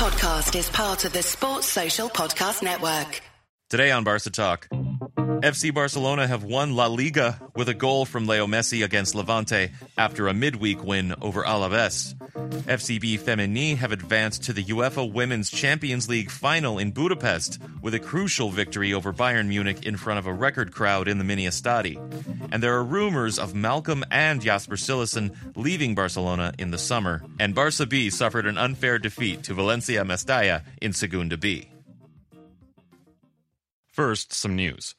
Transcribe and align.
podcast 0.00 0.58
is 0.58 0.70
part 0.70 1.04
of 1.04 1.12
the 1.12 1.22
Sports 1.22 1.66
Social 1.66 2.08
Podcast 2.08 2.62
Network. 2.62 3.20
Today 3.68 3.90
on 3.90 4.02
Barca 4.02 4.30
Talk, 4.30 4.66
FC 5.42 5.72
Barcelona 5.72 6.26
have 6.26 6.44
won 6.44 6.76
La 6.76 6.86
Liga 6.86 7.40
with 7.56 7.70
a 7.70 7.74
goal 7.74 8.04
from 8.04 8.26
Leo 8.26 8.46
Messi 8.46 8.84
against 8.84 9.14
Levante 9.14 9.70
after 9.96 10.28
a 10.28 10.34
midweek 10.34 10.84
win 10.84 11.14
over 11.22 11.42
Alaves. 11.42 12.14
FCB 12.66 13.18
Femení 13.18 13.74
have 13.78 13.90
advanced 13.90 14.42
to 14.42 14.52
the 14.52 14.64
UEFA 14.64 15.10
Women's 15.10 15.50
Champions 15.50 16.10
League 16.10 16.30
final 16.30 16.78
in 16.78 16.90
Budapest 16.90 17.58
with 17.80 17.94
a 17.94 17.98
crucial 17.98 18.50
victory 18.50 18.92
over 18.92 19.14
Bayern 19.14 19.48
Munich 19.48 19.86
in 19.86 19.96
front 19.96 20.18
of 20.18 20.26
a 20.26 20.32
record 20.32 20.72
crowd 20.72 21.08
in 21.08 21.16
the 21.16 21.24
Miniestadi. 21.24 21.96
And 22.52 22.62
there 22.62 22.74
are 22.74 22.84
rumors 22.84 23.38
of 23.38 23.54
Malcom 23.54 24.04
and 24.10 24.42
Jasper 24.42 24.76
Cillessen 24.76 25.34
leaving 25.56 25.94
Barcelona 25.94 26.52
in 26.58 26.70
the 26.70 26.78
summer. 26.78 27.22
And 27.38 27.54
Barca 27.54 27.86
B 27.86 28.10
suffered 28.10 28.46
an 28.46 28.58
unfair 28.58 28.98
defeat 28.98 29.44
to 29.44 29.54
Valencia 29.54 30.04
Mestalla 30.04 30.64
in 30.82 30.92
Segunda 30.92 31.38
B. 31.38 31.70
First, 33.90 34.34
some 34.34 34.54
news. 34.54 34.94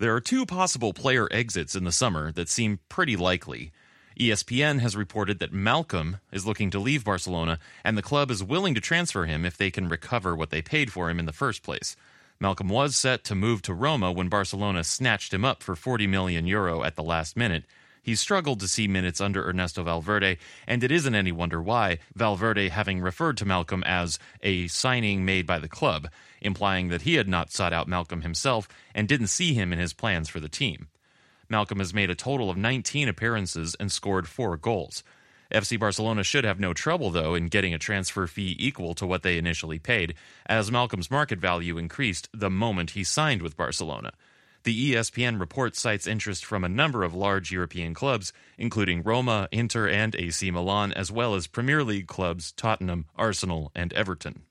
There 0.00 0.14
are 0.14 0.20
two 0.20 0.46
possible 0.46 0.94
player 0.94 1.28
exits 1.30 1.76
in 1.76 1.84
the 1.84 1.92
summer 1.92 2.32
that 2.32 2.48
seem 2.48 2.78
pretty 2.88 3.16
likely. 3.16 3.70
ESPN 4.18 4.80
has 4.80 4.96
reported 4.96 5.40
that 5.40 5.52
Malcom 5.52 6.20
is 6.32 6.46
looking 6.46 6.70
to 6.70 6.78
leave 6.78 7.04
Barcelona, 7.04 7.58
and 7.84 7.98
the 7.98 8.02
club 8.02 8.30
is 8.30 8.42
willing 8.42 8.74
to 8.74 8.80
transfer 8.80 9.26
him 9.26 9.44
if 9.44 9.58
they 9.58 9.70
can 9.70 9.90
recover 9.90 10.34
what 10.34 10.48
they 10.48 10.62
paid 10.62 10.90
for 10.90 11.10
him 11.10 11.18
in 11.18 11.26
the 11.26 11.34
first 11.34 11.62
place. 11.62 11.96
Malcom 12.42 12.70
was 12.70 12.96
set 12.96 13.24
to 13.24 13.34
move 13.34 13.60
to 13.60 13.74
Roma 13.74 14.10
when 14.10 14.30
Barcelona 14.30 14.84
snatched 14.84 15.34
him 15.34 15.44
up 15.44 15.62
for 15.62 15.76
40 15.76 16.06
million 16.06 16.46
euro 16.46 16.82
at 16.82 16.96
the 16.96 17.02
last 17.02 17.36
minute. 17.36 17.64
He 18.02 18.14
struggled 18.14 18.60
to 18.60 18.68
see 18.68 18.88
minutes 18.88 19.20
under 19.20 19.46
Ernesto 19.46 19.82
Valverde, 19.82 20.38
and 20.66 20.82
it 20.82 20.90
isn't 20.90 21.14
any 21.14 21.30
wonder 21.30 21.60
why, 21.60 21.98
Valverde 22.14 22.70
having 22.70 23.02
referred 23.02 23.36
to 23.36 23.44
Malcom 23.44 23.82
as 23.84 24.18
a 24.42 24.66
signing 24.68 25.26
made 25.26 25.46
by 25.46 25.58
the 25.58 25.68
club, 25.68 26.08
implying 26.40 26.88
that 26.88 27.02
he 27.02 27.14
had 27.14 27.28
not 27.28 27.50
sought 27.50 27.72
out 27.72 27.88
Malcom 27.88 28.22
himself 28.22 28.68
and 28.94 29.08
didn't 29.08 29.28
see 29.28 29.54
him 29.54 29.72
in 29.72 29.78
his 29.78 29.92
plans 29.92 30.28
for 30.28 30.40
the 30.40 30.48
team. 30.48 30.88
Malcom 31.50 31.78
has 31.78 31.92
made 31.92 32.10
a 32.10 32.14
total 32.14 32.48
of 32.48 32.56
19 32.56 33.08
appearances 33.08 33.74
and 33.80 33.90
scored 33.90 34.28
four 34.28 34.56
goals. 34.56 35.02
FC 35.52 35.78
Barcelona 35.78 36.22
should 36.22 36.44
have 36.44 36.60
no 36.60 36.72
trouble, 36.72 37.10
though, 37.10 37.34
in 37.34 37.48
getting 37.48 37.74
a 37.74 37.78
transfer 37.78 38.26
fee 38.28 38.56
equal 38.58 38.94
to 38.94 39.06
what 39.06 39.22
they 39.22 39.36
initially 39.36 39.80
paid, 39.80 40.14
as 40.46 40.70
Malcom's 40.70 41.10
market 41.10 41.40
value 41.40 41.76
increased 41.76 42.28
the 42.32 42.50
moment 42.50 42.90
he 42.90 43.02
signed 43.02 43.42
with 43.42 43.56
Barcelona. 43.56 44.12
The 44.62 44.92
ESPN 44.92 45.40
report 45.40 45.74
cites 45.74 46.06
interest 46.06 46.44
from 46.44 46.64
a 46.64 46.68
number 46.68 47.02
of 47.02 47.14
large 47.14 47.50
European 47.50 47.94
clubs, 47.94 48.32
including 48.58 49.02
Roma, 49.02 49.48
Inter, 49.50 49.88
and 49.88 50.14
AC 50.14 50.50
Milan, 50.50 50.92
as 50.92 51.10
well 51.10 51.34
as 51.34 51.46
Premier 51.46 51.82
League 51.82 52.06
clubs 52.06 52.52
Tottenham, 52.52 53.06
Arsenal, 53.16 53.72
and 53.74 53.92
Everton. 53.94 54.42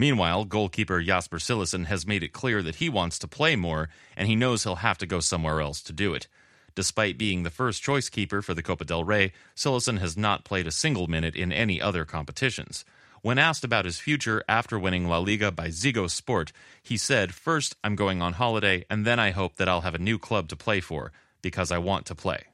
Meanwhile, 0.00 0.44
goalkeeper 0.44 1.02
Jasper 1.02 1.38
Cillessen 1.38 1.86
has 1.86 2.06
made 2.06 2.22
it 2.22 2.32
clear 2.32 2.62
that 2.62 2.76
he 2.76 2.88
wants 2.88 3.18
to 3.18 3.26
play 3.26 3.56
more, 3.56 3.88
and 4.16 4.28
he 4.28 4.36
knows 4.36 4.62
he'll 4.62 4.76
have 4.76 4.96
to 4.98 5.06
go 5.06 5.18
somewhere 5.18 5.60
else 5.60 5.82
to 5.82 5.92
do 5.92 6.14
it. 6.14 6.28
Despite 6.76 7.18
being 7.18 7.42
the 7.42 7.50
first 7.50 7.82
choice 7.82 8.08
keeper 8.08 8.40
for 8.40 8.54
the 8.54 8.62
Copa 8.62 8.84
del 8.84 9.02
Rey, 9.02 9.32
Cillessen 9.56 9.98
has 9.98 10.16
not 10.16 10.44
played 10.44 10.68
a 10.68 10.70
single 10.70 11.08
minute 11.08 11.34
in 11.34 11.52
any 11.52 11.82
other 11.82 12.04
competitions. 12.04 12.84
When 13.22 13.38
asked 13.38 13.64
about 13.64 13.86
his 13.86 13.98
future 13.98 14.44
after 14.48 14.78
winning 14.78 15.08
La 15.08 15.18
Liga 15.18 15.50
by 15.50 15.66
Ziggo 15.66 16.08
Sport, 16.08 16.52
he 16.80 16.96
said, 16.96 17.34
First, 17.34 17.74
I'm 17.82 17.96
going 17.96 18.22
on 18.22 18.34
holiday, 18.34 18.84
and 18.88 19.04
then 19.04 19.18
I 19.18 19.32
hope 19.32 19.56
that 19.56 19.68
I'll 19.68 19.80
have 19.80 19.96
a 19.96 19.98
new 19.98 20.20
club 20.20 20.48
to 20.50 20.56
play 20.56 20.78
for, 20.78 21.10
because 21.42 21.72
I 21.72 21.78
want 21.78 22.06
to 22.06 22.14
play. 22.14 22.44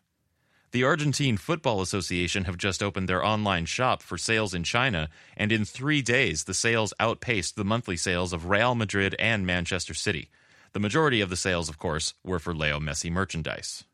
The 0.75 0.83
Argentine 0.83 1.37
Football 1.37 1.83
Association 1.83 2.47
have 2.47 2.57
just 2.57 2.83
opened 2.83 3.09
their 3.09 3.25
online 3.25 3.65
shop 3.65 4.03
for 4.03 4.19
sales 4.19 4.55
in 4.55 4.65
China, 4.65 5.09
and 5.37 5.53
in 5.53 5.65
three 5.65 6.03
days, 6.03 6.43
the 6.43 6.53
sales 6.53 6.93
outpaced 6.99 7.55
the 7.55 7.65
monthly 7.65 7.97
sales 7.97 8.33
of 8.33 8.51
Real 8.51 8.75
Madrid 8.75 9.15
and 9.21 9.47
Manchester 9.47 9.95
City. 9.95 10.31
The 10.73 10.81
majority 10.81 11.21
of 11.21 11.31
the 11.31 11.37
sales, 11.37 11.69
of 11.69 11.79
course, 11.79 12.15
were 12.25 12.41
for 12.41 12.53
Leo 12.53 12.81
Messi 12.81 13.09
merchandise. 13.09 13.85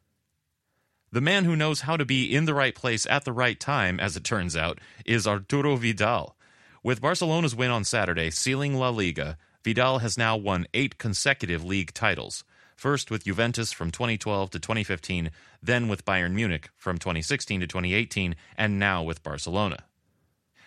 The 1.12 1.20
man 1.20 1.44
who 1.44 1.54
knows 1.54 1.82
how 1.82 1.98
to 1.98 2.06
be 2.06 2.34
in 2.34 2.46
the 2.46 2.54
right 2.54 2.74
place 2.74 3.06
at 3.10 3.26
the 3.26 3.32
right 3.34 3.60
time, 3.60 4.00
as 4.00 4.16
it 4.16 4.24
turns 4.24 4.56
out, 4.56 4.78
is 5.04 5.26
Arturo 5.26 5.76
Vidal. 5.76 6.34
With 6.82 7.02
Barcelona's 7.02 7.54
win 7.54 7.70
on 7.70 7.84
Saturday 7.84 8.30
sealing 8.30 8.74
La 8.74 8.88
Liga, 8.88 9.36
Vidal 9.62 9.98
has 9.98 10.16
now 10.16 10.34
won 10.34 10.66
eight 10.72 10.96
consecutive 10.96 11.62
league 11.62 11.92
titles 11.92 12.42
first 12.80 13.10
with 13.10 13.24
Juventus 13.24 13.72
from 13.72 13.90
2012 13.90 14.50
to 14.52 14.58
2015, 14.58 15.30
then 15.62 15.86
with 15.86 16.06
Bayern 16.06 16.32
Munich 16.32 16.70
from 16.78 16.96
2016 16.96 17.60
to 17.60 17.66
2018, 17.66 18.34
and 18.56 18.78
now 18.78 19.02
with 19.02 19.22
Barcelona. 19.22 19.84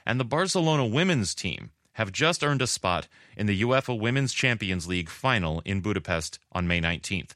And 0.05 0.19
the 0.19 0.25
Barcelona 0.25 0.85
women's 0.85 1.33
team 1.33 1.71
have 1.93 2.11
just 2.11 2.43
earned 2.43 2.61
a 2.61 2.67
spot 2.67 3.07
in 3.35 3.47
the 3.47 3.59
UEFA 3.63 3.99
Women's 3.99 4.31
Champions 4.31 4.87
League 4.87 5.09
final 5.09 5.63
in 5.65 5.81
Budapest 5.81 6.37
on 6.51 6.67
May 6.67 6.79
19th. 6.79 7.31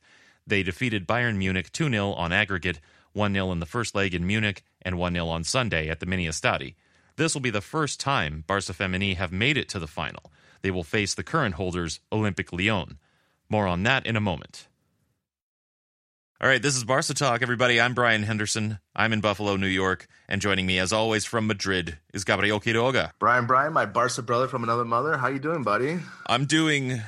They 0.45 0.61
defeated 0.61 1.07
Bayern 1.07 1.37
Munich 1.37 1.71
2 1.71 1.89
0 1.89 2.11
on 2.11 2.31
aggregate, 2.31 2.79
1 3.13 3.33
0 3.33 3.51
in 3.51 3.59
the 3.59 3.65
first 3.65 3.95
leg 3.95 4.13
in 4.13 4.27
Munich, 4.27 4.63
and 4.83 4.99
1 4.99 5.13
0 5.13 5.27
on 5.27 5.43
Sunday 5.43 5.89
at 5.89 5.99
the 5.99 6.05
Miniestadi. 6.05 6.75
This 7.15 7.33
will 7.33 7.41
be 7.41 7.49
the 7.49 7.61
first 7.61 7.99
time 7.99 8.43
Barca 8.45 8.73
Femení 8.73 9.15
have 9.15 9.31
made 9.31 9.57
it 9.57 9.69
to 9.69 9.79
the 9.79 9.87
final. 9.87 10.31
They 10.61 10.69
will 10.69 10.83
face 10.83 11.15
the 11.15 11.23
current 11.23 11.55
holders, 11.55 11.99
Olympique 12.11 12.53
Lyon. 12.53 12.99
More 13.49 13.67
on 13.67 13.83
that 13.83 14.05
in 14.05 14.15
a 14.15 14.21
moment. 14.21 14.67
All 16.39 16.47
right, 16.47 16.61
this 16.61 16.75
is 16.75 16.83
Barca 16.83 17.13
Talk, 17.13 17.41
everybody. 17.41 17.81
I'm 17.81 17.95
Brien 17.95 18.23
Henderson. 18.23 18.77
I'm 18.95 19.11
in 19.11 19.21
Buffalo, 19.21 19.55
New 19.55 19.67
York, 19.67 20.07
and 20.29 20.39
joining 20.39 20.67
me, 20.67 20.77
as 20.77 20.93
always, 20.93 21.25
from 21.25 21.47
Madrid 21.47 21.97
is 22.13 22.25
Gabriel 22.25 22.59
Quiroga. 22.59 23.11
Brien, 23.17 23.47
Brien, 23.47 23.73
my 23.73 23.85
Barca 23.85 24.21
brother 24.21 24.47
from 24.47 24.63
another 24.63 24.85
mother. 24.85 25.17
How 25.17 25.29
you 25.29 25.39
doing, 25.39 25.63
buddy? 25.63 25.97
I'm 26.27 26.45
doing 26.45 27.01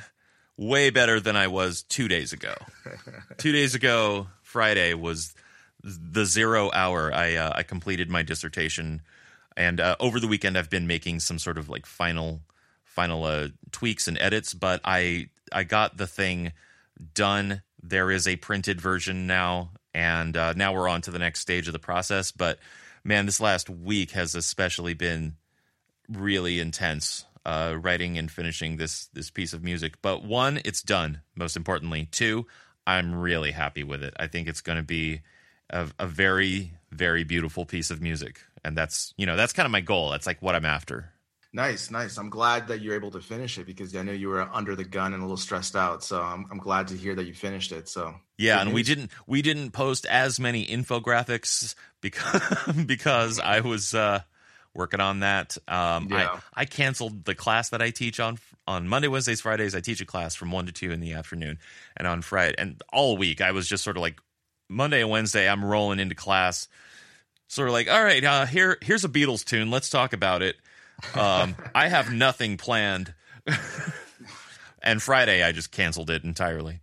way 0.56 0.90
better 0.90 1.20
than 1.20 1.36
I 1.36 1.46
was 1.46 1.82
two 1.82 2.08
days 2.08 2.32
ago. 2.32 2.54
two 3.36 3.52
days 3.52 3.74
ago, 3.74 4.26
Friday 4.42 4.94
was 4.94 5.34
the 5.84 6.24
zero 6.24 6.70
hour. 6.72 7.12
I 7.14 7.36
uh, 7.36 7.52
I 7.54 7.62
completed 7.62 8.10
my 8.10 8.22
dissertation, 8.22 9.02
and 9.56 9.78
uh, 9.78 9.94
over 10.00 10.18
the 10.18 10.26
weekend, 10.26 10.58
I've 10.58 10.70
been 10.70 10.86
making 10.86 11.20
some 11.20 11.38
sort 11.38 11.56
of 11.56 11.68
like 11.68 11.86
final 11.86 12.40
final 12.84 13.24
uh, 13.24 13.48
tweaks 13.70 14.08
and 14.08 14.18
edits. 14.20 14.54
But 14.54 14.80
I 14.84 15.28
I 15.52 15.64
got 15.64 15.96
the 15.96 16.06
thing 16.06 16.52
done. 17.14 17.62
There 17.82 18.10
is 18.10 18.28
a 18.28 18.36
printed 18.36 18.80
version 18.80 19.26
now, 19.26 19.70
and 19.94 20.36
uh, 20.36 20.52
now 20.54 20.72
we're 20.72 20.88
on 20.88 21.02
to 21.02 21.10
the 21.10 21.18
next 21.18 21.40
stage 21.40 21.66
of 21.66 21.72
the 21.72 21.78
process. 21.78 22.30
But 22.32 22.58
man, 23.04 23.26
this 23.26 23.40
last 23.40 23.70
week 23.70 24.12
has 24.12 24.34
especially 24.34 24.94
been 24.94 25.36
really 26.08 26.60
intense. 26.60 27.24
Uh, 27.46 27.74
writing 27.80 28.18
and 28.18 28.30
finishing 28.30 28.76
this 28.76 29.06
this 29.14 29.30
piece 29.30 29.54
of 29.54 29.64
music, 29.64 29.94
but 30.02 30.22
one, 30.22 30.60
it's 30.62 30.82
done. 30.82 31.22
Most 31.34 31.56
importantly, 31.56 32.06
two, 32.12 32.46
I'm 32.86 33.14
really 33.14 33.52
happy 33.52 33.82
with 33.82 34.02
it. 34.02 34.12
I 34.20 34.26
think 34.26 34.46
it's 34.46 34.60
going 34.60 34.76
to 34.76 34.84
be 34.84 35.22
a, 35.70 35.88
a 35.98 36.06
very 36.06 36.74
very 36.92 37.24
beautiful 37.24 37.64
piece 37.64 37.90
of 37.90 38.02
music, 38.02 38.42
and 38.62 38.76
that's 38.76 39.14
you 39.16 39.24
know 39.24 39.36
that's 39.36 39.54
kind 39.54 39.64
of 39.64 39.72
my 39.72 39.80
goal. 39.80 40.10
That's 40.10 40.26
like 40.26 40.42
what 40.42 40.54
I'm 40.54 40.66
after. 40.66 41.14
Nice, 41.52 41.90
nice. 41.90 42.16
I'm 42.16 42.30
glad 42.30 42.68
that 42.68 42.80
you're 42.80 42.94
able 42.94 43.10
to 43.10 43.20
finish 43.20 43.58
it 43.58 43.66
because 43.66 43.94
I 43.96 44.02
know 44.02 44.12
you 44.12 44.28
were 44.28 44.40
under 44.40 44.76
the 44.76 44.84
gun 44.84 45.14
and 45.14 45.20
a 45.20 45.24
little 45.26 45.36
stressed 45.36 45.74
out. 45.74 46.04
So 46.04 46.22
I'm, 46.22 46.46
I'm 46.48 46.58
glad 46.58 46.88
to 46.88 46.96
hear 46.96 47.16
that 47.16 47.24
you 47.24 47.34
finished 47.34 47.72
it. 47.72 47.88
So 47.88 48.14
yeah, 48.38 48.60
and 48.60 48.72
we 48.72 48.84
didn't 48.84 49.10
we 49.26 49.42
didn't 49.42 49.72
post 49.72 50.06
as 50.06 50.38
many 50.38 50.64
infographics 50.64 51.74
because 52.00 52.40
because 52.86 53.40
I 53.40 53.60
was 53.60 53.94
uh, 53.94 54.20
working 54.74 55.00
on 55.00 55.20
that. 55.20 55.56
Um, 55.66 56.08
yeah. 56.10 56.38
I 56.54 56.62
I 56.62 56.64
canceled 56.66 57.24
the 57.24 57.34
class 57.34 57.70
that 57.70 57.82
I 57.82 57.90
teach 57.90 58.20
on 58.20 58.38
on 58.68 58.86
Monday, 58.86 59.08
Wednesdays, 59.08 59.40
Fridays. 59.40 59.74
I 59.74 59.80
teach 59.80 60.00
a 60.00 60.06
class 60.06 60.36
from 60.36 60.52
one 60.52 60.66
to 60.66 60.72
two 60.72 60.92
in 60.92 61.00
the 61.00 61.14
afternoon, 61.14 61.58
and 61.96 62.06
on 62.06 62.22
Friday 62.22 62.54
and 62.58 62.80
all 62.92 63.16
week 63.16 63.40
I 63.40 63.50
was 63.50 63.66
just 63.66 63.82
sort 63.82 63.96
of 63.96 64.02
like 64.02 64.20
Monday 64.68 65.00
and 65.00 65.10
Wednesday 65.10 65.48
I'm 65.48 65.64
rolling 65.64 65.98
into 65.98 66.14
class, 66.14 66.68
sort 67.48 67.66
of 67.66 67.72
like 67.72 67.90
all 67.90 68.04
right, 68.04 68.22
uh, 68.22 68.46
here 68.46 68.78
here's 68.82 69.04
a 69.04 69.08
Beatles 69.08 69.44
tune. 69.44 69.72
Let's 69.72 69.90
talk 69.90 70.12
about 70.12 70.42
it 70.42 70.54
um, 71.14 71.56
I 71.74 71.88
have 71.88 72.12
nothing 72.12 72.56
planned. 72.56 73.14
and 74.82 75.02
Friday, 75.02 75.42
I 75.42 75.52
just 75.52 75.70
canceled 75.70 76.10
it 76.10 76.24
entirely. 76.24 76.80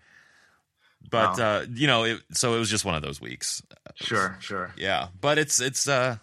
But 1.09 1.37
wow. 1.37 1.45
uh, 1.45 1.65
you 1.73 1.87
know, 1.87 2.03
it, 2.03 2.21
so 2.33 2.55
it 2.55 2.59
was 2.59 2.69
just 2.69 2.85
one 2.85 2.95
of 2.95 3.01
those 3.01 3.21
weeks. 3.21 3.61
Sure, 3.95 4.37
sure. 4.39 4.73
Yeah, 4.77 5.07
but 5.19 5.37
it's 5.37 5.61
it's 5.61 5.87
uh 5.87 6.17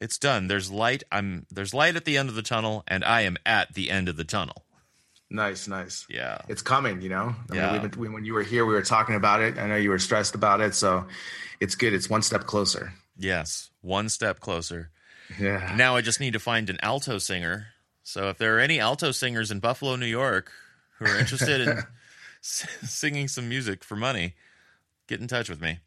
it's 0.00 0.18
done. 0.18 0.48
There's 0.48 0.70
light. 0.70 1.04
I'm 1.10 1.46
there's 1.50 1.72
light 1.72 1.96
at 1.96 2.04
the 2.04 2.16
end 2.16 2.28
of 2.28 2.34
the 2.34 2.42
tunnel, 2.42 2.84
and 2.86 3.04
I 3.04 3.22
am 3.22 3.36
at 3.46 3.74
the 3.74 3.90
end 3.90 4.08
of 4.08 4.16
the 4.16 4.24
tunnel. 4.24 4.64
Nice, 5.30 5.66
nice. 5.66 6.06
Yeah, 6.08 6.38
it's 6.48 6.62
coming. 6.62 7.00
You 7.00 7.08
know, 7.08 7.34
I 7.50 7.54
yeah. 7.54 7.78
Mean, 7.78 7.88
been, 7.88 8.12
when 8.12 8.24
you 8.24 8.34
were 8.34 8.42
here, 8.42 8.64
we 8.64 8.74
were 8.74 8.82
talking 8.82 9.14
about 9.14 9.42
it. 9.42 9.58
I 9.58 9.66
know 9.66 9.76
you 9.76 9.90
were 9.90 9.98
stressed 9.98 10.34
about 10.34 10.60
it, 10.60 10.74
so 10.74 11.06
it's 11.60 11.74
good. 11.74 11.94
It's 11.94 12.10
one 12.10 12.22
step 12.22 12.44
closer. 12.44 12.92
Yes, 13.16 13.70
one 13.80 14.08
step 14.08 14.40
closer. 14.40 14.90
Yeah. 15.38 15.74
Now 15.76 15.96
I 15.96 16.00
just 16.00 16.20
need 16.20 16.32
to 16.34 16.40
find 16.40 16.70
an 16.70 16.78
alto 16.82 17.18
singer. 17.18 17.68
So 18.02 18.28
if 18.28 18.38
there 18.38 18.56
are 18.56 18.60
any 18.60 18.78
alto 18.78 19.10
singers 19.12 19.50
in 19.50 19.60
Buffalo, 19.60 19.96
New 19.96 20.06
York, 20.06 20.52
who 20.98 21.06
are 21.06 21.18
interested 21.18 21.60
in 21.60 21.82
singing 22.40 23.28
some 23.28 23.48
music 23.48 23.82
for 23.82 23.96
money, 23.96 24.34
get 25.08 25.20
in 25.20 25.26
touch 25.26 25.48
with 25.48 25.60
me. 25.60 25.80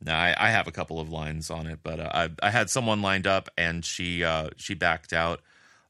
Now 0.00 0.20
I, 0.20 0.34
I 0.38 0.50
have 0.50 0.66
a 0.66 0.72
couple 0.72 1.00
of 1.00 1.08
lines 1.10 1.50
on 1.50 1.66
it, 1.66 1.80
but 1.82 2.00
uh, 2.00 2.10
I, 2.12 2.46
I 2.46 2.50
had 2.50 2.70
someone 2.70 3.02
lined 3.02 3.26
up 3.26 3.48
and 3.56 3.84
she 3.84 4.24
uh, 4.24 4.50
she 4.56 4.74
backed 4.74 5.12
out 5.12 5.40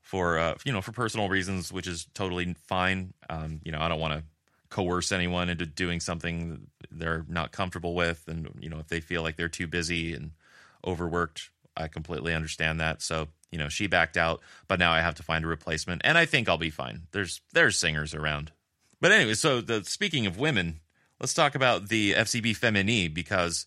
for 0.02 0.38
uh, 0.38 0.55
you 0.64 0.72
know 0.72 0.82
for 0.82 0.93
personal 0.93 1.28
reasons, 1.28 1.72
which 1.72 1.87
is 1.87 2.06
totally 2.14 2.55
fine. 2.66 3.14
Um, 3.31 3.60
you 3.64 3.72
know, 3.72 3.81
I 3.81 3.88
don't 3.88 4.00
want 4.00 4.14
to 4.14 4.25
coerce 4.69 5.12
anyone 5.12 5.48
into 5.48 5.66
doing 5.66 6.00
something 6.00 6.66
they're 6.90 7.25
not 7.28 7.52
comfortable 7.52 7.94
with, 7.94 8.25
and 8.28 8.48
you 8.60 8.69
know, 8.69 8.78
if 8.78 8.88
they 8.88 9.00
feel 9.00 9.22
like 9.22 9.37
they're 9.37 9.48
too 9.48 9.66
busy 9.66 10.14
and 10.14 10.32
overworked, 10.87 11.50
I 11.76 11.88
completely 11.88 12.34
understand 12.34 12.80
that. 12.80 13.02
So 13.02 13.28
you 13.52 13.58
know, 13.58 13.69
she 13.69 13.86
backed 13.86 14.16
out, 14.16 14.40
but 14.66 14.78
now 14.78 14.92
I 14.92 15.00
have 15.00 15.14
to 15.16 15.22
find 15.22 15.44
a 15.44 15.48
replacement, 15.48 16.00
and 16.04 16.16
I 16.16 16.24
think 16.24 16.48
I'll 16.48 16.58
be 16.58 16.70
fine. 16.70 17.02
There's 17.12 17.40
there's 17.52 17.78
singers 17.78 18.14
around. 18.14 18.50
But 19.00 19.12
anyway, 19.12 19.34
so 19.34 19.60
the 19.60 19.84
speaking 19.84 20.26
of 20.26 20.38
women, 20.38 20.80
let's 21.20 21.34
talk 21.34 21.54
about 21.54 21.88
the 21.88 22.12
FCB 22.12 22.58
Femení 22.58 23.12
because 23.12 23.66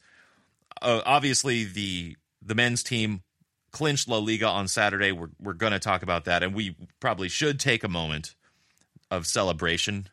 uh, 0.81 1.01
obviously 1.05 1.63
the 1.63 2.17
the 2.41 2.55
men's 2.55 2.81
team 2.81 3.21
clinched 3.71 4.07
La 4.07 4.17
Liga 4.17 4.47
on 4.47 4.67
Saturday. 4.67 5.11
We're 5.11 5.29
we're 5.39 5.53
going 5.53 5.73
to 5.73 5.79
talk 5.79 6.01
about 6.01 6.25
that, 6.25 6.41
and 6.41 6.55
we 6.55 6.75
probably 6.99 7.29
should 7.29 7.59
take 7.59 7.83
a 7.83 7.89
moment 7.89 8.33
of 9.11 9.27
celebration 9.27 10.07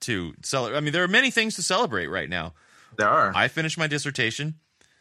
to 0.00 0.34
celebrate. 0.42 0.76
I 0.76 0.80
mean, 0.80 0.92
there 0.92 1.04
are 1.04 1.08
many 1.08 1.30
things 1.30 1.54
to 1.56 1.62
celebrate 1.62 2.08
right 2.08 2.28
now. 2.28 2.54
There 2.98 3.08
are. 3.08 3.32
I 3.36 3.46
finished 3.46 3.78
my 3.78 3.86
dissertation. 3.86 4.54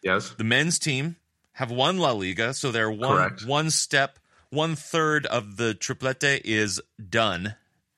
Yes. 0.03 0.29
The 0.29 0.43
men's 0.43 0.77
team 0.77 1.15
have 1.55 1.71
won 1.71 1.97
La 1.97 2.11
Liga, 2.11 2.53
so 2.53 2.71
they're 2.71 2.89
one 2.91 3.17
Correct. 3.17 3.45
one 3.45 3.69
step, 3.69 4.19
one 4.49 4.75
third 4.75 5.25
of 5.25 5.57
the 5.57 5.73
triplete 5.73 6.41
is 6.45 6.81
done 7.09 7.55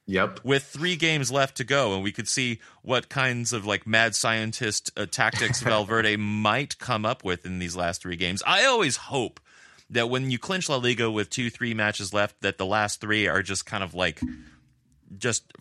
Yep. 0.09 0.39
with 0.43 0.63
three 0.63 0.95
games 0.95 1.31
left 1.31 1.57
to 1.57 1.63
go, 1.65 1.93
and 1.93 2.01
we 2.01 2.11
could 2.13 2.27
see 2.29 2.59
what 2.81 3.09
kinds 3.09 3.51
of 3.53 3.65
like 3.65 3.85
mad 3.85 4.15
scientist 4.15 4.89
uh, 4.95 5.05
tactics 5.05 5.59
Valverde 5.63 6.15
might 6.15 6.79
come 6.79 7.05
up 7.05 7.23
with 7.23 7.45
in 7.45 7.59
these 7.59 7.75
last 7.75 8.01
three 8.01 8.15
games. 8.15 8.41
I 8.47 8.63
always 8.65 8.95
hope 8.95 9.39
that 9.89 10.09
when 10.09 10.31
you 10.31 10.39
clinch 10.39 10.69
La 10.69 10.77
Liga 10.77 11.11
with 11.11 11.29
two, 11.29 11.49
three 11.49 11.73
matches 11.73 12.13
left, 12.13 12.41
that 12.41 12.57
the 12.57 12.65
last 12.65 13.01
three 13.01 13.27
are 13.27 13.41
just 13.43 13.65
kind 13.65 13.83
of 13.83 13.93
like 13.93 14.21
just 15.17 15.51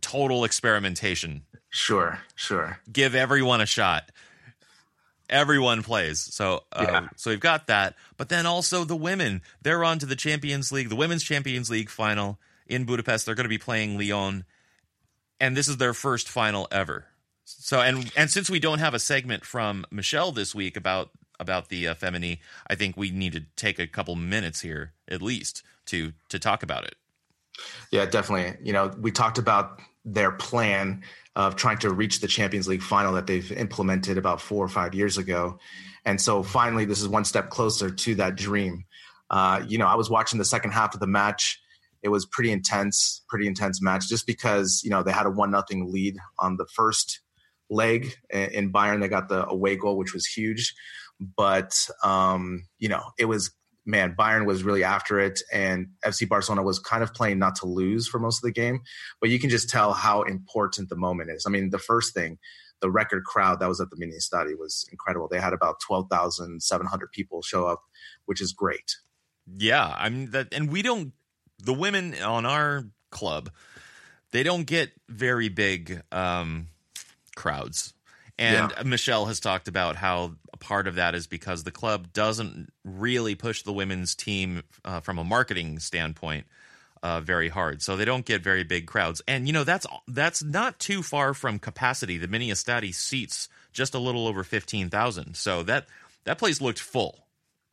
total 0.00 0.44
experimentation. 0.44 1.42
Sure. 1.68 2.20
Sure. 2.34 2.78
Give 2.92 3.14
everyone 3.14 3.60
a 3.60 3.66
shot. 3.66 4.10
Everyone 5.30 5.82
plays. 5.82 6.18
So, 6.18 6.64
uh, 6.72 6.86
Yeah. 6.86 7.08
so 7.16 7.30
we've 7.30 7.40
got 7.40 7.68
that. 7.68 7.94
But 8.16 8.28
then 8.28 8.44
also 8.46 8.84
the 8.84 8.96
women. 8.96 9.42
They're 9.62 9.84
on 9.84 9.98
to 10.00 10.06
the 10.06 10.16
Champions 10.16 10.70
League, 10.72 10.88
the 10.88 10.96
Women's 10.96 11.22
Champions 11.22 11.70
League 11.70 11.88
final 11.88 12.38
in 12.66 12.84
Budapest. 12.84 13.24
They're 13.26 13.34
going 13.36 13.44
to 13.44 13.48
be 13.48 13.56
playing 13.58 13.96
Lyon, 13.96 14.44
and 15.40 15.56
this 15.56 15.68
is 15.68 15.76
their 15.78 15.94
first 15.94 16.28
final 16.28 16.68
ever. 16.70 17.06
So, 17.44 17.80
and 17.80 18.12
and 18.16 18.30
since 18.30 18.50
we 18.50 18.60
don't 18.60 18.80
have 18.80 18.94
a 18.94 18.98
segment 18.98 19.44
from 19.44 19.84
Michelle 19.90 20.32
this 20.32 20.54
week 20.54 20.76
about 20.76 21.10
about 21.38 21.68
the 21.68 21.88
uh, 21.88 21.94
Femení, 21.94 22.38
I 22.68 22.74
think 22.74 22.96
we 22.96 23.10
need 23.10 23.32
to 23.32 23.44
take 23.56 23.78
a 23.78 23.86
couple 23.86 24.14
minutes 24.16 24.60
here 24.60 24.92
at 25.08 25.22
least 25.22 25.62
to 25.86 26.12
to 26.28 26.38
talk 26.38 26.62
about 26.62 26.84
it. 26.84 26.96
Yeah, 27.90 28.06
definitely. 28.06 28.56
You 28.64 28.72
know, 28.72 28.92
we 28.98 29.10
talked 29.10 29.38
about 29.38 29.80
their 30.04 30.30
plan 30.30 31.02
of 31.36 31.56
trying 31.56 31.78
to 31.78 31.90
reach 31.90 32.20
the 32.20 32.26
Champions 32.26 32.66
League 32.68 32.82
final 32.82 33.12
that 33.14 33.26
they've 33.26 33.52
implemented 33.52 34.18
about 34.18 34.40
four 34.40 34.64
or 34.64 34.68
five 34.68 34.94
years 34.94 35.16
ago. 35.16 35.58
And 36.04 36.20
so 36.20 36.42
finally, 36.42 36.84
this 36.84 37.00
is 37.00 37.08
one 37.08 37.24
step 37.24 37.50
closer 37.50 37.90
to 37.90 38.14
that 38.16 38.36
dream. 38.36 38.84
Uh, 39.30 39.62
you 39.66 39.78
know, 39.78 39.86
I 39.86 39.94
was 39.94 40.10
watching 40.10 40.38
the 40.38 40.44
second 40.44 40.72
half 40.72 40.94
of 40.94 41.00
the 41.00 41.06
match. 41.06 41.60
It 42.02 42.08
was 42.08 42.26
pretty 42.26 42.50
intense, 42.50 43.22
pretty 43.28 43.46
intense 43.46 43.80
match 43.82 44.08
just 44.08 44.26
because, 44.26 44.80
you 44.82 44.90
know, 44.90 45.02
they 45.02 45.12
had 45.12 45.26
a 45.26 45.30
one 45.30 45.50
nothing 45.50 45.92
lead 45.92 46.16
on 46.38 46.56
the 46.56 46.66
first 46.74 47.20
leg 47.68 48.12
in 48.30 48.72
Bayern. 48.72 49.00
They 49.00 49.08
got 49.08 49.28
the 49.28 49.46
away 49.46 49.76
goal, 49.76 49.96
which 49.96 50.14
was 50.14 50.26
huge. 50.26 50.74
But, 51.36 51.88
um, 52.02 52.64
you 52.78 52.88
know, 52.88 53.02
it 53.18 53.26
was 53.26 53.50
man, 53.86 54.14
Bayern 54.18 54.46
was 54.46 54.62
really 54.62 54.84
after 54.84 55.18
it, 55.18 55.40
and 55.52 55.88
FC 56.04 56.28
Barcelona 56.28 56.62
was 56.62 56.78
kind 56.78 57.02
of 57.02 57.14
playing 57.14 57.38
not 57.38 57.56
to 57.56 57.66
lose 57.66 58.08
for 58.08 58.18
most 58.18 58.38
of 58.38 58.42
the 58.42 58.52
game. 58.52 58.80
But 59.20 59.30
you 59.30 59.38
can 59.38 59.50
just 59.50 59.68
tell 59.68 59.92
how 59.92 60.22
important 60.22 60.88
the 60.88 60.96
moment 60.96 61.30
is. 61.30 61.44
I 61.46 61.50
mean, 61.50 61.70
the 61.70 61.78
first 61.78 62.14
thing, 62.14 62.38
the 62.80 62.90
record 62.90 63.24
crowd 63.24 63.60
that 63.60 63.68
was 63.68 63.80
at 63.80 63.90
the 63.90 63.96
mini 63.96 64.18
stadium 64.18 64.58
was 64.58 64.86
incredible. 64.90 65.28
They 65.28 65.40
had 65.40 65.52
about 65.52 65.80
twelve 65.80 66.08
thousand 66.10 66.62
seven 66.62 66.86
hundred 66.86 67.12
people 67.12 67.42
show 67.42 67.66
up, 67.66 67.82
which 68.26 68.40
is 68.40 68.52
great. 68.52 68.96
Yeah, 69.58 69.94
I 69.96 70.08
mean 70.08 70.30
that, 70.30 70.48
and 70.52 70.70
we 70.70 70.82
don't. 70.82 71.12
The 71.62 71.74
women 71.74 72.14
on 72.22 72.46
our 72.46 72.84
club, 73.10 73.50
they 74.30 74.42
don't 74.42 74.64
get 74.64 74.92
very 75.08 75.48
big 75.48 76.02
um, 76.10 76.68
crowds. 77.36 77.92
And 78.38 78.72
Yeah. 78.74 78.82
Michelle 78.84 79.26
has 79.26 79.40
talked 79.40 79.68
about 79.68 79.96
how 79.96 80.36
part 80.60 80.86
of 80.86 80.94
that 80.96 81.14
is 81.14 81.26
because 81.26 81.64
the 81.64 81.70
club 81.70 82.12
doesn't 82.12 82.72
really 82.84 83.34
push 83.34 83.62
the 83.62 83.72
women's 83.72 84.14
team 84.14 84.62
uh, 84.84 85.00
from 85.00 85.18
a 85.18 85.24
marketing 85.24 85.78
standpoint 85.78 86.46
uh, 87.02 87.20
very 87.20 87.48
hard, 87.48 87.82
so 87.82 87.96
they 87.96 88.04
don't 88.04 88.26
get 88.26 88.42
very 88.42 88.62
big 88.62 88.86
crowds. 88.86 89.22
And 89.26 89.46
you 89.46 89.52
know 89.52 89.64
that's 89.64 89.86
that's 90.08 90.42
not 90.42 90.78
too 90.78 91.02
far 91.02 91.34
from 91.34 91.58
capacity. 91.58 92.18
The 92.18 92.28
Miniestadi 92.28 92.94
seats 92.94 93.48
just 93.72 93.94
a 93.94 93.98
little 93.98 94.26
over 94.26 94.44
fifteen 94.44 94.90
thousand, 94.90 95.36
so 95.36 95.62
that 95.64 95.86
that 96.24 96.38
place 96.38 96.60
looked 96.60 96.78
full. 96.78 97.26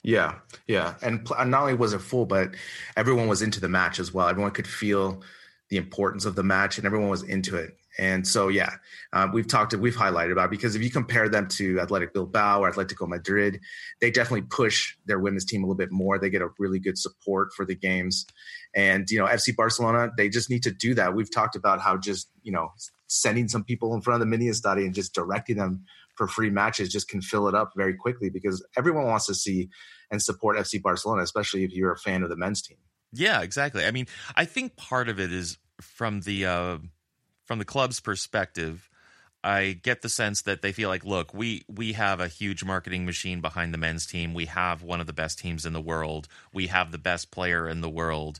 Yeah, 0.03 0.35
yeah, 0.67 0.95
and 1.01 1.25
pl- 1.25 1.35
and 1.37 1.51
not 1.51 1.63
only 1.63 1.73
was 1.73 1.93
it 1.93 1.99
full, 1.99 2.25
but 2.25 2.51
everyone 2.95 3.27
was 3.27 3.41
into 3.41 3.59
the 3.59 3.67
match 3.67 3.99
as 3.99 4.13
well. 4.13 4.29
Everyone 4.29 4.51
could 4.51 4.67
feel 4.67 5.21
the 5.69 5.77
importance 5.77 6.23
of 6.23 6.35
the 6.35 6.43
match, 6.43 6.77
and 6.77 6.85
everyone 6.85 7.09
was 7.09 7.23
into 7.23 7.57
it. 7.57 7.77
And 7.99 8.27
so, 8.27 8.47
yeah, 8.47 8.75
uh, 9.13 9.27
we've 9.33 9.47
talked, 9.47 9.73
we've 9.73 9.95
highlighted 9.95 10.31
about 10.31 10.51
because 10.51 10.75
if 10.75 10.83
you 10.83 10.91
compare 10.91 11.27
them 11.29 11.47
to 11.49 11.79
Athletic 11.79 12.13
Bilbao 12.13 12.61
or 12.61 12.71
Atletico 12.71 13.07
Madrid, 13.07 13.59
they 14.01 14.11
definitely 14.11 14.47
push 14.49 14.95
their 15.05 15.19
women's 15.19 15.45
team 15.45 15.63
a 15.63 15.65
little 15.65 15.77
bit 15.77 15.91
more. 15.91 16.19
They 16.19 16.29
get 16.29 16.41
a 16.41 16.49
really 16.59 16.79
good 16.79 16.97
support 16.97 17.53
for 17.55 17.65
the 17.65 17.75
games, 17.75 18.25
and 18.75 19.09
you 19.09 19.17
know, 19.17 19.25
FC 19.25 19.55
Barcelona, 19.55 20.11
they 20.15 20.29
just 20.29 20.49
need 20.49 20.63
to 20.63 20.71
do 20.71 20.93
that. 20.95 21.15
We've 21.15 21.31
talked 21.31 21.55
about 21.55 21.81
how 21.81 21.97
just 21.97 22.29
you 22.43 22.51
know 22.51 22.69
sending 23.07 23.47
some 23.47 23.63
people 23.63 23.93
in 23.93 24.01
front 24.01 24.21
of 24.21 24.27
the 24.27 24.29
mini 24.29 24.51
stadium 24.53 24.87
and 24.87 24.95
just 24.95 25.13
directing 25.13 25.57
them 25.57 25.85
for 26.15 26.27
free 26.27 26.49
matches 26.49 26.89
just 26.89 27.07
can 27.07 27.21
fill 27.21 27.47
it 27.47 27.55
up 27.55 27.71
very 27.75 27.93
quickly 27.93 28.29
because 28.29 28.65
everyone 28.75 29.05
wants 29.05 29.27
to 29.27 29.35
see 29.35 29.69
and 30.11 30.21
support 30.21 30.57
FC 30.57 30.81
Barcelona, 30.81 31.21
especially 31.21 31.63
if 31.63 31.71
you're 31.71 31.91
a 31.91 31.97
fan 31.97 32.23
of 32.23 32.29
the 32.29 32.35
men's 32.35 32.61
team. 32.61 32.77
Yeah, 33.13 33.41
exactly. 33.41 33.85
I 33.85 33.91
mean, 33.91 34.07
I 34.35 34.45
think 34.45 34.75
part 34.75 35.09
of 35.09 35.19
it 35.19 35.31
is 35.31 35.57
from 35.79 36.21
the 36.21 36.45
uh, 36.45 36.77
from 37.47 37.57
the 37.59 37.65
club's 37.65 37.99
perspective. 37.99 38.87
I 39.43 39.79
get 39.81 40.01
the 40.01 40.09
sense 40.09 40.41
that 40.41 40.61
they 40.61 40.73
feel 40.73 40.89
like, 40.89 41.05
look, 41.05 41.33
we 41.33 41.63
we 41.67 41.93
have 41.93 42.19
a 42.19 42.27
huge 42.27 42.63
marketing 42.63 43.05
machine 43.05 43.39
behind 43.39 43.73
the 43.73 43.77
men's 43.77 44.05
team. 44.05 44.33
We 44.33 44.45
have 44.45 44.83
one 44.83 44.99
of 44.99 45.07
the 45.07 45.13
best 45.13 45.39
teams 45.39 45.65
in 45.65 45.73
the 45.73 45.81
world. 45.81 46.27
We 46.53 46.67
have 46.67 46.91
the 46.91 46.97
best 46.97 47.31
player 47.31 47.67
in 47.69 47.81
the 47.81 47.89
world. 47.89 48.39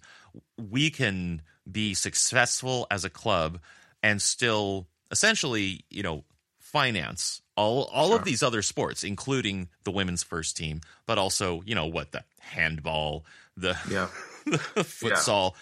We 0.58 0.90
can 0.90 1.42
be 1.72 1.94
successful 1.94 2.88
as 2.92 3.06
a 3.06 3.10
club 3.10 3.60
and 4.04 4.22
still 4.22 4.88
essentially, 5.10 5.86
you 5.90 6.04
know, 6.04 6.24
finance 6.60 7.42
all 7.56 7.86
all 7.86 8.10
Sure. 8.10 8.18
of 8.18 8.26
these 8.26 8.44
other 8.44 8.62
sports, 8.62 9.04
including 9.04 9.70
the 9.84 9.92
women's 9.92 10.24
first 10.24 10.58
team, 10.58 10.82
but 11.06 11.18
also, 11.18 11.62
you 11.66 11.76
know, 11.76 11.86
what 11.86 12.12
the 12.12 12.24
handball, 12.40 13.26
the 13.56 13.78
Yeah. 13.90 14.10
the 14.46 14.84
futsal, 14.84 15.54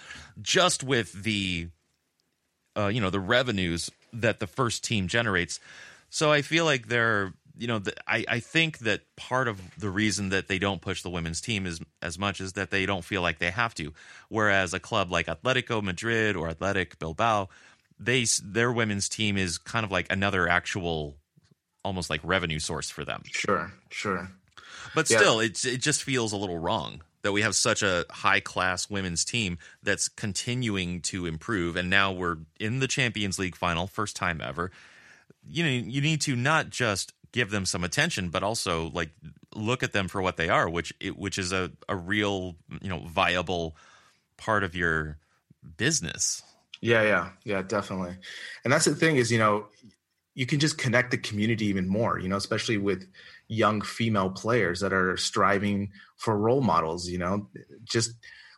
just 0.41 0.83
with 0.83 1.11
the 1.11 1.67
uh, 2.77 2.87
you 2.87 3.01
know 3.01 3.09
the 3.09 3.19
revenues 3.19 3.89
that 4.13 4.39
the 4.39 4.47
first 4.47 4.83
team 4.83 5.07
generates. 5.07 5.59
So 6.09 6.31
I 6.31 6.41
feel 6.41 6.65
like 6.65 6.87
they're 6.87 7.33
you 7.57 7.67
know 7.67 7.79
the, 7.79 7.93
I 8.09 8.25
I 8.27 8.39
think 8.39 8.79
that 8.79 9.01
part 9.15 9.47
of 9.47 9.59
the 9.77 9.89
reason 9.89 10.29
that 10.29 10.47
they 10.47 10.59
don't 10.59 10.81
push 10.81 11.01
the 11.01 11.09
women's 11.09 11.41
team 11.41 11.65
is 11.65 11.79
as 12.01 12.17
much 12.19 12.41
is 12.41 12.53
that 12.53 12.71
they 12.71 12.85
don't 12.85 13.03
feel 13.03 13.21
like 13.21 13.39
they 13.39 13.51
have 13.51 13.73
to. 13.75 13.93
Whereas 14.29 14.73
a 14.73 14.79
club 14.79 15.11
like 15.11 15.27
Atletico 15.27 15.81
Madrid 15.81 16.35
or 16.35 16.49
Athletic 16.49 16.99
Bilbao, 16.99 17.49
they 17.99 18.25
their 18.43 18.71
women's 18.71 19.09
team 19.09 19.37
is 19.37 19.57
kind 19.57 19.83
of 19.85 19.91
like 19.91 20.11
another 20.11 20.47
actual 20.47 21.15
almost 21.83 22.09
like 22.09 22.21
revenue 22.23 22.59
source 22.59 22.89
for 22.89 23.05
them. 23.05 23.23
Sure, 23.25 23.71
sure. 23.89 24.31
But 24.93 25.09
Yeah. 25.09 25.17
still, 25.17 25.39
it's 25.39 25.65
it 25.65 25.81
just 25.81 26.03
feels 26.03 26.33
a 26.33 26.37
little 26.37 26.57
wrong 26.57 27.01
that 27.25 27.31
we 27.31 27.41
have 27.41 27.55
such 27.55 27.81
a 27.81 28.05
high 28.11 28.39
class 28.39 28.87
women's 28.87 29.25
team 29.25 29.57
that's 29.81 30.07
continuing 30.07 31.01
to 31.01 31.25
improve, 31.25 31.75
and 31.75 31.89
now 31.89 32.11
we're 32.11 32.37
in 32.59 32.77
the 32.77 32.87
Champions 32.87 33.39
League 33.39 33.55
final, 33.55 33.87
first 33.87 34.15
time 34.15 34.41
ever. 34.41 34.69
You 35.49 35.63
know, 35.63 35.69
you 35.71 36.01
need 36.01 36.21
to 36.21 36.35
not 36.35 36.69
just 36.69 37.13
give 37.31 37.49
them 37.49 37.65
some 37.65 37.83
attention, 37.83 38.29
but 38.29 38.43
also 38.43 38.91
like 38.91 39.09
look 39.55 39.81
at 39.81 39.91
them 39.91 40.07
for 40.07 40.21
what 40.21 40.37
they 40.37 40.49
are, 40.49 40.69
which 40.69 40.93
it, 40.99 41.17
which 41.17 41.39
is 41.39 41.51
a 41.51 41.71
a 41.89 41.95
real 41.95 42.57
you 42.79 42.89
know 42.89 42.99
viable 42.99 43.75
part 44.37 44.63
of 44.63 44.75
your 44.75 45.17
business. 45.77 46.43
Yeah, 46.79 47.01
yeah, 47.01 47.29
yeah, 47.43 47.63
definitely. 47.63 48.17
And 48.63 48.71
that's 48.71 48.85
the 48.85 48.93
thing 48.93 49.15
is, 49.15 49.31
you 49.31 49.39
know, 49.39 49.65
you 50.35 50.45
can 50.45 50.59
just 50.59 50.77
connect 50.77 51.09
the 51.09 51.17
community 51.17 51.65
even 51.65 51.87
more, 51.87 52.19
you 52.19 52.29
know, 52.29 52.37
especially 52.37 52.77
with 52.77 53.07
young 53.47 53.81
female 53.81 54.29
players 54.29 54.79
that 54.79 54.93
are 54.93 55.17
striving 55.17 55.91
for 56.17 56.37
role 56.37 56.61
models, 56.61 57.07
you 57.07 57.17
know, 57.17 57.47
just 57.83 58.13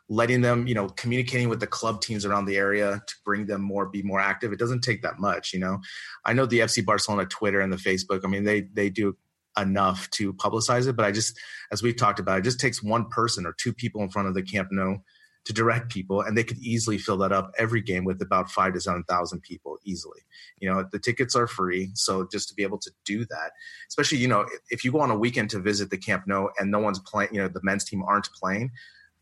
letting 0.10 0.42
them, 0.42 0.68
you 0.68 0.74
know, 0.74 0.88
communicating 0.90 1.50
with 1.50 1.60
the 1.60 1.68
club 1.68 2.02
teams 2.02 2.26
around 2.26 2.46
the 2.46 2.58
area 2.58 3.02
to 3.06 3.16
bring 3.26 3.46
them 3.46 3.62
more, 3.62 3.86
be 3.86 4.02
more 4.02 4.22
active. 4.22 4.54
It 4.54 4.60
doesn't 4.60 4.82
take 4.82 5.02
that 5.02 5.20
much, 5.20 5.54
you 5.54 5.60
know. 5.60 5.80
I 6.26 6.34
know 6.34 6.46
the 6.46 6.60
FC 6.60 6.86
Barcelona 6.86 7.26
Twitter 7.26 7.60
and 7.60 7.72
the 7.72 7.78
Facebook, 7.78 8.22
I 8.24 8.28
mean, 8.28 8.44
they 8.44 8.62
they 8.62 8.90
do 8.90 9.18
enough 9.58 10.10
to 10.12 10.34
publicize 10.34 10.88
it, 10.88 10.96
but 10.96 11.06
I 11.06 11.12
just 11.12 11.38
as 11.72 11.84
we've 11.84 11.98
talked 11.98 12.20
about, 12.20 12.40
it 12.40 12.44
just 12.44 12.60
takes 12.60 12.82
one 12.82 13.10
person 13.10 13.46
or 13.46 13.54
two 13.54 13.74
people 13.74 14.02
in 14.02 14.10
front 14.10 14.28
of 14.28 14.34
the 14.34 14.44
Camp 14.44 14.70
Nou 14.72 14.98
to 15.48 15.54
direct 15.54 15.90
people, 15.90 16.20
and 16.20 16.38
they 16.38 16.44
could 16.44 16.58
easily 16.58 16.98
fill 16.98 17.16
that 17.16 17.32
up 17.32 17.54
every 17.58 17.80
game 17.80 18.04
with 18.04 18.22
about 18.22 18.52
five 18.52 18.74
to 18.74 18.82
seven 18.82 19.02
thousand 19.06 19.42
people 19.42 19.78
easily. 19.86 20.20
You 20.60 20.70
know, 20.70 20.84
the 20.92 21.00
tickets 21.00 21.38
are 21.38 21.48
free, 21.48 21.92
so 21.94 22.28
just 22.30 22.50
to 22.50 22.54
be 22.54 22.64
able 22.64 22.80
to 22.80 22.92
do 23.06 23.26
that, 23.28 23.54
especially 23.88 24.18
you 24.18 24.28
know, 24.28 24.46
if 24.72 24.84
you 24.84 24.92
go 24.92 25.00
on 25.00 25.10
a 25.10 25.18
weekend 25.18 25.50
to 25.52 25.60
visit 25.60 25.90
the 25.90 25.98
Camp 25.98 26.26
Nou 26.28 26.50
and 26.60 26.70
no 26.70 26.80
one's 26.80 27.00
playing, 27.00 27.34
you 27.34 27.42
know, 27.42 27.48
the 27.48 27.62
men's 27.64 27.86
team 27.86 28.04
aren't 28.04 28.30
playing, 28.34 28.72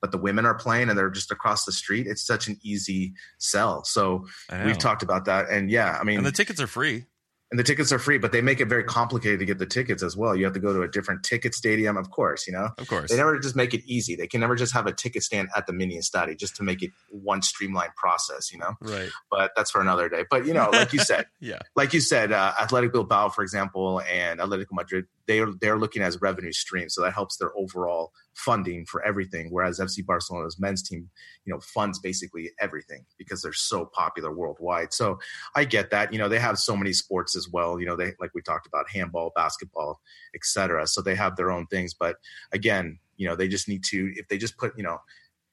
but 0.01 0.11
the 0.11 0.17
women 0.17 0.47
are 0.47 0.55
playing 0.55 0.89
and 0.89 0.97
they're 0.97 1.11
just 1.11 1.31
across 1.31 1.63
the 1.63 1.71
street. 1.71 2.07
It's 2.07 2.25
such 2.25 2.47
an 2.47 2.57
easy 2.63 3.13
sell. 3.37 3.83
So 3.83 4.25
we've 4.65 4.79
talked 4.79 5.03
about 5.03 5.25
that, 5.25 5.51
and 5.51 5.69
yeah, 5.69 5.95
I 6.01 6.03
mean, 6.03 6.17
and 6.17 6.25
the 6.25 6.31
tickets 6.31 6.59
are 6.59 6.67
free 6.67 7.05
and 7.51 7.59
the 7.59 7.63
tickets 7.63 7.91
are 7.91 7.99
free, 7.99 8.17
but 8.17 8.31
they 8.31 8.41
make 8.41 8.59
it 8.59 8.65
very 8.65 8.83
complicated 8.83 9.39
to 9.39 9.45
get 9.45 9.59
the 9.59 9.67
tickets 9.67 10.01
as 10.01 10.17
well. 10.17 10.35
You 10.35 10.45
have 10.45 10.53
to 10.55 10.59
go 10.59 10.73
to 10.73 10.81
a 10.81 10.87
different 10.87 11.23
ticket 11.23 11.53
stadium, 11.53 11.95
of 11.95 12.09
course. 12.09 12.47
You 12.47 12.53
know, 12.53 12.69
of 12.77 12.87
course, 12.87 13.11
they 13.11 13.17
never 13.17 13.37
just 13.39 13.55
make 13.55 13.73
it 13.73 13.83
easy. 13.85 14.15
They 14.15 14.27
can 14.27 14.41
never 14.41 14.55
just 14.55 14.73
have 14.73 14.87
a 14.87 14.91
ticket 14.91 15.23
stand 15.23 15.49
at 15.55 15.67
the 15.67 15.73
Miniestadi 15.73 16.37
just 16.37 16.55
to 16.55 16.63
make 16.63 16.81
it 16.81 16.91
one 17.09 17.41
streamlined 17.43 17.95
process. 17.95 18.51
You 18.51 18.59
know, 18.59 18.73
right? 18.81 19.09
But 19.29 19.51
that's 19.55 19.69
for 19.69 19.79
another 19.79 20.09
day. 20.09 20.25
But 20.29 20.47
you 20.47 20.53
know, 20.53 20.69
like 20.71 20.91
you 20.91 20.99
said, 20.99 21.27
yeah, 21.39 21.59
like 21.75 21.93
you 21.93 21.99
said, 21.99 22.31
uh, 22.31 22.53
Athletic 22.59 22.91
Bilbao, 22.91 23.29
for 23.29 23.43
example, 23.43 24.01
and 24.01 24.39
Atletico 24.39 24.71
Madrid, 24.71 25.05
they 25.27 25.39
are 25.39 25.51
they're 25.61 25.77
looking 25.77 26.01
as 26.01 26.21
revenue 26.21 26.51
streams, 26.51 26.95
so 26.95 27.01
that 27.03 27.13
helps 27.13 27.37
their 27.37 27.55
overall 27.55 28.11
funding 28.35 28.85
for 28.85 29.03
everything. 29.03 29.47
Whereas 29.49 29.79
FC 29.79 30.05
Barcelona's 30.05 30.59
men's 30.59 30.87
team, 30.87 31.09
you 31.45 31.53
know, 31.53 31.59
funds 31.59 31.99
basically 31.99 32.51
everything 32.59 33.05
because 33.17 33.41
they're 33.41 33.53
so 33.53 33.85
popular 33.85 34.31
worldwide. 34.31 34.93
So 34.93 35.19
I 35.55 35.65
get 35.65 35.89
that. 35.91 36.13
You 36.13 36.19
know, 36.19 36.29
they 36.29 36.39
have 36.39 36.59
so 36.59 36.75
many 36.75 36.93
sports 36.93 37.35
as 37.35 37.49
well. 37.49 37.79
You 37.79 37.85
know, 37.85 37.95
they 37.95 38.13
like 38.19 38.31
we 38.35 38.41
talked 38.41 38.67
about 38.67 38.89
handball, 38.89 39.31
basketball, 39.35 40.01
etc. 40.35 40.85
So 40.87 41.01
they 41.01 41.15
have 41.15 41.35
their 41.35 41.51
own 41.51 41.65
things. 41.67 41.93
But 41.93 42.17
again, 42.51 42.99
you 43.17 43.27
know, 43.27 43.35
they 43.35 43.47
just 43.47 43.67
need 43.67 43.83
to 43.85 44.13
if 44.15 44.27
they 44.27 44.37
just 44.37 44.57
put 44.57 44.77
you 44.77 44.83
know. 44.83 44.99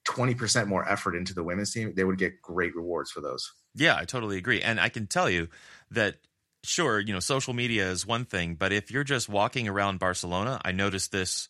20% 0.05 0.67
more 0.67 0.85
effort 0.89 1.15
into 1.15 1.33
the 1.33 1.45
women's 1.45 1.73
team, 1.73 1.93
they 1.95 2.03
would 2.03 2.19
get 2.19 2.43
great 2.43 2.75
rewards 2.75 3.13
for 3.13 3.21
those. 3.21 3.53
Yeah, 3.77 3.97
I 3.97 4.05
totally 4.05 4.37
agree. 4.37 4.61
And 4.61 4.81
I 4.81 4.89
can 4.89 5.07
tell 5.07 5.31
you 5.31 5.47
that 5.93 6.17
sure, 6.65 6.99
you 6.99 7.13
know, 7.13 7.21
social 7.21 7.55
media 7.55 7.89
is 7.89 8.05
one 8.05 8.25
thing, 8.25 8.57
but 8.57 8.73
if 8.73 8.91
you're 8.91 9.05
just 9.05 9.29
walking 9.29 9.69
around 9.69 10.01
Barcelona, 10.01 10.61
I 10.65 10.73
noticed 10.73 11.13
this 11.13 11.49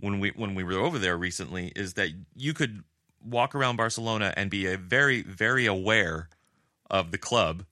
when 0.00 0.20
we 0.20 0.30
when 0.30 0.54
we 0.54 0.64
were 0.64 0.74
over 0.74 0.98
there 0.98 1.16
recently 1.16 1.72
is 1.76 1.94
that 1.94 2.10
you 2.34 2.54
could 2.54 2.82
walk 3.24 3.54
around 3.54 3.76
Barcelona 3.76 4.32
and 4.36 4.50
be 4.50 4.66
a 4.66 4.76
very 4.76 5.22
very 5.22 5.66
aware 5.66 6.28
of 6.90 7.10
the 7.10 7.18
club 7.18 7.64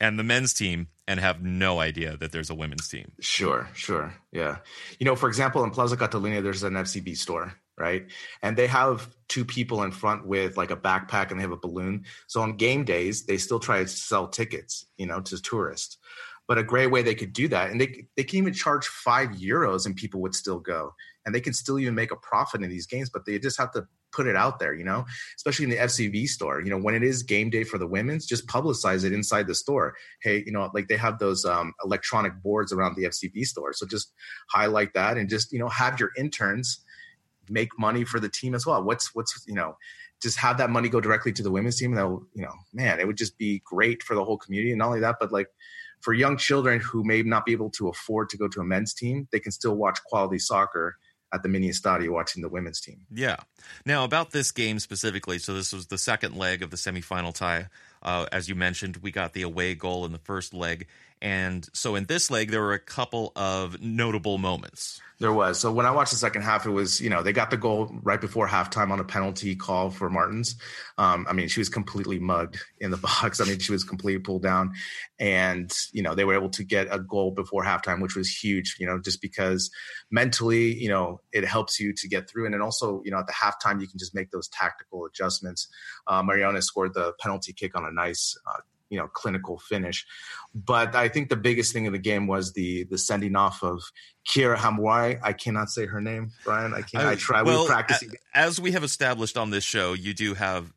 and 0.00 0.18
the 0.18 0.24
men's 0.24 0.54
team 0.54 0.88
and 1.06 1.20
have 1.20 1.42
no 1.42 1.80
idea 1.80 2.16
that 2.16 2.32
there's 2.32 2.50
a 2.50 2.54
women's 2.54 2.88
team. 2.88 3.12
Sure, 3.20 3.68
sure. 3.74 4.14
Yeah. 4.32 4.56
You 4.98 5.04
know, 5.04 5.16
for 5.16 5.28
example, 5.28 5.62
in 5.64 5.70
Plaza 5.70 5.96
Catalunya 5.96 6.42
there's 6.42 6.62
an 6.62 6.74
FCB 6.74 7.16
store, 7.16 7.54
right? 7.76 8.06
And 8.42 8.56
they 8.56 8.66
have 8.66 9.08
two 9.28 9.44
people 9.44 9.82
in 9.82 9.90
front 9.90 10.26
with 10.26 10.56
like 10.56 10.70
a 10.70 10.76
backpack 10.76 11.30
and 11.30 11.38
they 11.38 11.42
have 11.42 11.52
a 11.52 11.58
balloon. 11.58 12.06
So 12.26 12.40
on 12.40 12.56
game 12.56 12.84
days, 12.84 13.26
they 13.26 13.36
still 13.36 13.60
try 13.60 13.82
to 13.82 13.88
sell 13.88 14.28
tickets, 14.28 14.86
you 14.96 15.06
know, 15.06 15.20
to 15.20 15.40
tourists 15.40 15.98
but 16.46 16.58
a 16.58 16.62
great 16.62 16.88
way 16.88 17.02
they 17.02 17.14
could 17.14 17.32
do 17.32 17.48
that 17.48 17.70
and 17.70 17.80
they, 17.80 18.06
they 18.16 18.24
can 18.24 18.38
even 18.38 18.52
charge 18.52 18.86
five 18.86 19.30
euros 19.30 19.86
and 19.86 19.96
people 19.96 20.20
would 20.20 20.34
still 20.34 20.58
go 20.58 20.92
and 21.24 21.34
they 21.34 21.40
can 21.40 21.52
still 21.52 21.78
even 21.78 21.94
make 21.94 22.12
a 22.12 22.16
profit 22.16 22.62
in 22.62 22.70
these 22.70 22.86
games 22.86 23.10
but 23.10 23.24
they 23.24 23.38
just 23.38 23.58
have 23.58 23.72
to 23.72 23.86
put 24.12 24.26
it 24.26 24.36
out 24.36 24.58
there 24.58 24.74
you 24.74 24.84
know? 24.84 25.04
Especially 25.36 25.64
in 25.64 25.70
the 25.70 25.76
fcb 25.76 26.26
store 26.26 26.60
you 26.60 26.70
know 26.70 26.78
when 26.78 26.94
it 26.94 27.02
is 27.02 27.22
game 27.22 27.50
day 27.50 27.64
for 27.64 27.78
the 27.78 27.86
women's 27.86 28.26
just 28.26 28.46
publicize 28.46 29.04
it 29.04 29.12
inside 29.12 29.46
the 29.46 29.54
store. 29.54 29.94
Hey 30.22 30.42
you 30.46 30.52
know 30.52 30.70
like 30.74 30.88
they 30.88 30.96
have 30.96 31.18
those 31.18 31.44
um, 31.44 31.72
electronic 31.84 32.42
boards 32.42 32.72
around 32.72 32.96
the 32.96 33.04
fcb 33.04 33.44
store 33.44 33.72
so 33.72 33.86
just 33.86 34.12
highlight 34.50 34.94
that 34.94 35.16
and 35.16 35.28
just 35.28 35.52
you 35.52 35.58
know 35.58 35.68
have 35.68 35.98
your 35.98 36.10
interns 36.16 36.80
make 37.50 37.78
money 37.78 38.04
for 38.04 38.20
the 38.20 38.28
team 38.28 38.54
as 38.54 38.66
well. 38.66 38.82
What's 38.82 39.14
what's 39.14 39.44
you 39.46 39.54
know 39.54 39.76
just 40.22 40.38
have 40.38 40.56
that 40.58 40.70
money 40.70 40.88
go 40.88 41.00
directly 41.00 41.32
to 41.32 41.42
the 41.42 41.50
women's 41.50 41.76
team 41.76 41.90
and 41.90 41.98
that 41.98 42.08
will, 42.08 42.26
you 42.34 42.42
know 42.42 42.54
man 42.72 43.00
it 43.00 43.06
would 43.06 43.16
just 43.16 43.36
be 43.36 43.60
great 43.64 44.02
for 44.02 44.14
the 44.14 44.24
whole 44.24 44.38
community 44.38 44.70
and 44.70 44.78
not 44.78 44.86
only 44.86 45.00
that 45.00 45.16
but 45.20 45.32
like 45.32 45.48
for 46.04 46.12
young 46.12 46.36
children 46.36 46.80
who 46.80 47.02
may 47.02 47.22
not 47.22 47.46
be 47.46 47.52
able 47.52 47.70
to 47.70 47.88
afford 47.88 48.28
to 48.28 48.36
go 48.36 48.46
to 48.46 48.60
a 48.60 48.64
men's 48.64 48.92
team, 48.92 49.26
they 49.32 49.40
can 49.40 49.50
still 49.50 49.74
watch 49.74 49.98
quality 50.04 50.38
soccer 50.38 50.98
at 51.32 51.42
the 51.42 51.48
mini 51.48 51.70
estadio 51.70 52.10
watching 52.10 52.42
the 52.42 52.48
women's 52.48 52.78
team. 52.78 53.00
Yeah. 53.10 53.36
Now 53.86 54.04
about 54.04 54.30
this 54.30 54.52
game 54.52 54.78
specifically, 54.78 55.38
so 55.38 55.54
this 55.54 55.72
was 55.72 55.86
the 55.86 55.96
second 55.96 56.36
leg 56.36 56.62
of 56.62 56.70
the 56.70 56.76
semifinal 56.76 57.34
tie. 57.34 57.68
Uh, 58.02 58.26
as 58.30 58.50
you 58.50 58.54
mentioned, 58.54 58.98
we 58.98 59.10
got 59.10 59.32
the 59.32 59.40
away 59.40 59.74
goal 59.74 60.04
in 60.04 60.12
the 60.12 60.18
first 60.18 60.52
leg, 60.52 60.86
and 61.20 61.66
so 61.72 61.94
in 61.94 62.04
this 62.04 62.30
leg 62.30 62.50
there 62.50 62.60
were 62.60 62.74
a 62.74 62.78
couple 62.78 63.32
of 63.36 63.80
notable 63.80 64.38
moments. 64.38 65.00
There 65.20 65.32
was. 65.32 65.60
So 65.60 65.72
when 65.72 65.86
I 65.86 65.92
watched 65.92 66.10
the 66.10 66.18
second 66.18 66.42
half, 66.42 66.66
it 66.66 66.70
was, 66.70 67.00
you 67.00 67.08
know, 67.08 67.22
they 67.22 67.32
got 67.32 67.50
the 67.50 67.56
goal 67.56 67.88
right 68.02 68.20
before 68.20 68.48
halftime 68.48 68.90
on 68.90 68.98
a 68.98 69.04
penalty 69.04 69.54
call 69.54 69.90
for 69.90 70.10
Martens. 70.10 70.56
Um, 70.98 71.24
I 71.28 71.32
mean, 71.32 71.46
she 71.46 71.60
was 71.60 71.68
completely 71.68 72.18
mugged 72.18 72.58
in 72.80 72.90
the 72.90 72.96
box. 73.22 73.40
I 73.40 73.44
mean, 73.44 73.60
she 73.60 73.70
was 73.70 73.84
completely 73.84 74.20
pulled 74.20 74.42
down. 74.42 74.72
And, 75.20 75.72
you 75.92 76.02
know, 76.02 76.16
they 76.16 76.24
were 76.24 76.34
able 76.34 76.50
to 76.50 76.64
get 76.64 76.88
a 76.90 76.98
goal 76.98 77.30
before 77.30 77.64
halftime, 77.64 78.02
which 78.02 78.16
was 78.16 78.28
huge, 78.28 78.76
you 78.80 78.86
know, 78.86 79.00
just 79.00 79.22
because 79.22 79.70
mentally, 80.10 80.74
you 80.74 80.88
know, 80.88 81.20
it 81.32 81.44
helps 81.44 81.78
you 81.78 81.92
to 81.94 82.08
get 82.08 82.28
through. 82.28 82.46
And 82.46 82.52
then 82.52 82.60
also, 82.60 83.00
you 83.04 83.12
know, 83.12 83.18
at 83.18 83.28
the 83.28 83.32
halftime, 83.32 83.80
you 83.80 83.86
can 83.86 83.98
just 83.98 84.16
make 84.16 84.32
those 84.32 84.48
tactical 84.48 85.06
adjustments. 85.06 85.68
Uh, 86.08 86.22
Mariona 86.22 86.60
scored 86.60 86.92
the 86.92 87.12
penalty 87.20 87.52
kick 87.52 87.76
on 87.76 87.84
a 87.84 87.92
nice 87.92 88.36
uh, 88.46 88.60
you 88.94 89.00
know 89.00 89.08
clinical 89.08 89.58
finish. 89.58 90.06
But 90.54 90.94
I 90.94 91.08
think 91.08 91.28
the 91.28 91.36
biggest 91.36 91.72
thing 91.72 91.86
of 91.86 91.92
the 91.92 91.98
game 91.98 92.26
was 92.26 92.52
the 92.52 92.84
the 92.84 92.96
sending 92.96 93.34
off 93.34 93.62
of 93.62 93.82
Kheira 94.28 94.56
Hamraoui. 94.56 95.18
I 95.22 95.32
cannot 95.32 95.68
say 95.68 95.86
her 95.86 96.00
name, 96.00 96.30
Brien. 96.44 96.72
I 96.72 96.82
can't. 96.82 97.04
I, 97.04 97.12
I 97.12 97.14
try. 97.16 97.42
Well, 97.42 97.62
we 97.62 97.68
practicing. 97.68 98.10
As 98.32 98.60
we 98.60 98.72
have 98.72 98.84
established 98.84 99.36
on 99.36 99.50
this 99.50 99.64
show, 99.64 99.92
you 99.92 100.14
do 100.14 100.34
have 100.34 100.72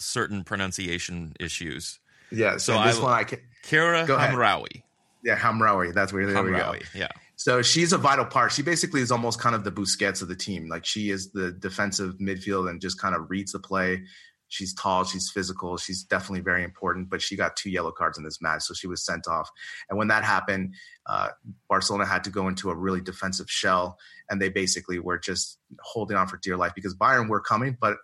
certain 0.00 0.42
pronunciation 0.42 1.34
issues. 1.38 2.00
Yeah. 2.32 2.56
So 2.56 2.82
this 2.82 2.98
I, 2.98 3.02
one 3.02 3.12
I 3.12 3.24
can. 3.24 3.38
Kheira 3.64 4.06
Hamraoui. 4.06 4.82
Yeah, 5.22 5.36
Hamraoui. 5.36 5.94
That's 5.94 6.12
where 6.12 6.26
there 6.26 6.34
Hamraoui, 6.36 6.72
we 6.72 6.78
go. 6.78 6.84
Yeah. 6.94 7.08
So 7.40 7.62
she's 7.62 7.94
a 7.94 7.98
vital 7.98 8.26
part. 8.26 8.52
She 8.52 8.62
basically 8.62 9.00
is 9.00 9.10
almost 9.10 9.40
kind 9.40 9.54
of 9.54 9.64
the 9.64 9.72
Busquets 9.72 10.20
of 10.20 10.28
the 10.28 10.36
team. 10.36 10.68
Like 10.68 10.84
she 10.84 11.08
is 11.08 11.32
the 11.32 11.52
defensive 11.52 12.18
midfield 12.18 12.68
and 12.68 12.82
just 12.82 13.00
kind 13.00 13.14
of 13.14 13.30
reads 13.30 13.52
the 13.52 13.58
play. 13.58 14.02
She's 14.50 14.74
tall, 14.74 15.04
she's 15.04 15.30
physical, 15.30 15.76
she's 15.78 16.02
definitely 16.02 16.40
very 16.40 16.64
important, 16.64 17.08
but 17.08 17.22
she 17.22 17.36
got 17.36 17.56
two 17.56 17.70
yellow 17.70 17.92
cards 17.92 18.18
in 18.18 18.24
this 18.24 18.42
match, 18.42 18.62
so 18.62 18.74
she 18.74 18.88
was 18.88 19.04
sent 19.04 19.26
off. 19.28 19.48
And 19.88 19.96
when 19.96 20.08
that 20.08 20.24
happened, 20.24 20.74
uh, 21.06 21.28
Barcelona 21.68 22.04
had 22.04 22.24
to 22.24 22.30
go 22.30 22.48
into 22.48 22.68
a 22.68 22.74
really 22.74 23.00
defensive 23.00 23.48
shell, 23.48 23.96
and 24.28 24.42
they 24.42 24.48
basically 24.48 24.98
were 24.98 25.18
just 25.18 25.58
holding 25.80 26.16
on 26.16 26.26
for 26.26 26.36
dear 26.36 26.56
life 26.56 26.72
because 26.74 26.94
Bayern 26.94 27.28
were 27.28 27.40
coming, 27.40 27.78
but 27.80 27.96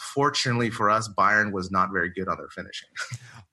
fortunately 0.00 0.70
for 0.70 0.90
us, 0.90 1.08
Bayern 1.08 1.52
was 1.52 1.70
not 1.70 1.92
very 1.92 2.10
good 2.10 2.28
on 2.28 2.38
their 2.38 2.48
finishing. 2.48 2.88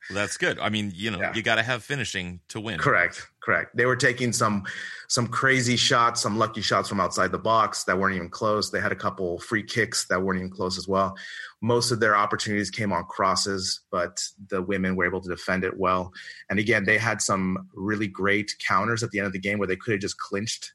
well, 0.10 0.16
that's 0.16 0.38
good. 0.38 0.58
I 0.60 0.70
mean, 0.70 0.92
you 0.96 1.12
know, 1.12 1.20
yeah. 1.20 1.34
you 1.34 1.42
got 1.42 1.56
to 1.56 1.63
have 1.63 1.84
finishing 1.84 2.39
to 2.50 2.60
win. 2.60 2.80
Correct, 2.80 3.27
correct. 3.44 3.75
They 3.75 3.86
were 3.86 3.96
taking 3.96 4.32
some 4.32 4.63
some 5.10 5.27
crazy 5.27 5.75
shots, 5.75 6.22
some 6.22 6.38
lucky 6.38 6.62
shots 6.62 6.88
from 6.88 7.00
outside 7.00 7.32
the 7.32 7.38
box 7.38 7.84
that 7.84 7.98
weren't 8.00 8.16
even 8.16 8.30
close. 8.30 8.72
They 8.72 8.80
had 8.80 8.92
a 8.92 8.96
couple 8.96 9.39
free 9.39 9.63
kicks 9.63 10.08
that 10.08 10.22
weren't 10.22 10.39
even 10.39 10.51
close 10.51 10.77
as 10.77 10.88
well. 10.88 11.16
Most 11.62 11.92
of 11.92 12.00
their 12.00 12.16
opportunities 12.16 12.72
came 12.72 12.94
on 12.94 13.04
crosses, 13.06 13.82
but 13.92 14.24
the 14.50 14.62
women 14.62 14.96
were 14.96 15.06
able 15.06 15.22
to 15.22 15.30
defend 15.30 15.63
it 15.63 15.77
well. 15.77 16.13
And 16.50 16.60
again, 16.60 16.86
they 16.86 16.98
had 16.98 17.22
some 17.22 17.70
really 17.74 18.08
great 18.08 18.56
counters 18.66 19.04
at 19.04 19.12
the 19.12 19.20
end 19.20 19.27
of 19.27 19.34
the 19.34 19.39
game 19.39 19.60
where 19.60 19.68
they 19.68 19.75
could 19.75 19.94
have 19.94 20.01
just 20.01 20.18
clinched 20.18 20.74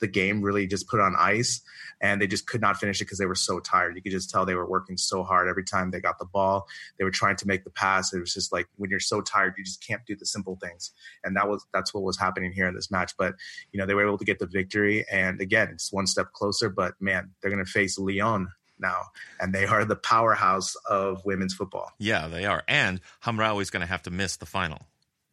the 0.00 0.08
game, 0.08 0.42
really 0.42 0.66
just 0.66 0.88
put 0.88 1.00
on 1.00 1.14
ice, 1.18 1.60
and 2.00 2.20
they 2.20 2.26
just 2.26 2.46
could 2.46 2.60
not 2.60 2.78
finish 2.78 3.00
it 3.00 3.04
because 3.04 3.18
they 3.18 3.26
were 3.26 3.34
so 3.34 3.60
tired. 3.60 3.96
You 3.96 4.02
could 4.02 4.12
just 4.12 4.30
tell 4.30 4.44
they 4.44 4.54
were 4.54 4.68
working 4.68 4.96
so 4.96 5.22
hard 5.22 5.48
every 5.48 5.64
time 5.64 5.90
they 5.90 6.00
got 6.00 6.18
the 6.18 6.24
ball. 6.24 6.66
They 6.98 7.04
were 7.04 7.10
trying 7.10 7.36
to 7.36 7.46
make 7.46 7.64
the 7.64 7.70
pass. 7.70 8.12
It 8.12 8.20
was 8.20 8.34
just 8.34 8.52
like 8.52 8.68
when 8.76 8.90
you're 8.90 9.00
so 9.00 9.20
tired, 9.20 9.54
you 9.56 9.64
just 9.64 9.86
can't 9.86 10.04
do 10.06 10.16
the 10.16 10.26
simple 10.26 10.58
things, 10.60 10.92
and 11.24 11.36
that 11.36 11.48
was 11.48 11.64
that's 11.72 11.94
what 11.94 12.02
was 12.02 12.18
happening 12.18 12.52
here 12.52 12.68
in 12.68 12.74
this 12.74 12.90
match. 12.90 13.12
But 13.18 13.34
you 13.72 13.78
know 13.78 13.86
they 13.86 13.94
were 13.94 14.06
able 14.06 14.18
to 14.18 14.24
get 14.24 14.38
the 14.38 14.46
victory, 14.46 15.04
and 15.10 15.40
again, 15.40 15.68
it's 15.72 15.92
one 15.92 16.06
step 16.06 16.32
closer. 16.32 16.68
But 16.68 16.94
man, 17.00 17.30
they're 17.40 17.50
going 17.50 17.64
to 17.64 17.70
face 17.70 17.98
Lyon 17.98 18.48
now, 18.80 19.02
and 19.38 19.54
they 19.54 19.66
are 19.66 19.84
the 19.84 19.96
powerhouse 19.96 20.74
of 20.88 21.24
women's 21.24 21.54
football. 21.54 21.92
Yeah, 21.98 22.28
they 22.28 22.46
are. 22.46 22.62
And 22.66 23.00
Hamraoui 23.24 23.62
is 23.62 23.70
going 23.70 23.82
to 23.82 23.86
have 23.86 24.02
to 24.02 24.10
miss 24.10 24.36
the 24.36 24.46
final. 24.46 24.78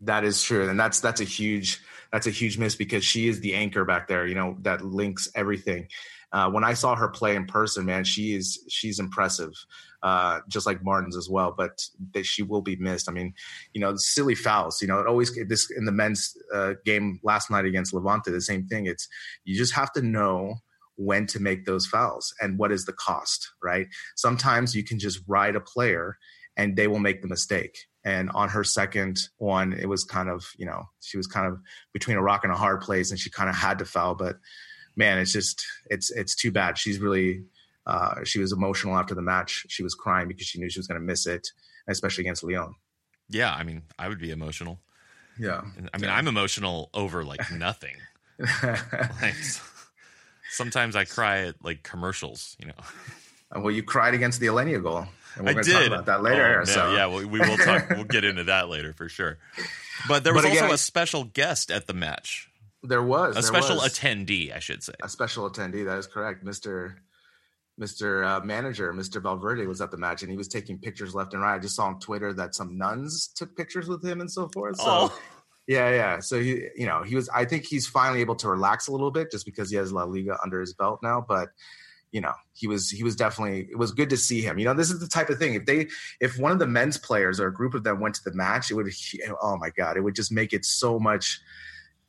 That 0.01 0.24
is 0.24 0.43
true, 0.43 0.69
and 0.69 0.79
that's 0.79 1.00
that's 1.00 1.21
a 1.21 1.25
huge 1.25 1.81
that's 2.17 2.25
a 2.25 2.31
huge 2.31 2.57
miss 2.57 2.74
because 2.74 3.05
she 3.05 3.27
is 3.27 3.41
the 3.41 3.53
anchor 3.53 3.86
back 3.86 4.07
there. 4.07 4.25
You 4.25 4.33
know 4.33 4.57
that 4.62 4.83
links 4.83 5.29
everything. 5.36 5.88
Uh, 6.31 6.50
when 6.50 6.63
I 6.63 6.74
saw 6.74 6.95
her 6.95 7.07
play 7.09 7.36
in 7.36 7.45
person, 7.45 7.86
man, 7.86 8.03
she 8.03 8.33
is 8.33 8.65
she's 8.67 8.97
impressive, 8.97 9.53
uh, 10.01 10.39
just 10.47 10.65
like 10.65 10.83
Martin's 10.83 11.15
as 11.15 11.29
well. 11.29 11.53
But 11.55 11.79
she 12.24 12.41
will 12.41 12.63
be 12.63 12.75
missed. 12.77 13.07
I 13.07 13.12
mean, 13.12 13.36
you 13.74 13.81
know, 13.81 13.95
silly 13.97 14.33
fouls. 14.33 14.81
You 14.81 14.88
know, 14.88 15.00
it 15.00 15.05
always 15.05 15.31
this 15.47 15.69
in 15.69 15.86
the 15.86 15.91
men's 15.91 16.36
uh, 16.51 16.74
game 16.86 17.19
last 17.21 17.51
night 17.51 17.65
against 17.65 17.93
Levante, 17.93 18.31
the 18.31 18.41
same 18.41 18.65
thing. 18.65 18.88
It's 18.88 19.07
you 19.45 19.55
just 19.55 19.75
have 19.75 19.93
to 19.93 20.01
know 20.01 20.55
when 20.95 21.27
to 21.27 21.39
make 21.39 21.65
those 21.65 21.86
fouls 21.86 22.33
and 22.41 22.57
what 22.57 22.71
is 22.71 22.86
the 22.86 22.93
cost, 22.93 23.51
right? 23.62 23.86
Sometimes 24.15 24.75
you 24.75 24.83
can 24.83 24.97
just 24.97 25.19
ride 25.27 25.55
a 25.55 25.62
player 25.62 26.17
and 26.57 26.75
they 26.75 26.88
will 26.88 26.97
make 26.97 27.21
the 27.21 27.27
mistake. 27.27 27.77
And 28.07 28.29
on 28.29 28.47
her 28.47 28.63
second 28.63 29.19
one, 29.37 29.73
it 29.73 29.89
was 29.89 30.05
kind 30.05 30.29
of, 30.29 30.45
you 30.57 30.65
know, 30.65 30.85
she 31.01 31.17
was 31.17 31.27
kind 31.27 31.45
of 31.45 31.59
between 31.91 32.15
a 32.15 32.21
rock 32.21 32.45
and 32.45 32.53
a 32.53 32.55
hard 32.55 32.79
place 32.79 33.11
and 33.11 33.19
she 33.19 33.29
kind 33.29 33.49
of 33.49 33.55
had 33.57 33.79
to 33.79 33.85
foul. 33.85 34.15
But 34.15 34.37
man, 34.95 35.17
it's 35.17 35.33
just, 35.33 35.65
it's, 35.89 36.09
it's 36.11 36.33
too 36.33 36.49
bad. 36.49 36.77
She's 36.77 36.99
really, 36.99 37.43
uh, 37.85 38.23
she 38.23 38.39
was 38.39 38.53
emotional 38.53 38.95
after 38.95 39.13
the 39.13 39.21
match. 39.21 39.65
She 39.67 39.83
was 39.83 39.93
crying 39.93 40.29
because 40.29 40.47
she 40.47 40.57
knew 40.57 40.69
she 40.69 40.79
was 40.79 40.87
going 40.87 41.01
to 41.01 41.05
miss 41.05 41.27
it, 41.27 41.49
especially 41.89 42.21
against 42.21 42.45
Lyon 42.45 42.75
Yeah, 43.27 43.53
I 43.53 43.63
mean, 43.63 43.81
I 43.99 44.07
would 44.07 44.19
be 44.19 44.31
emotional. 44.31 44.79
Yeah, 45.37 45.63
I 45.93 45.97
mean, 45.97 46.09
I'm 46.09 46.29
emotional 46.29 46.89
over 46.93 47.25
like 47.25 47.51
nothing. 47.51 47.97
like, 48.63 49.35
sometimes 50.49 50.95
I 50.95 51.03
cry 51.03 51.47
at 51.47 51.55
like 51.61 51.83
commercials, 51.83 52.55
you 52.57 52.67
know. 52.67 53.61
Well, 53.61 53.71
you 53.71 53.83
cried 53.83 54.13
against 54.13 54.39
the 54.39 54.47
Aleñá 54.47 54.81
goal. 54.81 55.07
And 55.38 55.46
we're 55.46 55.60
I 55.60 55.63
did. 55.63 55.74
talk 55.74 55.88
about 55.88 56.06
that 56.08 56.24
later. 56.24 56.62
Oh, 56.62 56.65
so. 56.65 56.94
Yeah, 56.94 57.06
well, 57.08 57.27
we 57.27 57.39
will 57.39 57.58
talk. 57.58 57.89
we'll 57.89 58.03
get 58.03 58.24
into 58.24 58.46
that 58.46 58.70
later 58.70 58.94
for 58.94 59.10
sure. 59.10 59.38
But 60.08 60.24
there 60.24 60.34
was 60.34 60.44
but 60.44 60.51
again, 60.51 60.63
also 60.63 60.75
a 60.75 60.77
special 60.77 61.24
guest 61.24 61.72
at 61.72 61.88
the 61.88 61.94
match. 61.94 62.50
There 62.84 63.03
was 63.03 63.32
a 63.32 63.34
there 63.34 63.44
special 63.44 63.77
was. 63.77 63.98
attendee, 63.98 64.56
I 64.56 64.60
should 64.60 64.84
say. 64.84 64.94
A 65.01 65.10
special 65.10 65.50
attendee. 65.50 65.86
That 65.86 65.98
is 65.98 66.08
correct, 66.08 66.44
Mister 66.44 67.01
Mr. 67.79 68.25
Uh, 68.25 68.44
manager, 68.44 68.91
Mr. 68.91 69.22
Valverde, 69.22 69.67
was 69.67 69.82
at 69.82 69.91
the 69.91 69.98
match 69.98 70.24
and 70.24 70.32
he 70.32 70.38
was 70.38 70.48
taking 70.48 70.79
pictures 70.79 71.13
left 71.13 71.34
and 71.34 71.44
right. 71.44 71.56
I 71.56 71.60
just 71.60 71.75
saw 71.75 71.86
on 71.86 72.00
Twitter 72.00 72.34
that 72.34 72.56
some 72.56 72.77
nuns 72.77 73.27
took 73.27 73.56
pictures 73.56 73.88
with 73.88 74.03
him 74.03 74.20
and 74.20 74.32
so 74.32 74.50
forth. 74.50 74.77
So, 74.77 74.86
oh. 74.88 75.20
yeah, 75.67 75.91
yeah. 75.91 76.20
So 76.20 76.41
he, 76.41 76.67
you 76.75 76.88
know, 76.88 77.03
he 77.03 77.15
was. 77.15 77.29
I 77.29 77.46
think 77.46 77.65
he's 77.65 77.88
finally 77.88 78.22
able 78.22 78.36
to 78.38 78.50
relax 78.50 78.88
a 78.88 78.91
little 78.91 79.12
bit 79.12 79.32
just 79.32 79.46
because 79.46 79.70
he 79.70 79.77
has 79.77 79.94
La 79.94 80.06
Liga 80.06 80.38
under 80.44 80.60
his 80.60 80.74
belt 80.74 81.01
now. 81.03 81.24
But 81.27 81.50
you 82.17 82.21
know, 82.21 82.33
he 82.53 82.65
was 82.65 82.89
he 82.89 83.03
was 83.03 83.15
definitely. 83.15 83.67
It 83.69 83.77
was 83.77 83.91
good 83.91 84.09
to 84.09 84.17
see 84.17 84.41
him. 84.41 84.57
You 84.57 84.65
know, 84.65 84.74
this 84.74 84.89
is 84.89 85.00
the 85.00 85.07
type 85.07 85.29
of 85.29 85.38
thing. 85.38 85.53
If 85.53 85.67
they, 85.67 85.86
if 86.19 86.39
one 86.39 86.51
of 86.51 86.57
the 86.57 86.65
men's 86.65 86.97
players 86.97 87.39
or 87.39 87.45
a 87.45 87.53
group 87.53 87.75
of 87.75 87.83
them 87.83 88.00
went 88.00 88.15
to 88.15 88.24
the 88.24 88.33
match, 88.33 88.71
it 88.71 88.74
would. 88.74 88.91
Oh 89.39 89.55
my 89.55 89.69
god, 89.69 89.97
it 89.97 90.01
would 90.01 90.15
just 90.15 90.31
make 90.31 90.51
it 90.51 90.65
so 90.65 90.97
much 90.97 91.39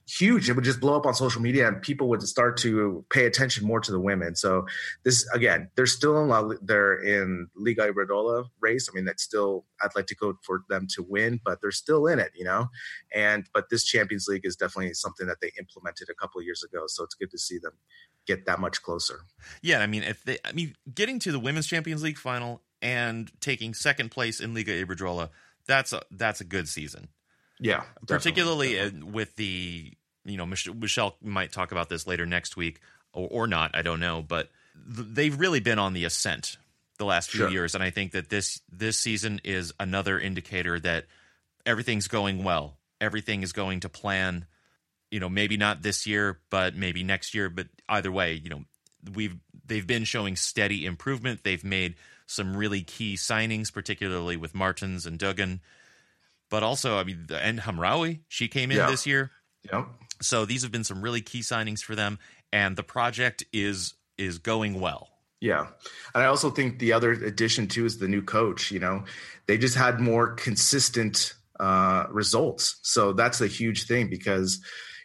huge. 0.09 0.49
It 0.49 0.55
would 0.55 0.65
just 0.65 0.81
blow 0.81 0.97
up 0.97 1.07
on 1.07 1.15
social 1.15 1.43
media, 1.43 1.69
and 1.69 1.83
people 1.83 2.09
would 2.09 2.23
start 2.23 2.57
to 2.59 3.05
pay 3.11 3.27
attention 3.27 3.67
more 3.67 3.81
to 3.81 3.93
the 3.93 4.00
women. 4.00 4.35
So 4.35 4.67
this 5.05 5.29
again, 5.35 5.71
they're 5.77 5.87
still 5.87 6.21
in 6.23 6.29
La, 6.29 6.50
they're 6.62 6.99
in 6.99 7.49
Liga 7.55 7.93
Iberdrola 7.93 8.47
race. 8.61 8.88
I 8.91 8.95
mean, 8.95 9.05
that's 9.05 9.23
still 9.23 9.67
Atletico 9.83 10.35
for 10.45 10.62
them 10.69 10.87
to 10.95 11.03
win, 11.03 11.41
but 11.45 11.61
they're 11.61 11.71
still 11.71 12.07
in 12.07 12.19
it, 12.19 12.33
you 12.35 12.45
know. 12.45 12.69
And 13.15 13.49
but 13.53 13.71
this 13.71 13.85
Champions 13.85 14.27
League 14.29 14.47
is 14.47 14.57
definitely 14.57 14.95
something 14.95 15.27
that 15.27 15.41
they 15.41 15.53
implemented 15.59 16.09
a 16.11 16.15
couple 16.15 16.38
of 16.38 16.45
years 16.45 16.62
ago. 16.62 16.85
So 16.87 17.05
it's 17.05 17.15
good 17.15 17.31
to 17.31 17.38
see 17.38 17.59
them 17.59 17.73
get 18.27 18.47
that 18.47 18.61
much 18.61 18.83
closer. 18.83 19.21
Yeah, 19.62 19.81
I 19.81 19.87
mean, 19.87 20.03
if 20.03 20.23
they, 20.25 20.38
I 20.45 20.53
mean, 20.53 20.75
getting 20.95 21.19
to 21.21 21.33
the 21.33 21.38
Women's 21.38 21.67
Champions 21.67 22.03
League 22.03 22.19
final 22.19 22.62
and 22.81 23.31
taking 23.41 23.75
second 23.75 24.11
place 24.11 24.41
in 24.41 24.55
Liga 24.55 24.85
Iberdrola, 24.85 25.31
that's 25.67 25.93
a 25.93 26.03
that's 26.11 26.41
a 26.41 26.45
good 26.45 26.69
season. 26.69 27.09
Yeah, 27.61 27.83
particularly 28.07 28.75
definitely. 28.75 29.11
with 29.11 29.37
the 29.37 29.93
you 30.29 30.37
know 30.37 30.47
Mich- 30.47 30.73
Michelle 30.73 31.17
might 31.23 31.53
talk 31.53 31.73
about 31.73 31.89
this 31.89 32.07
later 32.07 32.27
next 32.27 32.57
week 32.57 32.81
or, 33.13 33.29
or 33.31 33.47
not. 33.47 33.73
I 33.75 33.83
don't 33.83 34.01
know, 34.01 34.23
but 34.23 34.51
th- 34.95 35.09
they've 35.11 35.39
really 35.39 35.61
been 35.61 35.79
on 35.79 35.93
the 35.93 36.05
ascent 36.05 36.57
the 36.99 37.05
last 37.05 37.31
few 37.31 37.41
sure. 37.41 37.51
years, 37.51 37.75
and 37.75 37.83
I 37.83 37.91
think 37.91 38.13
that 38.13 38.29
this 38.29 38.61
this 38.71 38.99
season 38.99 39.41
is 39.45 39.73
another 39.79 40.19
indicator 40.19 40.79
that 40.81 41.07
everything's 41.65 42.09
going 42.09 42.45
well. 42.45 42.79
Everything 43.01 43.43
is 43.43 43.53
going 43.53 43.81
to 43.81 43.89
plan. 43.89 44.47
You 45.11 45.21
know, 45.21 45.29
maybe 45.29 45.57
not 45.57 45.83
this 45.83 46.07
year, 46.07 46.39
but 46.51 46.75
maybe 46.77 47.03
next 47.03 47.35
year. 47.35 47.49
But 47.49 47.69
either 47.89 48.13
way, 48.13 48.35
you 48.35 48.51
know, 48.51 48.65
we've 49.15 49.37
they've 49.65 49.87
been 49.87 50.05
showing 50.05 50.37
steady 50.37 50.85
improvement. 50.85 51.45
They've 51.45 51.65
made 51.65 51.95
some 52.27 52.57
really 52.57 52.83
key 52.83 53.15
signings, 53.15 53.73
particularly 53.73 54.37
with 54.37 54.55
Martens 54.55 55.07
and 55.07 55.19
Duggan. 55.19 55.61
But 56.51 56.63
also, 56.63 56.99
I 56.99 57.05
mean, 57.05 57.27
and 57.31 57.61
Hamraoui, 57.61 58.21
she 58.29 58.49
came 58.49 58.71
in 58.71 58.79
yeah. 58.79 58.91
this 58.91 59.07
year. 59.07 59.31
Yep. 59.71 59.87
So 60.21 60.45
these 60.45 60.62
have 60.62 60.73
been 60.73 60.85
some 60.85 61.03
really 61.03 61.21
key 61.21 61.41
signings 61.41 61.83
for 61.83 61.95
them, 61.95 62.19
and 62.53 62.77
the 62.77 62.83
project 62.83 63.45
is 63.53 63.95
is 64.17 64.38
going 64.38 64.81
well. 64.81 65.09
Yeah. 65.41 65.69
And 66.15 66.25
I 66.25 66.27
also 66.27 66.50
think 66.50 66.79
the 66.79 66.93
other 66.93 67.12
addition 67.12 67.69
too 67.69 67.85
is 67.85 67.99
the 67.99 68.09
new 68.09 68.23
coach. 68.23 68.73
You 68.73 68.81
know, 68.81 69.05
they 69.47 69.57
just 69.57 69.77
had 69.77 70.00
more 70.00 70.33
consistent 70.33 71.35
uh, 71.61 72.07
results. 72.11 72.81
So 72.83 73.12
that's 73.12 73.41
a 73.41 73.47
huge 73.47 73.87
thing 73.87 74.09
because 74.11 74.61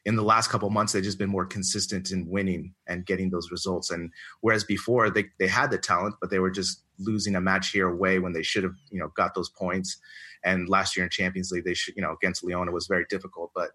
in 0.05 0.15
the 0.15 0.23
last 0.23 0.49
couple 0.49 0.69
months 0.69 0.93
they've 0.93 1.03
just 1.03 1.19
been 1.19 1.29
more 1.29 1.45
consistent 1.45 2.11
in 2.11 2.27
winning 2.27 2.73
and 2.87 3.05
getting 3.05 3.29
those 3.29 3.51
results. 3.51 3.91
And 3.91 4.11
whereas 4.41 4.63
before 4.63 5.09
they, 5.09 5.25
they 5.39 5.47
had 5.47 5.71
the 5.71 5.77
talent, 5.77 6.15
but 6.19 6.29
they 6.29 6.39
were 6.39 6.51
just 6.51 6.83
losing 6.99 7.35
a 7.35 7.41
match 7.41 7.69
here 7.69 7.87
away 7.87 8.19
when 8.19 8.33
they 8.33 8.43
should 8.43 8.63
have, 8.63 8.75
you 8.89 8.99
know, 8.99 9.09
got 9.15 9.35
those 9.35 9.49
points. 9.49 9.97
And 10.43 10.67
last 10.67 10.97
year 10.97 11.05
in 11.05 11.09
Champions 11.09 11.51
League, 11.51 11.63
they 11.63 11.73
should, 11.73 11.95
you 11.95 12.01
know, 12.01 12.11
against 12.11 12.43
Leona 12.43 12.71
was 12.71 12.87
very 12.87 13.05
difficult. 13.09 13.51
But 13.55 13.71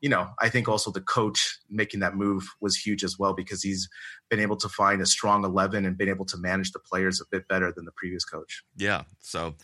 you 0.00 0.08
know, 0.08 0.28
I 0.38 0.48
think 0.48 0.68
also 0.68 0.90
the 0.90 1.00
coach 1.00 1.58
making 1.70 2.00
that 2.00 2.14
move 2.14 2.46
was 2.60 2.76
huge 2.76 3.04
as 3.04 3.18
well 3.18 3.32
because 3.32 3.62
he's 3.62 3.88
been 4.28 4.40
able 4.40 4.56
to 4.58 4.68
find 4.68 5.00
a 5.00 5.06
strong 5.06 5.44
11 5.44 5.84
and 5.84 5.96
been 5.96 6.08
able 6.08 6.26
to 6.26 6.36
manage 6.36 6.72
the 6.72 6.78
players 6.78 7.20
a 7.20 7.24
bit 7.30 7.48
better 7.48 7.72
than 7.72 7.84
the 7.84 7.92
previous 7.92 8.24
coach. 8.24 8.64
Yeah. 8.76 9.04
So 9.20 9.54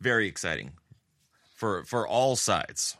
very 0.00 0.26
exciting 0.26 0.72
for, 1.54 1.84
for 1.84 2.08
all 2.08 2.36
sides. 2.36 2.96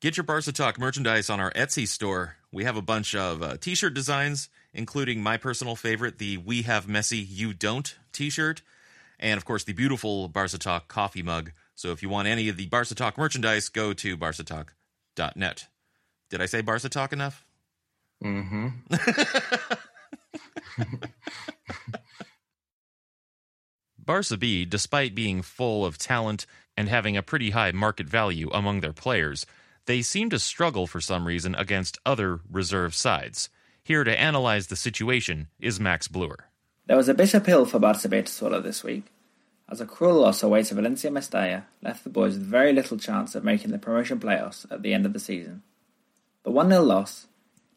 Get 0.00 0.16
your 0.16 0.24
Barca 0.24 0.50
Talk 0.50 0.78
merchandise 0.78 1.28
on 1.28 1.40
our 1.40 1.52
Etsy 1.52 1.86
store. 1.86 2.36
We 2.50 2.64
have 2.64 2.76
a 2.76 2.82
bunch 2.82 3.14
of 3.14 3.42
uh, 3.42 3.58
t 3.58 3.74
shirt 3.74 3.92
designs, 3.92 4.48
including 4.72 5.22
my 5.22 5.36
personal 5.36 5.76
favorite, 5.76 6.16
the 6.16 6.38
We 6.38 6.62
Have 6.62 6.86
Messi, 6.86 7.22
You 7.28 7.52
Don't 7.52 7.94
t 8.12 8.30
shirt, 8.30 8.62
and 9.18 9.36
of 9.36 9.44
course 9.44 9.62
the 9.62 9.74
beautiful 9.74 10.28
Barca 10.28 10.56
Talk 10.56 10.88
coffee 10.88 11.22
mug. 11.22 11.52
So 11.80 11.92
if 11.92 12.02
you 12.02 12.10
want 12.10 12.28
any 12.28 12.50
of 12.50 12.58
the 12.58 12.66
Barca 12.66 12.94
Talk 12.94 13.16
merchandise, 13.16 13.70
go 13.70 13.94
to 13.94 14.14
Barca 14.14 14.44
Talk 14.44 14.74
net. 15.34 15.66
Did 16.28 16.42
I 16.42 16.44
say 16.44 16.60
Barca 16.60 16.90
talk 16.90 17.14
enough? 17.14 17.46
Mm-hmm. 18.22 18.68
Barca 23.98 24.36
B, 24.36 24.66
despite 24.66 25.14
being 25.14 25.40
full 25.40 25.86
of 25.86 25.96
talent 25.96 26.44
and 26.76 26.86
having 26.86 27.16
a 27.16 27.22
pretty 27.22 27.48
high 27.48 27.72
market 27.72 28.10
value 28.10 28.50
among 28.52 28.80
their 28.80 28.92
players, 28.92 29.46
they 29.86 30.02
seem 30.02 30.28
to 30.28 30.38
struggle 30.38 30.86
for 30.86 31.00
some 31.00 31.26
reason 31.26 31.54
against 31.54 31.96
other 32.04 32.40
reserve 32.50 32.94
sides. 32.94 33.48
Here 33.82 34.04
to 34.04 34.20
analyze 34.20 34.66
the 34.66 34.76
situation 34.76 35.48
is 35.58 35.80
Max 35.80 36.08
Bluer. 36.08 36.50
There 36.84 36.98
was 36.98 37.08
a 37.08 37.14
bitter 37.14 37.40
pill 37.40 37.64
for 37.64 37.78
Barca 37.78 38.06
B 38.06 38.20
to 38.20 38.30
swallow 38.30 38.60
this 38.60 38.84
week, 38.84 39.06
as 39.70 39.80
a 39.80 39.86
cruel 39.86 40.20
loss 40.20 40.42
away 40.42 40.62
to 40.64 40.74
Valencia 40.74 41.10
Mestalla 41.10 41.64
left 41.82 42.04
the 42.04 42.10
boys 42.10 42.34
with 42.34 42.46
very 42.46 42.72
little 42.72 42.98
chance 42.98 43.34
of 43.34 43.44
making 43.44 43.70
the 43.70 43.78
promotion 43.78 44.18
playoffs 44.18 44.70
at 44.70 44.82
the 44.82 44.92
end 44.92 45.06
of 45.06 45.12
the 45.12 45.20
season. 45.20 45.62
The 46.42 46.50
1 46.50 46.70
0 46.70 46.82
loss, 46.82 47.26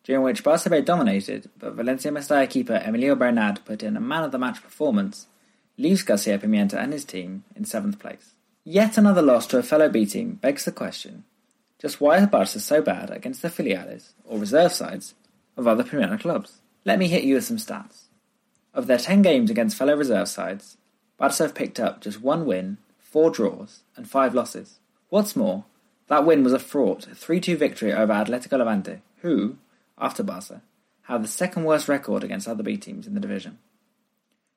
during 0.04 0.24
which 0.24 0.44
Barca 0.44 0.70
B 0.70 0.82
dominated, 0.82 1.50
but 1.58 1.74
Valencia 1.74 2.12
Mestalla 2.12 2.50
keeper 2.50 2.82
Emilio 2.84 3.16
Bernat 3.16 3.64
put 3.66 3.84
in 3.84 3.96
a 3.96 4.02
man 4.02 4.24
of 4.24 4.32
the 4.32 4.40
match 4.40 4.62
performance, 4.64 5.28
leaves 5.78 6.04
Garcia 6.04 6.40
Pimienta 6.40 6.76
and 6.76 6.94
his 6.94 7.06
team 7.06 7.44
in 7.56 7.66
seventh 7.66 8.00
place. 8.00 8.34
Yet 8.64 8.98
another 8.98 9.22
loss 9.22 9.46
to 9.48 9.58
a 9.58 9.64
fellow 9.64 9.90
B 9.90 10.06
team 10.06 10.36
begs 10.36 10.66
the 10.66 10.72
question 10.72 11.26
just 11.84 12.00
why 12.00 12.18
is 12.18 12.28
Barca 12.28 12.62
so 12.62 12.82
bad 12.82 13.12
against 13.12 13.42
the 13.42 13.50
filiales, 13.50 14.14
or 14.24 14.40
reserve 14.40 14.72
sides, 14.72 15.16
of 15.58 15.68
other 15.68 15.84
Primera 15.84 16.18
clubs? 16.18 16.62
Let 16.86 16.98
me 16.98 17.10
hit 17.10 17.26
you 17.26 17.36
with 17.36 17.44
some 17.44 17.58
stats. 17.58 18.04
Of 18.74 18.88
their 18.88 18.98
10 18.98 19.22
games 19.22 19.52
against 19.52 19.76
fellow 19.76 19.94
reserve 19.94 20.30
sides, 20.30 20.78
Barca 21.18 21.44
have 21.44 21.56
picked 21.56 21.80
up 21.80 22.02
just 22.02 22.22
one 22.22 22.46
win, 22.46 22.78
four 23.00 23.30
draws, 23.30 23.82
and 23.96 24.10
five 24.10 24.34
losses. 24.34 24.80
What's 25.10 25.36
more, 25.36 25.66
that 26.08 26.26
win 26.26 26.44
was 26.44 26.54
a 26.54 26.60
fraught 26.60 27.06
3 27.14 27.40
2 27.40 27.58
victory 27.58 27.94
over 27.94 28.14
Atletico 28.14 28.58
Levante, 28.58 29.02
who, 29.18 29.58
after 29.98 30.24
Barca, 30.24 30.62
have 31.04 31.22
the 31.22 31.28
second 31.28 31.64
worst 31.66 31.88
record 31.88 32.24
against 32.24 32.48
other 32.48 32.64
B 32.64 32.78
teams 32.78 33.08
in 33.08 33.14
the 33.14 33.20
division. 33.20 33.60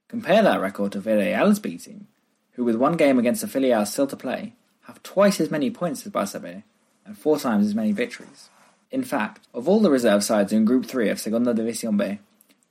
Compare 0.09 0.43
that 0.43 0.61
record 0.61 0.93
to 0.93 1.01
Villarreal's 1.01 1.59
B 1.59 1.77
team, 1.79 2.07
who, 2.53 2.65
with 2.65 2.77
one 2.77 2.97
game 2.97 3.19
against 3.19 3.43
the 3.43 3.49
filial 3.49 3.85
still 3.85 4.07
to 4.07 4.17
play, 4.17 4.55
have 4.83 5.03
twice 5.03 5.41
as 5.41 5.51
many 5.51 5.71
points 5.71 6.07
as 6.07 6.13
Barca 6.13 6.41
B 6.41 6.63
and 7.05 7.19
four 7.19 7.39
times 7.39 7.67
as 7.67 7.75
many 7.75 7.93
victories. 7.93 8.51
In 8.91 9.03
fact, 9.03 9.47
of 9.53 9.69
all 9.69 9.81
the 9.81 9.91
reserve 9.91 10.23
sides 10.23 10.53
in 10.53 10.65
Group 10.65 10.87
3 10.87 11.09
of 11.09 11.21
Segunda 11.21 11.53
División 11.53 11.99
B, 11.99 12.21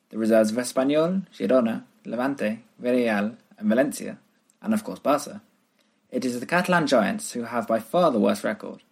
the 0.10 0.18
reserves 0.18 0.52
of 0.52 0.58
Espanyol, 0.58 1.26
Girona, 1.34 1.84
Levante, 2.06 2.64
Villarreal, 2.82 3.36
and 3.58 3.70
Valencia, 3.70 4.20
and 4.62 4.74
of 4.74 4.84
course 4.84 5.00
Barca, 5.00 5.42
it 6.12 6.24
is 6.24 6.40
the 6.40 6.46
Catalan 6.46 6.88
Giants 6.88 7.32
who 7.32 7.44
have 7.44 7.68
by 7.68 7.80
far 7.80 8.12
the 8.12 8.20
worst 8.20 8.44
record. 8.44 8.84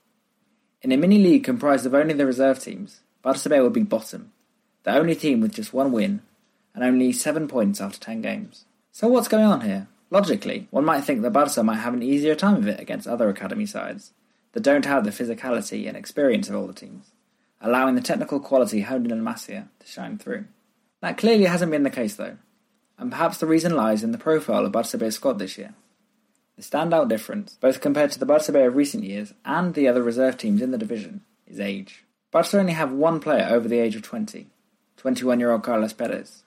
In 0.82 0.92
a 0.92 0.98
mini 0.98 1.18
league 1.18 1.44
comprised 1.44 1.86
of 1.86 1.94
only 1.94 2.14
the 2.14 2.26
reserve 2.26 2.60
teams, 2.60 3.02
Barca 3.22 3.50
B 3.50 3.60
would 3.60 3.74
be 3.74 3.84
bottom, 3.84 4.34
the 4.84 4.96
only 4.96 5.16
team 5.16 5.40
with 5.40 5.56
just 5.56 5.74
one 5.74 5.92
win, 5.92 6.22
and 6.76 6.84
only 6.84 7.14
seven 7.14 7.48
points 7.48 7.80
after 7.80 8.00
ten 8.00 8.22
games. 8.22 8.66
So 8.92 9.08
what's 9.08 9.28
going 9.28 9.46
on 9.46 9.62
here? 9.62 9.88
Logically, 10.10 10.68
one 10.70 10.86
might 10.86 11.02
think 11.02 11.22
that 11.22 11.32
Barca 11.32 11.64
might 11.64 11.78
have 11.78 11.94
an 11.94 12.04
easier 12.04 12.36
time 12.36 12.58
of 12.58 12.68
it 12.68 12.80
against 12.80 13.08
other 13.08 13.30
academy 13.30 13.66
sides 13.66 14.12
that 14.52 14.64
don't 14.64 14.86
have 14.86 15.04
the 15.04 15.10
physicality 15.10 15.88
and 15.88 15.98
experience 15.98 16.50
of 16.50 16.56
all 16.56 16.68
the 16.68 16.74
teams, 16.74 17.12
allowing 17.62 17.96
the 17.96 18.02
technical 18.02 18.40
quality 18.40 18.82
honed 18.82 19.12
in 19.12 19.24
Masia 19.24 19.68
to 19.80 19.88
shine 19.88 20.18
through. 20.18 20.46
That 21.02 21.18
clearly 21.18 21.46
hasn't 21.46 21.72
been 21.72 21.84
the 21.84 21.90
case 21.90 22.16
though, 22.16 22.38
and 23.04 23.12
perhaps 23.12 23.38
the 23.38 23.46
reason 23.46 23.76
lies 23.76 24.02
in 24.02 24.14
the 24.14 24.18
profile 24.18 24.66
of 24.66 24.72
Barca 24.72 24.98
B's 24.98 25.16
squad 25.16 25.38
this 25.38 25.58
year. 25.58 25.74
The 26.56 26.64
standout 26.64 27.10
difference, 27.10 27.58
both 27.60 27.82
compared 27.82 28.12
to 28.12 28.20
the 28.20 28.26
Barca 28.26 28.54
B 28.54 28.62
of 28.62 28.78
recent 28.78 29.04
years 29.04 29.34
and 29.44 29.74
the 29.74 29.90
other 29.90 30.02
reserve 30.02 30.38
teams 30.38 30.62
in 30.62 30.72
the 30.72 30.78
division, 30.78 31.20
is 31.46 31.60
age. 31.60 32.06
Barca 32.32 32.58
only 32.58 32.72
have 32.72 32.94
one 32.94 33.20
player 33.20 33.46
over 33.50 33.68
the 33.68 33.80
age 33.80 33.98
of 33.98 34.04
20, 34.04 34.48
21 34.96 35.38
year 35.42 35.52
old 35.52 35.64
Carlos 35.64 35.92
Perez. 35.92 36.44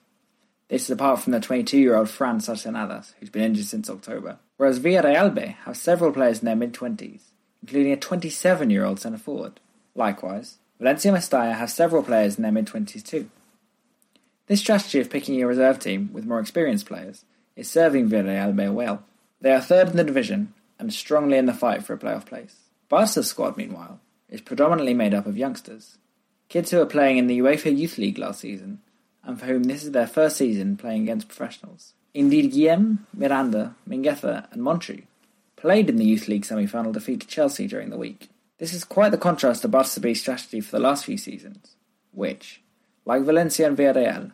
This 0.67 0.85
is 0.85 0.89
apart 0.89 1.19
from 1.19 1.31
the 1.31 1.39
22-year-old 1.39 2.09
Fran 2.09 2.39
Sarcenadas, 2.39 3.13
who's 3.19 3.29
been 3.29 3.43
injured 3.43 3.67
since 3.67 3.87
October. 3.87 4.39
Whereas 4.57 4.79
Villarreal 4.79 5.33
B 5.35 5.55
have 5.65 5.77
several 5.77 6.11
players 6.11 6.39
in 6.39 6.45
their 6.45 6.55
mid-20s, 6.55 7.21
including 7.61 7.93
a 7.93 7.97
27-year-old 7.97 8.99
centre 8.99 9.19
forward. 9.19 9.59
Likewise, 9.93 10.57
Valencia 10.79 11.11
Mestalla 11.11 11.55
have 11.55 11.69
several 11.69 12.01
players 12.01 12.37
in 12.37 12.41
their 12.41 12.51
mid-20s 12.51 13.05
too. 13.05 13.29
This 14.47 14.61
strategy 14.61 14.99
of 14.99 15.09
picking 15.09 15.41
a 15.41 15.47
reserve 15.47 15.79
team 15.79 16.09
with 16.13 16.25
more 16.25 16.39
experienced 16.39 16.85
players 16.85 17.25
is 17.55 17.69
serving 17.69 18.09
Villarreal 18.09 18.73
well. 18.73 19.03
They 19.41 19.51
are 19.51 19.61
third 19.61 19.89
in 19.89 19.97
the 19.97 20.03
division 20.03 20.53
and 20.79 20.93
strongly 20.93 21.37
in 21.37 21.45
the 21.45 21.53
fight 21.53 21.83
for 21.83 21.93
a 21.93 21.97
playoff 21.97 22.25
place. 22.25 22.55
Barca's 22.87 23.27
squad, 23.27 23.57
meanwhile, 23.57 23.99
is 24.29 24.41
predominantly 24.41 24.93
made 24.93 25.13
up 25.13 25.25
of 25.25 25.37
youngsters, 25.37 25.97
kids 26.49 26.71
who 26.71 26.81
are 26.81 26.85
playing 26.85 27.17
in 27.17 27.27
the 27.27 27.39
UEFA 27.39 27.77
Youth 27.77 27.97
League 27.97 28.17
last 28.17 28.39
season 28.39 28.79
and 29.23 29.39
for 29.39 29.45
whom 29.45 29.63
this 29.63 29.83
is 29.83 29.91
their 29.91 30.07
first 30.07 30.37
season 30.37 30.77
playing 30.77 31.03
against 31.03 31.27
professionals. 31.27 31.93
Indeed, 32.13 32.53
Guillem, 32.53 32.99
Miranda, 33.13 33.75
Mingueza, 33.87 34.51
and 34.51 34.61
Monchu 34.61 35.03
played 35.57 35.89
in 35.89 35.97
the 35.97 36.05
Youth 36.05 36.29
League 36.29 36.45
semi 36.45 36.65
final 36.65 36.93
defeat 36.93 37.21
to 37.21 37.27
Chelsea 37.27 37.67
during 37.67 37.89
the 37.89 37.97
week. 37.97 38.29
This 38.57 38.73
is 38.73 38.85
quite 38.85 39.11
the 39.11 39.17
contrast 39.17 39.61
to 39.61 39.67
Barca 39.67 39.99
B's 39.99 40.21
strategy 40.21 40.61
for 40.61 40.71
the 40.71 40.81
last 40.81 41.05
few 41.05 41.17
seasons, 41.17 41.75
which, 42.13 42.61
like 43.05 43.23
Valencia 43.23 43.67
and 43.67 43.77
Villarreal, 43.77 44.31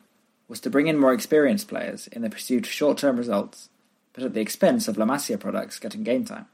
was 0.54 0.60
to 0.60 0.70
bring 0.70 0.86
in 0.86 1.00
more 1.00 1.13
experienced 1.13 1.68
players 1.68 2.06
in 2.10 2.22
the 2.22 2.30
pursuit 2.30 2.68
of 2.68 2.72
short 2.72 3.00
term 3.00 3.18
results, 3.18 3.70
but 4.13 4.24
at 4.24 4.36
the 4.36 4.39
expense 4.39 4.88
of 4.88 5.00
La 5.00 5.06
Masia 5.08 5.39
products 5.39 5.80
getting 5.80 6.04
game 6.04 6.26
time. 6.26 6.46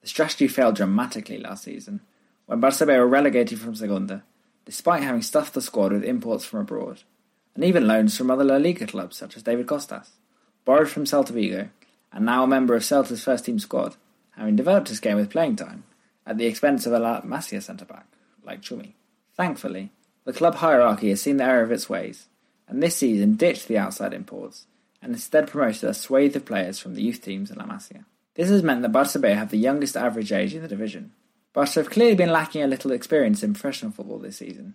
The 0.00 0.08
strategy 0.08 0.48
failed 0.48 0.76
dramatically 0.76 1.36
last 1.36 1.64
season, 1.64 2.00
when 2.46 2.60
Barca 2.60 2.86
were 2.86 3.06
relegated 3.06 3.60
from 3.60 3.74
Segunda, 3.74 4.22
despite 4.64 5.02
having 5.02 5.20
stuffed 5.20 5.52
the 5.52 5.60
squad 5.60 5.92
with 5.92 6.04
imports 6.04 6.46
from 6.46 6.60
abroad 6.60 7.02
and 7.54 7.62
even 7.62 7.86
loans 7.86 8.16
from 8.16 8.30
other 8.30 8.44
La 8.44 8.56
Liga 8.56 8.86
clubs 8.86 9.18
such 9.18 9.36
as 9.36 9.42
David 9.42 9.66
Costas, 9.66 10.12
borrowed 10.64 10.88
from 10.88 11.04
Celta 11.04 11.32
Vigo, 11.32 11.68
and 12.14 12.24
now 12.24 12.44
a 12.44 12.46
member 12.46 12.74
of 12.74 12.82
Celta's 12.82 13.22
first 13.22 13.44
team 13.44 13.58
squad, 13.58 13.96
having 14.38 14.56
developed 14.56 14.88
his 14.88 15.00
game 15.00 15.16
with 15.16 15.28
playing 15.28 15.56
time, 15.56 15.84
at 16.26 16.38
the 16.38 16.46
expense 16.46 16.86
of 16.86 16.94
a 16.94 16.98
La 16.98 17.20
Masia 17.20 17.62
centre 17.62 17.84
back, 17.84 18.06
like 18.42 18.62
Chumi. 18.62 18.94
Thankfully, 19.36 19.90
the 20.24 20.32
club 20.32 20.54
hierarchy 20.54 21.10
has 21.10 21.20
seen 21.20 21.36
the 21.36 21.44
error 21.44 21.62
of 21.62 21.70
its 21.70 21.90
ways, 21.90 22.28
and 22.72 22.82
this 22.82 22.96
season 22.96 23.34
ditched 23.34 23.68
the 23.68 23.76
outside 23.76 24.14
imports, 24.14 24.66
and 25.02 25.12
instead 25.12 25.46
promoted 25.46 25.84
a 25.84 25.92
swathe 25.92 26.34
of 26.34 26.46
players 26.46 26.78
from 26.78 26.94
the 26.94 27.02
youth 27.02 27.20
teams 27.22 27.50
in 27.50 27.58
La 27.58 27.66
Masia. 27.66 28.06
This 28.34 28.48
has 28.48 28.62
meant 28.62 28.80
that 28.80 28.92
Barça 28.92 29.22
have 29.34 29.50
the 29.50 29.58
youngest 29.58 29.94
average 29.94 30.32
age 30.32 30.54
in 30.54 30.62
the 30.62 30.68
division. 30.68 31.12
Barca 31.52 31.80
have 31.80 31.90
clearly 31.90 32.14
been 32.14 32.32
lacking 32.32 32.62
a 32.62 32.66
little 32.66 32.92
experience 32.92 33.42
in 33.42 33.52
professional 33.52 33.92
football 33.92 34.18
this 34.18 34.38
season, 34.38 34.74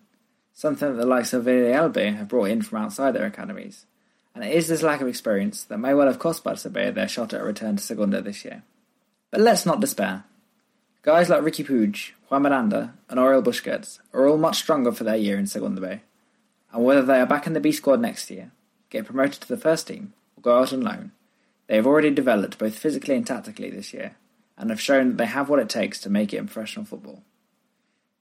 something 0.53 0.89
that 0.89 1.01
the 1.01 1.07
likes 1.07 1.33
of 1.33 1.45
Villarreal 1.45 2.15
have 2.17 2.27
brought 2.27 2.51
in 2.51 2.61
from 2.61 2.83
outside 2.83 3.15
their 3.15 3.25
academies. 3.25 3.87
And 4.35 4.43
it 4.43 4.53
is 4.53 4.67
this 4.67 4.83
lack 4.83 5.01
of 5.01 5.07
experience 5.07 5.63
that 5.63 5.79
may 5.79 5.95
well 5.95 6.05
have 6.05 6.19
cost 6.19 6.43
Barca 6.43 6.69
B 6.69 6.91
their 6.91 7.07
shot 7.07 7.33
at 7.33 7.41
a 7.41 7.43
return 7.43 7.77
to 7.77 7.83
Segunda 7.83 8.21
this 8.21 8.45
year. 8.45 8.61
But 9.31 9.41
let's 9.41 9.65
not 9.65 9.81
despair. 9.81 10.25
Guys 11.01 11.29
like 11.29 11.41
Riqui 11.41 11.65
Puig, 11.65 12.11
Juan 12.29 12.43
Miranda, 12.43 12.93
and 13.09 13.19
Oriol 13.19 13.43
Busquets 13.43 13.97
are 14.13 14.27
all 14.27 14.37
much 14.37 14.57
stronger 14.57 14.91
for 14.91 15.03
their 15.03 15.15
year 15.15 15.39
in 15.39 15.47
Segunda 15.47 15.81
B. 15.81 16.01
And 16.71 16.83
whether 16.83 17.01
they 17.01 17.19
are 17.19 17.25
back 17.25 17.47
in 17.47 17.53
the 17.53 17.59
B 17.59 17.71
squad 17.71 17.99
next 17.99 18.29
year, 18.29 18.51
get 18.89 19.05
promoted 19.05 19.41
to 19.41 19.47
the 19.47 19.57
first 19.57 19.87
team, 19.87 20.13
or 20.35 20.41
go 20.41 20.59
out 20.59 20.73
on 20.73 20.81
loan, 20.81 21.11
they 21.67 21.75
have 21.75 21.87
already 21.87 22.09
developed 22.11 22.57
both 22.57 22.77
physically 22.77 23.15
and 23.15 23.25
tactically 23.25 23.69
this 23.69 23.93
year, 23.93 24.15
and 24.57 24.69
have 24.69 24.81
shown 24.81 25.09
that 25.09 25.17
they 25.17 25.25
have 25.25 25.49
what 25.49 25.59
it 25.59 25.69
takes 25.69 25.99
to 26.01 26.09
make 26.09 26.33
it 26.33 26.37
in 26.37 26.47
professional 26.47 26.85
football. 26.85 27.23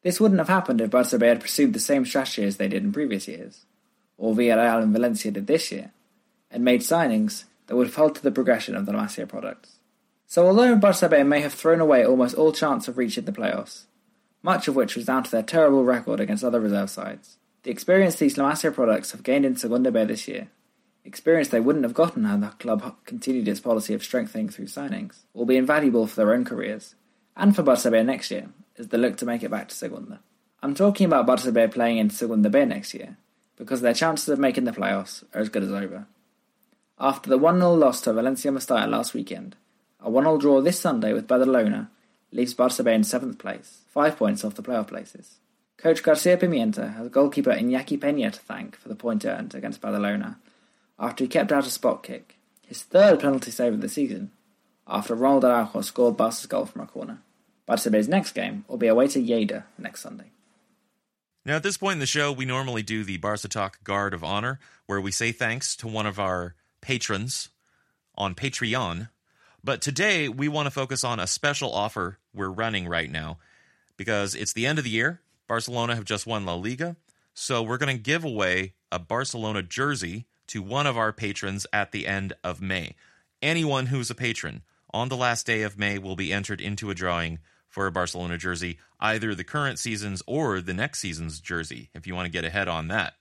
This 0.03 0.21
wouldn't 0.21 0.41
have 0.41 0.49
happened 0.49 0.81
if 0.81 0.91
Barca 0.91 1.19
had 1.19 1.41
pursued 1.41 1.73
the 1.73 1.81
same 1.81 2.05
strategy 2.05 2.45
as 2.45 2.57
they 2.57 2.69
did 2.69 2.85
in 2.85 2.93
previous 2.93 3.27
years, 3.27 3.65
or 4.19 4.35
Villarreal 4.35 4.83
and 4.83 4.93
Valencia 4.93 5.31
did 5.31 5.47
this 5.47 5.73
year, 5.73 5.91
and 6.51 6.65
made 6.65 6.81
signings 6.81 7.45
that 7.67 7.77
would 7.77 7.89
have 7.89 7.97
halted 7.97 8.23
the 8.23 8.31
progression 8.31 8.77
of 8.77 8.87
the 8.87 8.93
La 8.93 9.05
Masia 9.05 9.29
products. 9.29 9.79
So 10.27 10.47
although 10.47 10.77
Barca 10.77 11.25
may 11.25 11.41
have 11.41 11.55
thrown 11.55 11.81
away 11.81 12.05
almost 12.05 12.35
all 12.35 12.53
chance 12.53 12.89
of 12.89 12.99
reaching 12.99 13.25
the 13.25 13.33
playoffs, 13.33 13.85
much 14.43 14.69
of 14.69 14.77
which 14.77 14.95
was 14.95 15.07
down 15.07 15.25
to 15.25 15.31
their 15.31 15.43
terrible 15.43 15.85
record 15.85 16.21
against 16.21 16.45
other 16.45 16.61
reserve 16.61 16.91
sides, 16.91 17.39
the 17.67 17.73
experience 17.73 18.15
these 18.15 18.39
La 18.39 18.49
Masia 18.49 18.73
products 18.73 19.11
have 19.11 19.25
gained 19.25 19.45
in 19.45 19.57
Segunda 19.57 19.91
B 19.91 20.05
this 20.05 20.29
year, 20.29 20.47
experience 21.05 21.49
they 21.49 21.59
wouldn't 21.59 21.85
have 21.85 21.95
gotten 21.95 22.23
had 22.23 22.41
the 22.41 22.51
club 22.61 22.95
continued 23.05 23.49
its 23.49 23.59
policy 23.59 23.93
of 23.93 24.05
strengthening 24.05 24.49
through 24.49 24.67
signings, 24.67 25.25
will 25.35 25.47
be 25.47 25.57
invaluable 25.57 26.07
for 26.07 26.15
their 26.15 26.33
own 26.33 26.45
careers, 26.45 26.95
and 27.37 27.57
for 27.57 27.65
Barca 27.65 27.91
B 27.91 28.01
next 28.05 28.31
year, 28.31 28.51
as 28.79 28.87
they 28.87 28.99
look 28.99 29.17
to 29.17 29.27
make 29.27 29.43
it 29.43 29.51
back 29.51 29.67
to 29.67 29.75
Segunda. 29.75 30.21
I'm 30.63 30.77
talking 30.77 31.07
about 31.07 31.27
Barca 31.27 31.51
B 31.51 31.67
playing 31.67 31.99
in 31.99 32.09
Segunda 32.09 32.49
B 32.49 32.65
next 32.65 32.95
year, 32.95 33.17
because 33.57 33.81
their 33.81 33.93
chances 33.93 34.29
of 34.29 34.39
making 34.39 34.63
the 34.63 34.71
playoffs 34.71 35.25
are 35.35 35.41
as 35.41 35.49
good 35.49 35.65
as 35.65 35.73
over. 35.73 36.07
After 37.01 37.29
the 37.29 37.37
1 37.37 37.59
0 37.59 37.75
loss 37.75 38.01
to 38.03 38.13
Valencia 38.13 38.53
Mestalla 38.53 38.89
last 38.89 39.13
weekend, 39.13 39.57
a 39.99 40.09
1 40.09 40.23
0 40.23 40.39
draw 40.39 40.61
this 40.61 40.79
Sunday 40.79 41.13
with 41.13 41.27
Badalona 41.27 41.89
leaves 42.31 42.55
Barca 42.55 42.85
B 42.85 42.93
in 42.93 43.01
7th 43.01 43.41
place, 43.41 43.81
5 43.89 44.17
points 44.17 44.45
off 44.45 44.55
the 44.55 44.63
playoff 44.63 44.87
places. 44.87 45.41
Coach 45.79 46.03
Garcia 46.03 46.37
Pimienta 46.37 46.95
has 46.97 47.09
goalkeeper 47.11 47.51
Iñaki 47.51 47.99
Peña 47.99 48.33
to 48.33 48.41
thank 48.41 48.77
for 48.77 48.89
the 48.89 48.95
point 48.95 49.25
earned 49.25 49.55
against 49.55 49.81
Badalona 49.81 50.37
after 50.99 51.25
he 51.25 51.29
kept 51.29 51.53
out 51.53 51.67
a 51.67 51.71
spot 51.71 52.03
kick, 52.03 52.39
his 52.67 52.83
third 52.83 53.21
penalty 53.21 53.51
save 53.51 53.75
of 53.75 53.81
the 53.81 53.89
season, 53.89 54.31
after 54.87 55.15
Ronald 55.15 55.45
Araujo 55.45 55.83
scored 55.83 56.17
Barca's 56.17 56.47
goal 56.47 56.67
from 56.67 56.83
a 56.83 56.87
corner. 56.87 57.19
Barca 57.67 57.91
B's 57.91 58.09
next 58.09 58.33
game 58.33 58.65
will 58.69 58.79
be 58.79 58.87
away 58.87 59.09
to 59.09 59.23
Lleida 59.23 59.65
next 59.77 60.01
Sunday. 60.01 60.31
Now, 61.45 61.57
at 61.57 61.63
this 61.63 61.77
point 61.77 61.95
in 61.95 62.01
the 62.01 62.07
show, 62.07 62.33
we 62.33 62.45
normally 62.45 62.83
do 62.83 63.05
the 63.05 63.19
Barca 63.19 63.49
Talk 63.49 63.85
Guard 63.85 64.15
of 64.15 64.25
Honor, 64.25 64.59
where 64.87 65.01
we 65.01 65.13
say 65.13 65.31
thanks 65.31 65.77
to 65.77 65.87
one 65.87 66.07
of 66.07 66.19
our 66.19 66.55
patrons 66.81 67.51
on 68.17 68.35
Patreon. 68.35 69.11
But 69.63 69.81
today, 69.81 70.29
we 70.29 70.49
want 70.49 70.67
to 70.67 70.71
focus 70.71 71.05
on 71.05 71.21
a 71.21 71.27
special 71.27 71.73
offer 71.73 72.19
we're 72.35 72.49
running 72.49 72.89
right 72.89 73.11
now 73.11 73.39
because 73.97 74.35
it's 74.35 74.53
the 74.53 74.67
end 74.67 74.79
of 74.79 74.85
the 74.85 74.91
year. 74.91 75.21
Barcelona 75.49 75.95
have 75.95 76.05
just 76.05 76.27
won 76.27 76.45
La 76.45 76.55
Liga. 76.55 76.97
So 77.35 77.63
we're 77.63 77.79
going 77.79 77.95
to 77.95 78.03
give 78.03 78.25
away 78.25 78.75
a 78.91 78.99
Barcelona 78.99 79.63
jersey 79.63 80.27
to 80.49 80.63
one 80.63 80.87
of 80.87 80.97
our 80.97 81.13
patrons 81.13 81.67
at 81.73 81.93
the 81.93 82.07
end 82.07 82.33
of 82.43 82.61
May. 82.61 82.95
Anyone 83.43 83.87
who's 83.87 84.11
a 84.11 84.15
patron 84.15 84.63
on 84.93 85.09
the 85.09 85.17
last 85.17 85.47
day 85.47 85.63
of 85.63 85.79
May 85.79 85.99
will 85.99 86.17
be 86.17 86.33
entered 86.33 86.61
into 86.61 86.91
a 86.91 86.95
drawing 86.95 87.39
for 87.69 87.87
a 87.87 87.93
Barcelona 87.93 88.39
jersey, 88.39 88.79
either 89.01 89.35
the 89.35 89.45
current 89.45 89.79
season's 89.79 90.23
or 90.27 90.61
the 90.61 90.73
next 90.73 91.01
season's 91.01 91.41
jersey, 91.41 91.91
if 91.95 92.07
you 92.07 92.15
want 92.15 92.27
to 92.27 92.33
get 92.33 92.45
ahead 92.45 92.69
on 92.69 92.89
that. 92.89 93.15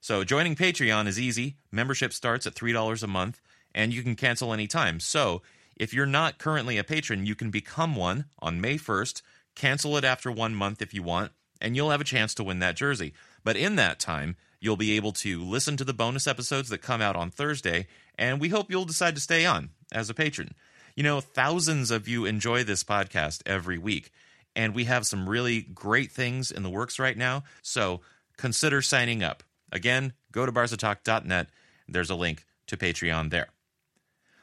So 0.00 0.24
joining 0.24 0.56
Patreon 0.56 1.06
is 1.06 1.20
easy. 1.20 1.56
Membership 1.70 2.12
starts 2.12 2.46
at 2.46 2.54
$3 2.54 3.02
a 3.02 3.06
month, 3.06 3.40
and 3.74 3.92
you 3.92 4.02
can 4.02 4.16
cancel 4.16 4.52
anytime. 4.52 4.98
So 4.98 5.42
if 5.76 5.92
you're 5.92 6.06
not 6.06 6.38
currently 6.38 6.78
a 6.78 6.84
patron, 6.84 7.26
you 7.26 7.34
can 7.34 7.50
become 7.50 7.94
one 7.94 8.24
on 8.38 8.60
May 8.60 8.78
1st, 8.78 9.20
cancel 9.54 9.96
it 9.96 10.04
after 10.04 10.32
one 10.32 10.54
month 10.54 10.80
if 10.80 10.94
you 10.94 11.02
want, 11.02 11.32
and 11.62 11.74
you'll 11.74 11.90
have 11.90 12.00
a 12.00 12.04
chance 12.04 12.34
to 12.34 12.44
win 12.44 12.58
that 12.58 12.76
jersey. 12.76 13.14
But 13.42 13.56
in 13.56 13.76
that 13.76 13.98
time, 13.98 14.36
you'll 14.60 14.76
be 14.76 14.96
able 14.96 15.12
to 15.12 15.42
listen 15.42 15.78
to 15.78 15.84
the 15.84 15.94
bonus 15.94 16.26
episodes 16.26 16.68
that 16.68 16.82
come 16.82 17.00
out 17.00 17.16
on 17.16 17.30
Thursday, 17.30 17.86
and 18.18 18.40
we 18.40 18.50
hope 18.50 18.70
you'll 18.70 18.84
decide 18.84 19.14
to 19.14 19.20
stay 19.20 19.46
on 19.46 19.70
as 19.92 20.10
a 20.10 20.14
patron. 20.14 20.54
You 20.94 21.04
know, 21.04 21.20
thousands 21.20 21.90
of 21.90 22.06
you 22.06 22.26
enjoy 22.26 22.64
this 22.64 22.84
podcast 22.84 23.40
every 23.46 23.78
week, 23.78 24.10
and 24.54 24.74
we 24.74 24.84
have 24.84 25.06
some 25.06 25.28
really 25.28 25.62
great 25.62 26.12
things 26.12 26.50
in 26.50 26.62
the 26.62 26.68
works 26.68 26.98
right 26.98 27.16
now. 27.16 27.44
So 27.62 28.02
consider 28.36 28.82
signing 28.82 29.22
up. 29.22 29.42
Again, 29.70 30.12
go 30.32 30.44
to 30.44 30.52
barcatalk.net. 30.52 31.46
There's 31.88 32.10
a 32.10 32.14
link 32.14 32.44
to 32.66 32.76
Patreon 32.76 33.30
there. 33.30 33.48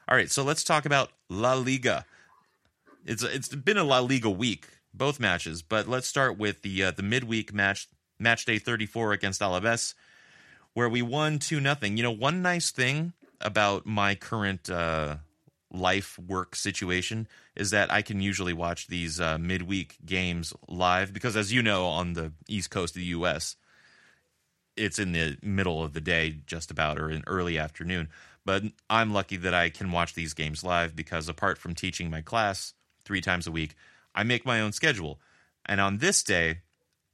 All 0.08 0.17
right, 0.17 0.32
so 0.32 0.43
let's 0.43 0.63
talk 0.63 0.86
about 0.86 1.12
La 1.29 1.53
Liga. 1.53 2.05
It's 3.05 3.23
it's 3.23 3.49
been 3.49 3.77
a 3.77 3.84
La 3.84 3.99
Liga 3.99 4.29
week, 4.29 4.67
both 4.93 5.19
matches, 5.19 5.62
but 5.62 5.88
let's 5.88 6.08
start 6.08 6.38
with 6.38 6.62
the 6.62 6.84
uh, 6.84 6.91
the 6.91 7.04
midweek 7.04 7.54
match, 7.54 7.88
match 8.19 8.45
day 8.45 8.60
34 8.60 9.13
against 9.13 9.41
Alaves, 9.41 9.93
where 10.73 10.89
we 10.89 11.02
won 11.02 11.39
two 11.39 11.60
nothing. 11.60 11.97
You 11.97 12.04
know, 12.04 12.12
one 12.12 12.41
nice 12.41 12.71
thing 12.71 13.13
about 13.41 13.86
my 13.86 14.15
current 14.15 14.69
uh, 14.69 15.17
life 15.71 16.17
work 16.19 16.56
situation 16.56 17.28
is 17.56 17.71
that 17.71 17.91
I 17.91 18.02
can 18.02 18.21
usually 18.21 18.54
watch 18.54 18.88
these 18.88 19.19
uh, 19.19 19.38
midweek 19.38 19.97
games 20.06 20.54
live 20.67 21.13
because, 21.13 21.36
as 21.36 21.54
you 21.54 21.62
know, 21.62 21.86
on 21.86 22.13
the 22.13 22.34
east 22.47 22.69
coast 22.69 22.95
of 22.95 22.99
the 22.99 23.06
U.S., 23.08 23.56
it's 24.75 24.99
in 24.99 25.12
the 25.12 25.38
middle 25.41 25.84
of 25.84 25.93
the 25.93 26.02
day, 26.02 26.38
just 26.45 26.71
about, 26.71 26.97
or 26.97 27.10
in 27.10 27.23
early 27.28 27.58
afternoon. 27.58 28.10
But 28.45 28.63
I'm 28.89 29.12
lucky 29.13 29.36
that 29.38 29.54
I 29.54 29.69
can 29.69 29.91
watch 29.91 30.13
these 30.13 30.34
games 30.34 30.63
live 30.63 30.95
because, 30.95 31.28
apart 31.28 31.58
from 31.58 31.75
teaching 31.75 32.10
my 32.10 32.21
class 32.21 32.73
three 33.04 33.21
times 33.21 33.45
a 33.45 33.52
week, 33.52 33.75
I 34.19 34.23
make 34.23 34.45
my 34.45 34.60
own 34.60 34.73
schedule. 34.73 35.17
And 35.65 35.79
on 35.79 35.99
this 35.99 36.23
day, 36.23 36.60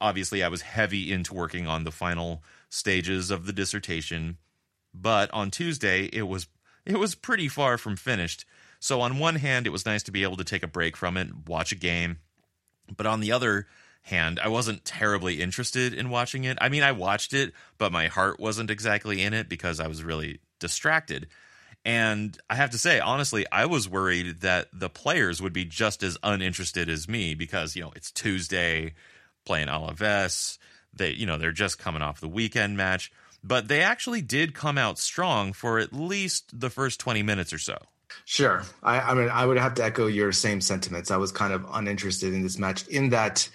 obviously, 0.00 0.42
I 0.42 0.48
was 0.48 0.62
heavy 0.62 1.12
into 1.12 1.34
working 1.34 1.68
on 1.68 1.84
the 1.84 1.92
final 1.92 2.42
stages 2.68 3.30
of 3.30 3.46
the 3.46 3.52
dissertation. 3.52 4.38
But 4.92 5.30
on 5.32 5.52
Tuesday, 5.52 6.06
it 6.06 6.22
was 6.22 6.48
it 6.84 6.98
was 6.98 7.14
pretty 7.14 7.46
far 7.46 7.78
from 7.78 7.94
finished. 7.94 8.44
So 8.80 9.00
on 9.00 9.20
one 9.20 9.36
hand, 9.36 9.68
it 9.68 9.70
was 9.70 9.86
nice 9.86 10.02
to 10.04 10.10
be 10.10 10.24
able 10.24 10.36
to 10.38 10.44
take 10.44 10.64
a 10.64 10.68
break 10.68 10.96
from 10.96 11.16
it, 11.16 11.28
watch 11.46 11.70
a 11.70 11.76
game. 11.76 12.18
But 12.96 13.06
on 13.06 13.20
the 13.20 13.30
other 13.30 13.68
hand, 14.02 14.40
I 14.42 14.48
wasn't 14.48 14.84
terribly 14.84 15.40
interested 15.40 15.94
in 15.94 16.10
watching 16.10 16.42
it. 16.42 16.58
I 16.60 16.68
mean, 16.68 16.82
I 16.82 16.90
watched 16.90 17.32
it, 17.32 17.52
but 17.78 17.92
my 17.92 18.08
heart 18.08 18.40
wasn't 18.40 18.70
exactly 18.70 19.22
in 19.22 19.32
it 19.32 19.48
because 19.48 19.78
I 19.78 19.86
was 19.86 20.02
really 20.02 20.40
distracted. 20.58 21.28
And 21.86 22.36
I 22.50 22.56
have 22.56 22.70
to 22.70 22.78
say, 22.78 22.98
honestly, 22.98 23.46
I 23.52 23.66
was 23.66 23.88
worried 23.88 24.40
that 24.40 24.66
the 24.72 24.90
players 24.90 25.40
would 25.40 25.52
be 25.52 25.64
just 25.64 26.02
as 26.02 26.18
uninterested 26.20 26.88
as 26.88 27.08
me 27.08 27.34
because, 27.34 27.76
you 27.76 27.82
know, 27.82 27.92
it's 27.94 28.10
Tuesday 28.10 28.94
playing 29.44 29.68
Alaves. 29.68 30.58
They, 30.92 31.10
you 31.10 31.26
know, 31.26 31.38
they're 31.38 31.52
just 31.52 31.78
coming 31.78 32.02
off 32.02 32.20
the 32.20 32.28
weekend 32.28 32.76
match. 32.76 33.12
But 33.44 33.68
they 33.68 33.82
actually 33.82 34.20
did 34.20 34.52
come 34.52 34.76
out 34.76 34.98
strong 34.98 35.52
for 35.52 35.78
at 35.78 35.92
least 35.92 36.58
the 36.58 36.70
first 36.70 36.98
20 36.98 37.22
minutes 37.22 37.52
or 37.52 37.58
so. 37.58 37.78
Sure. 38.24 38.64
I, 38.82 38.98
I 38.98 39.14
mean, 39.14 39.28
I 39.28 39.46
would 39.46 39.56
have 39.56 39.74
to 39.74 39.84
echo 39.84 40.08
your 40.08 40.32
same 40.32 40.60
sentiments. 40.60 41.12
I 41.12 41.18
was 41.18 41.30
kind 41.30 41.52
of 41.52 41.64
uninterested 41.70 42.34
in 42.34 42.42
this 42.42 42.58
match 42.58 42.84
in 42.88 43.10
that 43.10 43.48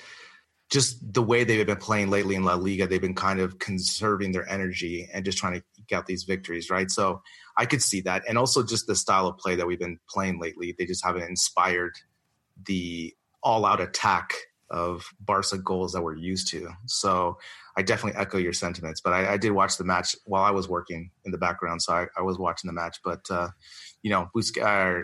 just 0.69 1.13
the 1.13 1.21
way 1.21 1.43
they've 1.43 1.65
been 1.65 1.75
playing 1.75 2.09
lately 2.09 2.35
in 2.35 2.45
La 2.45 2.53
Liga, 2.53 2.87
they've 2.87 3.01
been 3.01 3.13
kind 3.13 3.41
of 3.41 3.59
conserving 3.59 4.31
their 4.31 4.49
energy 4.49 5.09
and 5.13 5.25
just 5.25 5.37
trying 5.37 5.59
to 5.59 5.63
get 5.87 6.05
these 6.05 6.23
victories, 6.23 6.69
right? 6.69 6.89
So 6.89 7.21
I 7.61 7.67
could 7.67 7.83
see 7.83 8.01
that. 8.01 8.23
And 8.27 8.39
also 8.39 8.63
just 8.63 8.87
the 8.87 8.95
style 8.95 9.27
of 9.27 9.37
play 9.37 9.55
that 9.55 9.67
we've 9.67 9.77
been 9.77 9.99
playing 10.09 10.41
lately. 10.41 10.73
They 10.75 10.87
just 10.87 11.05
haven't 11.05 11.29
inspired 11.29 11.93
the 12.65 13.13
all 13.43 13.67
out 13.67 13.79
attack 13.79 14.33
of 14.71 15.05
Barca 15.19 15.59
goals 15.59 15.93
that 15.93 16.01
we're 16.01 16.15
used 16.15 16.47
to. 16.47 16.69
So 16.87 17.37
I 17.77 17.83
definitely 17.83 18.19
echo 18.19 18.39
your 18.39 18.53
sentiments. 18.53 18.99
But 18.99 19.13
I, 19.13 19.33
I 19.33 19.37
did 19.37 19.51
watch 19.51 19.77
the 19.77 19.83
match 19.83 20.15
while 20.25 20.43
I 20.43 20.49
was 20.49 20.67
working 20.67 21.11
in 21.23 21.31
the 21.31 21.37
background, 21.37 21.83
so 21.83 21.93
I, 21.93 22.07
I 22.17 22.23
was 22.23 22.39
watching 22.39 22.67
the 22.67 22.73
match. 22.73 22.97
But 23.03 23.29
uh, 23.29 23.49
you 24.01 24.09
know, 24.09 24.27
Busquets, 24.35 25.03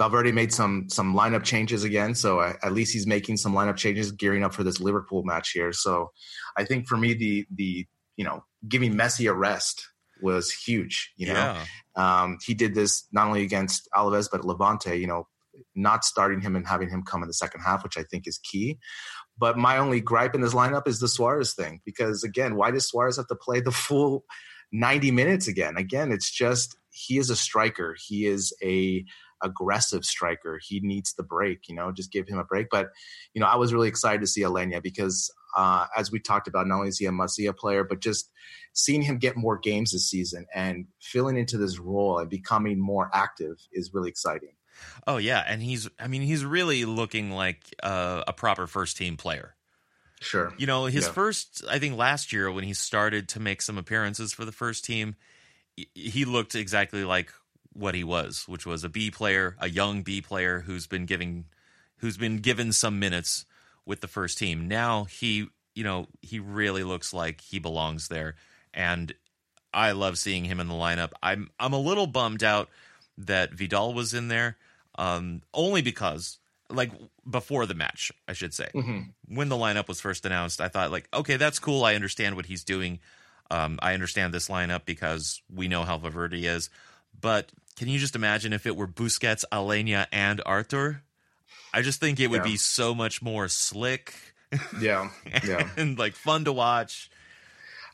Valverde 0.00 0.32
made 0.32 0.52
some 0.52 0.88
some 0.88 1.14
lineup 1.14 1.44
changes 1.44 1.84
again, 1.84 2.16
so 2.16 2.40
I, 2.40 2.56
at 2.64 2.72
least 2.72 2.92
he's 2.92 3.06
making 3.06 3.36
some 3.36 3.54
lineup 3.54 3.76
changes, 3.76 4.10
gearing 4.10 4.42
up 4.42 4.52
for 4.52 4.64
this 4.64 4.80
Liverpool 4.80 5.22
match 5.22 5.50
here. 5.50 5.72
So 5.72 6.10
I 6.56 6.64
think 6.64 6.88
for 6.88 6.96
me, 6.96 7.14
the 7.14 7.46
the 7.54 7.86
you 8.16 8.24
know 8.24 8.42
giving 8.68 8.94
Messi 8.94 9.30
a 9.30 9.32
rest 9.32 9.86
was 10.22 10.50
huge. 10.52 11.12
You 11.16 11.28
know, 11.28 11.32
yeah. 11.34 11.64
um, 11.96 12.38
he 12.44 12.54
did 12.54 12.74
this 12.74 13.06
not 13.12 13.26
only 13.26 13.42
against 13.42 13.88
Alaves 13.94 14.28
but 14.30 14.44
Levante. 14.44 14.96
You 14.96 15.06
know, 15.06 15.28
not 15.74 16.04
starting 16.04 16.40
him 16.40 16.56
and 16.56 16.66
having 16.66 16.88
him 16.88 17.02
come 17.02 17.22
in 17.22 17.28
the 17.28 17.34
second 17.34 17.60
half, 17.62 17.82
which 17.82 17.98
I 17.98 18.02
think 18.04 18.26
is 18.26 18.38
key. 18.38 18.78
But 19.38 19.58
my 19.58 19.78
only 19.78 20.00
gripe 20.00 20.34
in 20.34 20.40
this 20.40 20.54
lineup 20.54 20.86
is 20.86 21.00
the 21.00 21.08
Suarez 21.08 21.54
thing, 21.54 21.80
because 21.84 22.22
again, 22.22 22.54
why 22.54 22.70
does 22.70 22.88
Suarez 22.88 23.16
have 23.16 23.26
to 23.28 23.34
play 23.34 23.60
the 23.60 23.72
full 23.72 24.24
90 24.72 25.10
minutes 25.10 25.48
again? 25.48 25.76
Again, 25.76 26.12
it's 26.12 26.30
just 26.30 26.76
he 26.90 27.18
is 27.18 27.30
a 27.30 27.36
striker. 27.36 27.96
He 28.06 28.26
is 28.26 28.52
a 28.62 29.04
aggressive 29.42 30.04
striker. 30.04 30.60
He 30.62 30.80
needs 30.80 31.14
the 31.14 31.22
break, 31.22 31.68
you 31.68 31.74
know, 31.74 31.92
just 31.92 32.12
give 32.12 32.28
him 32.28 32.38
a 32.38 32.44
break. 32.44 32.68
But, 32.70 32.90
you 33.34 33.40
know, 33.40 33.46
I 33.46 33.56
was 33.56 33.72
really 33.74 33.88
excited 33.88 34.20
to 34.20 34.26
see 34.26 34.42
Aleñá 34.42 34.82
because 34.82 35.32
uh, 35.54 35.86
as 35.96 36.10
we 36.10 36.18
talked 36.18 36.48
about, 36.48 36.66
not 36.66 36.76
only 36.76 36.88
is 36.88 36.98
he 36.98 37.06
a 37.06 37.10
Masia 37.10 37.56
player, 37.56 37.84
but 37.84 38.00
just 38.00 38.30
seeing 38.72 39.02
him 39.02 39.18
get 39.18 39.36
more 39.36 39.58
games 39.58 39.92
this 39.92 40.08
season 40.08 40.46
and 40.54 40.86
filling 41.00 41.36
into 41.36 41.58
this 41.58 41.78
role 41.78 42.18
and 42.18 42.30
becoming 42.30 42.80
more 42.80 43.10
active 43.12 43.56
is 43.72 43.92
really 43.92 44.08
exciting. 44.08 44.52
Oh 45.06 45.18
yeah, 45.18 45.44
and 45.46 45.62
he's 45.62 45.88
I 45.98 46.08
mean 46.08 46.22
he's 46.22 46.44
really 46.44 46.84
looking 46.84 47.30
like 47.30 47.62
uh, 47.82 48.24
a 48.26 48.32
proper 48.32 48.66
first 48.66 48.96
team 48.96 49.16
player. 49.16 49.54
Sure. 50.20 50.54
You 50.56 50.66
know, 50.66 50.86
his 50.86 51.06
yeah. 51.06 51.12
first 51.12 51.62
I 51.68 51.78
think 51.78 51.96
last 51.96 52.32
year 52.32 52.50
when 52.50 52.64
he 52.64 52.74
started 52.74 53.28
to 53.30 53.40
make 53.40 53.60
some 53.60 53.76
appearances 53.76 54.32
for 54.32 54.44
the 54.44 54.52
first 54.52 54.84
team, 54.84 55.16
he 55.94 56.24
looked 56.24 56.54
exactly 56.54 57.04
like 57.04 57.32
what 57.72 57.94
he 57.94 58.04
was, 58.04 58.44
which 58.46 58.66
was 58.66 58.84
a 58.84 58.88
B 58.88 59.10
player, 59.10 59.56
a 59.58 59.68
young 59.68 60.02
B 60.02 60.20
player 60.20 60.60
who's 60.60 60.86
been 60.86 61.06
giving 61.06 61.46
who's 61.98 62.16
been 62.16 62.38
given 62.38 62.72
some 62.72 62.98
minutes 62.98 63.44
with 63.86 64.00
the 64.00 64.08
first 64.08 64.38
team. 64.38 64.68
Now 64.68 65.04
he, 65.04 65.48
you 65.74 65.84
know, 65.84 66.06
he 66.20 66.38
really 66.38 66.84
looks 66.84 67.12
like 67.12 67.40
he 67.40 67.58
belongs 67.58 68.08
there 68.08 68.36
and 68.74 69.12
I 69.74 69.92
love 69.92 70.18
seeing 70.18 70.44
him 70.44 70.60
in 70.60 70.68
the 70.68 70.74
lineup. 70.74 71.12
I'm 71.22 71.50
I'm 71.58 71.72
a 71.72 71.78
little 71.78 72.06
bummed 72.06 72.44
out 72.44 72.68
that 73.18 73.52
Vidal 73.52 73.94
was 73.94 74.14
in 74.14 74.28
there 74.28 74.56
um, 74.96 75.42
only 75.54 75.82
because 75.82 76.38
like 76.68 76.90
before 77.28 77.66
the 77.66 77.74
match, 77.74 78.12
I 78.26 78.32
should 78.32 78.54
say. 78.54 78.68
Mm-hmm. 78.74 79.34
When 79.34 79.48
the 79.48 79.56
lineup 79.56 79.88
was 79.88 80.00
first 80.00 80.24
announced, 80.26 80.60
I 80.60 80.68
thought 80.68 80.90
like, 80.90 81.08
okay, 81.12 81.36
that's 81.36 81.58
cool. 81.58 81.84
I 81.84 81.94
understand 81.94 82.36
what 82.36 82.46
he's 82.46 82.64
doing. 82.64 83.00
Um, 83.50 83.78
I 83.82 83.94
understand 83.94 84.32
this 84.32 84.48
lineup 84.48 84.84
because 84.84 85.42
we 85.54 85.68
know 85.68 85.84
how 85.84 85.98
Valverde 85.98 86.42
is. 86.44 86.70
But 87.18 87.52
can 87.76 87.88
you 87.88 87.98
just 87.98 88.16
imagine 88.16 88.52
if 88.52 88.66
it 88.66 88.76
were 88.76 88.86
Busquets, 88.86 89.44
Aleñá, 89.52 90.06
and 90.10 90.40
Arthur? 90.46 91.02
I 91.72 91.82
just 91.82 92.00
think 92.00 92.20
it 92.20 92.28
would 92.28 92.44
yeah. 92.44 92.52
be 92.52 92.56
so 92.56 92.94
much 92.94 93.22
more 93.22 93.48
slick. 93.48 94.14
Yeah, 94.80 95.10
yeah, 95.46 95.68
and 95.76 95.98
like 95.98 96.14
fun 96.14 96.44
to 96.44 96.52
watch. 96.52 97.10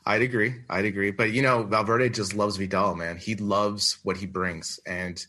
I'd 0.05 0.23
agree. 0.23 0.55
I'd 0.71 0.85
agree. 0.85 1.11
But 1.11 1.33
you 1.33 1.43
know, 1.43 1.63
Valverde 1.63 2.11
just 2.11 2.35
loves 2.35 2.57
Vidal, 2.57 2.95
man. 2.95 3.19
He 3.19 3.35
loves 3.37 3.99
what 4.03 4.17
he 4.17 4.27
brings, 4.27 4.81
and 4.87 5.25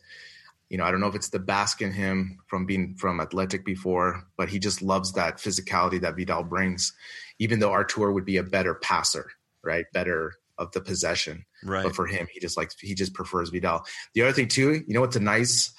you 0.69 0.77
know, 0.77 0.85
I 0.85 0.91
don't 0.91 1.01
know 1.01 1.07
if 1.07 1.15
it's 1.15 1.29
the 1.29 1.39
Basque 1.39 1.81
in 1.81 1.91
him 1.91 2.39
from 2.47 2.65
being 2.65 2.95
from 2.95 3.19
Athletic 3.19 3.65
before, 3.65 4.23
but 4.37 4.49
he 4.49 4.59
just 4.59 4.81
loves 4.81 5.13
that 5.13 5.37
physicality 5.37 5.99
that 6.01 6.15
Vidal 6.15 6.43
brings, 6.43 6.93
even 7.39 7.59
though 7.59 7.71
Arthur 7.71 8.11
would 8.11 8.25
be 8.25 8.37
a 8.37 8.43
better 8.43 8.75
passer, 8.75 9.31
right? 9.63 9.85
Better 9.93 10.33
of 10.59 10.71
the 10.73 10.81
possession. 10.81 11.45
Right. 11.63 11.83
But 11.83 11.95
for 11.95 12.05
him, 12.05 12.27
he 12.31 12.39
just 12.39 12.55
likes, 12.55 12.79
he 12.79 12.93
just 12.93 13.13
prefers 13.13 13.49
Vidal. 13.49 13.83
The 14.13 14.21
other 14.21 14.33
thing 14.33 14.47
too, 14.47 14.83
you 14.87 14.93
know, 14.93 15.01
what's 15.01 15.15
a 15.15 15.21
nice 15.21 15.73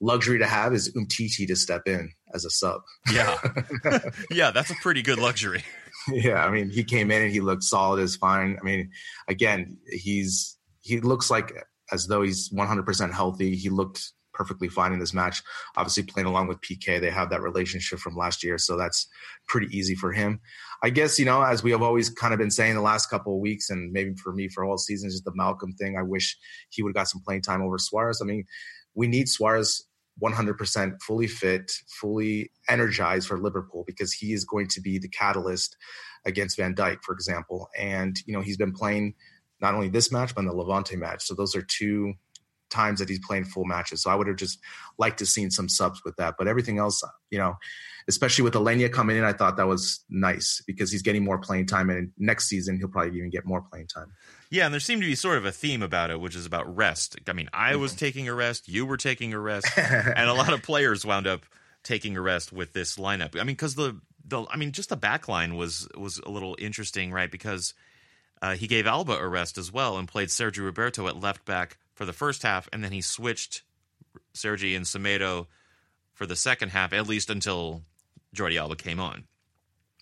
luxury 0.00 0.38
to 0.38 0.46
have 0.46 0.74
is 0.74 0.92
Umtiti 0.94 1.46
to 1.46 1.56
step 1.56 1.82
in 1.86 2.10
as 2.34 2.44
a 2.44 2.50
sub. 2.50 2.80
Yeah. 3.12 3.36
yeah. 4.30 4.50
That's 4.50 4.70
a 4.70 4.74
pretty 4.76 5.02
good 5.02 5.18
luxury. 5.18 5.64
yeah. 6.08 6.44
I 6.44 6.50
mean, 6.50 6.70
he 6.70 6.84
came 6.84 7.10
in 7.10 7.22
and 7.22 7.32
he 7.32 7.40
looked 7.40 7.62
solid 7.62 8.00
as 8.00 8.16
fine. 8.16 8.58
I 8.60 8.64
mean, 8.64 8.90
again, 9.28 9.78
he's, 9.88 10.56
he 10.82 11.00
looks 11.00 11.30
like 11.30 11.52
as 11.92 12.06
though 12.06 12.22
he's 12.22 12.50
100% 12.50 13.12
healthy. 13.12 13.56
He 13.56 13.70
looked 13.70 14.12
perfectly 14.34 14.68
fine 14.68 14.92
in 14.92 14.98
this 14.98 15.14
match. 15.14 15.42
Obviously, 15.76 16.02
playing 16.02 16.26
along 16.26 16.48
with 16.48 16.60
Piqué, 16.60 17.00
they 17.00 17.10
have 17.10 17.30
that 17.30 17.40
relationship 17.40 18.00
from 18.00 18.16
last 18.16 18.44
year, 18.44 18.58
so 18.58 18.76
that's 18.76 19.06
pretty 19.48 19.74
easy 19.76 19.94
for 19.94 20.12
him. 20.12 20.40
I 20.82 20.90
guess 20.90 21.18
you 21.18 21.24
know, 21.24 21.42
as 21.42 21.62
we 21.62 21.70
have 21.70 21.82
always 21.82 22.10
kind 22.10 22.34
of 22.34 22.38
been 22.38 22.50
saying 22.50 22.74
the 22.74 22.82
last 22.82 23.08
couple 23.08 23.34
of 23.34 23.40
weeks, 23.40 23.70
and 23.70 23.90
maybe 23.92 24.14
for 24.16 24.32
me 24.34 24.48
for 24.48 24.64
all 24.64 24.76
seasons, 24.76 25.14
just 25.14 25.24
the 25.24 25.32
Malcom 25.32 25.74
thing. 25.78 25.96
I 25.96 26.02
wish 26.02 26.36
he 26.68 26.82
would 26.82 26.90
have 26.90 26.96
got 26.96 27.08
some 27.08 27.22
playing 27.24 27.42
time 27.42 27.62
over 27.62 27.78
Suarez. 27.78 28.20
I 28.20 28.26
mean, 28.26 28.44
we 28.94 29.06
need 29.06 29.28
Suarez 29.28 29.84
100% 30.22 31.02
fully 31.02 31.26
fit, 31.26 31.72
fully 31.88 32.50
energized 32.68 33.26
for 33.26 33.38
Liverpool 33.38 33.84
because 33.86 34.12
he 34.12 34.32
is 34.32 34.44
going 34.44 34.68
to 34.68 34.80
be 34.80 34.98
the 34.98 35.08
catalyst 35.08 35.76
against 36.24 36.56
Van 36.56 36.74
Dijk, 36.74 36.98
for 37.02 37.12
example. 37.12 37.68
And 37.76 38.16
you 38.26 38.32
know, 38.32 38.40
he's 38.40 38.56
been 38.56 38.72
playing 38.72 39.14
not 39.60 39.74
only 39.74 39.88
this 39.88 40.12
match 40.12 40.34
but 40.34 40.42
in 40.42 40.46
the 40.46 40.54
Levante 40.54 40.96
match. 40.96 41.24
So 41.24 41.34
those 41.34 41.56
are 41.56 41.62
two 41.62 42.14
times 42.70 42.98
that 42.98 43.08
he's 43.08 43.24
playing 43.24 43.44
full 43.44 43.64
matches. 43.64 44.02
So 44.02 44.10
I 44.10 44.14
would 44.14 44.26
have 44.26 44.36
just 44.36 44.58
liked 44.98 45.18
to 45.18 45.26
seen 45.26 45.50
some 45.50 45.68
subs 45.68 46.02
with 46.04 46.16
that. 46.16 46.34
But 46.38 46.48
everything 46.48 46.78
else, 46.78 47.02
you 47.30 47.38
know, 47.38 47.54
especially 48.08 48.44
with 48.44 48.54
Aleñá 48.54 48.92
coming 48.92 49.16
in, 49.16 49.24
I 49.24 49.32
thought 49.32 49.56
that 49.56 49.68
was 49.68 50.04
nice 50.10 50.62
because 50.66 50.90
he's 50.90 51.02
getting 51.02 51.24
more 51.24 51.38
playing 51.38 51.66
time, 51.66 51.90
and 51.90 52.10
next 52.18 52.48
season 52.48 52.76
he'll 52.76 52.88
probably 52.88 53.16
even 53.16 53.30
get 53.30 53.46
more 53.46 53.62
playing 53.62 53.86
time. 53.86 54.12
Yeah, 54.50 54.66
and 54.66 54.72
there 54.72 54.80
seemed 54.80 55.02
to 55.02 55.08
be 55.08 55.14
sort 55.14 55.38
of 55.38 55.44
a 55.44 55.52
theme 55.52 55.82
about 55.82 56.10
it, 56.10 56.20
which 56.20 56.36
is 56.36 56.46
about 56.46 56.76
rest. 56.76 57.16
I 57.26 57.32
mean, 57.32 57.48
I 57.52 57.76
was 57.76 57.92
mm-hmm. 57.92 57.98
taking 57.98 58.28
a 58.28 58.34
rest, 58.34 58.68
you 58.68 58.86
were 58.86 58.96
taking 58.96 59.32
a 59.32 59.38
rest, 59.38 59.66
and 59.76 60.28
a 60.28 60.34
lot 60.34 60.52
of 60.52 60.62
players 60.62 61.04
wound 61.04 61.26
up 61.26 61.44
taking 61.82 62.16
a 62.16 62.20
rest 62.20 62.52
with 62.52 62.72
this 62.72 62.96
lineup. 62.96 63.34
I 63.34 63.44
mean, 63.44 63.56
because 63.56 63.74
the 63.74 64.00
the 64.24 64.44
I 64.50 64.56
mean, 64.56 64.72
just 64.72 64.88
the 64.88 64.96
back 64.96 65.28
line 65.28 65.56
was 65.56 65.88
was 65.96 66.18
a 66.18 66.30
little 66.30 66.56
interesting, 66.58 67.12
right? 67.12 67.30
Because 67.30 67.74
uh, 68.42 68.54
he 68.54 68.66
gave 68.66 68.86
Alba 68.86 69.12
a 69.12 69.28
rest 69.28 69.58
as 69.58 69.72
well 69.72 69.96
and 69.98 70.08
played 70.08 70.28
Sergio 70.28 70.64
Roberto 70.64 71.08
at 71.08 71.20
left 71.20 71.44
back 71.44 71.78
for 71.94 72.04
the 72.04 72.12
first 72.12 72.42
half, 72.42 72.68
and 72.72 72.82
then 72.82 72.92
he 72.92 73.00
switched 73.00 73.62
Sergi 74.32 74.74
and 74.74 74.84
Semedo 74.84 75.46
for 76.12 76.26
the 76.26 76.36
second 76.36 76.70
half, 76.70 76.92
at 76.92 77.08
least 77.08 77.30
until 77.30 77.82
Jordi 78.34 78.58
Alba 78.58 78.76
came 78.76 79.00
on. 79.00 79.24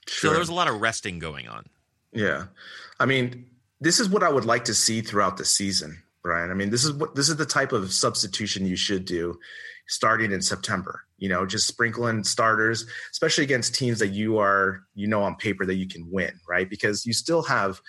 Sure. 0.07 0.29
So 0.29 0.31
there 0.31 0.41
was 0.41 0.49
a 0.49 0.55
lot 0.55 0.69
of 0.69 0.81
resting 0.81 1.19
going 1.19 1.49
on. 1.49 1.67
Yeah, 2.13 2.47
I 2.99 3.07
mean, 3.07 3.47
this 3.83 3.99
is 3.99 4.09
what 4.09 4.23
I 4.23 4.31
would 4.31 4.45
like 4.45 4.65
to 4.67 4.75
see 4.75 5.01
throughout 5.01 5.37
the 5.37 5.45
season, 5.45 6.03
Brien. 6.23 6.51
I 6.51 6.55
mean, 6.55 6.71
this 6.71 6.85
is 6.85 6.93
what 6.93 7.15
this 7.15 7.29
is 7.29 7.37
the 7.37 7.45
type 7.45 7.73
of 7.73 7.93
substitution 7.93 8.65
you 8.65 8.77
should 8.77 9.05
do 9.05 9.39
starting 9.89 10.31
in 10.31 10.41
September. 10.41 11.03
You 11.19 11.29
know, 11.29 11.45
just 11.45 11.67
sprinkling 11.67 12.23
starters, 12.25 12.87
especially 13.11 13.45
against 13.45 13.75
teams 13.75 13.99
that 13.99 14.09
you 14.09 14.39
are, 14.39 14.85
you 14.95 15.09
know, 15.09 15.23
on 15.23 15.35
paper 15.35 15.67
that 15.67 15.75
you 15.75 15.89
can 15.89 16.09
win, 16.11 16.39
right? 16.49 16.71
Because 16.71 17.05
you 17.05 17.13
still 17.13 17.43
have 17.43 17.81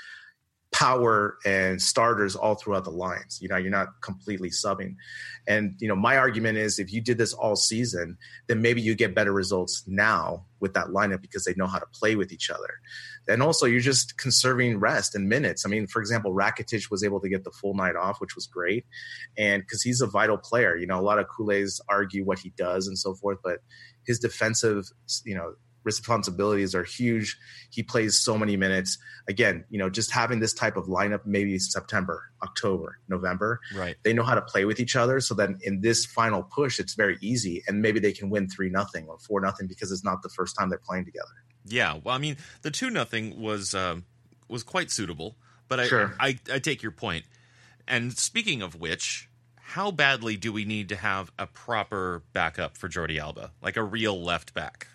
power 0.74 1.38
and 1.46 1.82
starters 1.82 2.36
all 2.36 2.56
throughout 2.56 2.84
the 2.84 2.90
lines. 2.90 3.40
You 3.42 3.48
know, 3.48 3.58
you're 3.58 3.72
not 3.72 4.02
completely 4.02 4.50
subbing. 4.50 4.96
And, 5.48 5.76
you 5.80 5.88
know, 5.88 5.96
my 5.96 6.18
argument 6.18 6.58
is 6.58 6.80
if 6.80 6.92
you 6.92 7.00
did 7.00 7.18
this 7.18 7.32
all 7.32 7.56
season, 7.56 8.18
then 8.48 8.62
maybe 8.62 8.82
you 8.82 8.96
get 8.96 9.14
better 9.14 9.32
results 9.32 9.84
now 9.88 10.46
with 10.60 10.74
that 10.74 10.88
lineup 10.88 11.22
because 11.22 11.46
they 11.46 11.54
know 11.56 11.68
how 11.68 11.78
to 11.78 11.86
play 11.94 12.16
with 12.16 12.32
each 12.32 12.50
other. 12.50 12.80
And 13.28 13.44
also, 13.44 13.66
you're 13.68 13.80
just 13.82 14.18
conserving 14.18 14.80
rest 14.80 15.16
and 15.16 15.30
minutes. 15.30 15.66
I 15.66 15.70
mean, 15.70 15.86
for 15.88 16.02
example, 16.02 16.34
Rakitic 16.34 16.90
was 16.90 17.04
able 17.04 17.22
to 17.22 17.30
get 17.30 17.44
the 17.44 17.52
full 17.52 17.76
night 17.76 17.96
off, 17.96 18.20
which 18.20 18.36
was 18.36 18.48
great. 18.48 18.86
And 19.38 19.62
because 19.62 19.84
he's 19.84 20.02
a 20.02 20.08
vital 20.08 20.38
player, 20.38 20.76
you 20.76 20.88
know, 20.88 21.00
a 21.00 21.02
lot 21.02 21.20
of 21.20 21.28
Culés 21.28 21.80
argue 21.88 22.26
what 22.26 22.40
he 22.40 22.52
does 22.58 22.88
and 22.88 22.98
so 22.98 23.14
forth, 23.14 23.38
but 23.44 23.60
his 24.06 24.20
defensive, 24.20 24.86
you 25.24 25.36
know, 25.36 25.54
responsibilities 25.84 26.76
are 26.76 26.84
huge. 26.84 27.38
He 27.70 27.84
plays 27.84 28.20
so 28.20 28.38
many 28.38 28.58
minutes. 28.58 28.98
Again, 29.28 29.66
you 29.70 29.78
know, 29.78 29.90
just 29.90 30.12
having 30.12 30.40
this 30.40 30.54
type 30.54 30.78
of 30.78 30.86
lineup, 30.86 31.22
maybe 31.26 31.58
September, 31.60 32.24
October, 32.42 33.00
November, 33.08 33.60
right? 33.76 33.96
They 34.04 34.14
know 34.14 34.24
how 34.24 34.36
to 34.36 34.42
play 34.42 34.66
with 34.66 34.80
each 34.80 34.96
other. 34.96 35.20
So 35.22 35.34
then 35.34 35.58
in 35.62 35.82
this 35.82 36.06
final 36.06 36.44
push, 36.44 36.80
it's 36.80 36.94
very 36.94 37.18
easy, 37.22 37.64
and 37.68 37.82
maybe 37.82 38.00
they 38.00 38.12
can 38.12 38.30
win 38.30 38.50
three 38.50 38.70
nothing 38.70 39.08
or 39.08 39.18
four 39.20 39.42
nothing 39.42 39.68
because 39.68 39.92
it's 39.92 40.04
not 40.04 40.22
the 40.22 40.30
first 40.30 40.56
time 40.58 40.70
they're 40.70 40.80
playing 40.80 41.06
together. 41.06 41.34
Yeah, 41.66 42.00
well, 42.04 42.16
I 42.16 42.18
mean, 42.18 42.38
the 42.62 42.72
two 42.72 42.90
nothing 42.90 43.40
was 43.40 43.74
um, 43.74 44.06
was 44.50 44.64
quite 44.64 44.92
suitable, 44.92 45.38
but 45.68 45.80
I, 45.80 45.88
Sure. 45.88 46.16
I 46.20 46.40
I 46.52 46.60
take 46.60 46.84
your 46.84 46.92
point. 46.92 47.26
And 47.88 48.18
speaking 48.18 48.62
of 48.62 48.76
which, 48.76 49.30
how 49.58 49.92
badly 49.92 50.38
do 50.38 50.54
we 50.54 50.66
need 50.66 50.90
to 50.90 50.96
have 50.96 51.32
a 51.40 51.48
proper 51.48 52.24
backup 52.34 52.78
for 52.78 52.88
Jordi 52.90 53.18
Alba, 53.18 53.52
like 53.62 53.78
a 53.78 53.84
real 53.84 54.22
left 54.22 54.54
back? 54.54 54.88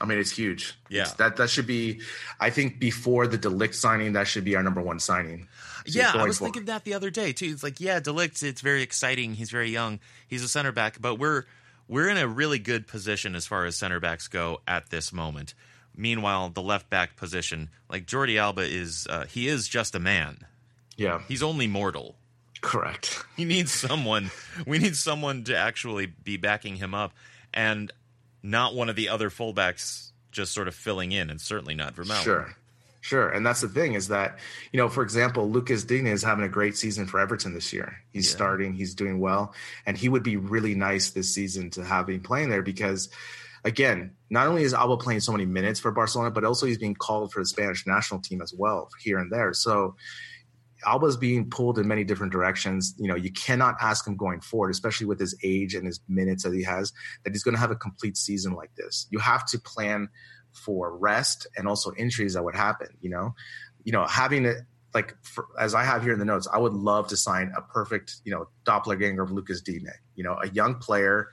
I 0.00 0.06
mean, 0.06 0.18
it's 0.18 0.30
huge. 0.30 0.74
Yeah. 0.88 1.02
It's- 1.02 1.16
that 1.16 1.36
that 1.36 1.50
should 1.50 1.66
be. 1.66 2.00
I 2.40 2.50
think 2.50 2.78
before 2.78 3.26
the 3.26 3.36
De 3.38 3.48
Ligt 3.50 3.74
signing, 3.74 4.14
that 4.14 4.26
should 4.26 4.44
be 4.44 4.56
our 4.56 4.62
number 4.62 4.80
one 4.80 4.98
signing. 4.98 5.48
Yeah, 5.86 6.12
I 6.14 6.24
was 6.26 6.38
forward. 6.38 6.52
thinking 6.54 6.66
that 6.66 6.84
the 6.84 6.94
other 6.94 7.10
day 7.10 7.32
too. 7.32 7.46
It's 7.46 7.62
like, 7.62 7.80
yeah, 7.80 8.00
De 8.00 8.10
Ligt, 8.10 8.42
it's 8.42 8.60
very 8.60 8.82
exciting. 8.82 9.34
He's 9.34 9.50
very 9.50 9.70
young. 9.70 9.98
He's 10.28 10.42
a 10.42 10.48
center 10.48 10.72
back, 10.72 11.00
but 11.00 11.16
we're 11.16 11.44
we're 11.88 12.08
in 12.08 12.16
a 12.18 12.28
really 12.28 12.58
good 12.58 12.86
position 12.86 13.34
as 13.34 13.46
far 13.46 13.64
as 13.66 13.76
center 13.76 13.98
backs 14.00 14.28
go 14.28 14.60
at 14.68 14.90
this 14.90 15.12
moment. 15.12 15.54
Meanwhile, 15.96 16.50
the 16.50 16.62
left 16.62 16.88
back 16.88 17.16
position, 17.16 17.68
like 17.90 18.06
Jordi 18.06 18.38
Alba, 18.38 18.62
is 18.62 19.06
uh, 19.10 19.24
he 19.26 19.48
is 19.48 19.68
just 19.68 19.94
a 19.94 19.98
man. 19.98 20.38
Yeah, 20.96 21.20
He's 21.28 21.42
only 21.42 21.66
mortal. 21.66 22.14
correct. 22.60 23.24
He 23.36 23.44
needs 23.44 23.72
someone. 23.72 24.30
We 24.66 24.78
need 24.78 24.96
someone 24.96 25.44
to 25.44 25.56
actually 25.56 26.06
be 26.06 26.36
backing 26.36 26.76
him 26.76 26.94
up, 26.94 27.12
and 27.54 27.90
not 28.42 28.74
one 28.74 28.88
of 28.88 28.96
the 28.96 29.08
other 29.08 29.30
fullbacks 29.30 30.10
just 30.32 30.52
sort 30.52 30.68
of 30.68 30.74
filling 30.74 31.12
in, 31.12 31.30
and 31.30 31.40
certainly 31.40 31.74
not 31.74 31.94
Vermaelen. 31.94 32.22
Sure. 32.22 32.56
Sure. 33.02 33.30
And 33.30 33.46
that's 33.46 33.62
the 33.62 33.68
thing 33.68 33.94
is 33.94 34.08
that, 34.08 34.38
you 34.72 34.76
know, 34.76 34.88
for 34.90 35.02
example, 35.02 35.50
Lucas 35.50 35.84
Digne 35.84 36.10
is 36.10 36.22
having 36.22 36.44
a 36.44 36.50
great 36.50 36.76
season 36.76 37.06
for 37.06 37.18
Everton 37.18 37.54
this 37.54 37.72
year. 37.72 37.96
He's 38.12 38.28
Yeah. 38.28 38.36
starting, 38.36 38.74
he's 38.74 38.94
doing 38.94 39.20
well. 39.20 39.54
And 39.86 39.96
he 39.96 40.10
would 40.10 40.22
be 40.22 40.36
really 40.36 40.74
nice 40.74 41.08
this 41.10 41.34
season 41.34 41.70
to 41.70 41.84
have 41.84 42.10
him 42.10 42.20
playing 42.20 42.50
there 42.50 42.60
because, 42.60 43.08
again, 43.64 44.10
not 44.28 44.48
only 44.48 44.64
is 44.64 44.74
Alba 44.74 44.98
playing 44.98 45.20
so 45.20 45.32
many 45.32 45.46
minutes 45.46 45.80
for 45.80 45.90
Barcelona, 45.90 46.30
but 46.30 46.44
also 46.44 46.66
he's 46.66 46.76
being 46.76 46.94
called 46.94 47.32
for 47.32 47.40
the 47.40 47.46
Spanish 47.46 47.86
national 47.86 48.20
team 48.20 48.42
as 48.42 48.52
well 48.52 48.90
here 49.00 49.18
and 49.18 49.32
there. 49.32 49.54
So 49.54 49.96
Alba's 50.86 51.16
being 51.16 51.50
pulled 51.50 51.78
in 51.78 51.86
many 51.86 52.04
different 52.04 52.32
directions. 52.32 52.94
You 52.98 53.08
know, 53.08 53.16
you 53.16 53.32
cannot 53.32 53.76
ask 53.80 54.06
him 54.06 54.16
going 54.16 54.40
forward, 54.40 54.70
especially 54.70 55.06
with 55.06 55.20
his 55.20 55.34
age 55.42 55.74
and 55.74 55.86
his 55.86 56.00
minutes 56.08 56.44
that 56.44 56.54
he 56.54 56.62
has, 56.62 56.92
that 57.24 57.32
he's 57.32 57.42
going 57.42 57.54
to 57.54 57.60
have 57.60 57.70
a 57.70 57.76
complete 57.76 58.16
season 58.16 58.54
like 58.54 58.74
this. 58.76 59.06
You 59.10 59.18
have 59.18 59.46
to 59.46 59.58
plan 59.58 60.08
for 60.52 60.96
rest 60.96 61.46
and 61.56 61.68
also 61.68 61.92
injuries 61.96 62.34
that 62.34 62.44
would 62.44 62.56
happen. 62.56 62.88
You 63.00 63.10
know, 63.10 63.34
you 63.84 63.92
know, 63.92 64.06
having 64.06 64.44
it 64.44 64.58
like 64.94 65.14
for, 65.22 65.46
as 65.58 65.74
I 65.74 65.84
have 65.84 66.02
here 66.02 66.12
in 66.12 66.18
the 66.18 66.24
notes, 66.24 66.48
I 66.52 66.58
would 66.58 66.74
love 66.74 67.08
to 67.08 67.16
sign 67.16 67.52
a 67.56 67.62
perfect, 67.62 68.16
you 68.24 68.32
know, 68.32 68.48
doppelganger 68.64 69.22
of 69.22 69.30
Lucas 69.30 69.60
Digne. 69.60 69.90
You 70.16 70.24
know, 70.24 70.36
a 70.42 70.48
young 70.48 70.76
player 70.76 71.28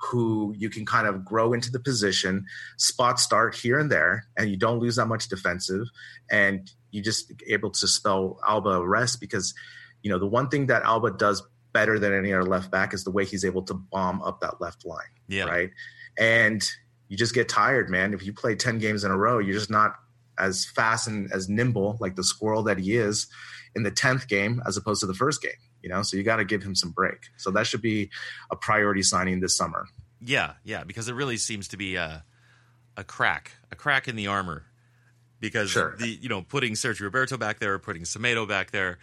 who 0.00 0.54
you 0.56 0.70
can 0.70 0.86
kind 0.86 1.06
of 1.06 1.24
grow 1.24 1.52
into 1.52 1.70
the 1.70 1.80
position, 1.80 2.46
spot 2.78 3.20
start 3.20 3.54
here 3.54 3.78
and 3.78 3.90
there, 3.90 4.24
and 4.36 4.50
you 4.50 4.56
don't 4.56 4.78
lose 4.78 4.96
that 4.96 5.06
much 5.06 5.28
defensive, 5.28 5.86
and 6.30 6.70
you 6.90 7.02
just 7.02 7.32
able 7.48 7.70
to 7.70 7.86
spell 7.86 8.38
Alba 8.46 8.84
rest 8.86 9.20
because, 9.20 9.54
you 10.02 10.10
know, 10.10 10.18
the 10.18 10.26
one 10.26 10.48
thing 10.48 10.66
that 10.66 10.82
Alba 10.82 11.12
does 11.12 11.42
better 11.72 11.98
than 11.98 12.12
any 12.12 12.32
other 12.32 12.44
left 12.44 12.70
back 12.70 12.92
is 12.94 13.04
the 13.04 13.10
way 13.10 13.24
he's 13.24 13.44
able 13.44 13.62
to 13.62 13.74
bomb 13.74 14.20
up 14.22 14.40
that 14.40 14.60
left 14.60 14.84
line 14.84 15.04
Yeah. 15.28 15.44
right? 15.44 15.70
And 16.18 16.68
you 17.08 17.16
just 17.16 17.34
get 17.34 17.48
tired, 17.48 17.88
man. 17.90 18.12
If 18.12 18.24
you 18.26 18.32
play 18.32 18.56
10 18.56 18.78
games 18.78 19.04
in 19.04 19.10
a 19.10 19.16
row, 19.16 19.38
you're 19.38 19.54
just 19.54 19.70
not 19.70 19.94
as 20.38 20.64
fast 20.64 21.06
and 21.06 21.30
as 21.32 21.48
nimble 21.48 21.96
like 22.00 22.16
the 22.16 22.24
squirrel 22.24 22.62
that 22.64 22.78
he 22.78 22.96
is 22.96 23.28
in 23.76 23.82
the 23.84 23.90
10th 23.92 24.26
game 24.26 24.60
as 24.66 24.76
opposed 24.76 25.00
to 25.00 25.06
the 25.06 25.14
first 25.14 25.42
game, 25.42 25.52
you 25.82 25.88
know? 25.88 26.02
So 26.02 26.16
you 26.16 26.22
got 26.24 26.36
to 26.36 26.44
give 26.44 26.62
him 26.62 26.74
some 26.74 26.90
break. 26.90 27.28
So 27.36 27.50
that 27.52 27.66
should 27.66 27.82
be 27.82 28.10
a 28.50 28.56
priority 28.56 29.02
signing 29.02 29.38
this 29.40 29.56
summer. 29.56 29.86
Yeah, 30.20 30.54
yeah, 30.64 30.82
because 30.84 31.08
it 31.08 31.14
really 31.14 31.36
seems 31.36 31.68
to 31.68 31.76
be 31.76 31.96
a 31.96 32.24
a 32.96 33.04
crack, 33.04 33.52
a 33.70 33.76
crack 33.76 34.08
in 34.08 34.16
the 34.16 34.26
armor. 34.26 34.66
Because 35.40 35.70
Sure. 35.70 35.96
the 35.98 36.06
you 36.08 36.28
know 36.28 36.42
putting 36.42 36.74
Sergio 36.74 37.00
Roberto 37.02 37.36
back 37.36 37.58
there, 37.58 37.78
putting 37.78 38.02
Semedo 38.02 38.46
back 38.46 38.70
there, 38.70 38.98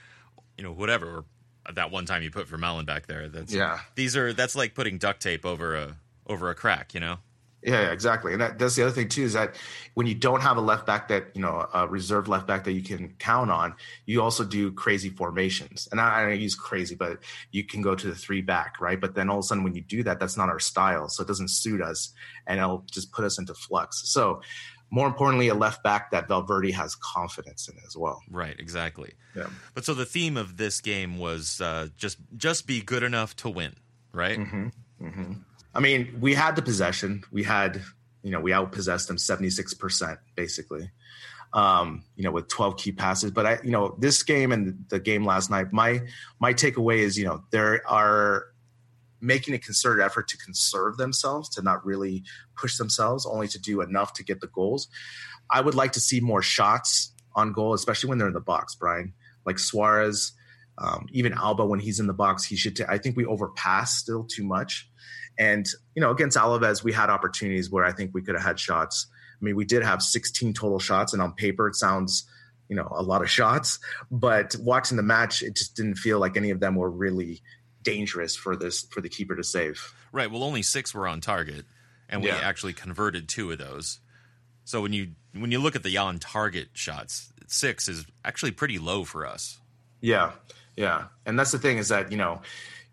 you 0.58 0.63
know 0.63 0.71
whatever. 0.71 1.26
That 1.73 1.91
one 1.91 2.06
time 2.06 2.23
you 2.23 2.32
put 2.32 2.47
Vermaelen 2.47 2.86
back 2.86 3.08
there. 3.08 3.28
That's 3.28 3.52
Yeah. 3.54 3.80
These 3.95 4.15
are 4.15 4.32
that's 4.34 4.56
like 4.56 4.73
putting 4.73 4.97
duct 4.97 5.21
tape 5.21 5.45
over 5.45 5.76
a 5.76 5.97
over 6.28 6.50
a 6.50 6.56
crack. 6.56 6.93
You 6.93 7.00
know. 7.00 7.17
Yeah, 7.63 7.82
yeah, 7.82 7.91
exactly. 7.91 8.34
And 8.34 8.41
that, 8.41 8.60
that's 8.60 8.76
the 8.76 8.84
other 8.84 8.91
thing 8.91 9.10
too 9.10 9.23
is 9.23 9.34
that 9.34 9.56
when 9.95 10.06
you 10.06 10.13
don't 10.13 10.41
have 10.41 10.58
a 10.58 10.62
left 10.62 10.86
back 10.86 11.08
that 11.08 11.32
you 11.34 11.41
know 11.41 11.67
a 11.73 11.88
reserve 11.88 12.28
left 12.30 12.45
back 12.45 12.63
that 12.65 12.73
you 12.73 12.84
can 12.84 13.10
count 13.17 13.50
on, 13.50 13.73
you 14.06 14.21
also 14.21 14.45
do 14.45 14.71
crazy 14.71 15.10
formations. 15.10 15.88
And 15.91 16.00
I, 16.00 16.21
I 16.21 16.30
don't 16.30 16.39
use 16.39 16.54
crazy, 16.56 16.93
but 16.95 17.17
you 17.52 17.63
can 17.65 17.82
go 17.82 17.95
to 17.95 18.08
the 18.08 18.15
three 18.15 18.41
back, 18.41 18.80
right? 18.80 19.02
But 19.02 19.15
then 19.15 19.30
all 19.30 19.39
of 19.39 19.43
a 19.43 19.47
sudden, 19.47 19.63
when 19.63 19.73
you 19.73 19.82
do 19.82 20.04
that, 20.04 20.19
that's 20.19 20.38
not 20.38 20.50
our 20.50 20.60
style, 20.60 21.10
so 21.10 21.23
it 21.23 21.28
doesn't 21.28 21.50
suit 21.50 21.82
us, 21.82 22.13
and 22.45 22.60
it'll 22.60 22.86
just 22.89 23.12
put 23.12 23.26
us 23.26 23.39
into 23.39 23.56
flux. 23.56 24.08
So, 24.08 24.41
more 24.89 25.08
importantly, 25.08 25.50
a 25.50 25.54
left 25.56 25.84
back 25.84 26.12
that 26.12 26.28
Valverde 26.28 26.71
has 26.71 26.95
confidence 26.95 27.67
in 27.67 27.76
as 27.86 27.97
well. 27.97 28.21
Right. 28.30 28.56
Exactly. 28.58 29.13
Yeah. 29.36 29.47
But 29.73 29.86
so 29.86 29.93
the 29.93 30.06
theme 30.06 30.38
of 30.38 30.58
this 30.58 30.82
game 30.82 31.17
was 31.17 31.60
uh, 31.62 31.89
just 31.97 32.17
just 32.38 32.67
be 32.67 32.82
good 32.82 33.04
enough 33.04 33.36
to 33.38 33.50
win. 33.50 33.76
Right. 34.13 34.39
I 35.76 35.80
mean, 35.80 36.17
we 36.19 36.34
had 36.34 36.56
the 36.56 36.62
possession. 36.62 37.23
We 37.32 37.43
had, 37.43 37.82
you 38.23 38.32
know, 38.32 38.39
we 38.39 38.52
outpossessed 38.52 39.08
them 39.08 39.17
76% 39.17 40.17
basically. 40.36 40.89
Um, 41.54 42.04
you 42.15 42.23
know, 42.23 42.32
with 42.32 42.50
12 42.50 42.78
key 42.78 42.91
passes. 42.91 43.32
But 43.32 43.45
I, 43.45 43.60
you 43.63 43.71
know, 43.71 43.95
this 44.00 44.23
game 44.23 44.52
and 44.52 44.86
the 44.89 45.00
game 45.00 45.23
last 45.26 45.50
night, 45.50 45.71
my 45.71 46.02
my 46.39 46.54
takeaway 46.54 47.00
is, 47.00 47.17
you 47.17 47.26
know, 47.26 47.43
there 47.52 47.82
are 47.88 48.47
making 49.22 49.54
a 49.54 49.60
concerted 49.60 50.04
effort 50.04 50.28
to 50.30 50.38
conserve 50.38 50.98
themselves, 50.98 51.50
to 51.50 51.62
not 51.62 51.86
really 51.86 52.24
push 52.56 52.78
themselves, 52.78 53.26
only 53.26 53.48
to 53.48 53.60
do 53.60 53.82
enough 53.82 54.14
to 54.14 54.24
get 54.24 54.42
the 54.42 54.48
goals. 54.48 54.88
I 55.50 55.62
would 55.62 55.76
like 55.76 55.94
to 55.94 56.00
see 56.00 56.20
more 56.20 56.42
shots 56.42 57.14
on 57.36 57.54
goal, 57.54 57.74
especially 57.74 58.10
when 58.10 58.18
they're 58.18 58.28
in 58.28 58.34
the 58.34 58.40
box, 58.42 58.76
Brien. 58.76 59.14
Like 59.46 59.60
Suarez, 59.60 60.34
um, 60.78 61.08
even 61.12 61.34
Alba 61.34 61.66
when 61.66 61.80
he's 61.80 62.00
in 62.00 62.08
the 62.08 62.14
box, 62.14 62.44
he 62.44 62.56
should. 62.56 62.80
I 62.82 62.98
think 62.98 63.16
we 63.16 63.26
overpass 63.26 63.98
still 63.98 64.26
too 64.26 64.44
much. 64.44 64.90
And 65.40 65.68
you 65.96 66.02
know, 66.02 66.12
against 66.12 66.38
Alaves, 66.38 66.84
we 66.84 66.92
had 66.92 67.10
opportunities 67.10 67.70
where 67.70 67.86
I 67.86 67.92
think 67.92 68.12
we 68.14 68.22
could 68.22 68.36
have 68.36 68.44
had 68.44 68.60
shots. 68.60 69.08
I 69.40 69.46
mean, 69.46 69.56
we 69.56 69.66
did 69.66 69.84
have 69.84 70.02
16 70.02 70.54
total 70.54 70.80
shots, 70.80 71.14
and 71.14 71.22
on 71.22 71.34
paper, 71.34 71.68
it 71.68 71.76
sounds 71.76 72.28
you 72.70 72.76
know 72.76 72.88
a 72.92 73.02
lot 73.02 73.22
of 73.22 73.30
shots. 73.30 73.80
But 74.12 74.56
watching 74.60 74.98
the 74.98 75.04
match, 75.04 75.42
it 75.42 75.56
just 75.56 75.76
didn't 75.76 75.96
feel 75.96 76.20
like 76.20 76.38
any 76.38 76.50
of 76.50 76.60
them 76.60 76.76
were 76.76 76.90
really 76.90 77.42
dangerous 77.91 78.36
for 78.36 78.56
this 78.56 78.84
for 78.91 79.02
the 79.02 79.10
keeper 79.10 79.36
to 79.36 79.43
save. 79.43 79.93
Right. 80.12 80.30
Well, 80.30 80.43
only 80.43 80.62
six 80.62 80.93
were 80.93 81.08
on 81.08 81.21
target, 81.21 81.65
and 82.10 82.21
we 82.21 82.28
Yeah. 82.30 82.39
actually 82.43 82.73
converted 82.73 83.28
two 83.30 83.52
of 83.52 83.58
those. 83.58 84.00
So 84.65 84.82
when 84.82 84.93
you 84.93 85.12
when 85.34 85.52
you 85.52 85.60
look 85.60 85.76
at 85.76 85.84
the 85.84 85.97
on 85.97 86.19
target 86.19 86.69
shots, 86.73 87.32
six 87.47 87.88
is 87.88 88.06
actually 88.26 88.52
pretty 88.52 88.78
low 88.80 89.04
for 89.06 89.26
us. 89.26 89.60
Yeah, 90.02 90.34
yeah, 90.76 91.08
and 91.26 91.39
that's 91.39 91.52
the 91.52 91.60
thing 91.60 91.78
is 91.78 91.88
that 91.89 92.12
you 92.12 92.17
know, 92.17 92.41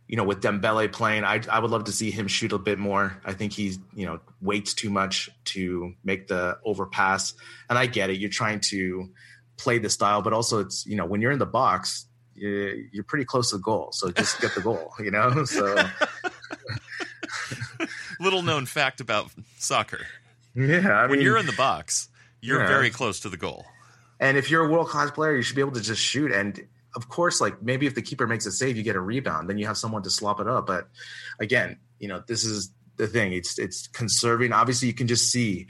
you 0.06 0.16
know, 0.16 0.24
with 0.24 0.40
Dembele 0.40 0.92
playing, 0.92 1.24
I 1.24 1.40
I 1.50 1.58
would 1.58 1.70
love 1.70 1.84
to 1.84 1.92
see 1.92 2.10
him 2.10 2.28
shoot 2.28 2.52
a 2.52 2.58
bit 2.58 2.78
more. 2.78 3.20
I 3.24 3.32
think 3.32 3.52
he's 3.52 3.78
you 3.94 4.06
know 4.06 4.20
waits 4.40 4.72
too 4.74 4.90
much 4.90 5.28
to 5.46 5.92
make 6.04 6.28
the 6.28 6.58
overpass, 6.64 7.34
and 7.68 7.76
I 7.78 7.86
get 7.86 8.10
it. 8.10 8.18
You're 8.18 8.30
trying 8.30 8.60
to 8.72 9.10
play 9.56 9.78
the 9.78 9.90
style, 9.90 10.22
but 10.22 10.32
also 10.32 10.60
it's 10.60 10.86
you 10.86 10.96
know 10.96 11.06
when 11.06 11.20
you're 11.20 11.32
in 11.32 11.38
the 11.40 11.46
box, 11.46 12.06
you're, 12.34 12.74
you're 12.92 13.04
pretty 13.04 13.24
close 13.24 13.50
to 13.50 13.56
the 13.56 13.62
goal, 13.62 13.90
so 13.92 14.10
just 14.10 14.40
get 14.40 14.54
the 14.54 14.60
goal. 14.60 14.92
You 15.00 15.10
know, 15.10 15.44
so 15.44 15.74
Little 18.20 18.42
known 18.42 18.66
fact 18.66 19.00
about 19.00 19.30
soccer: 19.58 20.06
yeah, 20.54 20.88
I 20.90 21.06
when 21.06 21.18
mean, 21.18 21.26
you're 21.26 21.38
in 21.38 21.46
the 21.46 21.52
box, 21.52 22.08
you're 22.40 22.60
Yeah. 22.60 22.68
very 22.68 22.90
close 22.90 23.20
to 23.20 23.28
the 23.28 23.36
goal. 23.36 23.66
And 24.20 24.36
if 24.36 24.50
you're 24.50 24.64
a 24.64 24.70
world 24.70 24.88
class 24.88 25.10
player, 25.10 25.36
you 25.36 25.42
should 25.42 25.56
be 25.56 25.62
able 25.62 25.72
to 25.72 25.80
just 25.80 26.00
shoot. 26.00 26.30
And 26.32 26.66
of 26.94 27.08
course, 27.08 27.40
like 27.40 27.60
maybe 27.62 27.86
if 27.86 27.94
the 27.94 28.02
keeper 28.02 28.26
makes 28.26 28.46
a 28.46 28.52
save, 28.52 28.76
you 28.76 28.82
get 28.84 28.96
a 28.96 29.00
rebound, 29.00 29.50
then 29.50 29.58
you 29.58 29.66
have 29.66 29.76
someone 29.76 30.02
to 30.04 30.10
slop 30.10 30.40
it 30.40 30.46
up. 30.48 30.66
But 30.66 30.88
again, 31.40 31.78
you 31.98 32.08
know, 32.08 32.22
this 32.26 32.44
is 32.44 32.70
the 32.96 33.08
thing. 33.08 33.32
It's 33.32 33.58
it's 33.58 33.88
conserving. 33.88 34.52
Obviously, 34.52 34.88
you 34.88 34.94
can 34.94 35.08
just 35.08 35.30
see 35.32 35.66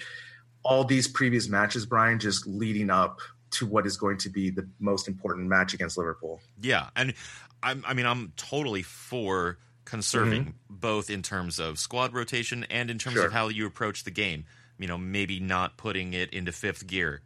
all 0.62 0.85
these 0.85 1.09
previous 1.09 1.49
matches, 1.49 1.87
Brien, 1.87 2.19
just 2.19 2.47
leading 2.47 2.91
up 2.91 3.21
to 3.55 3.67
what 3.67 3.87
is 3.87 3.97
going 3.97 4.19
to 4.19 4.29
be 4.29 4.51
the 4.51 4.69
most 4.79 5.09
important 5.09 5.49
match 5.49 5.75
against 5.75 5.97
Liverpool. 5.97 6.41
Yeah, 6.61 6.89
and 6.95 7.15
I'm, 7.63 7.85
I 7.87 7.95
mean, 7.95 8.07
I'm 8.07 8.33
totally 8.37 8.83
for 8.83 9.59
conserving 9.85 10.43
mm-hmm. 10.43 10.51
both 10.69 11.11
in 11.11 11.23
terms 11.23 11.59
of 11.59 11.79
squad 11.79 12.15
rotation 12.15 12.65
and 12.71 12.91
in 12.91 12.99
terms 12.99 13.17
Sure. 13.17 13.27
of 13.27 13.33
how 13.33 13.49
you 13.49 13.67
approach 13.67 14.05
the 14.05 14.11
game. 14.11 14.45
You 14.79 14.89
know, 14.89 14.99
maybe 14.99 15.39
not 15.39 15.77
putting 15.77 16.15
it 16.15 16.31
into 16.31 16.51
fifth 16.51 16.87
gear, 16.87 17.23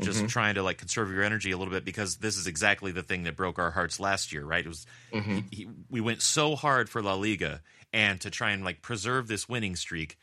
just 0.00 0.18
mm-hmm. 0.18 0.26
trying 0.26 0.56
to 0.56 0.62
like 0.62 0.78
conserve 0.78 1.10
your 1.10 1.22
energy 1.22 1.52
a 1.52 1.56
little 1.56 1.72
bit 1.72 1.84
because 1.84 2.16
this 2.16 2.36
is 2.36 2.46
exactly 2.48 2.90
the 2.90 3.02
thing 3.02 3.22
that 3.24 3.36
broke 3.36 3.58
our 3.58 3.70
hearts 3.70 4.00
last 4.00 4.32
year, 4.32 4.44
right? 4.44 4.64
It 4.64 4.68
was 4.68 4.86
mm-hmm. 5.12 5.38
he, 5.50 5.56
he, 5.56 5.68
we 5.88 6.00
went 6.00 6.20
so 6.20 6.56
hard 6.56 6.88
for 6.88 7.00
La 7.00 7.14
Liga 7.14 7.62
and 7.92 8.20
to 8.22 8.30
try 8.30 8.50
and 8.50 8.64
like 8.64 8.82
preserve 8.82 9.28
this 9.28 9.48
winning 9.48 9.76
streak 9.76 10.18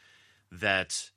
that 0.52 1.10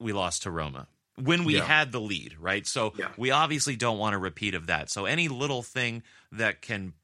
we 0.00 0.12
lost 0.12 0.44
to 0.44 0.50
Roma 0.50 0.86
when 1.16 1.44
we 1.44 1.56
Yeah. 1.56 1.64
had 1.64 1.92
the 1.92 2.00
lead, 2.00 2.36
right? 2.38 2.66
So 2.66 2.92
Yeah. 2.96 3.12
we 3.16 3.30
obviously 3.30 3.76
don't 3.76 3.98
want 3.98 4.14
a 4.14 4.18
repeat 4.18 4.54
of 4.54 4.66
that. 4.66 4.90
So 4.90 5.04
any 5.06 5.28
little 5.28 5.62
thing 5.62 6.02
that 6.32 6.60
can 6.62 6.94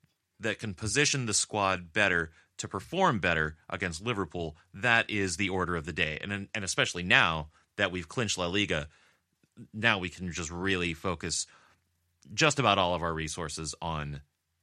that 0.40 0.58
can 0.58 0.72
position 0.72 1.26
the 1.26 1.34
squad 1.34 1.92
better 1.92 2.32
to 2.56 2.66
perform 2.66 3.18
better 3.20 3.58
against 3.68 4.00
Liverpool, 4.02 4.56
that 4.72 5.08
is 5.11 5.36
the 5.36 5.50
order 5.50 5.76
of 5.76 5.84
the 5.84 5.92
day. 5.92 6.18
And 6.22 6.48
and 6.54 6.64
especially 6.64 7.02
now 7.02 7.50
that 7.76 7.92
we've 7.92 8.08
clinched 8.08 8.38
La 8.38 8.46
Liga, 8.46 8.88
now 9.74 9.98
we 9.98 10.08
can 10.08 10.32
just 10.32 10.50
really 10.50 10.94
focus 10.94 11.46
just 12.34 12.58
about 12.58 12.78
all 12.78 12.94
of 12.94 13.02
our 13.02 13.12
resources 13.14 13.74
on 13.80 14.22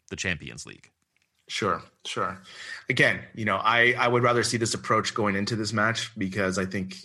the 0.10 0.16
Champions 0.16 0.66
League. 0.66 0.92
Sure, 1.50 1.82
sure. 2.06 2.42
Again, 2.90 3.24
you 3.34 3.46
know, 3.46 3.56
I 3.58 3.94
I 3.94 4.08
would 4.08 4.24
rather 4.24 4.44
see 4.44 4.58
this 4.58 4.74
approach 4.74 5.14
going 5.14 5.36
into 5.36 5.56
this 5.56 5.72
match 5.74 6.12
because 6.18 6.58
I 6.58 6.66
think 6.66 6.96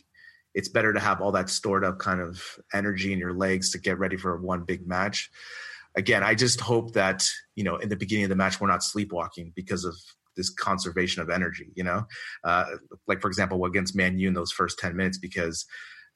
it's 0.55 0.69
better 0.69 0.93
to 0.93 1.01
have 1.01 1.21
all 1.21 1.33
that 1.33 1.49
stored 1.49 1.85
up 1.85 1.99
kind 1.99 2.21
of 2.21 2.43
energy 2.73 3.13
in 3.13 3.19
your 3.19 3.33
legs 3.33 3.71
to 3.71 3.79
get 3.79 3.99
ready 3.99 4.17
for 4.17 4.41
one 4.41 4.65
big 4.65 4.87
match. 4.87 5.31
Again, 5.97 6.23
I 6.23 6.35
just 6.35 6.61
hope 6.61 6.93
that, 6.93 7.27
you 7.55 7.65
know, 7.65 7.77
in 7.77 7.89
the 7.89 7.97
beginning 7.97 8.25
of 8.25 8.31
the 8.31 8.37
match 8.37 8.61
we're 8.61 8.69
not 8.69 8.83
sleepwalking 8.83 9.53
because 9.55 9.85
of 9.85 9.97
this 10.37 10.49
conservation 10.49 11.23
of 11.23 11.29
energy, 11.29 11.71
you 11.75 11.85
know? 11.85 12.07
Uh 12.45 12.65
like 13.07 13.21
for 13.21 13.29
example, 13.29 13.65
against 13.65 13.97
Man 13.97 14.19
U 14.19 14.29
in 14.29 14.35
those 14.35 14.53
first 14.53 14.79
10 14.79 14.97
minutes 14.97 15.19
because 15.19 15.67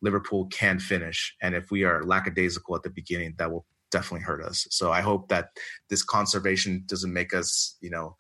Liverpool 0.03 0.47
can 0.47 0.79
finish 0.79 1.35
and 1.43 1.55
if 1.55 1.71
we 1.71 1.85
are 1.85 2.05
lackadaisical 2.05 2.77
at 2.77 2.83
the 2.83 2.91
beginning 2.91 3.35
that 3.39 3.51
will 3.51 3.67
definitely 3.91 4.25
hurt 4.25 4.43
us. 4.43 4.67
So 4.71 4.93
I 4.93 5.01
hope 5.01 5.29
that 5.29 5.51
this 5.89 6.03
conservation 6.03 6.85
doesn't 6.87 7.13
make 7.13 7.33
us, 7.35 7.77
you 7.81 7.91
know, 7.91 8.17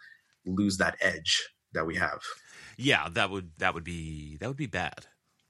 lose 0.47 0.77
that 0.79 0.97
edge 1.01 1.43
that 1.73 1.87
we 1.87 1.97
have. 1.97 2.21
Yeah, 2.77 3.09
that 3.13 3.31
would 3.31 3.53
that 3.59 3.75
would 3.75 3.85
be 3.85 4.37
that 4.39 4.49
would 4.49 4.57
be 4.57 4.67
bad. 4.67 5.07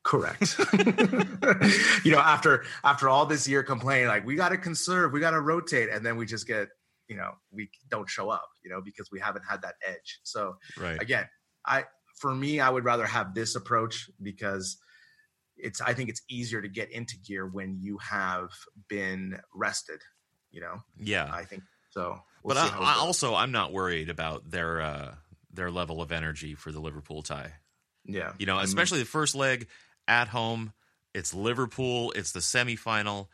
Correct. 0.07 0.57
you 2.04 2.12
know, 2.12 2.20
after 2.20 2.64
after 2.84 3.09
all 3.09 3.26
this 3.26 3.48
year 3.48 3.64
complaining, 3.64 4.07
like 4.07 4.24
we 4.24 4.36
got 4.36 4.50
to 4.50 4.57
conserve, 4.57 5.12
we 5.12 5.18
got 5.18 5.32
to 5.32 5.40
rotate, 5.40 5.88
and 5.90 6.07
then 6.07 6.16
we 6.16 6.26
just 6.26 6.46
get, 6.46 6.68
you 7.09 7.16
know, 7.16 7.32
we 7.50 7.68
don't 7.90 8.09
show 8.09 8.30
up, 8.30 8.48
you 8.64 8.70
know, 8.70 8.80
because 8.80 9.11
we 9.11 9.18
haven't 9.18 9.42
had 9.42 9.62
that 9.62 9.74
edge. 9.84 10.20
So 10.22 10.59
Right. 10.78 11.02
again, 11.02 11.26
I 11.66 11.86
for 12.20 12.32
me, 12.32 12.61
I 12.61 12.70
would 12.70 12.84
rather 12.84 13.04
have 13.04 13.34
this 13.34 13.57
approach 13.57 14.09
because 14.22 14.76
it's 15.57 15.80
I 15.80 15.92
think 15.92 16.09
it's 16.09 16.22
easier 16.30 16.62
to 16.62 16.68
get 16.68 16.92
into 16.92 17.16
gear 17.18 17.44
when 17.44 17.76
you 17.80 17.98
have 17.98 18.50
been 18.88 19.40
rested. 19.52 20.02
You 20.52 20.61
know, 20.61 20.82
Yeah. 20.96 21.28
I 21.32 21.44
think 21.44 21.64
so. 21.90 22.20
We'll 22.44 22.54
but 22.54 22.59
I, 22.59 22.78
I 22.78 22.94
also 22.98 23.34
I'm 23.34 23.50
not 23.50 23.72
worried 23.72 24.09
about 24.09 24.48
their 24.52 24.80
uh 24.80 25.14
their 25.52 25.72
level 25.72 26.00
of 26.00 26.12
energy 26.12 26.54
for 26.54 26.70
the 26.70 26.78
Liverpool 26.78 27.22
tie. 27.22 27.54
yeah, 28.04 28.34
You 28.38 28.46
know, 28.46 28.61
especially 28.61 29.00
the 29.00 29.04
first 29.07 29.34
leg 29.34 29.66
at 30.09 30.28
home. 30.28 30.72
It's 31.14 31.32
Liverpool. 31.34 32.12
It's 32.12 32.32
the 32.32 32.40
semifinal. 32.40 33.28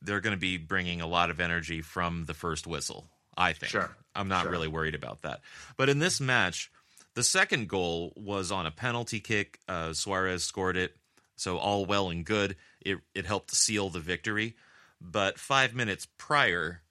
They're 0.00 0.20
going 0.20 0.34
to 0.34 0.40
be 0.40 0.56
bringing 0.56 1.00
a 1.00 1.06
lot 1.06 1.30
of 1.30 1.40
energy 1.40 1.80
from 1.82 2.24
the 2.24 2.34
first 2.34 2.66
whistle. 2.66 3.06
I 3.36 3.52
think. 3.54 3.70
Sure. 3.70 3.94
I'm 4.14 4.28
not 4.28 4.42
Sure. 4.42 4.50
really 4.50 4.68
worried 4.68 4.94
about 4.94 5.22
that. 5.22 5.40
But 5.78 5.88
in 5.88 5.98
this 6.00 6.20
match, 6.20 6.70
the 7.14 7.22
second 7.22 7.68
goal 7.68 8.12
was 8.16 8.52
on 8.52 8.66
a 8.66 8.70
penalty 8.70 9.20
kick. 9.20 9.58
Uh, 9.66 9.94
Suarez 9.94 10.44
scored 10.44 10.76
it, 10.76 10.94
so 11.36 11.56
all 11.56 11.86
well 11.86 12.10
and 12.10 12.24
good. 12.26 12.56
It 12.80 12.98
it 13.14 13.24
helped 13.26 13.52
seal 13.54 13.88
the 13.88 14.00
victory. 14.00 14.54
But 15.00 15.38
five 15.38 15.74
minutes 15.74 16.06
prior 16.18 16.82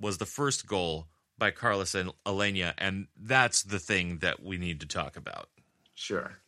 was 0.00 0.18
the 0.18 0.26
first 0.26 0.66
goal 0.66 1.06
by 1.38 1.50
Carlos 1.52 1.94
and 1.94 2.10
Aleñá, 2.26 2.74
and 2.78 3.06
that's 3.16 3.62
the 3.62 3.78
thing 3.78 4.18
that 4.18 4.42
we 4.42 4.58
need 4.58 4.80
to 4.80 4.86
talk 4.86 5.16
about. 5.16 5.48
Sure. 5.94 6.38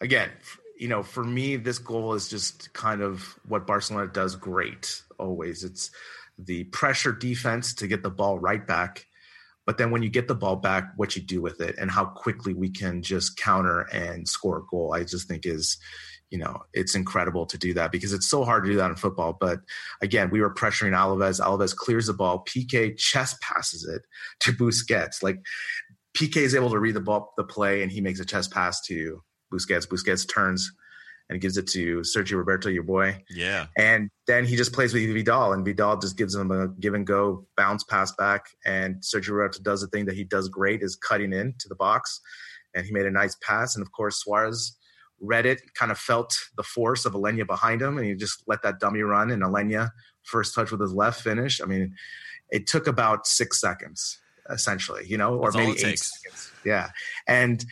Again, 0.00 0.30
you 0.78 0.88
know, 0.88 1.02
for 1.02 1.24
me, 1.24 1.56
this 1.56 1.78
goal 1.78 2.14
is 2.14 2.28
just 2.28 2.72
kind 2.72 3.02
of 3.02 3.38
what 3.48 3.66
Barcelona 3.66 4.10
does 4.12 4.36
great 4.36 5.02
always. 5.18 5.64
It's 5.64 5.90
the 6.38 6.64
pressure 6.64 7.12
defense 7.12 7.74
to 7.74 7.86
get 7.86 8.02
the 8.02 8.10
ball 8.10 8.38
right 8.38 8.66
back. 8.66 9.06
But 9.64 9.78
then 9.78 9.90
when 9.90 10.02
you 10.02 10.10
get 10.10 10.28
the 10.28 10.34
ball 10.34 10.56
back, 10.56 10.92
what 10.96 11.16
you 11.16 11.22
do 11.22 11.40
with 11.40 11.60
it 11.60 11.76
and 11.78 11.90
how 11.90 12.04
quickly 12.04 12.54
we 12.54 12.70
can 12.70 13.02
just 13.02 13.36
counter 13.36 13.80
and 13.92 14.28
score 14.28 14.58
a 14.58 14.66
goal, 14.70 14.94
I 14.94 15.02
just 15.02 15.26
think 15.26 15.44
is, 15.44 15.76
you 16.30 16.38
know, 16.38 16.62
it's 16.72 16.94
incredible 16.94 17.46
to 17.46 17.58
do 17.58 17.74
that 17.74 17.90
because 17.90 18.12
it's 18.12 18.28
so 18.28 18.44
hard 18.44 18.64
to 18.64 18.70
do 18.70 18.76
that 18.76 18.90
in 18.90 18.96
football. 18.96 19.36
But 19.38 19.60
again, 20.02 20.30
we 20.30 20.40
were 20.40 20.54
pressuring 20.54 20.92
Alaves. 20.92 21.40
Alaves 21.40 21.74
clears 21.74 22.06
the 22.06 22.12
ball. 22.12 22.44
Piqué 22.44 22.96
chest 22.96 23.40
passes 23.40 23.84
it 23.88 24.02
to 24.40 24.52
Busquets. 24.52 25.22
Like 25.22 25.40
Piqué 26.16 26.38
is 26.38 26.54
able 26.54 26.70
to 26.70 26.78
read 26.78 26.94
the 26.94 27.00
ball, 27.00 27.32
the 27.36 27.44
play, 27.44 27.82
and 27.82 27.90
he 27.90 28.00
makes 28.00 28.20
a 28.20 28.24
chest 28.24 28.52
pass 28.52 28.80
to 28.82 29.22
Busquets. 29.52 29.86
Busquets 29.88 30.28
turns 30.28 30.72
and 31.28 31.40
gives 31.40 31.56
it 31.56 31.66
to 31.66 32.00
Sergio 32.02 32.36
Roberto, 32.36 32.68
your 32.68 32.84
boy. 32.84 33.22
Yeah. 33.28 33.66
And 33.76 34.10
then 34.28 34.44
he 34.44 34.54
just 34.54 34.72
plays 34.72 34.94
with 34.94 35.02
Vidal, 35.12 35.52
and 35.52 35.64
Vidal 35.64 35.98
just 35.98 36.16
gives 36.16 36.34
him 36.34 36.50
a 36.52 36.68
give 36.68 36.94
and 36.94 37.06
go 37.06 37.46
bounce 37.56 37.82
pass 37.82 38.12
back. 38.12 38.46
And 38.64 38.96
Sergio 39.02 39.30
Roberto 39.30 39.60
does 39.62 39.80
the 39.80 39.88
thing 39.88 40.06
that 40.06 40.14
he 40.14 40.22
does 40.24 40.48
great 40.48 40.82
is 40.82 40.96
cutting 40.96 41.32
in 41.32 41.54
to 41.58 41.68
the 41.68 41.74
box. 41.74 42.20
And 42.74 42.86
he 42.86 42.92
made 42.92 43.06
a 43.06 43.10
nice 43.10 43.36
pass. 43.42 43.74
And 43.74 43.82
of 43.84 43.90
course, 43.90 44.18
Suarez 44.18 44.76
read 45.20 45.46
it, 45.46 45.60
kind 45.74 45.90
of 45.90 45.98
felt 45.98 46.36
the 46.56 46.62
force 46.62 47.06
of 47.06 47.14
Aleñá 47.14 47.46
behind 47.46 47.80
him, 47.82 47.96
and 47.96 48.06
he 48.06 48.14
just 48.14 48.44
let 48.46 48.62
that 48.62 48.78
dummy 48.78 49.00
run. 49.00 49.30
And 49.30 49.42
Aleñá 49.42 49.90
first 50.22 50.54
touch 50.54 50.70
with 50.70 50.80
his 50.80 50.92
left 50.92 51.22
finish. 51.22 51.60
I 51.60 51.64
mean, 51.64 51.94
it 52.50 52.66
took 52.66 52.86
about 52.86 53.26
six 53.26 53.60
seconds, 53.60 54.20
essentially, 54.50 55.06
you 55.06 55.16
know, 55.16 55.34
or 55.36 55.50
That's 55.50 55.56
maybe 55.56 55.72
eight 55.72 55.78
takes. 55.78 56.22
seconds. 56.22 56.52
Yeah. 56.64 56.90
And 57.26 57.64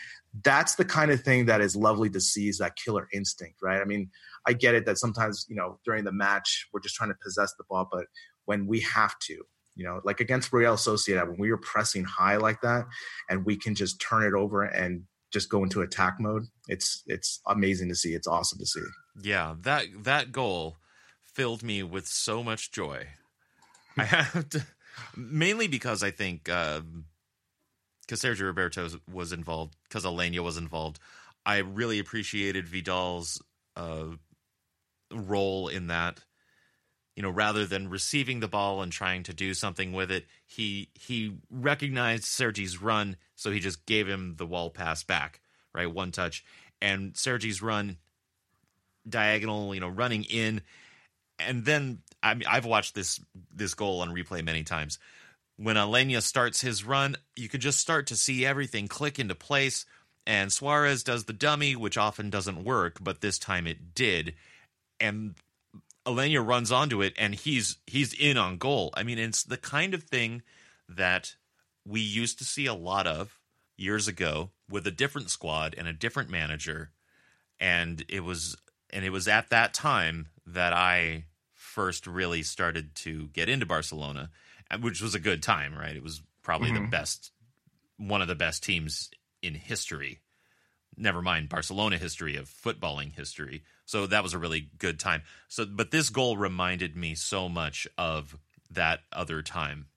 that's 0.42 0.74
the 0.74 0.84
kind 0.84 1.10
of 1.10 1.22
thing 1.22 1.46
that 1.46 1.60
is 1.60 1.76
lovely 1.76 2.10
to 2.10 2.20
see 2.20 2.48
is 2.48 2.58
that 2.58 2.76
killer 2.76 3.08
instinct, 3.12 3.58
right? 3.62 3.80
I 3.80 3.84
mean, 3.84 4.10
I 4.46 4.52
get 4.52 4.74
it 4.74 4.84
that 4.86 4.98
sometimes, 4.98 5.46
you 5.48 5.54
know, 5.54 5.78
during 5.84 6.04
the 6.04 6.12
match, 6.12 6.66
we're 6.72 6.80
just 6.80 6.96
trying 6.96 7.10
to 7.10 7.16
possess 7.22 7.54
the 7.56 7.64
ball, 7.68 7.88
but 7.90 8.06
when 8.44 8.66
we 8.66 8.80
have 8.80 9.14
to, 9.26 9.34
you 9.76 9.84
know, 9.84 10.00
like 10.04 10.20
against 10.20 10.52
Real 10.52 10.74
Sociedad, 10.74 11.28
when 11.28 11.38
we 11.38 11.50
were 11.50 11.58
pressing 11.58 12.04
high 12.04 12.36
like 12.36 12.60
that 12.62 12.84
and 13.28 13.44
we 13.44 13.56
can 13.56 13.74
just 13.74 14.00
turn 14.00 14.24
it 14.24 14.34
over 14.34 14.64
and 14.64 15.04
just 15.32 15.48
go 15.48 15.62
into 15.62 15.82
attack 15.82 16.16
mode, 16.20 16.44
it's 16.68 17.02
it's 17.06 17.40
amazing 17.46 17.88
to 17.88 17.94
see. 17.94 18.14
It's 18.14 18.28
awesome 18.28 18.58
to 18.58 18.66
see. 18.66 18.80
Yeah, 19.20 19.54
that 19.62 19.86
that 20.04 20.30
goal 20.30 20.76
filled 21.22 21.62
me 21.62 21.82
with 21.82 22.06
so 22.06 22.42
much 22.42 22.70
joy. 22.70 23.08
I 23.96 24.04
have 24.04 24.48
to, 24.50 24.64
mainly 25.16 25.66
because 25.66 26.04
I 26.04 26.12
think 26.12 26.48
um, 26.48 27.06
because 28.06 28.22
Sergio 28.22 28.46
Roberto 28.46 28.88
was 29.10 29.32
involved, 29.32 29.76
because 29.84 30.04
Aleñá 30.04 30.40
was 30.40 30.56
involved. 30.56 30.98
I 31.46 31.58
really 31.58 31.98
appreciated 31.98 32.68
Vidal's 32.68 33.42
uh, 33.76 34.06
role 35.12 35.68
in 35.68 35.88
that. 35.88 36.20
You 37.16 37.22
know, 37.22 37.30
rather 37.30 37.64
than 37.64 37.90
receiving 37.90 38.40
the 38.40 38.48
ball 38.48 38.82
and 38.82 38.90
trying 38.90 39.22
to 39.24 39.32
do 39.32 39.54
something 39.54 39.92
with 39.92 40.10
it, 40.10 40.26
he 40.46 40.88
he 40.94 41.36
recognized 41.48 42.24
Sergi's 42.24 42.82
run, 42.82 43.16
so 43.36 43.52
he 43.52 43.60
just 43.60 43.86
gave 43.86 44.08
him 44.08 44.34
the 44.36 44.46
wall 44.46 44.68
pass 44.68 45.04
back, 45.04 45.40
right, 45.72 45.92
one 45.92 46.10
touch, 46.10 46.44
and 46.82 47.16
Sergi's 47.16 47.62
run 47.62 47.98
diagonal, 49.08 49.74
you 49.74 49.80
know, 49.80 49.88
running 49.88 50.24
in, 50.24 50.62
and 51.38 51.64
then 51.64 51.98
I 52.22 52.34
mean, 52.34 52.48
I've 52.48 52.64
watched 52.64 52.94
this 52.94 53.20
this 53.54 53.74
goal 53.74 54.00
on 54.00 54.10
replay 54.10 54.44
many 54.44 54.64
times. 54.64 54.98
When 55.56 55.76
Aleñá 55.76 56.20
starts 56.22 56.60
his 56.60 56.84
run, 56.84 57.16
you 57.36 57.48
could 57.48 57.60
just 57.60 57.78
start 57.78 58.06
to 58.08 58.16
see 58.16 58.44
everything 58.44 58.88
click 58.88 59.18
into 59.18 59.34
place. 59.34 59.86
And 60.26 60.52
Suarez 60.52 61.02
does 61.04 61.24
the 61.24 61.32
dummy, 61.32 61.76
which 61.76 61.98
often 61.98 62.30
doesn't 62.30 62.64
work, 62.64 62.98
but 63.00 63.20
this 63.20 63.38
time 63.38 63.66
it 63.66 63.94
did. 63.94 64.34
And 64.98 65.34
Aleñá 66.06 66.44
runs 66.46 66.72
onto 66.72 67.02
it, 67.02 67.14
and 67.16 67.34
he's 67.34 67.76
he's 67.86 68.12
in 68.12 68.36
on 68.36 68.58
goal. 68.58 68.92
I 68.94 69.02
mean, 69.02 69.18
it's 69.18 69.42
the 69.42 69.56
kind 69.56 69.94
of 69.94 70.02
thing 70.02 70.42
that 70.88 71.36
we 71.86 72.00
used 72.00 72.38
to 72.38 72.44
see 72.44 72.66
a 72.66 72.74
lot 72.74 73.06
of 73.06 73.38
years 73.76 74.08
ago 74.08 74.50
with 74.68 74.86
a 74.86 74.90
different 74.90 75.30
squad 75.30 75.74
and 75.76 75.86
a 75.86 75.92
different 75.92 76.30
manager 76.30 76.90
and 77.60 78.04
it 78.08 78.20
was 78.20 78.56
and 78.90 79.04
it 79.04 79.10
was 79.10 79.28
at 79.28 79.50
that 79.50 79.74
time 79.74 80.28
that 80.46 80.72
I 80.72 81.24
first 81.52 82.06
really 82.06 82.42
started 82.42 82.94
to 82.96 83.28
get 83.28 83.48
into 83.48 83.66
Barcelona, 83.66 84.30
which 84.80 85.00
was 85.00 85.14
a 85.14 85.20
good 85.20 85.42
time, 85.42 85.74
right? 85.74 85.96
It 85.96 86.02
was 86.02 86.22
probably 86.42 86.70
the 86.70 86.80
Mhm. 86.80 86.90
best, 86.90 87.32
one 87.96 88.22
of 88.22 88.28
the 88.28 88.34
best 88.34 88.62
teams 88.62 89.10
in 89.42 89.54
history. 89.54 90.20
Never 90.96 91.22
mind 91.22 91.48
Barcelona 91.48 91.98
history 91.98 92.36
of 92.36 92.48
footballing 92.48 93.12
history. 93.12 93.64
So 93.84 94.06
that 94.06 94.22
was 94.22 94.32
a 94.32 94.38
really 94.38 94.70
good 94.78 95.00
time. 95.00 95.22
So, 95.48 95.66
but 95.66 95.90
this 95.90 96.08
goal 96.08 96.36
reminded 96.36 96.96
me 96.96 97.14
so 97.14 97.48
much 97.48 97.86
of 97.98 98.38
that 98.70 99.00
other 99.12 99.42
time, 99.42 99.88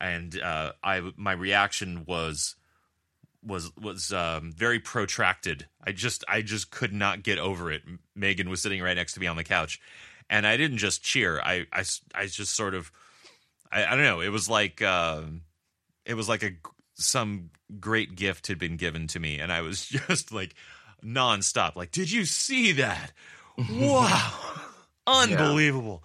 and 0.00 0.38
uh, 0.40 0.72
I 0.82 1.12
my 1.16 1.32
reaction 1.32 2.04
was 2.06 2.56
was 3.42 3.74
was 3.76 4.12
um, 4.12 4.52
very 4.52 4.78
protracted. 4.78 5.66
I 5.84 5.92
just 5.92 6.24
I 6.28 6.42
just 6.42 6.70
could 6.70 6.92
not 6.92 7.22
get 7.22 7.38
over 7.38 7.70
it. 7.72 7.82
Megan 8.14 8.48
was 8.48 8.62
sitting 8.62 8.82
right 8.82 8.96
next 8.96 9.14
to 9.14 9.20
me 9.20 9.26
on 9.26 9.36
the 9.36 9.44
couch, 9.44 9.80
and 10.30 10.46
I 10.46 10.56
didn't 10.56 10.78
just 10.78 11.02
cheer. 11.02 11.40
I 11.40 11.66
I, 11.72 11.84
I 12.14 12.26
just 12.26 12.54
sort 12.54 12.74
of 12.74 12.92
I, 13.72 13.86
I 13.86 13.90
don't 13.90 14.04
know. 14.04 14.20
It 14.20 14.28
was 14.28 14.48
like 14.48 14.82
uh, 14.82 15.22
it 16.04 16.14
was 16.14 16.28
like 16.28 16.42
a 16.42 16.52
some 16.94 17.50
great 17.80 18.14
gift 18.14 18.48
had 18.48 18.58
been 18.58 18.76
given 18.76 19.06
to 19.08 19.20
me, 19.20 19.38
and 19.38 19.52
I 19.52 19.62
was 19.62 19.86
just 20.08 20.32
like 20.32 20.54
nonstop. 21.04 21.76
Like, 21.76 21.90
did 21.90 22.10
you 22.10 22.24
see 22.24 22.72
that? 22.72 23.12
Wow. 23.70 24.32
unbelievable. 25.06 26.04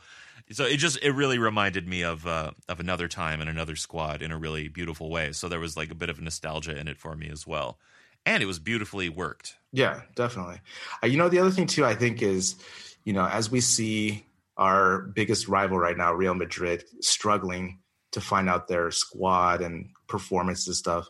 So 0.51 0.63
it 0.63 0.77
just 0.77 0.97
it 1.03 1.11
really 1.11 1.39
reminded 1.39 1.87
me 1.87 2.03
of 2.03 2.25
uh, 2.25 2.51
of 2.69 2.79
another 2.79 3.07
time 3.07 3.41
and 3.41 3.49
another 3.49 3.75
squad 3.75 4.21
in 4.21 4.31
a 4.31 4.37
really 4.37 4.69
beautiful 4.69 5.09
way. 5.09 5.33
So 5.33 5.49
there 5.49 5.59
was 5.59 5.75
like 5.75 5.91
a 5.91 5.95
bit 5.95 6.09
of 6.09 6.21
nostalgia 6.21 6.77
in 6.77 6.87
it 6.87 6.97
for 6.97 7.15
me 7.15 7.29
as 7.29 7.45
well, 7.45 7.79
and 8.25 8.41
it 8.41 8.45
was 8.45 8.59
beautifully 8.59 9.09
worked. 9.09 9.57
Yeah, 9.73 10.01
definitely. 10.15 10.61
Uh, 11.03 11.07
you 11.07 11.17
know, 11.17 11.27
the 11.27 11.39
other 11.39 11.51
thing 11.51 11.67
too, 11.67 11.83
I 11.85 11.95
think 11.95 12.21
is, 12.21 12.55
you 13.03 13.11
know, 13.11 13.25
as 13.25 13.51
we 13.51 13.59
see 13.59 14.25
our 14.57 14.99
biggest 14.99 15.47
rival 15.47 15.77
right 15.77 15.97
now, 15.97 16.13
Real 16.13 16.33
Madrid, 16.33 16.83
struggling 17.01 17.79
to 18.11 18.21
find 18.21 18.49
out 18.49 18.67
their 18.67 18.91
squad 18.91 19.61
and 19.61 19.89
performance 20.07 20.67
and 20.67 20.75
stuff. 20.75 21.07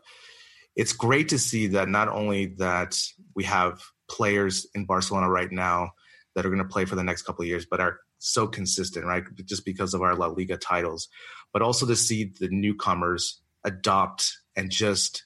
It's 0.76 0.94
great 0.94 1.30
to 1.30 1.40
see 1.40 1.68
that 1.68 1.90
not 1.90 2.10
only 2.10 2.48
that 2.58 3.00
we 3.36 3.44
have 3.46 3.82
players 4.10 4.68
in 4.76 4.86
Barcelona 4.86 5.30
right 5.30 5.52
now 5.52 5.92
that 6.36 6.46
are 6.46 6.50
going 6.50 6.62
to 6.62 6.66
play 6.66 6.86
for 6.86 6.96
the 6.96 7.04
next 7.04 7.24
couple 7.24 7.44
of 7.44 7.48
years, 7.48 7.66
but 7.66 7.80
are 7.80 8.00
so 8.20 8.48
consistent, 8.48 9.06
right? 9.06 9.24
Just 9.46 9.66
because 9.66 9.94
of 9.94 10.02
our 10.02 10.16
La 10.16 10.28
Liga 10.28 10.58
titles, 10.58 11.08
but 11.54 11.62
also 11.62 11.86
to 11.86 11.96
see 11.96 12.32
the 12.40 12.50
newcomers 12.50 13.42
adopt 13.64 14.34
and 14.56 14.70
just 14.70 15.24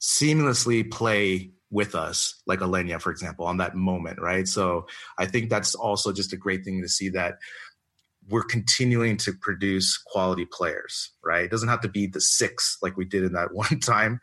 seamlessly 0.00 0.90
play 0.90 1.50
with 1.70 1.94
us, 1.94 2.42
like 2.46 2.60
Aleñá, 2.60 3.00
for 3.00 3.10
example, 3.12 3.46
on 3.46 3.58
that 3.58 3.74
moment, 3.74 4.20
right? 4.20 4.46
So 4.48 4.86
I 5.18 5.26
think 5.26 5.50
that's 5.50 5.74
also 5.74 6.12
just 6.12 6.32
a 6.32 6.36
great 6.36 6.64
thing 6.64 6.82
to 6.82 6.88
see 6.88 7.08
that 7.10 7.36
we're 8.28 8.42
continuing 8.42 9.16
to 9.18 9.32
produce 9.32 9.96
quality 9.96 10.46
players, 10.46 11.12
right? 11.24 11.44
It 11.44 11.50
doesn't 11.50 11.68
have 11.68 11.80
to 11.82 11.88
be 11.88 12.06
the 12.06 12.20
six 12.20 12.76
like 12.82 12.96
we 12.96 13.04
did 13.04 13.24
in 13.24 13.32
that 13.32 13.48
one 13.54 13.80
time, 13.80 14.20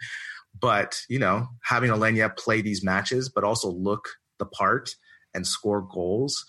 but 0.60 1.00
you 1.10 1.20
know, 1.20 1.48
having 1.64 1.92
Aleñá 1.92 2.36
play 2.38 2.62
these 2.62 2.84
matches, 2.84 3.30
but 3.30 3.44
also 3.44 3.72
look 3.72 4.10
the 4.40 4.46
part 4.46 4.96
and 5.34 5.46
score 5.46 5.82
goals 5.82 6.46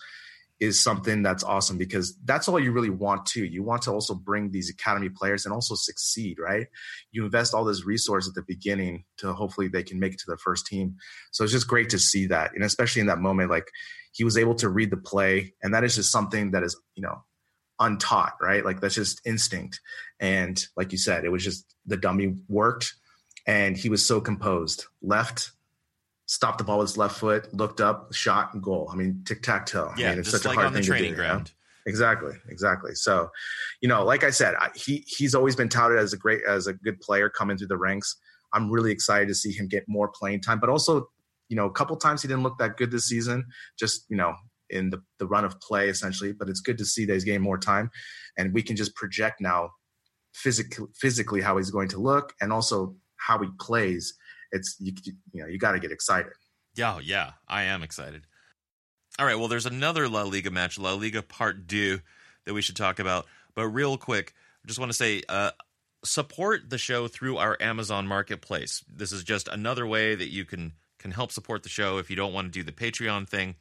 is 0.59 0.81
something 0.81 1.23
that's 1.23 1.43
awesome 1.43 1.77
because 1.77 2.17
that's 2.25 2.47
all 2.47 2.59
you 2.59 2.71
really 2.71 2.89
want 2.89 3.25
to. 3.25 3.45
You 3.45 3.63
want 3.63 3.81
to 3.83 3.91
also 3.91 4.13
bring 4.13 4.51
these 4.51 4.69
academy 4.69 5.09
players 5.09 5.45
and 5.45 5.53
also 5.53 5.75
succeed, 5.75 6.37
right? 6.37 6.67
You 7.11 7.23
invest 7.23 7.53
all 7.53 7.63
this 7.63 7.85
resource 7.85 8.27
at 8.27 8.33
the 8.33 8.43
beginning 8.47 9.05
to 9.17 9.33
hopefully 9.33 9.69
they 9.69 9.83
can 9.83 9.99
make 9.99 10.13
it 10.13 10.19
to 10.19 10.25
the 10.27 10.37
first 10.37 10.65
team. 10.65 10.95
So 11.31 11.43
it's 11.43 11.53
just 11.53 11.67
great 11.67 11.89
to 11.91 11.99
see 11.99 12.27
that. 12.27 12.51
And 12.53 12.63
especially 12.63 12.99
in 12.99 13.07
that 13.07 13.19
moment, 13.19 13.49
like 13.49 13.69
he 14.11 14.23
was 14.23 14.37
able 14.37 14.55
to 14.55 14.69
read 14.69 14.91
the 14.91 14.97
play. 14.97 15.53
And 15.63 15.73
that 15.73 15.83
is 15.83 15.95
just 15.95 16.11
something 16.11 16.51
that 16.51 16.63
is, 16.63 16.79
you 16.95 17.03
know, 17.03 17.23
untaught, 17.79 18.33
right? 18.41 18.65
Like 18.65 18.81
that's 18.81 18.95
just 18.95 19.21
instinct. 19.25 19.79
And 20.19 20.61
like 20.75 20.91
you 20.91 20.97
said, 20.97 21.23
it 21.23 21.31
was 21.31 21.43
just 21.43 21.73
the 21.85 21.95
dummy 21.95 22.35
worked 22.49 22.93
and 23.47 23.77
he 23.77 23.87
was 23.87 24.05
so 24.05 24.19
composed. 24.19 24.85
Left, 25.01 25.51
stopped 26.29 26.59
the 26.59 26.63
ball 26.63 26.77
with 26.77 26.89
his 26.89 26.97
left 26.97 27.17
foot, 27.17 27.51
looked 27.55 27.81
up, 27.81 28.13
shot, 28.13 28.53
and 28.53 28.61
goal. 28.61 28.87
I 28.93 28.95
mean, 28.95 29.23
tic 29.25 29.41
tac 29.41 29.65
toe. 29.65 29.91
Yeah, 29.97 30.07
I 30.07 30.09
mean, 30.11 30.19
it's 30.19 30.29
such 30.29 30.45
like 30.45 30.57
a 30.57 30.59
hard 30.59 30.67
on 30.67 30.73
the 30.73 30.81
training 30.81 31.11
do, 31.11 31.15
ground. 31.15 31.47
You 31.47 31.53
know? 31.53 31.89
Exactly, 31.89 32.33
exactly. 32.49 32.93
So, 32.93 33.31
you 33.81 33.89
know, 33.89 34.05
like 34.05 34.23
I 34.23 34.29
said, 34.29 34.53
I, 34.59 34.69
he 34.75 35.03
he's 35.07 35.33
always 35.33 35.55
been 35.55 35.69
touted 35.69 35.97
as 35.97 36.13
a 36.13 36.17
great 36.17 36.41
as 36.47 36.67
a 36.67 36.73
good 36.73 37.01
player 37.01 37.29
coming 37.29 37.57
through 37.57 37.69
the 37.69 37.77
ranks. 37.77 38.15
I'm 38.53 38.69
really 38.69 38.91
excited 38.91 39.27
to 39.29 39.33
see 39.33 39.51
him 39.51 39.67
get 39.67 39.85
more 39.87 40.07
playing 40.07 40.41
time, 40.41 40.59
but 40.59 40.69
also, 40.69 41.09
you 41.47 41.55
know, 41.55 41.65
a 41.65 41.71
couple 41.71 41.95
times 41.97 42.21
he 42.21 42.27
didn't 42.27 42.43
look 42.43 42.59
that 42.59 42.77
good 42.77 42.91
this 42.91 43.05
season. 43.05 43.43
Just 43.79 44.05
you 44.07 44.17
know, 44.17 44.35
in 44.69 44.91
the, 44.91 45.01
the 45.17 45.25
run 45.25 45.45
of 45.45 45.59
play 45.61 45.89
essentially. 45.89 46.31
But 46.31 46.47
it's 46.47 46.61
good 46.61 46.77
to 46.77 46.85
see 46.85 47.05
that 47.05 47.13
he's 47.13 47.23
getting 47.23 47.41
more 47.41 47.57
time, 47.57 47.89
and 48.37 48.53
we 48.53 48.61
can 48.61 48.75
just 48.75 48.93
project 48.93 49.41
now 49.41 49.71
physically 50.35 50.85
physically 50.95 51.41
how 51.41 51.57
he's 51.57 51.71
going 51.71 51.89
to 51.89 51.97
look 51.97 52.33
and 52.39 52.53
also 52.53 52.95
how 53.17 53.39
he 53.39 53.47
plays. 53.59 54.13
It's 54.51 54.75
you 54.79 54.93
you 55.31 55.41
know 55.41 55.47
you 55.47 55.57
got 55.57 55.73
to 55.73 55.79
get 55.79 55.91
excited. 55.91 56.33
Yeah, 56.75 56.99
yeah, 57.01 57.31
I 57.47 57.63
am 57.63 57.83
excited. 57.83 58.23
All 59.17 59.25
right, 59.25 59.37
well, 59.37 59.47
there's 59.47 59.65
another 59.65 60.07
La 60.07 60.23
Liga 60.23 60.49
match, 60.49 60.79
La 60.79 60.93
Liga 60.93 61.21
Part 61.21 61.67
Two, 61.67 61.99
that 62.45 62.53
we 62.53 62.61
should 62.61 62.75
talk 62.75 62.99
about. 62.99 63.25
But 63.55 63.67
real 63.67 63.97
quick, 63.97 64.33
I 64.63 64.67
just 64.67 64.79
want 64.79 64.91
to 64.91 64.97
say, 64.97 65.23
uh, 65.27 65.51
support 66.05 66.69
the 66.69 66.77
show 66.77 67.07
through 67.07 67.37
our 67.37 67.57
Amazon 67.59 68.07
Marketplace. 68.07 68.83
This 68.87 69.11
is 69.11 69.23
just 69.23 69.47
another 69.47 69.85
way 69.85 70.15
that 70.15 70.29
you 70.29 70.45
can 70.45 70.73
can 70.99 71.11
help 71.11 71.31
support 71.31 71.63
the 71.63 71.69
show 71.69 71.97
if 71.97 72.09
you 72.09 72.15
don't 72.15 72.33
want 72.33 72.47
to 72.47 72.59
do 72.59 72.63
the 72.63 72.71
Patreon 72.71 73.27
thing 73.27 73.55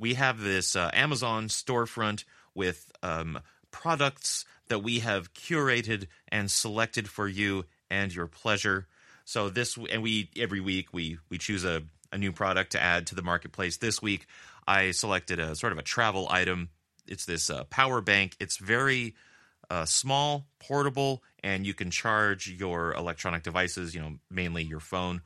we 0.00 0.14
have 0.14 0.40
this 0.40 0.74
uh, 0.74 0.90
Amazon 0.94 1.48
storefront 1.48 2.24
with 2.54 2.90
um, 3.02 3.38
products 3.70 4.46
that 4.68 4.80
we 4.80 5.00
have 5.00 5.34
curated 5.34 6.06
and 6.28 6.50
selected 6.50 7.08
for 7.08 7.28
you 7.28 7.66
and 7.90 8.12
your 8.12 8.26
pleasure. 8.26 8.88
So 9.30 9.48
this 9.48 9.78
and 9.92 10.02
we 10.02 10.28
every 10.36 10.58
week 10.58 10.88
we 10.92 11.18
we 11.28 11.38
choose 11.38 11.64
a, 11.64 11.84
a 12.10 12.18
new 12.18 12.32
product 12.32 12.72
to 12.72 12.82
add 12.82 13.06
to 13.06 13.14
the 13.14 13.22
marketplace. 13.22 13.76
This 13.76 14.02
week 14.02 14.26
I 14.66 14.90
selected 14.90 15.38
a 15.38 15.54
sort 15.54 15.72
of 15.72 15.78
a 15.78 15.82
travel 15.82 16.26
item. 16.28 16.70
It's 17.06 17.26
this 17.26 17.48
uh, 17.48 17.62
power 17.70 18.00
bank. 18.00 18.34
It's 18.40 18.56
very 18.56 19.14
uh, 19.70 19.84
small, 19.84 20.46
portable, 20.58 21.22
and 21.44 21.64
you 21.64 21.74
can 21.74 21.92
charge 21.92 22.48
your 22.50 22.92
electronic 22.94 23.44
devices, 23.44 23.94
you 23.94 24.00
know, 24.00 24.16
mainly 24.32 24.64
your 24.64 24.80
phone, 24.80 25.22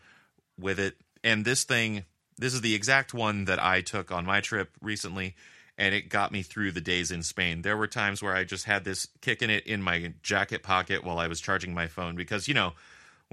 with 0.60 0.78
it. 0.78 0.96
And 1.22 1.46
this 1.46 1.64
thing 1.64 2.04
this 2.36 2.52
is 2.52 2.60
the 2.60 2.74
exact 2.74 3.14
one 3.14 3.46
that 3.46 3.58
I 3.58 3.80
took 3.80 4.12
on 4.12 4.26
my 4.26 4.42
trip 4.42 4.68
recently, 4.82 5.34
and 5.78 5.94
it 5.94 6.10
got 6.10 6.30
me 6.30 6.42
through 6.42 6.72
the 6.72 6.82
days 6.82 7.10
in 7.10 7.22
Spain. 7.22 7.62
There 7.62 7.78
were 7.78 7.86
times 7.86 8.22
where 8.22 8.36
I 8.36 8.44
just 8.44 8.66
had 8.66 8.84
this 8.84 9.08
kicking 9.22 9.48
it 9.48 9.66
in 9.66 9.80
my 9.80 10.12
jacket 10.22 10.62
pocket 10.62 11.04
while 11.04 11.18
I 11.18 11.28
was 11.28 11.40
charging 11.40 11.72
my 11.72 11.86
phone 11.86 12.16
because, 12.16 12.48
you 12.48 12.52
know, 12.52 12.74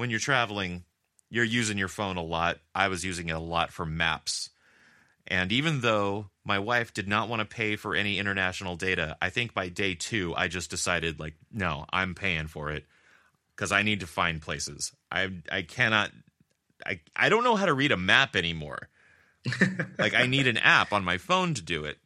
when 0.02 0.10
you're 0.10 0.20
traveling, 0.20 0.84
you're 1.30 1.45
using 1.45 1.78
your 1.78 1.88
phone 1.88 2.18
a 2.18 2.24
lot. 2.24 2.58
I 2.74 2.88
was 2.88 3.06
using 3.06 3.30
it 3.30 3.34
a 3.34 3.39
lot 3.39 3.72
for 3.72 3.86
maps. 3.86 4.49
And 5.28 5.52
even 5.52 5.82
though 5.82 6.32
my 6.43 6.58
wife 6.58 6.91
did 6.91 7.08
not 7.08 7.30
want 7.30 7.39
to 7.39 7.45
pay 7.45 7.76
for 7.76 7.95
any 7.95 8.18
international 8.18 8.76
data, 8.76 9.16
I 9.22 9.30
think 9.30 9.54
by 9.54 9.70
day 9.70 9.93
two, 9.93 10.34
I 10.36 10.47
just 10.47 10.72
decided, 10.72 11.20
like, 11.20 11.36
no, 11.54 11.86
I'm 11.93 12.16
paying 12.16 12.47
for 12.47 12.72
it 12.72 12.84
because 13.56 13.72
I 13.72 13.84
need 13.84 13.99
to 13.99 14.08
find 14.08 14.41
places. 14.41 14.91
I 15.12 15.30
I 15.52 15.62
cannot 15.62 16.10
I 16.84 16.99
I 17.16 17.30
don't 17.30 17.43
know 17.43 17.56
how 17.56 17.68
to 17.68 17.74
read 17.74 17.91
a 17.91 17.97
map 17.97 18.36
anymore. 18.36 18.89
like 19.99 20.16
I 20.16 20.26
need 20.26 20.47
an 20.47 20.58
app 20.58 20.93
on 20.93 21.04
my 21.04 21.20
phone 21.20 21.54
to 21.54 21.62
do 21.62 21.86
it. 21.86 21.99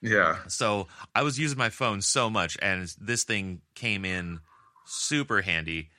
Yeah. 0.00 0.38
So 0.48 0.88
I 1.14 1.22
was 1.22 1.38
using 1.38 1.58
my 1.58 1.68
phone 1.68 2.00
so 2.00 2.30
much, 2.30 2.56
and 2.62 2.90
this 2.98 3.24
thing 3.24 3.60
came 3.74 4.06
in 4.06 4.40
super 4.86 5.42
handy, 5.42 5.90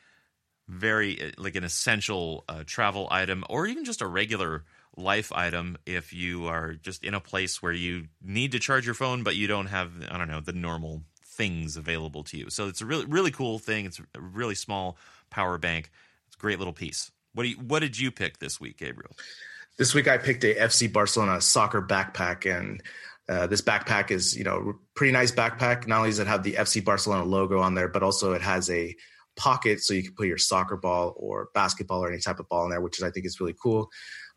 very 0.68 1.22
uh, 1.22 1.32
like 1.38 1.56
an 1.56 1.64
essential 1.64 2.44
uh, 2.48 2.64
travel 2.66 3.08
item, 3.12 3.44
or 3.50 3.68
even 3.68 3.86
just 3.86 4.02
a 4.02 4.08
regular 4.08 4.64
life 4.96 5.32
item 5.34 5.78
if 5.86 6.14
you 6.14 6.46
are 6.46 6.74
just 6.74 7.04
in 7.04 7.14
a 7.14 7.20
place 7.20 7.62
where 7.62 7.72
you 7.72 8.06
need 8.22 8.52
to 8.52 8.60
charge 8.60 8.86
your 8.86 8.96
phone, 8.96 9.24
but 9.24 9.36
you 9.36 9.48
don't 9.48 9.68
have 9.68 9.92
I 10.10 10.18
don't 10.18 10.30
know 10.30 10.40
the 10.40 10.54
normal 10.54 11.02
things 11.26 11.78
available 11.78 12.24
to 12.26 12.38
you. 12.38 12.50
So 12.50 12.68
it's 12.68 12.82
a 12.82 12.86
really 12.86 13.06
really 13.06 13.32
cool 13.32 13.60
thing. 13.60 13.86
It's 13.86 14.00
a 14.00 14.20
really 14.20 14.56
small 14.56 14.98
power 15.30 15.58
bank. 15.58 15.92
It's 16.28 16.36
a 16.36 16.40
great 16.40 16.60
little 16.60 16.74
piece. 16.74 17.12
What 17.34 17.44
do 17.44 17.50
you, 17.50 17.58
what 17.58 17.80
did 17.80 18.00
you 18.00 18.12
pick 18.12 18.38
this 18.40 18.60
week, 18.60 18.78
Gabriel? 18.78 19.16
This 19.78 19.94
week 19.94 20.08
I 20.08 20.18
picked 20.18 20.44
a 20.44 20.54
FC 20.54 20.92
Barcelona 20.92 21.42
soccer 21.42 21.82
backpack, 21.82 22.46
and 22.46 22.84
uh, 23.28 23.48
this 23.48 23.62
backpack 23.62 24.12
is 24.12 24.38
you 24.38 24.44
know 24.44 24.76
pretty 24.94 25.12
nice 25.12 25.32
backpack. 25.32 25.88
Not 25.88 25.98
only 25.98 26.10
does 26.10 26.20
it 26.20 26.28
have 26.28 26.44
the 26.44 26.54
FC 26.54 26.84
Barcelona 26.84 27.26
logo 27.26 27.60
on 27.60 27.74
there, 27.74 27.88
but 27.88 28.04
also 28.04 28.34
it 28.34 28.42
has 28.42 28.70
a 28.70 28.96
pocket 29.36 29.82
so 29.82 29.94
you 29.94 30.04
can 30.04 30.14
put 30.16 30.28
your 30.28 30.38
soccer 30.38 30.78
ball 30.78 31.14
or 31.18 31.50
basketball 31.54 32.04
or 32.04 32.12
any 32.12 32.22
type 32.22 32.40
of 32.40 32.48
ball 32.50 32.64
in 32.66 32.70
there, 32.70 32.82
which 32.82 32.98
is, 32.98 33.04
I 33.04 33.12
think 33.12 33.26
is 33.26 33.40
really 33.40 33.56
cool. 33.62 33.90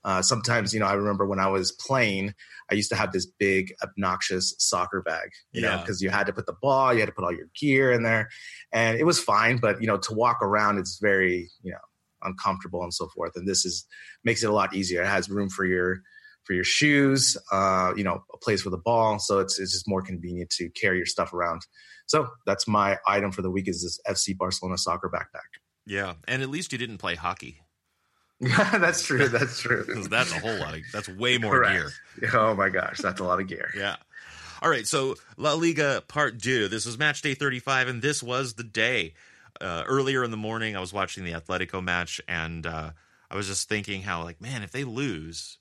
Uh, 0.04 0.22
sometimes, 0.22 0.72
you 0.72 0.78
know, 0.78 0.86
I 0.86 0.92
remember 0.92 1.26
when 1.26 1.40
I 1.40 1.48
was 1.48 1.72
playing, 1.72 2.32
I 2.70 2.74
used 2.74 2.90
to 2.90 2.96
have 2.96 3.12
this 3.12 3.26
big, 3.26 3.74
obnoxious 3.82 4.54
soccer 4.58 5.02
bag, 5.02 5.30
you 5.50 5.62
yeah. 5.62 5.76
know, 5.76 5.80
because 5.80 6.00
you 6.00 6.10
had 6.10 6.26
to 6.28 6.32
put 6.32 6.46
the 6.46 6.54
ball, 6.62 6.94
you 6.94 7.00
had 7.00 7.06
to 7.06 7.12
put 7.12 7.24
all 7.24 7.32
your 7.32 7.48
gear 7.58 7.90
in 7.90 8.04
there, 8.04 8.28
and 8.72 8.98
it 8.98 9.04
was 9.04 9.18
fine. 9.18 9.58
But 9.58 9.80
you 9.80 9.88
know, 9.88 9.96
to 9.98 10.14
walk 10.14 10.38
around, 10.42 10.78
it's 10.78 10.98
very, 11.00 11.50
you 11.62 11.72
know, 11.72 11.78
uncomfortable 12.22 12.82
and 12.82 12.94
so 12.94 13.08
forth. 13.08 13.32
And 13.34 13.48
this 13.48 13.64
is 13.64 13.84
makes 14.24 14.44
it 14.44 14.50
a 14.50 14.52
lot 14.52 14.74
easier. 14.74 15.02
It 15.02 15.08
has 15.08 15.28
room 15.28 15.48
for 15.48 15.64
your 15.64 16.02
for 16.44 16.52
your 16.52 16.64
shoes, 16.64 17.36
uh, 17.50 17.92
you 17.96 18.04
know, 18.04 18.22
a 18.32 18.38
place 18.38 18.62
for 18.62 18.70
the 18.70 18.78
ball. 18.78 19.18
So 19.18 19.40
it's 19.40 19.58
it's 19.58 19.72
just 19.72 19.88
more 19.88 20.02
convenient 20.02 20.50
to 20.50 20.70
carry 20.70 20.98
your 20.98 21.06
stuff 21.06 21.32
around. 21.32 21.62
So 22.06 22.28
that's 22.46 22.66
my 22.68 22.98
item 23.06 23.32
for 23.32 23.42
the 23.42 23.50
week 23.50 23.68
is 23.68 23.82
this 23.82 24.00
FC 24.08 24.36
Barcelona 24.36 24.78
soccer 24.78 25.08
backpack. 25.08 25.60
Yeah, 25.86 26.14
and 26.26 26.42
at 26.42 26.48
least 26.48 26.72
you 26.72 26.78
didn't 26.78 26.98
play 26.98 27.14
hockey. 27.14 27.60
Yeah, 28.40 28.78
that's 28.78 29.02
true. 29.02 29.28
That's 29.28 29.60
true. 29.60 29.84
that's 30.10 30.32
a 30.32 30.38
whole 30.38 30.58
lot. 30.58 30.74
Of, 30.74 30.80
that's 30.92 31.08
way 31.08 31.38
more 31.38 31.52
Correct. 31.52 31.92
gear. 32.20 32.30
Oh 32.34 32.54
my 32.54 32.68
gosh, 32.68 32.98
that's 32.98 33.20
a 33.20 33.24
lot 33.24 33.40
of 33.40 33.48
gear. 33.48 33.70
yeah. 33.76 33.96
All 34.62 34.70
right, 34.70 34.86
so 34.86 35.16
La 35.36 35.52
Liga 35.52 36.02
Part 36.08 36.40
Two. 36.40 36.68
This 36.68 36.86
was 36.86 36.98
match 36.98 37.20
day 37.20 37.34
35, 37.34 37.88
and 37.88 38.02
this 38.02 38.22
was 38.22 38.54
the 38.54 38.64
day 38.64 39.12
uh, 39.60 39.84
earlier 39.86 40.24
in 40.24 40.30
the 40.30 40.36
morning, 40.36 40.76
I 40.76 40.80
was 40.80 40.92
watching 40.92 41.24
the 41.24 41.32
Atletico 41.32 41.82
match, 41.82 42.20
and 42.28 42.66
uh, 42.66 42.90
I 43.30 43.36
was 43.36 43.46
just 43.46 43.68
thinking 43.68 44.02
how, 44.02 44.22
like, 44.22 44.40
man, 44.40 44.62
if 44.62 44.72
they 44.72 44.84
lose, 44.84 45.58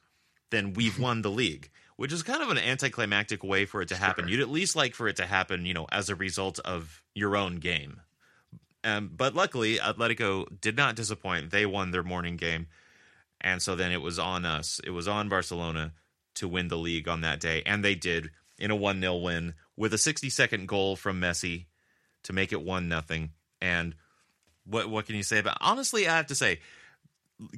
then 0.52 0.74
we've 0.74 1.00
won 1.00 1.22
the 1.22 1.32
league, 1.32 1.70
which 1.98 2.12
is 2.12 2.24
kind 2.24 2.42
of 2.42 2.50
an 2.50 2.58
anticlimactic 2.58 3.44
way 3.44 3.66
for 3.66 3.82
it 3.82 3.90
to 3.90 3.96
happen. 3.96 4.26
Sure. 4.26 4.32
You'd 4.32 4.42
at 4.42 4.50
least 4.50 4.76
like 4.76 4.94
for 4.94 5.08
it 5.08 5.16
to 5.18 5.26
happen, 5.26 5.66
you 5.66 5.74
know, 5.74 5.88
as 5.92 6.10
a 6.10 6.16
result 6.16 6.60
of 6.60 7.02
your 7.14 7.36
own 7.36 7.58
game. 7.58 8.02
Um, 8.84 9.12
but 9.16 9.34
luckily, 9.34 9.78
Atletico 9.78 10.46
did 10.62 10.78
not 10.78 10.96
disappoint. 10.96 11.50
They 11.50 11.66
won 11.66 11.92
their 11.92 12.04
morning 12.04 12.38
game. 12.38 12.68
And 13.42 13.62
so 13.62 13.76
then 13.76 13.92
it 13.92 14.02
was 14.02 14.20
on 14.20 14.46
us. 14.46 14.80
It 14.84 14.92
was 14.92 15.08
on 15.08 15.30
Barcelona 15.30 15.94
to 16.36 16.48
win 16.48 16.68
the 16.68 16.78
league 16.78 17.08
on 17.08 17.22
that 17.22 17.40
day. 17.40 17.64
And 17.66 17.84
they 17.84 17.96
did 17.96 18.30
in 18.58 18.72
a 18.72 18.76
1 18.76 19.02
0 19.02 19.18
win 19.18 19.54
with 19.76 19.94
a 19.94 19.98
60 19.98 20.30
second 20.30 20.68
goal 20.68 20.96
from 20.96 21.20
Messi 21.20 21.66
to 22.24 22.34
make 22.34 22.52
it 22.52 22.62
1 22.62 22.88
nothing. 22.88 23.32
And 23.62 23.96
what 24.66 24.90
what 24.90 25.06
can 25.06 25.16
you 25.16 25.24
say 25.24 25.40
about 25.40 25.58
honestly 25.62 26.08
I 26.08 26.18
have 26.18 26.28
to 26.28 26.36
say 26.36 26.60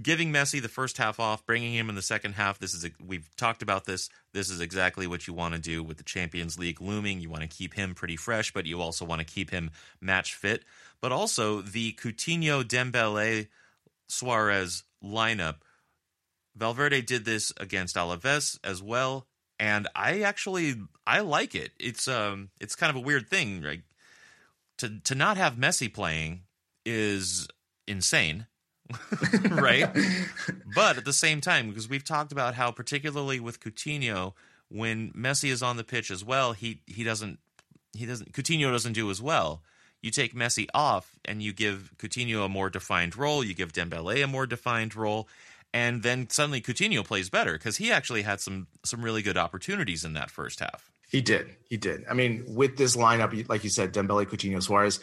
giving 0.02 0.32
Messi 0.32 0.62
the 0.62 0.70
first 0.70 0.98
half 0.98 1.20
off, 1.20 1.46
bringing 1.46 1.74
him 1.74 1.90
in 1.90 1.96
the 1.96 2.02
second 2.02 2.34
half. 2.34 2.60
This 2.60 2.74
is 2.74 2.86
a, 2.86 2.90
we've 3.06 3.30
talked 3.36 3.62
about 3.62 3.86
this. 3.86 4.10
This 4.34 4.50
is 4.50 4.60
exactly 4.60 5.06
what 5.08 5.28
you 5.28 5.34
want 5.34 5.54
to 5.54 5.60
do 5.60 5.84
with 5.84 5.98
the 5.98 6.04
Champions 6.04 6.58
League 6.58 6.82
looming. 6.82 7.20
You 7.20 7.30
want 7.30 7.44
to 7.44 7.48
keep 7.48 7.76
him 7.76 7.94
pretty 7.94 8.16
fresh, 8.16 8.52
but 8.52 8.66
you 8.66 8.82
also 8.82 9.06
want 9.06 9.20
to 9.20 9.26
keep 9.26 9.52
him 9.52 9.72
match 10.02 10.34
fit. 10.34 10.64
But 11.00 11.12
also 11.12 11.62
the 11.62 11.94
Coutinho, 11.94 12.64
Dembele, 12.64 13.48
Suarez 14.08 14.84
lineup. 15.04 15.58
Valverde 16.56 17.02
did 17.02 17.24
this 17.24 17.54
against 17.58 17.96
Alaves 17.96 18.58
as 18.64 18.82
well, 18.82 19.28
and 19.60 19.88
I 19.96 20.22
actually 20.22 20.76
I 21.06 21.20
like 21.20 21.54
it. 21.54 21.72
It's 21.80 22.08
um 22.08 22.50
it's 22.60 22.76
kind 22.76 22.90
of 22.90 22.96
a 22.96 23.06
weird 23.06 23.30
thing, 23.30 23.62
right? 23.62 23.84
To 24.80 25.00
to 25.02 25.14
not 25.14 25.38
have 25.38 25.56
Messi 25.56 25.94
playing 25.94 26.42
is 26.84 27.48
insane 27.88 28.48
right? 29.52 29.88
but 30.76 30.98
at 30.98 31.06
the 31.06 31.14
same 31.14 31.42
time, 31.42 31.70
because 31.70 31.90
we've 31.90 32.04
talked 32.04 32.32
about 32.32 32.56
how, 32.56 32.72
particularly 32.72 33.40
with 33.40 33.60
Coutinho, 33.60 34.34
when 34.70 35.12
Messi 35.12 35.50
is 35.50 35.64
on 35.64 35.78
the 35.78 35.84
pitch 35.84 36.12
as 36.12 36.24
well, 36.24 36.54
he 36.54 36.82
he 36.86 37.04
doesn't 37.04 37.40
he 37.94 38.06
doesn't 38.06 38.34
Coutinho 38.34 38.72
doesn't 38.72 38.94
do 38.94 39.10
as 39.10 39.22
well. 39.22 39.62
You 40.02 40.12
take 40.12 40.36
Messi 40.36 40.68
off 40.74 41.18
and 41.26 41.42
you 41.42 41.54
give 41.54 41.92
Coutinho 41.98 42.46
a 42.46 42.50
more 42.50 42.70
defined 42.70 43.16
role. 43.18 43.44
You 43.44 43.54
give 43.54 43.74
Dembele 43.74 44.24
a 44.24 44.28
more 44.28 44.46
defined 44.46 44.96
role, 44.96 45.28
and 45.74 46.04
then 46.04 46.30
suddenly 46.30 46.62
Coutinho 46.62 47.04
plays 47.04 47.30
better 47.30 47.54
because 47.54 47.78
he 47.78 47.92
actually 47.92 48.22
had 48.22 48.40
some 48.40 48.68
some 48.84 49.02
really 49.02 49.22
good 49.22 49.38
opportunities 49.38 50.04
in 50.04 50.14
that 50.14 50.30
first 50.30 50.60
half. 50.60 50.92
He 51.10 51.22
did. 51.22 51.56
He 51.70 51.78
did. 51.78 52.06
I 52.10 52.14
mean, 52.14 52.44
with 52.48 52.76
this 52.76 52.98
lineup, 52.98 53.48
like 53.48 53.64
you 53.64 53.70
said, 53.70 53.94
Dembele, 53.94 54.26
Coutinho, 54.26 54.62
Suarez, 54.62 55.00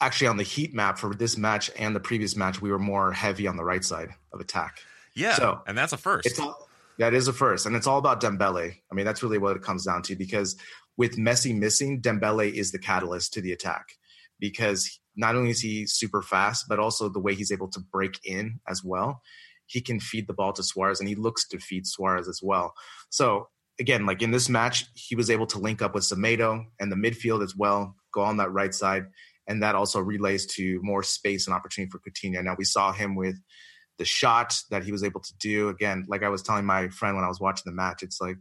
actually 0.00 0.28
on 0.28 0.36
the 0.36 0.42
heat 0.42 0.74
map 0.74 0.98
for 0.98 1.14
this 1.14 1.36
match 1.36 1.70
and 1.78 1.94
the 1.94 2.00
previous 2.00 2.36
match, 2.36 2.60
we 2.60 2.70
were 2.70 2.78
more 2.78 3.12
heavy 3.12 3.46
on 3.46 3.56
the 3.56 3.64
right 3.64 3.84
side 3.84 4.10
of 4.32 4.40
attack. 4.40 4.80
Yeah, 5.14 5.34
so 5.34 5.60
and 5.66 5.76
that's 5.76 5.92
a 5.92 5.96
first. 5.96 6.26
It's 6.26 6.38
all, 6.38 6.68
that 6.98 7.14
is 7.14 7.28
a 7.28 7.32
first, 7.32 7.66
and 7.66 7.76
it's 7.76 7.86
all 7.86 7.98
about 7.98 8.20
Dembele. 8.20 8.74
I 8.90 8.94
mean, 8.94 9.04
that's 9.04 9.22
really 9.22 9.38
what 9.38 9.56
it 9.56 9.62
comes 9.62 9.84
down 9.84 10.02
to 10.02 10.16
because 10.16 10.56
with 10.96 11.16
Messi 11.16 11.56
missing, 11.56 12.00
Dembele 12.00 12.52
is 12.52 12.72
the 12.72 12.78
catalyst 12.78 13.32
to 13.34 13.40
the 13.40 13.52
attack 13.52 13.86
because 14.38 15.00
not 15.16 15.34
only 15.34 15.50
is 15.50 15.60
he 15.60 15.86
super 15.86 16.22
fast, 16.22 16.66
but 16.68 16.78
also 16.78 17.08
the 17.08 17.20
way 17.20 17.34
he's 17.34 17.52
able 17.52 17.68
to 17.68 17.80
break 17.92 18.20
in 18.24 18.60
as 18.68 18.82
well. 18.84 19.22
He 19.66 19.80
can 19.80 20.00
feed 20.00 20.26
the 20.26 20.34
ball 20.34 20.52
to 20.54 20.62
Suarez, 20.62 21.00
and 21.00 21.08
he 21.08 21.14
looks 21.14 21.46
to 21.48 21.58
feed 21.58 21.86
Suarez 21.86 22.28
as 22.28 22.40
well. 22.42 22.74
So 23.10 23.48
again, 23.78 24.06
like 24.06 24.22
in 24.22 24.30
this 24.30 24.48
match, 24.48 24.86
he 24.94 25.14
was 25.14 25.30
able 25.30 25.46
to 25.48 25.58
link 25.58 25.82
up 25.82 25.94
with 25.94 26.04
Semedo 26.04 26.64
and 26.78 26.90
the 26.90 26.96
midfield 26.96 27.42
as 27.42 27.56
well, 27.56 27.96
go 28.12 28.22
on 28.22 28.36
that 28.38 28.52
right 28.52 28.74
side 28.74 29.06
and 29.50 29.64
that 29.64 29.74
also 29.74 29.98
relays 29.98 30.46
to 30.46 30.78
more 30.80 31.02
space 31.02 31.48
and 31.48 31.54
opportunity 31.54 31.90
for 31.90 31.98
Coutinho. 31.98 32.42
Now 32.42 32.54
we 32.56 32.64
saw 32.64 32.92
him 32.92 33.16
with 33.16 33.34
the 33.98 34.04
shot 34.04 34.56
that 34.70 34.84
he 34.84 34.92
was 34.92 35.02
able 35.02 35.20
to 35.20 35.34
do. 35.40 35.68
Again, 35.68 36.06
like 36.08 36.22
I 36.22 36.28
was 36.28 36.42
telling 36.42 36.64
my 36.64 36.88
friend 36.88 37.16
when 37.16 37.24
I 37.24 37.28
was 37.28 37.40
watching 37.40 37.64
the 37.66 37.72
match, 37.72 38.04
it's 38.04 38.20
like 38.20 38.36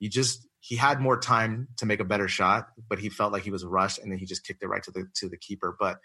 you 0.00 0.10
just 0.10 0.46
he 0.60 0.76
had 0.76 1.00
more 1.00 1.18
time 1.18 1.68
to 1.78 1.86
make 1.86 2.00
a 2.00 2.04
better 2.04 2.28
shot, 2.28 2.68
but 2.88 2.98
he 2.98 3.08
felt 3.08 3.32
like 3.32 3.42
he 3.42 3.50
was 3.50 3.64
rushed, 3.64 3.98
and 3.98 4.12
then 4.12 4.18
he 4.18 4.26
just 4.26 4.46
kicked 4.46 4.62
it 4.62 4.66
right 4.66 4.82
to 4.82 4.90
the 4.90 5.06
to 5.16 5.30
the 5.30 5.38
keeper. 5.38 5.74
But 5.80 5.98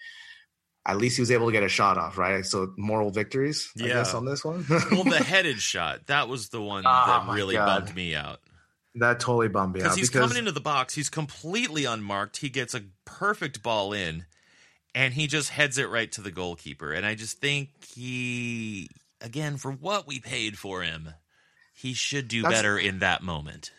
at 0.85 0.97
least 0.97 1.17
he 1.17 1.21
was 1.21 1.31
able 1.31 1.47
to 1.47 1.51
get 1.51 1.63
a 1.63 1.69
shot 1.69 1.97
off, 1.97 2.17
right? 2.17 2.45
So 2.45 2.73
moral 2.77 3.11
victories, 3.11 3.69
yeah. 3.75 3.85
I 3.85 3.87
guess, 3.89 4.13
on 4.13 4.23
this 4.23 4.45
one. 4.45 4.65
well, 4.69 5.03
the 5.03 5.21
headed 5.23 5.59
shot 5.59 6.07
that 6.07 6.29
was 6.29 6.47
the 6.47 6.61
one 6.61 6.85
oh, 6.87 7.05
that 7.05 7.33
really 7.33 7.55
God. 7.55 7.83
bummed 7.83 7.95
me 7.95 8.15
out. 8.15 8.39
That 8.95 9.19
totally 9.19 9.47
bummed 9.47 9.75
me 9.75 9.81
out. 9.81 9.95
He's 9.95 10.09
because 10.09 10.09
he's 10.09 10.19
coming 10.19 10.37
into 10.37 10.51
the 10.51 10.61
box. 10.61 10.95
He's 10.95 11.09
completely 11.09 11.85
unmarked. 11.85 12.37
He 12.37 12.49
gets 12.49 12.73
a 12.73 12.81
perfect 13.05 13.61
ball 13.61 13.93
in, 13.93 14.25
and 14.95 15.13
he 15.13 15.27
just 15.27 15.51
heads 15.51 15.77
it 15.77 15.89
right 15.89 16.11
to 16.13 16.21
the 16.21 16.31
goalkeeper. 16.31 16.91
And 16.91 17.05
I 17.05 17.15
just 17.15 17.39
think 17.39 17.69
he, 17.85 18.89
again, 19.21 19.57
for 19.57 19.71
what 19.71 20.07
we 20.07 20.19
paid 20.19 20.57
for 20.57 20.81
him, 20.81 21.09
he 21.73 21.93
should 21.93 22.27
do 22.27 22.41
that's, 22.41 22.55
better 22.55 22.77
in 22.77 22.99
that 22.99 23.21
moment. 23.21 23.71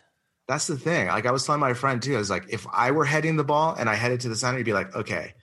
That's 0.49 0.67
the 0.67 0.79
thing. 0.79 1.09
Like 1.09 1.27
I 1.27 1.33
was 1.33 1.45
telling 1.45 1.61
my 1.61 1.75
friend 1.75 2.03
too, 2.03 2.15
I 2.15 2.19
was 2.19 2.31
like, 2.31 2.47
if 2.49 2.67
I 2.73 2.93
were 2.93 3.05
heading 3.05 3.37
the 3.37 3.45
ball 3.45 3.75
and 3.79 3.89
I 3.89 3.95
headed 3.95 4.21
to 4.23 4.29
the 4.29 4.37
center, 4.37 4.57
he'd 4.59 4.65
be 4.65 4.73
like, 4.73 4.95
okay, 4.97 5.35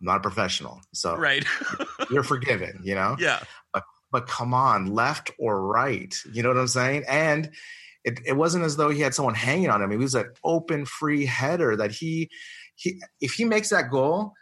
I'm 0.00 0.06
not 0.06 0.16
a 0.16 0.20
professional. 0.20 0.80
So 0.92 1.16
right. 1.16 1.44
you're 2.10 2.24
forgiven, 2.24 2.80
you 2.82 2.94
know? 2.94 3.16
Yeah. 3.18 3.40
But, 3.72 3.84
but 4.10 4.26
come 4.26 4.52
on, 4.52 4.86
left 4.92 5.30
or 5.38 5.66
right. 5.66 6.14
You 6.32 6.42
know 6.42 6.48
what 6.48 6.58
I'm 6.58 6.68
saying? 6.68 7.04
And 7.08 7.52
it, 8.04 8.20
it 8.26 8.36
wasn't 8.36 8.64
as 8.64 8.76
though 8.76 8.90
he 8.90 9.00
had 9.00 9.14
someone 9.14 9.34
hanging 9.34 9.70
on 9.70 9.82
him. 9.82 9.90
It 9.90 9.96
was 9.96 10.14
an 10.14 10.30
open 10.44 10.84
free 10.84 11.26
header 11.26 11.76
that 11.76 11.90
he 11.90 12.30
he 12.76 13.00
if 13.20 13.32
he 13.32 13.44
makes 13.44 13.70
that 13.70 13.90
goal, 13.90 14.32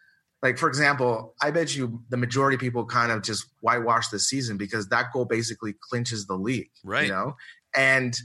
like 0.42 0.58
for 0.58 0.68
example, 0.68 1.34
I 1.40 1.50
bet 1.50 1.74
you 1.76 2.02
the 2.08 2.16
majority 2.16 2.56
of 2.56 2.60
people 2.60 2.84
kind 2.84 3.12
of 3.12 3.22
just 3.22 3.46
whitewash 3.60 4.08
the 4.08 4.18
season 4.18 4.56
because 4.56 4.88
that 4.88 5.12
goal 5.12 5.24
basically 5.24 5.74
clinches 5.88 6.26
the 6.26 6.34
league. 6.36 6.70
Right. 6.84 7.06
You 7.06 7.12
know? 7.12 7.36
And 7.74 8.16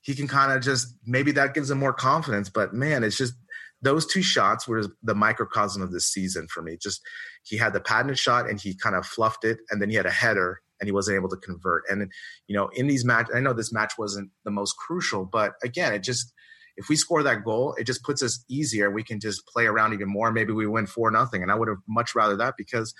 he 0.00 0.14
can 0.14 0.26
kind 0.26 0.52
of 0.52 0.62
just 0.62 0.94
maybe 1.06 1.30
that 1.32 1.54
gives 1.54 1.70
him 1.70 1.78
more 1.78 1.92
confidence. 1.92 2.48
But 2.50 2.74
man, 2.74 3.04
it's 3.04 3.16
just 3.16 3.34
those 3.82 4.06
two 4.06 4.22
shots 4.22 4.66
were 4.66 4.84
the 5.02 5.14
microcosm 5.14 5.82
of 5.82 5.92
this 5.92 6.10
season 6.10 6.48
for 6.48 6.62
me. 6.62 6.76
Just 6.80 7.00
he 7.44 7.56
had 7.56 7.72
the 7.72 7.80
patented 7.80 8.18
shot 8.18 8.48
and 8.48 8.60
he 8.60 8.74
kind 8.74 8.96
of 8.96 9.06
fluffed 9.06 9.44
it, 9.44 9.58
and 9.70 9.80
then 9.80 9.90
he 9.90 9.96
had 9.96 10.06
a 10.06 10.10
header 10.10 10.60
and 10.82 10.88
he 10.88 10.92
wasn't 10.92 11.14
able 11.14 11.28
to 11.28 11.36
convert. 11.36 11.84
And 11.88 12.10
you 12.48 12.56
know, 12.56 12.68
in 12.74 12.88
these 12.88 13.04
match, 13.04 13.28
I 13.32 13.38
know 13.38 13.52
this 13.52 13.72
match 13.72 13.92
wasn't 13.96 14.30
the 14.44 14.50
most 14.50 14.76
crucial, 14.76 15.24
but 15.24 15.52
again, 15.62 15.94
it 15.94 16.02
just 16.02 16.32
if 16.76 16.88
we 16.88 16.96
score 16.96 17.22
that 17.22 17.44
goal, 17.44 17.74
it 17.78 17.84
just 17.84 18.02
puts 18.02 18.20
us 18.20 18.44
easier. 18.48 18.90
We 18.90 19.04
can 19.04 19.20
just 19.20 19.46
play 19.46 19.66
around 19.66 19.92
even 19.92 20.08
more. 20.08 20.32
Maybe 20.32 20.52
we 20.52 20.66
win 20.66 20.86
four 20.86 21.10
nothing, 21.12 21.40
and 21.40 21.52
I 21.52 21.54
would 21.54 21.68
have 21.68 21.78
much 21.88 22.14
rather 22.14 22.36
that 22.36 22.54
because. 22.58 22.92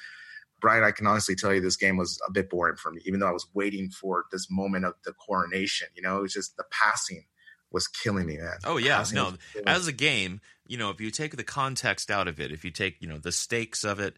Brien, 0.61 0.85
I 0.85 0.93
can 0.93 1.09
honestly 1.09 1.35
tell 1.35 1.53
you 1.53 1.61
this 1.61 1.77
game 1.77 1.97
was 1.97 2.21
a 2.25 2.31
bit 2.31 2.49
boring 2.49 2.77
for 2.77 2.93
me, 2.93 3.01
even 3.05 3.19
though 3.19 3.27
I 3.27 3.33
was 3.33 3.49
waiting 3.53 3.91
for 3.91 4.27
this 4.31 4.47
moment 4.49 4.85
of 4.85 4.95
the 5.05 5.13
coronation. 5.13 5.89
You 5.97 6.03
know, 6.03 6.19
it 6.19 6.23
was 6.23 6.33
just 6.33 6.57
the 6.57 6.63
passing 6.71 7.25
was 7.73 7.89
killing 7.89 8.27
me, 8.27 8.37
man. 8.37 8.59
Oh 8.63 8.77
yeah, 8.77 9.05
no. 9.13 9.35
As 9.67 9.89
a 9.89 9.93
game, 9.93 10.41
you 10.69 10.77
know, 10.77 10.91
if 10.91 11.01
you 11.01 11.11
take 11.11 11.37
the 11.37 11.43
context 11.43 12.13
out 12.13 12.29
of 12.29 12.39
it, 12.39 12.53
if 12.53 12.65
you 12.65 12.71
take 12.71 12.99
you 13.01 13.09
know 13.09 13.19
the 13.19 13.33
stakes 13.33 13.83
of 13.83 13.99
it 13.99 14.15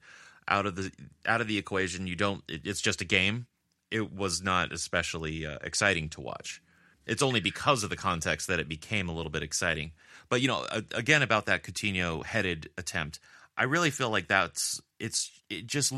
out 0.49 0.67
of 0.67 0.77
the 0.77 0.93
out 1.27 1.41
of 1.41 1.49
the 1.49 1.59
equation, 1.59 2.07
you 2.07 2.17
don't. 2.17 2.43
It, 2.49 2.63
it's 2.65 2.81
just 2.81 3.01
a 3.01 3.05
game 3.05 3.47
it 3.95 4.13
was 4.13 4.43
not 4.43 4.73
especially 4.73 5.47
uh, 5.47 5.57
exciting 5.63 6.09
to 6.11 6.21
watch. 6.21 6.61
It's 7.07 7.23
only 7.23 7.41
because 7.41 7.85
of 7.85 7.91
the 7.91 7.97
context 7.97 8.49
that 8.49 8.59
it 8.59 8.69
became 8.69 9.09
a 9.09 9.15
little 9.15 9.31
bit 9.31 9.45
exciting. 9.45 9.93
But 10.29 10.41
you 10.41 10.49
know, 10.49 10.67
again 10.93 11.23
about 11.23 11.47
that 11.47 11.63
Coutinho 11.63 12.25
headed 12.25 12.71
attempt, 12.77 13.21
I 13.57 13.65
really 13.65 13.91
feel 13.91 14.11
like 14.11 14.27
that's 14.27 14.81
it's 14.99 15.31
it 15.49 15.69
just 15.69 15.93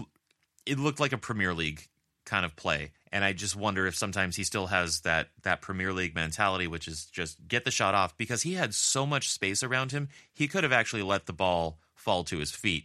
it 0.66 0.78
looked 0.78 1.00
like 1.00 1.12
a 1.12 1.18
Premier 1.18 1.54
League 1.54 1.88
kind 2.26 2.44
of 2.44 2.54
play, 2.54 2.90
and 3.12 3.24
I 3.24 3.32
just 3.32 3.56
wonder 3.56 3.86
if 3.86 3.96
sometimes 3.96 4.36
he 4.36 4.44
still 4.44 4.66
has 4.66 5.00
that 5.00 5.30
that 5.42 5.62
Premier 5.62 5.94
League 5.94 6.14
mentality, 6.14 6.66
which 6.66 6.86
is 6.86 7.06
just 7.06 7.48
get 7.48 7.64
the 7.64 7.70
shot 7.70 7.94
off 7.94 8.14
because 8.18 8.42
he 8.42 8.54
had 8.54 8.74
so 8.74 9.06
much 9.06 9.30
space 9.30 9.62
around 9.62 9.92
him, 9.92 10.08
he 10.34 10.48
could 10.48 10.64
have 10.64 10.72
actually 10.72 11.02
let 11.02 11.24
the 11.24 11.32
ball 11.32 11.78
fall 11.94 12.24
to 12.24 12.38
his 12.40 12.50
feet 12.50 12.84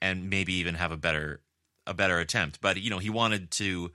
and 0.00 0.30
maybe 0.30 0.54
even 0.54 0.76
have 0.76 0.92
a 0.92 0.96
better 0.96 1.40
a 1.86 1.92
better 1.92 2.18
attempt. 2.18 2.62
But 2.62 2.80
you 2.80 2.88
know, 2.88 3.00
he 3.00 3.10
wanted 3.10 3.50
to 3.52 3.92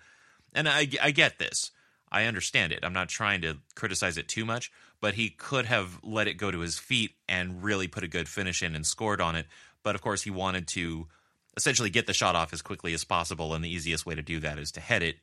and 0.54 0.68
I, 0.68 0.88
I 1.02 1.12
get 1.12 1.39
this. 1.39 1.72
I 2.12 2.26
understand 2.26 2.74
it. 2.74 2.80
I'm 2.84 2.93
not 2.93 3.08
trying 3.08 3.41
to 3.41 3.58
criticize 3.76 4.18
it 4.18 4.28
too 4.28 4.43
much, 4.43 4.72
but 4.99 5.14
he 5.14 5.30
could 5.30 5.66
have 5.66 5.99
let 6.04 6.28
it 6.28 6.34
go 6.34 6.52
to 6.52 6.60
his 6.60 6.78
feet 6.78 7.12
and 7.30 7.64
really 7.64 7.88
put 7.88 8.04
a 8.04 8.08
good 8.08 8.28
finish 8.28 8.62
in 8.62 8.76
and 8.76 8.86
scored 8.86 9.22
on 9.22 9.36
it. 9.36 9.47
But 9.84 9.95
of 9.95 10.02
course, 10.02 10.22
he 10.22 10.30
wanted 10.30 10.68
to 10.70 11.08
essentially 11.56 11.89
get 11.89 12.08
the 12.08 12.14
shot 12.14 12.36
off 12.36 12.54
as 12.54 12.62
quickly 12.62 12.93
as 12.93 13.04
possible, 13.04 13.54
and 13.54 13.64
the 13.64 13.74
easiest 13.74 14.06
way 14.06 14.16
to 14.16 14.22
do 14.22 14.39
that 14.41 14.60
is 14.60 14.72
to 14.74 14.82
head 14.82 15.04
it. 15.04 15.18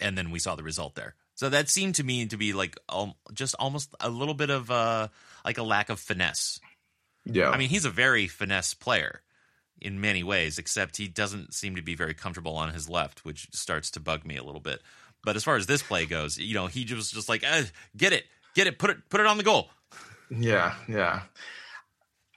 And 0.00 0.18
then 0.18 0.30
we 0.30 0.38
saw 0.38 0.54
the 0.54 0.62
result 0.62 0.94
there. 0.94 1.14
So 1.34 1.48
that 1.48 1.68
seemed 1.68 1.96
to 1.96 2.04
me 2.04 2.26
to 2.26 2.36
be 2.36 2.52
like 2.52 2.76
um, 2.88 3.14
just 3.32 3.54
almost 3.58 3.94
a 4.00 4.08
little 4.08 4.34
bit 4.34 4.50
of 4.50 4.70
uh, 4.70 5.08
like 5.44 5.58
a 5.58 5.62
lack 5.62 5.88
of 5.88 5.98
finesse. 5.98 6.60
Yeah, 7.24 7.50
I 7.50 7.56
mean 7.56 7.70
he's 7.70 7.84
a 7.84 7.90
very 7.90 8.26
finesse 8.28 8.74
player, 8.74 9.22
in 9.80 10.00
many 10.00 10.22
ways, 10.22 10.58
except 10.58 10.96
he 10.96 11.08
doesn't 11.08 11.54
seem 11.54 11.76
to 11.76 11.82
be 11.82 11.94
very 11.94 12.14
comfortable 12.14 12.56
on 12.56 12.72
his 12.72 12.88
left, 12.88 13.24
which 13.24 13.48
starts 13.52 13.90
to 13.92 14.00
bug 14.00 14.24
me 14.24 14.36
a 14.36 14.42
little 14.42 14.60
bit. 14.60 14.82
But 15.24 15.36
as 15.36 15.44
far 15.44 15.56
as 15.56 15.66
this 15.66 15.82
play 15.82 16.06
goes, 16.06 16.38
you 16.38 16.54
know, 16.54 16.66
he 16.66 16.86
was 16.94 17.10
just 17.10 17.28
like, 17.28 17.42
eh, 17.44 17.64
"Get 17.96 18.12
it, 18.12 18.24
get 18.54 18.66
it, 18.66 18.78
put 18.78 18.90
it, 18.90 19.08
put 19.08 19.20
it 19.20 19.26
on 19.26 19.36
the 19.36 19.42
goal." 19.42 19.70
Yeah, 20.30 20.74
yeah. 20.88 21.22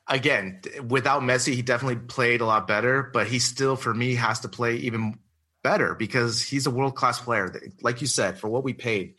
Again, 0.10 0.62
without 0.88 1.22
Messi, 1.22 1.54
he 1.54 1.62
definitely 1.62 1.98
played 1.98 2.40
a 2.40 2.46
lot 2.46 2.66
better, 2.68 3.10
but 3.14 3.28
he 3.28 3.40
still, 3.40 3.76
for 3.76 3.94
me, 3.94 4.16
has 4.16 4.40
to 4.42 4.48
play 4.48 4.76
even 4.78 5.20
better 5.64 5.96
because 5.96 6.42
he's 6.42 6.66
a 6.66 6.72
world 6.72 6.96
class 6.96 7.20
player. 7.20 7.54
Like 7.82 8.00
you 8.00 8.08
said, 8.08 8.40
for 8.40 8.48
what 8.48 8.64
we 8.64 8.74
paid, 8.74 9.16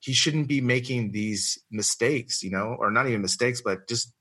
he 0.00 0.12
shouldn't 0.12 0.46
be 0.46 0.60
making 0.60 1.12
these 1.12 1.58
mistakes, 1.70 2.42
you 2.42 2.50
know, 2.50 2.76
or 2.78 2.90
not 2.90 3.06
even 3.06 3.22
mistakes, 3.22 3.62
but 3.64 3.88
just 3.88 4.12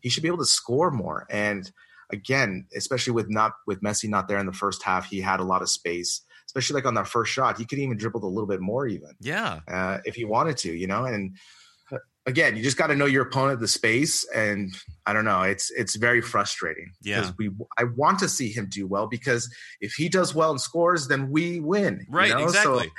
he 0.00 0.10
should 0.10 0.22
be 0.22 0.28
able 0.28 0.38
to 0.38 0.44
score 0.44 0.90
more. 0.90 1.26
And 1.30 1.70
again, 2.12 2.66
especially 2.76 3.12
with 3.12 3.28
not 3.30 3.52
with 3.66 3.80
Messi 3.82 4.08
not 4.08 4.28
there 4.28 4.38
in 4.38 4.46
the 4.46 4.52
first 4.52 4.82
half, 4.82 5.06
he 5.06 5.20
had 5.20 5.40
a 5.40 5.44
lot 5.44 5.62
of 5.62 5.68
space. 5.70 6.22
Especially 6.46 6.74
like 6.74 6.86
on 6.86 6.94
that 6.94 7.08
first 7.08 7.32
shot, 7.32 7.56
he 7.56 7.64
could 7.64 7.78
even 7.78 7.96
dribble 7.96 8.22
a 8.24 8.26
little 8.28 8.46
bit 8.48 8.60
more, 8.60 8.86
even 8.86 9.10
yeah, 9.20 9.60
uh, 9.68 9.98
if 10.04 10.14
he 10.16 10.24
wanted 10.24 10.56
to, 10.58 10.72
you 10.76 10.86
know. 10.86 11.04
And 11.04 11.34
again, 12.26 12.56
you 12.56 12.62
just 12.62 12.76
got 12.76 12.88
to 12.88 12.96
know 12.96 13.06
your 13.06 13.22
opponent, 13.22 13.60
the 13.60 13.68
space, 13.68 14.28
and 14.34 14.74
I 15.06 15.12
don't 15.14 15.24
know. 15.24 15.42
It's 15.42 15.70
it's 15.70 15.96
very 15.96 16.20
frustrating 16.20 16.92
Yeah. 17.00 17.20
because 17.20 17.34
we 17.38 17.50
I 17.78 17.84
want 17.96 18.18
to 18.18 18.28
see 18.28 18.48
him 18.52 18.66
do 18.70 18.86
well 18.86 19.06
because 19.06 19.48
if 19.80 19.94
he 19.94 20.08
does 20.10 20.34
well 20.34 20.50
and 20.50 20.60
scores, 20.60 21.08
then 21.08 21.30
we 21.30 21.60
win. 21.60 22.04
you 22.08 22.14
Right, 22.14 22.30
know? 22.30 22.44
exactly. 22.44 22.90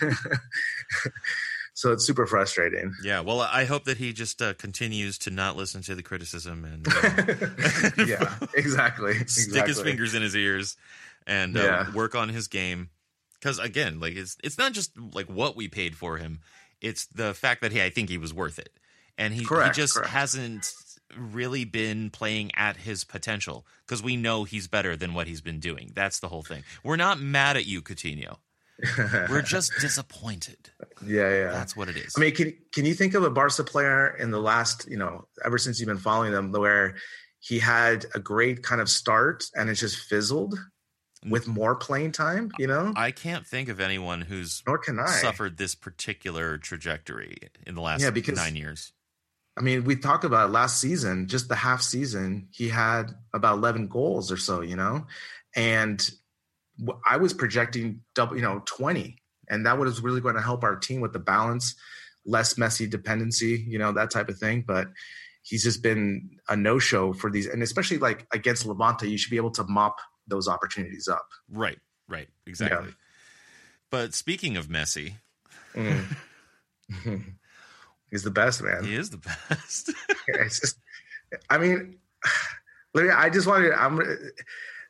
So, 0.00 0.10
so 1.74 1.92
it's 1.92 2.06
super 2.06 2.26
frustrating. 2.26 2.94
Yeah, 3.02 3.20
well, 3.20 3.40
I 3.40 3.64
hope 3.64 3.84
that 3.84 3.98
he 3.98 4.12
just 4.12 4.40
uh, 4.40 4.54
continues 4.54 5.18
to 5.18 5.30
not 5.30 5.56
listen 5.56 5.82
to 5.82 5.94
the 5.94 6.02
criticism 6.02 6.64
and 6.64 6.86
uh, 6.88 8.04
yeah, 8.06 8.34
exactly. 8.54 9.18
stick 9.26 9.66
his 9.66 9.80
fingers 9.80 10.14
in 10.14 10.22
his 10.22 10.34
ears 10.34 10.76
and 11.26 11.56
uh, 11.56 11.60
Yeah. 11.60 11.92
work 11.94 12.14
on 12.14 12.28
his 12.30 12.48
game. 12.48 12.90
Because 13.34 13.58
again, 13.58 14.00
like 14.00 14.16
it's 14.16 14.36
it's 14.42 14.56
not 14.56 14.72
just 14.72 14.92
like 15.12 15.26
what 15.26 15.54
we 15.54 15.68
paid 15.68 15.94
for 15.96 16.16
him; 16.16 16.40
it's 16.80 17.04
the 17.06 17.34
fact 17.34 17.60
that 17.60 17.72
he 17.72 17.82
I 17.82 17.90
think 17.90 18.08
he 18.08 18.16
was 18.16 18.32
worth 18.32 18.58
it, 18.58 18.70
and 19.18 19.34
he 19.34 19.44
Correct, 19.44 19.76
he 19.76 19.82
just 19.82 19.94
correct. 19.96 20.10
hasn't 20.12 20.72
really 21.14 21.64
been 21.66 22.08
playing 22.10 22.50
at 22.56 22.76
his 22.78 23.04
potential 23.04 23.66
because 23.86 24.02
we 24.02 24.16
know 24.16 24.44
he's 24.44 24.66
better 24.66 24.96
than 24.96 25.12
what 25.12 25.26
he's 25.26 25.42
been 25.42 25.60
doing. 25.60 25.92
That's 25.94 26.20
the 26.20 26.28
whole 26.28 26.42
thing. 26.42 26.62
We're 26.82 26.96
not 26.96 27.20
mad 27.20 27.56
at 27.58 27.66
you, 27.66 27.82
Coutinho. 27.82 28.38
We're 29.30 29.42
just 29.46 29.72
disappointed. 29.80 30.70
Yeah, 31.06 31.30
yeah. 31.30 31.50
That's 31.50 31.76
what 31.76 31.88
it 31.88 31.96
is. 31.96 32.14
I 32.16 32.20
mean, 32.20 32.34
can 32.34 32.52
can 32.72 32.84
you 32.84 32.94
think 32.94 33.14
of 33.14 33.22
a 33.22 33.30
Barca 33.30 33.64
player 33.64 34.08
in 34.16 34.30
the 34.30 34.40
last, 34.40 34.88
you 34.88 34.96
know, 34.96 35.26
ever 35.44 35.58
since 35.58 35.78
you've 35.80 35.86
been 35.88 35.98
following 35.98 36.32
them, 36.32 36.50
where 36.52 36.96
he 37.40 37.58
had 37.58 38.06
a 38.14 38.18
great 38.20 38.62
kind 38.62 38.80
of 38.80 38.88
start 38.88 39.44
and 39.54 39.68
it 39.70 39.74
just 39.74 39.98
fizzled 39.98 40.58
with 41.28 41.46
more 41.46 41.74
playing 41.76 42.12
time? 42.12 42.50
You 42.58 42.66
know, 42.66 42.92
I 42.96 43.10
can't 43.10 43.46
think 43.46 43.68
of 43.68 43.80
anyone 43.80 44.20
who's 44.22 44.62
nor 44.66 44.78
can 44.78 44.98
I. 44.98 45.06
suffered 45.06 45.56
this 45.56 45.74
particular 45.74 46.58
trajectory 46.58 47.36
in 47.66 47.74
the 47.74 47.80
last 47.80 48.02
Yeah, 48.02 48.10
because- 48.10 48.36
nine 48.36 48.56
years. 48.56 48.92
I 49.56 49.60
mean, 49.60 49.84
we 49.84 49.94
talked 49.94 50.24
about 50.24 50.50
last 50.50 50.80
season, 50.80 51.28
just 51.28 51.48
the 51.48 51.54
half 51.54 51.80
season, 51.80 52.48
he 52.50 52.68
had 52.68 53.12
about 53.32 53.58
11 53.58 53.86
goals 53.86 54.32
or 54.32 54.36
so, 54.36 54.62
you 54.62 54.74
know, 54.74 55.06
and 55.54 56.10
I 57.06 57.16
was 57.18 57.32
projecting 57.32 58.00
double, 58.14 58.36
you 58.36 58.42
know, 58.42 58.62
20, 58.66 59.16
and 59.48 59.66
that 59.66 59.78
was 59.78 60.00
really 60.00 60.20
going 60.20 60.34
to 60.34 60.40
help 60.42 60.64
our 60.64 60.76
team 60.76 61.00
with 61.00 61.12
the 61.12 61.18
balance, 61.18 61.74
less 62.26 62.54
Messi 62.54 62.88
dependency, 62.88 63.64
you 63.68 63.78
know, 63.78 63.92
that 63.92 64.10
type 64.10 64.28
of 64.28 64.38
thing. 64.38 64.64
But 64.66 64.88
he's 65.42 65.62
just 65.62 65.82
been 65.82 66.30
a 66.48 66.56
no 66.56 66.78
show 66.78 67.12
for 67.12 67.30
these, 67.30 67.46
and 67.46 67.62
especially 67.62 67.98
like 67.98 68.26
against 68.32 68.66
Levante, 68.66 69.08
you 69.08 69.18
should 69.18 69.30
be 69.30 69.36
able 69.36 69.52
to 69.52 69.64
mop 69.64 69.96
those 70.26 70.48
opportunities 70.48 71.06
up. 71.08 71.26
Right, 71.50 71.78
right, 72.08 72.28
exactly. 72.46 72.94
But 73.90 74.14
speaking 74.14 74.56
of 74.56 74.68
Messi, 74.68 75.14
Mm. 75.74 76.04
he's 78.10 78.22
the 78.22 78.30
best, 78.30 78.62
man. 78.62 78.84
he 78.84 78.94
is 78.94 79.10
the 79.10 79.18
best. 79.18 79.90
it's 80.28 80.60
just 80.60 80.78
i 81.50 81.58
mean 81.58 81.96
let 82.94 83.04
me 83.04 83.10
i 83.10 83.28
just 83.28 83.46
wanted 83.48 83.72
i'm 83.72 83.98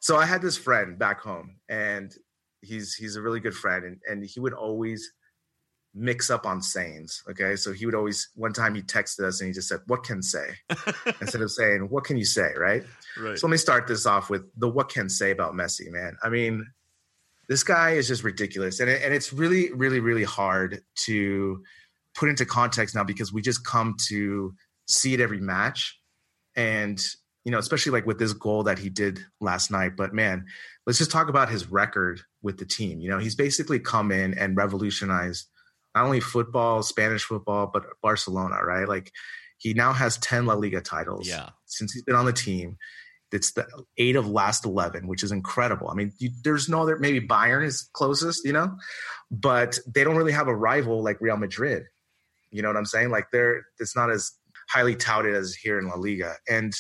so 0.05 0.17
i 0.17 0.27
had 0.27 0.43
this 0.43 0.57
friend 0.57 0.99
back 0.99 1.21
home 1.21 1.57
and 1.69 2.13
he's 2.61 2.95
he's 2.95 3.17
a 3.17 3.23
really 3.23 3.41
good 3.41 3.55
friend 3.55 3.85
and, 3.85 3.99
and 4.09 4.25
he 4.25 4.41
would 4.41 4.55
always 4.55 5.13
mix 5.97 6.29
up 6.29 6.45
on 6.45 6.61
sayings 6.61 7.23
okay 7.31 7.55
so 7.55 7.73
he 7.73 7.87
would 7.87 7.95
always 7.95 8.31
one 8.35 8.53
time 8.53 8.75
he 8.75 8.83
texted 8.83 9.25
us 9.25 9.41
and 9.41 9.49
he 9.49 9.55
just 9.55 9.69
said 9.69 9.79
what 9.87 10.03
can 10.03 10.21
say 10.21 10.49
instead 11.21 11.41
of 11.41 11.51
saying 11.51 11.89
what 11.89 12.05
can 12.05 12.17
you 12.17 12.25
say 12.25 12.51
right 12.59 12.85
right. 13.17 13.39
so 13.39 13.47
let 13.47 13.53
me 13.53 13.57
start 13.57 13.87
this 13.87 14.07
off 14.07 14.29
with 14.31 14.43
the 14.57 14.69
what 14.69 14.89
can 14.89 15.09
say 15.09 15.31
about 15.31 15.55
Messi, 15.55 15.91
man. 15.91 16.17
I 16.23 16.29
mean, 16.29 16.67
this 17.49 17.63
guy 17.63 17.93
is 17.93 18.09
just 18.09 18.25
ridiculous, 18.25 18.81
and 18.81 18.89
it, 18.91 19.03
and 19.03 19.13
it's 19.13 19.33
really, 19.33 19.73
really, 19.73 20.01
really 20.01 20.25
hard 20.25 20.81
to 21.07 21.63
put 22.15 22.29
into 22.29 22.47
context 22.47 22.95
now 22.95 23.05
because 23.05 23.33
we 23.33 23.43
just 23.43 23.65
come 23.65 23.97
to 24.09 24.55
see 24.87 25.15
it 25.15 25.21
every 25.21 25.41
match, 25.41 25.99
and 26.57 27.05
you 27.45 27.53
know, 27.53 27.59
especially 27.59 27.93
like 27.93 28.07
with 28.07 28.19
this 28.19 28.33
goal 28.33 28.63
that 28.65 28.79
he 28.79 28.89
did 28.89 29.21
last 29.41 29.71
night. 29.71 29.97
But 29.97 30.15
man, 30.15 30.47
let's 30.87 30.99
just 30.99 31.11
talk 31.11 31.29
about 31.29 31.51
his 31.51 31.71
record 31.71 32.21
with 32.43 32.59
the 32.59 32.65
team. 32.65 33.01
You 33.01 33.11
know, 33.11 33.19
he's 33.19 33.35
basically 33.35 33.79
come 33.79 34.11
in 34.11 34.37
and 34.39 34.57
revolutionized 34.57 35.47
not 35.95 36.07
only 36.07 36.21
football, 36.21 36.83
Spanish 36.83 37.23
football, 37.23 37.71
but 37.73 37.85
Barcelona, 38.03 38.57
right? 38.65 38.89
Like 38.89 39.13
he 39.59 39.75
now 39.75 39.93
has 39.93 40.17
10 40.19 40.47
La 40.47 40.55
Liga 40.55 40.81
titles 40.81 41.29
yeah, 41.29 41.51
since 41.67 41.93
he's 41.93 42.03
been 42.03 42.17
on 42.17 42.27
the 42.27 42.33
team. 42.33 42.77
It's 43.31 43.53
the 43.53 43.67
eight 43.99 44.15
of 44.15 44.29
last 44.29 44.65
11, 44.65 45.09
which 45.09 45.25
is 45.25 45.33
incredible. 45.33 45.89
I 45.89 45.95
mean, 45.95 46.13
you, 46.19 46.31
there's 46.45 46.69
no 46.69 46.83
other, 46.83 46.99
maybe 46.99 47.27
Bayern 47.27 47.65
is 47.65 47.89
closest, 47.93 48.45
you 48.45 48.53
know, 48.53 48.77
but 49.31 49.79
they 49.93 50.05
don't 50.05 50.17
really 50.17 50.33
have 50.33 50.47
a 50.47 50.55
rival 50.55 51.03
like 51.03 51.21
Real 51.21 51.37
Madrid. 51.37 51.85
You 52.51 52.63
know 52.63 52.69
what 52.69 52.77
I'm 52.77 52.87
saying? 52.87 53.11
Like 53.11 53.27
they're, 53.33 53.67
it's 53.81 53.97
not 53.97 54.11
as 54.11 54.31
highly 54.69 54.95
touted 54.95 55.35
as 55.35 55.55
here 55.55 55.81
in 55.81 55.89
La 55.89 55.97
Liga. 55.97 56.35
And 56.49 56.73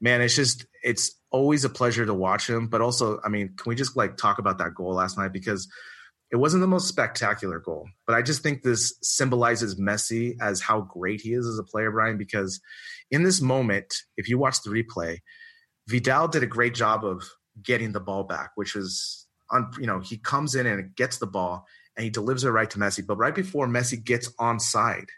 man, 0.00 0.20
it's 0.20 0.36
just, 0.36 0.66
it's 0.82 1.12
always 1.30 1.64
a 1.64 1.68
pleasure 1.68 2.06
to 2.06 2.14
watch 2.14 2.48
him. 2.48 2.68
But 2.68 2.80
also, 2.80 3.20
I 3.24 3.28
mean, 3.28 3.54
can 3.56 3.68
we 3.68 3.74
just 3.74 3.96
like 3.96 4.16
talk 4.16 4.38
about 4.38 4.58
that 4.58 4.74
goal 4.74 4.94
last 4.94 5.18
night? 5.18 5.32
Because 5.32 5.68
it 6.30 6.36
wasn't 6.36 6.60
the 6.60 6.68
most 6.68 6.86
spectacular 6.86 7.58
goal, 7.58 7.88
but 8.06 8.14
I 8.14 8.22
just 8.22 8.42
think 8.42 8.62
this 8.62 8.94
symbolizes 9.02 9.80
Messi 9.80 10.36
as 10.40 10.60
how 10.60 10.82
great 10.82 11.20
he 11.20 11.32
is 11.32 11.44
as 11.44 11.58
a 11.58 11.64
player, 11.64 11.90
Brien, 11.90 12.18
because 12.18 12.60
in 13.10 13.24
this 13.24 13.40
moment, 13.40 13.94
if 14.16 14.28
you 14.28 14.38
watch 14.38 14.62
the 14.62 14.70
replay, 14.70 15.18
Vidal 15.88 16.28
did 16.28 16.44
a 16.44 16.46
great 16.46 16.74
job 16.74 17.04
of 17.04 17.24
getting 17.60 17.90
the 17.90 18.00
ball 18.00 18.22
back, 18.22 18.52
which 18.54 18.76
was 18.76 19.26
on, 19.50 19.72
you 19.80 19.86
know, 19.86 19.98
he 19.98 20.18
comes 20.18 20.54
in 20.54 20.66
and 20.66 20.94
gets 20.94 21.18
the 21.18 21.26
ball 21.26 21.66
and 21.96 22.04
he 22.04 22.10
delivers 22.10 22.44
it 22.44 22.50
right 22.50 22.70
to 22.70 22.78
Messi. 22.78 23.04
But 23.04 23.16
right 23.16 23.34
before 23.34 23.66
Messi 23.66 24.02
gets 24.02 24.28
onside, 24.34 25.08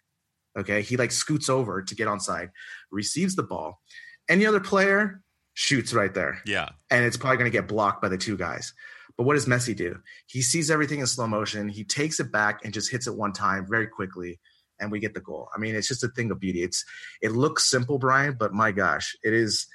okay, 0.58 0.80
he 0.80 0.96
like 0.96 1.12
scoots 1.12 1.50
over 1.50 1.82
to 1.82 1.94
get 1.94 2.08
onside, 2.08 2.50
receives 2.90 3.36
the 3.36 3.42
ball. 3.42 3.80
Any 4.28 4.46
other 4.46 4.60
player 4.60 5.22
shoots 5.54 5.92
right 5.92 6.14
there 6.14 6.40
yeah, 6.46 6.70
and 6.90 7.04
it's 7.04 7.16
probably 7.16 7.36
going 7.36 7.50
to 7.50 7.56
get 7.56 7.68
blocked 7.68 8.00
by 8.00 8.08
the 8.08 8.18
two 8.18 8.36
guys. 8.36 8.72
But 9.16 9.24
what 9.24 9.34
does 9.34 9.46
Messi 9.46 9.76
do? 9.76 9.98
He 10.26 10.40
sees 10.40 10.70
everything 10.70 11.00
in 11.00 11.06
slow 11.06 11.26
motion. 11.26 11.68
He 11.68 11.84
takes 11.84 12.18
it 12.18 12.32
back 12.32 12.64
and 12.64 12.72
just 12.72 12.90
hits 12.90 13.06
it 13.06 13.16
one 13.16 13.32
time 13.32 13.66
very 13.68 13.86
quickly, 13.86 14.40
and 14.80 14.90
we 14.90 15.00
get 15.00 15.14
the 15.14 15.20
goal. 15.20 15.48
I 15.54 15.58
mean, 15.58 15.74
it's 15.74 15.88
just 15.88 16.04
a 16.04 16.08
thing 16.08 16.30
of 16.30 16.40
beauty. 16.40 16.62
It's 16.62 16.84
it 17.20 17.32
looks 17.32 17.68
simple, 17.68 17.98
Brien, 17.98 18.36
but 18.38 18.52
my 18.52 18.72
gosh, 18.72 19.14
it 19.22 19.34
is 19.34 19.66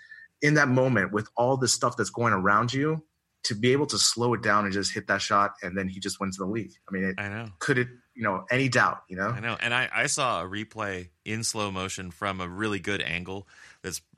in 0.42 0.56
that 0.56 0.68
moment 0.68 1.12
with 1.12 1.30
all 1.36 1.58
the 1.58 1.68
stuff 1.68 1.98
that's 1.98 2.10
going 2.10 2.34
around 2.34 2.74
you 2.74 3.04
to 3.44 3.56
be 3.56 3.72
able 3.72 3.86
to 3.88 3.98
slow 3.98 4.34
it 4.34 4.42
down 4.42 4.66
and 4.66 4.74
just 4.74 4.94
hit 4.94 5.08
that 5.08 5.22
shot, 5.22 5.54
and 5.62 5.78
then 5.78 5.88
he 5.88 6.00
just 6.00 6.20
wins 6.20 6.38
the 6.38 6.46
league. 6.46 6.74
I 6.90 6.92
mean, 6.92 7.04
it 7.04 7.16
I 7.18 7.30
know. 7.30 7.50
could 7.60 7.78
it 7.78 7.88
you 8.14 8.24
know 8.24 8.46
any 8.50 8.68
doubt, 8.68 9.04
you 9.08 9.16
know? 9.16 9.30
I 9.30 9.40
know, 9.40 9.56
and 9.60 9.74
I, 9.74 9.90
I 9.94 10.08
saw 10.08 10.44
a 10.44 10.46
replay 10.48 11.10
in 11.24 11.44
slow 11.44 11.72
motion 11.72 12.12
from 12.12 12.42
a 12.42 12.48
really 12.48 12.80
good 12.80 13.02
angle. 13.02 13.48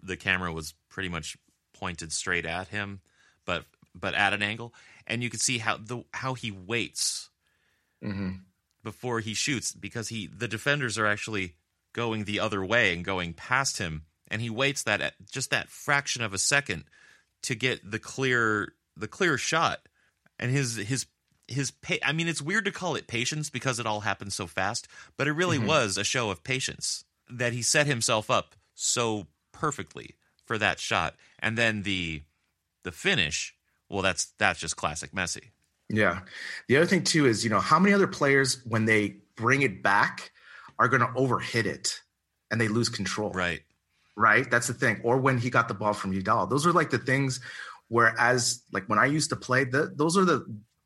The 0.04 0.18
camera 0.18 0.52
was 0.52 0.74
pretty 0.90 1.10
much 1.10 1.38
pointed 1.74 2.12
straight 2.12 2.46
at 2.46 2.68
him, 2.70 3.02
but 3.46 3.66
but 3.96 4.14
at 4.14 4.34
an 4.34 4.42
angle, 4.42 4.74
and 5.08 5.24
you 5.24 5.30
could 5.30 5.42
see 5.42 5.58
how 5.60 5.78
the 5.78 6.04
how 6.14 6.34
he 6.34 6.52
waits 6.52 7.30
hmm 8.02 8.32
before 8.84 9.20
he 9.20 9.34
shoots 9.34 9.74
because 9.74 10.08
he 10.10 10.28
the 10.28 10.48
defenders 10.48 10.98
are 10.98 11.06
actually 11.06 11.56
going 11.94 12.24
the 12.24 12.40
other 12.40 12.64
way 12.64 12.94
and 12.94 13.04
going 13.04 13.34
past 13.34 13.78
him, 13.78 14.06
and 14.30 14.42
he 14.42 14.50
waits 14.50 14.84
that 14.84 15.14
just 15.32 15.50
that 15.52 15.70
fraction 15.70 16.22
of 16.22 16.34
a 16.34 16.38
second 16.38 16.86
to 17.44 17.56
get 17.56 17.90
the 17.90 18.00
clear 18.00 18.74
the 18.96 19.08
clear 19.08 19.38
shot, 19.38 19.88
and 20.38 20.52
his 20.52 20.76
his 20.76 21.06
his 21.48 21.72
pa- 21.72 21.96
I 22.04 22.14
mean, 22.14 22.28
it's 22.28 22.42
weird 22.42 22.66
to 22.66 22.72
call 22.72 22.96
it 22.96 23.08
patience 23.08 23.50
because 23.50 23.80
it 23.80 23.86
all 23.88 24.02
happened 24.02 24.34
so 24.34 24.46
fast, 24.48 24.88
but 25.18 25.28
it 25.28 25.34
really 25.34 25.58
Mhm. 25.58 25.66
was 25.66 25.98
a 25.98 26.04
show 26.04 26.30
of 26.30 26.44
patience 26.44 27.04
that 27.30 27.54
he 27.54 27.62
set 27.62 27.88
himself 27.88 28.30
up 28.30 28.56
so 28.76 29.28
perfectly 29.60 30.16
for 30.46 30.58
that 30.58 30.80
shot, 30.80 31.16
and 31.40 31.58
then 31.58 31.84
the 31.84 32.24
the 32.84 32.92
finish. 32.92 33.54
Well, 33.90 34.02
that's 34.02 34.34
that's 34.38 34.60
just 34.60 34.78
classic 34.78 35.12
Messi. 35.12 35.50
Yeah. 35.90 36.22
The 36.68 36.78
other 36.78 36.86
thing 36.86 37.04
too 37.04 37.26
is, 37.26 37.44
you 37.44 37.50
know, 37.50 37.60
how 37.60 37.80
many 37.80 37.94
other 37.94 38.08
players 38.08 38.62
when 38.66 38.86
they 38.86 39.18
bring 39.36 39.64
it 39.64 39.82
back 39.82 40.32
are 40.78 40.88
going 40.88 41.02
to 41.02 41.08
overhit 41.08 41.66
it 41.66 42.00
and 42.52 42.62
they 42.62 42.68
lose 42.68 42.90
control. 42.90 43.32
Right. 43.32 43.62
Right. 44.16 44.50
That's 44.50 44.68
the 44.68 44.74
thing. 44.74 45.02
Or 45.04 45.18
when 45.18 45.38
he 45.38 45.50
got 45.50 45.68
the 45.68 45.74
ball 45.74 45.94
from 45.94 46.14
Vidal, 46.14 46.46
those 46.46 46.68
are 46.68 46.74
like 46.74 46.92
the 46.92 47.00
things 47.00 47.40
where, 47.88 48.14
as 48.20 48.62
like 48.72 48.88
when 48.88 49.00
I 49.00 49.06
used 49.06 49.30
to 49.32 49.36
play, 49.36 49.64
the, 49.64 49.92
those 49.96 50.18
are 50.18 50.26
the 50.26 50.46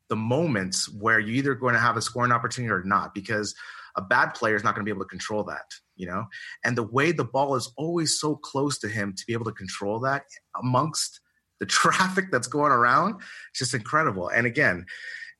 the 0.09 0.15
moments 0.15 0.87
where 0.93 1.19
you're 1.19 1.35
either 1.35 1.55
going 1.55 1.73
to 1.73 1.79
have 1.79 1.97
a 1.97 2.01
scoring 2.01 2.31
opportunity 2.31 2.71
or 2.71 2.83
not, 2.83 3.13
because 3.13 3.55
a 3.95 4.01
bad 4.01 4.33
player 4.33 4.55
is 4.55 4.63
not 4.63 4.75
going 4.75 4.85
to 4.85 4.89
be 4.89 4.95
able 4.95 5.05
to 5.05 5.09
control 5.09 5.43
that. 5.45 5.73
You 5.95 6.07
know, 6.07 6.25
and 6.65 6.77
the 6.77 6.83
way 6.83 7.11
the 7.11 7.23
ball 7.23 7.55
is 7.55 7.71
always 7.77 8.19
so 8.19 8.35
close 8.35 8.79
to 8.79 8.87
him 8.87 9.13
to 9.15 9.23
be 9.27 9.33
able 9.33 9.45
to 9.45 9.51
control 9.51 9.99
that 10.01 10.23
amongst 10.61 11.19
the 11.59 11.65
traffic 11.67 12.25
that's 12.31 12.47
going 12.47 12.71
around, 12.71 13.15
it's 13.51 13.59
just 13.59 13.73
incredible. 13.73 14.29
And 14.29 14.47
again, 14.47 14.85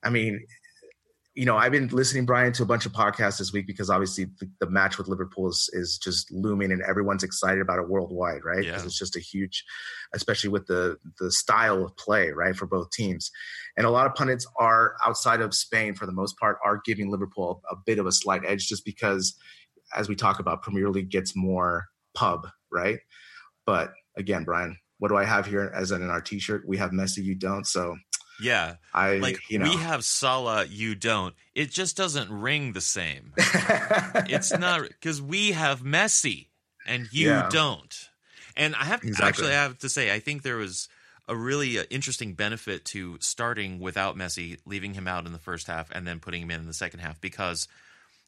I 0.03 0.09
mean, 0.09 0.45
you 1.35 1.45
know, 1.45 1.57
I've 1.57 1.71
been 1.71 1.87
listening, 1.87 2.25
Brien, 2.25 2.51
to 2.53 2.63
a 2.63 2.65
bunch 2.65 2.85
of 2.85 2.91
podcasts 2.91 3.39
this 3.39 3.51
week 3.51 3.65
because 3.65 3.89
obviously 3.89 4.25
the, 4.39 4.47
the 4.59 4.69
match 4.69 4.99
with 4.99 5.07
Liverpool 5.07 5.47
is, 5.49 5.67
is 5.73 5.97
just 5.97 6.31
looming 6.31 6.71
and 6.71 6.83
everyone's 6.83 7.23
excited 7.23 7.59
about 7.59 7.79
it 7.79 7.89
worldwide, 7.89 8.43
right? 8.43 8.59
Because 8.63 8.83
Yeah. 8.83 8.85
it's 8.85 8.99
just 8.99 9.15
a 9.15 9.19
huge, 9.19 9.63
especially 10.13 10.51
with 10.51 10.67
the 10.67 10.97
the 11.19 11.31
style 11.31 11.83
of 11.83 11.97
play, 11.97 12.29
right, 12.29 12.55
for 12.55 12.67
both 12.67 12.91
teams. 12.91 13.31
And 13.77 13.87
a 13.87 13.89
lot 13.89 14.05
of 14.05 14.13
pundits 14.13 14.45
are 14.59 14.95
outside 15.03 15.41
of 15.41 15.55
Spain 15.55 15.95
for 15.95 16.05
the 16.05 16.11
most 16.11 16.37
part 16.37 16.59
are 16.63 16.81
giving 16.85 17.09
Liverpool 17.09 17.63
a, 17.71 17.75
bit 17.83 17.97
of 17.97 18.05
a 18.05 18.11
slight 18.11 18.43
edge 18.45 18.67
just 18.67 18.85
because 18.85 19.35
as 19.95 20.09
we 20.09 20.15
talk 20.15 20.39
about, 20.39 20.61
Premier 20.61 20.89
League 20.89 21.09
gets 21.09 21.35
more 21.35 21.85
pub, 22.13 22.47
right? 22.71 22.99
But 23.65 23.93
again, 24.17 24.43
Brien, 24.43 24.77
what 24.99 25.09
do 25.09 25.17
I 25.17 25.25
have 25.25 25.45
here 25.45 25.71
as 25.75 25.91
in 25.91 26.09
our 26.09 26.21
T-shirt? 26.21 26.63
We 26.67 26.77
have 26.77 26.91
Messi, 26.91 27.23
you 27.23 27.35
don't. 27.35 27.65
So 27.65 27.97
yeah, 28.41 28.75
I 28.93 29.15
like 29.17 29.49
you 29.49 29.59
know 29.59 29.69
we 29.69 29.77
have 29.77 30.03
Salah, 30.03 30.65
you 30.65 30.95
don't. 30.95 31.35
It 31.53 31.69
just 31.71 31.95
doesn't 31.95 32.31
ring 32.31 32.73
the 32.73 32.81
same. 32.81 33.33
it's 34.27 34.57
not 34.57 34.87
because 34.87 35.21
we 35.21 35.51
have 35.51 35.81
Messi 35.81 36.47
and 36.85 37.07
you 37.11 37.27
Yeah. 37.27 37.49
don't. 37.51 38.09
And 38.55 38.75
I 38.75 38.85
have 38.85 39.03
Exactly. 39.03 39.27
actually 39.27 39.51
I 39.51 39.63
have 39.63 39.79
to 39.79 39.89
say 39.89 40.13
I 40.13 40.19
think 40.19 40.41
there 40.41 40.57
was 40.57 40.89
a 41.27 41.35
really 41.35 41.79
uh, 41.79 41.83
interesting 41.89 42.33
benefit 42.33 42.83
to 42.85 43.17
starting 43.21 43.79
without 43.79 44.17
Messi, 44.17 44.57
leaving 44.65 44.93
him 44.93 45.07
out 45.07 45.25
in 45.25 45.31
the 45.31 45.39
first 45.39 45.67
half, 45.67 45.89
and 45.91 46.05
then 46.05 46.19
putting 46.19 46.41
him 46.41 46.51
in 46.51 46.61
in 46.61 46.67
the 46.67 46.73
second 46.73 46.99
half 46.99 47.21
because 47.21 47.67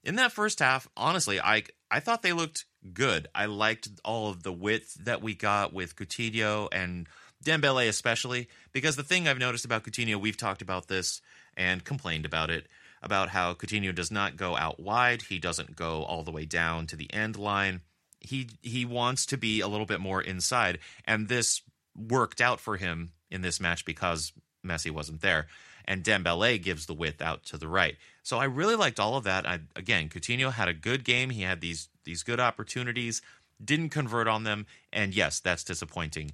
in 0.05 0.15
that 0.15 0.31
first 0.31 0.59
half, 0.59 0.87
honestly, 0.95 1.41
I 1.41 1.63
I 1.91 1.99
thought 1.99 2.21
they 2.21 2.33
looked 2.33 2.65
good. 2.93 3.27
I 3.33 3.45
liked 3.45 3.89
all 4.05 4.29
of 4.29 4.43
the 4.43 4.53
width 4.53 4.93
that 5.03 5.21
we 5.21 5.33
got 5.33 5.73
with 5.73 5.95
Coutinho 5.95 6.69
and 6.71 7.07
Dembele 7.43 7.89
especially 7.89 8.47
because 8.71 8.95
the 8.95 9.03
thing 9.03 9.27
I've 9.27 9.37
noticed 9.37 9.65
about 9.65 9.83
Coutinho, 9.83 10.17
we've 10.17 10.37
talked 10.37 10.61
about 10.61 10.87
this 10.87 11.21
and 11.57 11.83
complained 11.83 12.25
about 12.25 12.49
it 12.49 12.67
about 13.01 13.29
how 13.29 13.53
Coutinho 13.53 13.93
does 13.93 14.11
not 14.11 14.35
go 14.35 14.55
out 14.55 14.79
wide, 14.79 15.23
he 15.23 15.37
doesn't 15.37 15.75
go 15.75 16.03
all 16.03 16.23
the 16.23 16.31
way 16.31 16.45
down 16.45 16.87
to 16.87 16.95
the 16.95 17.11
end 17.13 17.35
line. 17.37 17.81
He 18.19 18.49
he 18.61 18.85
wants 18.85 19.25
to 19.27 19.37
be 19.37 19.59
a 19.59 19.67
little 19.67 19.85
bit 19.85 19.99
more 19.99 20.21
inside 20.21 20.79
and 21.05 21.27
this 21.27 21.61
worked 21.95 22.41
out 22.41 22.59
for 22.59 22.77
him 22.77 23.11
in 23.29 23.41
this 23.41 23.59
match 23.59 23.85
because 23.85 24.33
Messi 24.65 24.91
wasn't 24.91 25.21
there 25.21 25.47
and 25.85 26.03
Dembele 26.03 26.61
gives 26.61 26.85
the 26.85 26.93
width 26.93 27.21
out 27.21 27.43
to 27.45 27.57
the 27.57 27.67
right. 27.67 27.95
So 28.25 28.39
I 28.39 28.45
really 28.45 28.75
liked 28.75 28.99
all 28.99 29.17
of 29.17 29.23
that. 29.25 29.45
I, 29.45 29.59
again, 29.75 30.09
Coutinho 30.09 30.51
had 30.51 30.67
a 30.67 30.73
good 30.73 31.03
game. 31.03 31.29
He 31.29 31.43
had 31.43 31.61
these 31.61 31.89
these 32.05 32.23
good 32.23 32.39
opportunities, 32.39 33.21
didn't 33.63 33.89
convert 33.89 34.27
on 34.27 34.43
them, 34.43 34.65
and 34.91 35.13
yes, 35.13 35.39
that's 35.39 35.63
disappointing. 35.63 36.31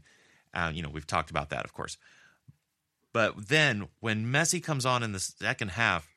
Uh, 0.53 0.71
you 0.73 0.81
know, 0.81 0.89
we've 0.89 1.05
talked 1.05 1.29
about 1.29 1.49
that, 1.49 1.65
of 1.65 1.73
course. 1.73 1.97
But 3.11 3.49
then 3.49 3.89
when 3.99 4.25
Messi 4.25 4.63
comes 4.63 4.85
on 4.85 5.03
in 5.03 5.11
the 5.11 5.19
second 5.19 5.71
half, 5.71 6.07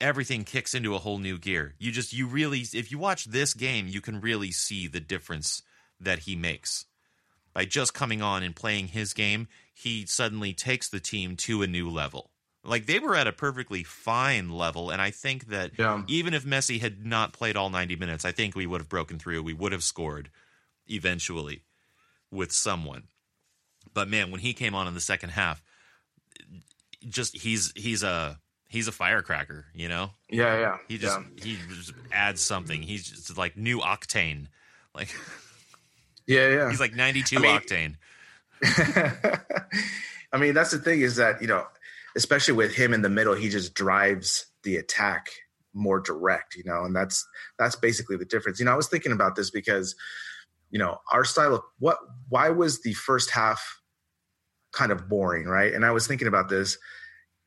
everything 0.00 0.44
kicks 0.44 0.72
into 0.72 0.94
a 0.94 1.00
whole 1.00 1.18
new 1.18 1.36
gear. 1.36 1.74
You 1.80 1.90
just 1.90 2.12
you 2.12 2.28
really 2.28 2.60
if 2.72 2.92
you 2.92 2.98
watch 2.98 3.24
this 3.24 3.54
game, 3.54 3.88
you 3.88 4.00
can 4.00 4.20
really 4.20 4.52
see 4.52 4.86
the 4.86 5.00
difference 5.00 5.62
that 5.98 6.20
he 6.20 6.36
makes. 6.36 6.84
By 7.52 7.64
just 7.64 7.92
coming 7.92 8.22
on 8.22 8.44
and 8.44 8.54
playing 8.54 8.88
his 8.88 9.14
game, 9.14 9.48
he 9.74 10.06
suddenly 10.06 10.52
takes 10.52 10.88
the 10.88 11.00
team 11.00 11.34
to 11.38 11.62
a 11.62 11.66
new 11.66 11.90
level. 11.90 12.30
Like 12.64 12.86
they 12.86 12.98
were 13.00 13.16
at 13.16 13.26
a 13.26 13.32
perfectly 13.32 13.82
fine 13.82 14.50
level, 14.50 14.90
and 14.90 15.02
I 15.02 15.10
think 15.10 15.48
that 15.48 15.72
Yeah. 15.78 16.02
even 16.06 16.32
if 16.32 16.44
Messi 16.44 16.80
had 16.80 17.04
not 17.04 17.32
played 17.32 17.56
all 17.56 17.70
90 17.70 17.96
minutes, 17.96 18.24
I 18.24 18.30
think 18.32 18.54
we 18.54 18.66
would 18.66 18.80
have 18.80 18.88
broken 18.88 19.18
through. 19.18 19.42
We 19.42 19.52
would 19.52 19.72
have 19.72 19.82
scored 19.82 20.30
eventually 20.86 21.62
with 22.30 22.52
someone. 22.52 23.04
But 23.92 24.08
man, 24.08 24.30
when 24.30 24.40
he 24.40 24.52
came 24.54 24.74
on 24.76 24.86
in 24.86 24.94
the 24.94 25.00
second 25.00 25.30
half, 25.30 25.60
just 27.08 27.36
he's 27.36 27.72
he's 27.74 28.04
a 28.04 28.38
he's 28.68 28.86
a 28.86 28.92
firecracker, 28.92 29.66
you 29.74 29.88
know? 29.88 30.12
yeah, 30.30 30.58
yeah. 30.58 30.76
He 30.88 30.98
just 30.98 31.18
yeah. 31.36 31.44
he 31.44 31.58
just 31.68 31.92
adds 32.12 32.40
something. 32.40 32.80
He's 32.82 33.08
just 33.10 33.36
like 33.36 33.56
new 33.56 33.80
octane. 33.80 34.46
Like 34.94 35.08
yeah, 36.28 36.48
yeah. 36.48 36.70
he's 36.70 36.78
like 36.80 36.94
92 36.94 37.36
I 37.36 37.40
mean- 37.40 37.60
octane. 37.60 37.96
I 40.32 40.38
mean, 40.38 40.54
that's 40.54 40.70
the 40.70 40.78
thing 40.78 41.00
is 41.02 41.16
that, 41.16 41.42
you 41.42 41.48
know, 41.48 41.66
especially 42.16 42.54
with 42.54 42.74
him 42.74 42.92
in 42.94 43.02
the 43.02 43.08
middle, 43.08 43.34
he 43.34 43.48
just 43.48 43.74
drives 43.74 44.46
the 44.62 44.76
attack 44.76 45.30
more 45.74 46.00
direct, 46.00 46.54
you 46.54 46.64
know, 46.64 46.84
and 46.84 46.94
that's 46.94 47.26
that's 47.58 47.76
basically 47.76 48.16
the 48.16 48.24
difference. 48.24 48.58
You 48.58 48.66
know, 48.66 48.72
I 48.72 48.76
was 48.76 48.88
thinking 48.88 49.12
about 49.12 49.36
this 49.36 49.50
because, 49.50 49.94
you 50.70 50.78
know, 50.78 50.98
our 51.10 51.24
style 51.24 51.54
of 51.54 51.62
what 51.78 51.98
why 52.28 52.50
was 52.50 52.82
the 52.82 52.92
first 52.92 53.30
half 53.30 53.80
kind 54.72 54.92
of 54.92 55.08
boring, 55.08 55.46
right? 55.46 55.72
And 55.72 55.84
I 55.84 55.90
was 55.90 56.06
thinking 56.06 56.28
about 56.28 56.48
this, 56.48 56.78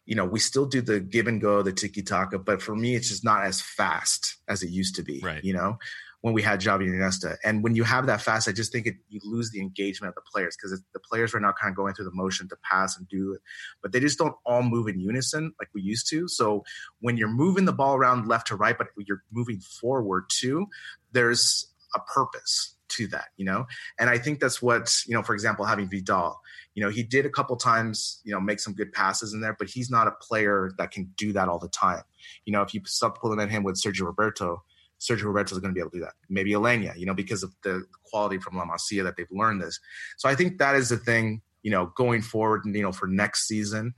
you 0.05 0.16
know, 0.16 0.26
we 0.26 0.39
still 0.39 0.66
do 0.66 0.82
the 0.82 0.99
give 0.99 1.28
and 1.28 1.41
go, 1.41 1.61
the 1.61 1.74
tiki 1.74 2.01
taka, 2.03 2.39
but 2.39 2.61
for 2.61 2.76
me, 2.76 2.95
it's 2.95 3.09
just 3.09 3.24
not 3.24 3.43
as 3.43 3.61
fast 3.61 4.38
as 4.47 4.61
it 4.63 4.70
used 4.70 4.95
to 4.95 5.03
be, 5.03 5.22
Right. 5.24 5.43
you 5.43 5.53
know, 5.53 5.78
when 6.22 6.34
we 6.34 6.41
had 6.41 6.59
Xavi 6.59 6.86
and 6.86 6.99
Iniesta. 6.99 7.38
And 7.43 7.63
when 7.63 7.76
you 7.76 7.84
have 7.84 8.07
that 8.07 8.22
fast, 8.22 8.47
I 8.47 8.51
just 8.51 8.72
think 8.72 8.88
it, 8.88 8.95
you 9.09 9.20
lose 9.24 9.51
the 9.51 9.59
engagement 9.59 10.09
of 10.09 10.16
the 10.16 10.22
players 10.22 10.57
because 10.57 10.82
the 10.93 10.99
players 10.99 11.34
are 11.36 11.39
now 11.39 11.53
kind 11.59 11.72
of 11.72 11.76
going 11.76 11.93
through 11.93 12.05
the 12.05 12.11
motion 12.11 12.49
to 12.49 12.57
pass 12.63 12.97
and 12.97 13.07
do 13.07 13.34
it, 13.34 13.41
but 13.82 13.91
they 13.91 13.99
just 13.99 14.18
don't 14.18 14.36
all 14.45 14.63
move 14.63 14.88
in 14.88 14.99
unison 14.99 15.53
like 15.59 15.70
we 15.74 15.82
used 15.82 16.09
to. 16.09 16.28
So 16.28 16.63
when 16.99 17.18
you're 17.18 17.28
moving 17.28 17.66
the 17.66 17.74
ball 17.74 17.95
around 17.95 18.28
left 18.28 18.47
to 18.47 18.55
right, 18.55 18.78
but 18.78 18.88
you're 18.97 19.24
moving 19.32 19.59
forward 19.59 20.26
too, 20.30 20.68
there's 21.11 21.68
a 21.93 21.99
purpose 21.99 22.76
to 22.88 23.07
that, 23.07 23.26
you 23.38 23.45
know? 23.45 23.66
And 23.99 24.09
I 24.09 24.18
think 24.18 24.39
that's 24.39 24.61
what, 24.61 24.95
you 25.07 25.13
know, 25.13 25.24
for 25.24 25.34
example, 25.34 25.66
having 25.66 25.89
Vidal, 25.89 26.39
you 26.74 26.84
know, 26.84 26.89
he 26.89 27.03
did 27.03 27.26
a 27.26 27.30
couple 27.30 27.55
times, 27.55 28.22
you 28.24 28.34
know, 28.34 28.39
make 28.39 28.59
some 28.59 28.74
good 28.74 28.91
passes 28.91 29.34
in 29.34 29.41
there, 29.41 29.55
but 29.57 29.70
he's 29.70 29.89
not 29.89 30.07
a 30.07 30.11
player 30.11 30.72
that 30.78 30.91
can 30.91 31.11
do 31.18 31.34
that 31.34 31.47
all 31.47 31.59
the 31.59 31.70
time. 31.70 32.03
You 32.45 32.53
know, 32.53 32.61
if 32.61 32.74
you 32.74 32.82
supplement 32.86 33.51
him 33.51 33.63
with 33.63 33.76
Sergio 33.76 34.05
Roberto, 34.05 34.63
Sergio 35.05 35.25
Roberto 35.25 35.55
is 35.55 35.59
going 35.59 35.73
to 35.73 35.75
be 35.75 35.81
able 35.81 35.91
to 35.91 35.97
do 35.97 36.03
that. 36.03 36.13
Maybe 36.29 36.51
Aleñá, 36.51 36.97
you 36.97 37.05
know, 37.05 37.13
because 37.13 37.43
of 37.43 37.53
the 37.63 37.85
quality 38.03 38.37
from 38.39 38.57
La 38.57 38.65
Masia 38.65 39.03
that 39.03 39.17
they've 39.17 39.27
learned 39.31 39.61
this. 39.61 39.79
So 40.17 40.29
I 40.29 40.35
think 40.35 40.57
that 40.57 40.75
is 40.75 40.89
the 40.89 40.97
thing, 40.97 41.41
you 41.63 41.71
know, 41.71 41.91
going 41.95 42.21
forward, 42.21 42.63
you 42.65 42.81
know, 42.81 42.91
for 42.91 43.07
next 43.07 43.47
season. 43.47 43.93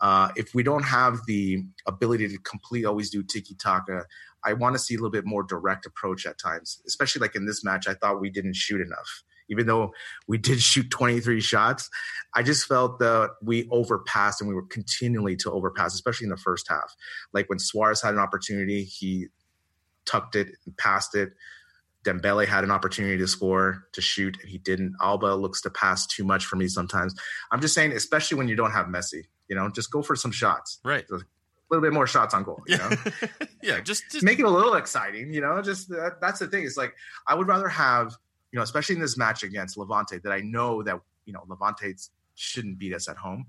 Uh, 0.00 0.30
if 0.36 0.54
we 0.54 0.62
don't 0.62 0.84
have 0.84 1.20
the 1.26 1.64
ability 1.86 2.28
to 2.28 2.38
complete, 2.38 2.84
always 2.84 3.10
do 3.10 3.22
tiki 3.22 3.54
taka, 3.54 4.04
I 4.44 4.52
want 4.52 4.74
to 4.74 4.78
see 4.78 4.94
a 4.94 4.98
little 4.98 5.10
bit 5.10 5.26
more 5.26 5.42
direct 5.42 5.86
approach 5.86 6.26
at 6.26 6.38
times, 6.38 6.80
especially 6.86 7.20
like 7.20 7.34
in 7.34 7.46
this 7.46 7.64
match. 7.64 7.88
I 7.88 7.94
thought 7.94 8.20
we 8.20 8.30
didn't 8.30 8.54
shoot 8.54 8.80
enough. 8.80 9.24
Even 9.50 9.66
though 9.66 9.92
we 10.26 10.38
did 10.38 10.60
shoot 10.60 10.90
23 10.90 11.40
shots, 11.40 11.88
I 12.34 12.42
just 12.42 12.66
felt 12.66 12.98
that 12.98 13.30
we 13.42 13.66
overpassed 13.70 14.40
and 14.40 14.48
we 14.48 14.54
were 14.54 14.66
continually 14.66 15.36
to 15.36 15.50
overpass, 15.50 15.94
especially 15.94 16.26
in 16.26 16.30
the 16.30 16.36
first 16.36 16.68
half. 16.68 16.94
Like 17.32 17.48
when 17.48 17.58
Suarez 17.58 18.02
had 18.02 18.14
an 18.14 18.20
opportunity, 18.20 18.84
he 18.84 19.28
tucked 20.08 20.34
it 20.34 20.48
and 20.64 20.76
passed 20.76 21.14
it. 21.14 21.32
Dembele 22.04 22.46
had 22.46 22.64
an 22.64 22.70
opportunity 22.70 23.18
to 23.18 23.26
score, 23.26 23.84
to 23.92 24.00
shoot, 24.00 24.38
and 24.40 24.48
he 24.48 24.58
didn't. 24.58 24.94
Alba 25.00 25.34
looks 25.34 25.60
to 25.62 25.70
pass 25.70 26.06
too 26.06 26.24
much 26.24 26.46
for 26.46 26.56
me 26.56 26.68
sometimes. 26.68 27.14
I'm 27.52 27.60
just 27.60 27.74
saying, 27.74 27.92
especially 27.92 28.38
when 28.38 28.48
you 28.48 28.56
don't 28.56 28.70
have 28.70 28.86
Messi, 28.86 29.24
you 29.48 29.56
know, 29.56 29.68
just 29.68 29.90
go 29.90 30.02
for 30.02 30.16
some 30.16 30.30
shots. 30.30 30.78
Right. 30.84 31.04
A 31.10 31.20
little 31.70 31.82
bit 31.82 31.92
more 31.92 32.06
shots 32.06 32.34
on 32.34 32.44
goal, 32.44 32.62
you 32.66 32.78
know? 32.78 32.90
yeah, 33.62 33.80
just 33.80 34.04
just 34.10 34.24
make 34.24 34.38
it 34.38 34.44
a 34.44 34.50
little 34.50 34.74
exciting, 34.74 35.32
you 35.32 35.40
know. 35.40 35.60
Just 35.60 35.88
that, 35.90 36.18
that's 36.20 36.38
the 36.38 36.46
thing. 36.46 36.64
It's 36.64 36.78
like 36.78 36.94
I 37.26 37.34
would 37.34 37.46
rather 37.46 37.68
have, 37.68 38.14
you 38.52 38.58
know, 38.58 38.62
especially 38.62 38.94
in 38.94 39.02
this 39.02 39.18
match 39.18 39.42
against 39.42 39.76
Levante, 39.76 40.18
that 40.18 40.32
I 40.32 40.40
know 40.40 40.82
that 40.84 40.98
you 41.26 41.34
know 41.34 41.44
Levante 41.46 41.94
shouldn't 42.36 42.78
beat 42.78 42.94
us 42.94 43.08
at 43.08 43.16
home. 43.16 43.46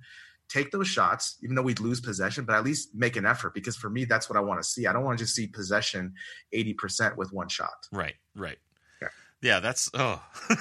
Take 0.50 0.72
those 0.72 0.88
shots, 0.88 1.38
even 1.44 1.56
though 1.56 1.62
we'd 1.62 1.80
lose 1.80 2.02
possession, 2.02 2.44
but 2.44 2.56
at 2.56 2.64
least 2.64 2.90
make 2.96 3.16
an 3.16 3.26
effort 3.26 3.54
because 3.54 3.76
for 3.76 3.90
me, 3.90 4.06
that's 4.06 4.30
what 4.30 4.36
I 4.38 4.42
want 4.42 4.60
to 4.62 4.68
see. 4.68 4.88
I 4.88 4.94
don't 4.94 5.04
want 5.04 5.18
to 5.20 5.24
just 5.24 5.36
see 5.36 5.46
possession 5.48 6.14
eighty 6.52 6.74
percent 6.74 7.18
with 7.18 7.32
one 7.32 7.48
shot. 7.50 7.88
right, 7.92 8.16
right. 8.36 8.58
Yeah. 9.02 9.08
Yeah, 9.42 9.60
that's 9.60 9.90
oh. 9.94 10.22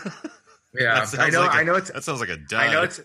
Yeah, 0.75 1.07
I 1.19 1.31
know. 1.31 1.41
like 1.41 1.55
a- 1.55 1.57
I 1.57 1.63
know 1.65 1.75
it's. 1.77 1.91
That 1.91 2.05
sounds 2.05 2.21
like 2.21 2.29
a 2.29 2.37
dud. 2.37 2.61
I 2.61 2.73
know 2.73 2.83
it's. 2.83 3.01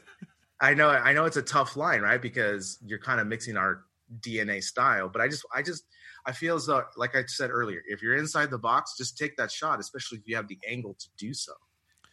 I 0.60 0.74
know. 0.74 0.90
I 0.90 1.14
know 1.14 1.26
it's 1.26 1.38
a 1.38 1.42
tough 1.42 1.76
line, 1.78 2.02
right? 2.02 2.22
Because 2.22 2.78
you're 2.86 3.00
kind 3.00 3.20
of 3.22 3.28
mixing 3.28 3.56
our 3.58 3.84
DNA 4.20 4.62
style. 4.62 5.10
But 5.10 5.22
I 5.22 5.28
just, 5.30 5.46
I 5.54 5.62
just, 5.62 5.84
I 6.26 6.34
feel 6.34 6.56
as 6.56 6.66
though, 6.66 6.84
like 6.98 7.16
I 7.16 7.24
said 7.26 7.50
earlier, 7.50 7.82
if 7.88 8.02
you're 8.02 8.16
inside 8.16 8.50
the 8.52 8.58
box, 8.58 8.96
just 8.98 9.18
take 9.18 9.38
that 9.38 9.50
shot, 9.52 9.80
especially 9.80 10.20
if 10.20 10.28
you 10.28 10.36
have 10.36 10.48
the 10.48 10.60
angle 10.68 10.94
to 11.00 11.08
do 11.18 11.34
so. 11.34 11.54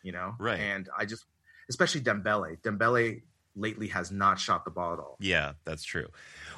You 0.03 0.13
know, 0.13 0.35
Right. 0.39 0.59
And 0.59 0.89
I 0.97 1.05
just, 1.05 1.27
especially 1.69 2.01
Dembele. 2.01 2.61
Dembele 2.63 3.23
lately 3.61 3.89
has 3.89 4.11
not 4.11 4.39
shot 4.41 4.65
the 4.65 4.71
ball 4.71 4.93
at 4.95 4.99
all. 4.99 5.17
Yeah, 5.21 5.53
that's 5.65 5.85
true. 5.85 6.09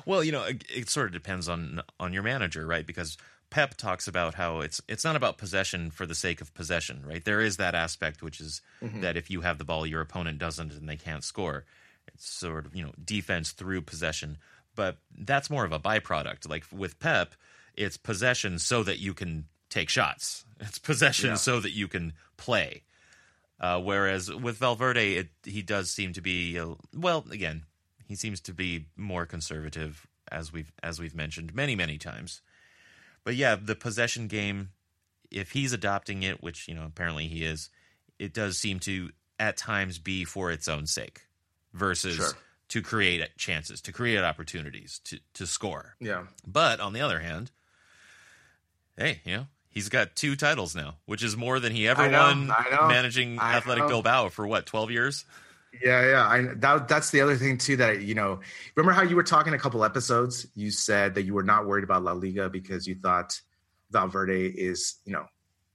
Well, 0.06 0.22
you 0.24 0.32
know, 0.32 0.44
it, 0.44 0.64
it 0.74 0.88
sort 0.88 1.06
of 1.06 1.12
depends 1.12 1.48
on 1.48 1.82
on 2.00 2.12
your 2.12 2.22
manager, 2.22 2.66
right? 2.66 2.86
Because 2.86 3.18
Pep 3.50 3.74
talks 3.76 4.08
about 4.08 4.34
how 4.34 4.60
it's 4.60 4.80
it's 4.88 5.04
not 5.04 5.16
about 5.16 5.36
possession 5.38 5.90
for 5.90 6.06
the 6.06 6.14
sake 6.14 6.40
of 6.40 6.54
possession, 6.54 7.04
right? 7.06 7.24
There 7.24 7.40
is 7.40 7.58
that 7.58 7.74
aspect 7.74 8.22
which 8.22 8.40
is 8.40 8.62
Mm-hmm. 8.82 9.00
that 9.02 9.16
if 9.16 9.30
you 9.30 9.42
have 9.42 9.58
the 9.58 9.64
ball, 9.64 9.86
your 9.86 10.00
opponent 10.00 10.38
doesn't, 10.38 10.72
and 10.72 10.88
they 10.88 10.96
can't 10.96 11.22
score. 11.22 11.64
It's 12.08 12.28
sort 12.28 12.66
of 12.66 12.74
you 12.74 12.82
know 12.84 12.92
defense 13.04 13.52
through 13.52 13.82
possession, 13.82 14.38
but 14.74 14.96
that's 15.16 15.50
more 15.50 15.64
of 15.64 15.72
a 15.72 15.78
byproduct. 15.78 16.48
Like 16.48 16.64
with 16.72 16.98
Pep, 16.98 17.34
it's 17.76 17.96
possession 17.96 18.58
so 18.58 18.82
that 18.82 18.98
you 18.98 19.14
can 19.14 19.44
take 19.70 19.88
shots. 19.88 20.44
It's 20.60 20.78
possession 20.78 21.30
Yeah. 21.30 21.34
so 21.36 21.60
that 21.60 21.70
you 21.72 21.86
can 21.88 22.12
play. 22.36 22.82
Uh, 23.62 23.80
whereas 23.80 24.28
with 24.28 24.56
Valverde, 24.58 25.14
it, 25.14 25.28
he 25.44 25.62
does 25.62 25.88
seem 25.88 26.12
to 26.14 26.20
be 26.20 26.58
uh, 26.58 26.74
well. 26.92 27.24
Again, 27.30 27.62
he 28.08 28.16
seems 28.16 28.40
to 28.40 28.52
be 28.52 28.86
more 28.96 29.24
conservative, 29.24 30.04
as 30.32 30.52
we've 30.52 30.72
as 30.82 30.98
we've 30.98 31.14
mentioned 31.14 31.54
many 31.54 31.76
many 31.76 31.96
times. 31.96 32.42
But 33.22 33.36
yeah, 33.36 33.54
the 33.54 33.76
possession 33.76 34.26
game, 34.26 34.70
if 35.30 35.52
he's 35.52 35.72
adopting 35.72 36.24
it, 36.24 36.42
which 36.42 36.66
you 36.66 36.74
know 36.74 36.84
apparently 36.84 37.28
he 37.28 37.44
is, 37.44 37.70
it 38.18 38.34
does 38.34 38.58
seem 38.58 38.80
to 38.80 39.10
at 39.38 39.56
times 39.56 40.00
be 40.00 40.24
for 40.24 40.50
its 40.50 40.66
own 40.66 40.86
sake, 40.86 41.20
versus 41.72 42.16
Sure. 42.16 42.32
to 42.70 42.82
create 42.82 43.28
chances, 43.38 43.80
to 43.82 43.92
create 43.92 44.18
opportunities, 44.24 45.00
to 45.04 45.20
to 45.34 45.46
score. 45.46 45.94
Yeah. 46.00 46.24
But 46.44 46.80
on 46.80 46.94
the 46.94 47.00
other 47.00 47.20
hand, 47.20 47.52
hey, 48.96 49.20
you 49.24 49.36
know, 49.36 49.46
He's 49.72 49.88
got 49.88 50.14
two 50.14 50.36
titles 50.36 50.76
now, 50.76 50.96
which 51.06 51.22
is 51.24 51.36
more 51.36 51.58
than 51.58 51.72
he 51.72 51.88
ever 51.88 52.08
know, 52.08 52.20
won 52.20 52.52
managing 52.88 53.38
I 53.38 53.54
Athletic 53.54 53.84
know. 53.84 53.88
Bilbao 53.88 54.28
for 54.28 54.46
what, 54.46 54.66
12 54.66 54.90
years? 54.90 55.24
Yeah, 55.82 56.06
yeah. 56.06 56.26
I 56.28 56.42
that 56.56 56.86
that's 56.88 57.10
the 57.10 57.22
other 57.22 57.36
thing 57.36 57.56
too 57.56 57.76
that 57.78 58.02
you 58.02 58.14
know. 58.14 58.40
Remember 58.76 58.92
how 58.92 59.02
you 59.02 59.16
were 59.16 59.22
talking 59.22 59.54
a 59.54 59.58
couple 59.58 59.82
episodes? 59.84 60.46
You 60.54 60.70
said 60.70 61.14
that 61.14 61.22
you 61.22 61.32
were 61.32 61.42
not 61.42 61.66
worried 61.66 61.84
about 61.84 62.04
La 62.04 62.12
Liga 62.12 62.50
because 62.50 62.86
you 62.86 62.96
thought 62.96 63.40
Valverde 63.90 64.48
is, 64.48 64.96
you 65.06 65.14
know, 65.14 65.24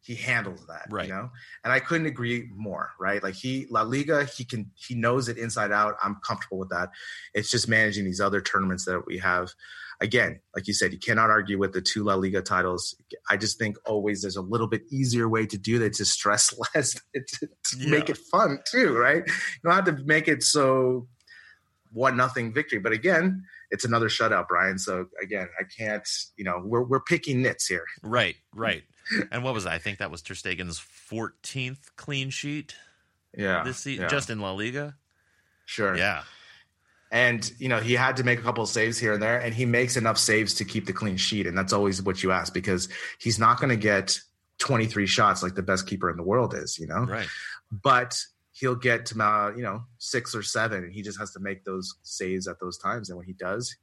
he 0.01 0.13
handles 0.15 0.65
that, 0.67 0.87
Right. 0.89 1.07
You 1.07 1.13
know, 1.15 1.29
and 1.63 1.73
I 1.73 1.79
couldn't 1.79 2.05
agree 2.05 2.47
more. 2.55 2.91
Right, 2.99 3.21
like 3.23 3.33
he 3.33 3.65
La 3.71 3.81
Liga, 3.81 4.25
he 4.25 4.45
can 4.45 4.69
he 4.75 4.93
knows 4.93 5.29
it 5.29 5.37
inside 5.37 5.71
out. 5.71 5.95
I'm 6.03 6.17
comfortable 6.23 6.59
with 6.59 6.69
that. 6.69 6.89
It's 7.33 7.49
just 7.49 7.67
managing 7.67 8.05
these 8.05 8.21
other 8.21 8.39
tournaments 8.39 8.85
that 8.85 9.05
we 9.07 9.17
have. 9.17 9.49
Again, 9.99 10.39
like 10.55 10.67
you 10.67 10.73
said, 10.73 10.93
you 10.93 10.99
cannot 10.99 11.31
argue 11.31 11.57
with 11.57 11.73
the 11.73 11.81
two 11.81 12.03
La 12.03 12.13
Liga 12.13 12.41
titles. 12.41 12.95
I 13.29 13.37
just 13.37 13.57
think 13.57 13.77
always 13.85 14.21
there's 14.21 14.35
a 14.35 14.41
little 14.41 14.67
bit 14.67 14.83
easier 14.91 15.27
way 15.27 15.47
to 15.47 15.57
do 15.57 15.79
that 15.79 15.93
to 15.93 16.05
stress 16.05 16.53
less, 16.75 16.93
to, 17.15 17.47
to 17.47 17.89
make 17.89 18.09
it 18.09 18.17
fun 18.31 18.59
too, 18.69 18.95
right? 18.95 19.23
You 19.25 19.33
don't 19.63 19.73
have 19.73 19.85
to 19.85 20.03
make 20.05 20.27
it 20.27 20.43
so 20.43 21.07
one 21.91 22.15
nothing 22.15 22.53
victory. 22.53 22.77
But 22.79 22.91
again, 22.91 23.43
it's 23.71 23.85
another 23.85 24.07
shutout, 24.07 24.47
Brien. 24.47 24.77
So 24.77 25.07
again, 25.21 25.47
I 25.59 25.63
can't. 25.63 26.07
You 26.35 26.43
know, 26.43 26.61
we're 26.63 26.83
we're 26.83 27.01
picking 27.01 27.41
nits 27.41 27.65
here. 27.65 27.85
Right, 28.03 28.35
right. 28.53 28.83
and 29.31 29.43
what 29.43 29.53
was 29.53 29.63
that? 29.63 29.73
I 29.73 29.77
think 29.79 29.97
that 29.97 30.11
was 30.11 30.21
Ter 30.21 30.33
Stegen's 30.35 30.79
14th 30.79 31.95
clean 31.95 32.29
sheet 32.29 32.75
Yeah, 33.35 33.63
this 33.63 33.77
season, 33.77 34.03
yeah, 34.03 34.09
just 34.09 34.29
in 34.29 34.39
La 34.41 34.51
Liga. 34.51 34.95
sure. 35.65 35.95
Yeah, 35.97 36.23
And 37.11 37.49
you 37.57 37.69
know, 37.69 37.79
he 37.79 37.93
had 37.93 38.17
to 38.17 38.23
make 38.23 38.39
a 38.39 38.41
couple 38.41 38.63
of 38.63 38.69
saves 38.69 38.97
here 38.97 39.13
and 39.13 39.21
there, 39.21 39.39
and 39.39 39.53
he 39.53 39.65
makes 39.65 39.95
enough 39.95 40.17
saves 40.17 40.55
to 40.55 40.65
keep 40.65 40.85
the 40.85 40.93
clean 40.93 41.17
sheet, 41.17 41.47
and 41.47 41.57
that's 41.57 41.73
always 41.73 42.01
what 42.01 42.21
you 42.21 42.31
ask 42.31 42.53
because 42.53 42.89
he's 43.19 43.39
not 43.39 43.59
going 43.59 43.69
to 43.69 43.77
get 43.77 44.19
23 44.59 45.07
shots 45.07 45.43
like 45.43 45.55
the 45.55 45.61
best 45.61 45.87
keeper 45.87 46.09
in 46.09 46.17
the 46.17 46.23
world 46.23 46.53
is, 46.53 46.77
you 46.77 46.87
know. 46.87 47.05
right. 47.05 47.27
But 47.71 48.21
he'll 48.51 48.75
get 48.75 49.05
to 49.07 49.23
uh, 49.23 49.53
you 49.55 49.63
know 49.63 49.83
six 49.97 50.35
or 50.35 50.43
seven, 50.43 50.83
and 50.83 50.91
he 50.91 51.01
just 51.01 51.19
has 51.19 51.31
to 51.31 51.39
make 51.39 51.63
those 51.63 51.95
saves 52.03 52.47
at 52.47 52.59
those 52.59 52.77
times, 52.77 53.09
and 53.09 53.17
when 53.17 53.27
he 53.27 53.33
does. 53.33 53.75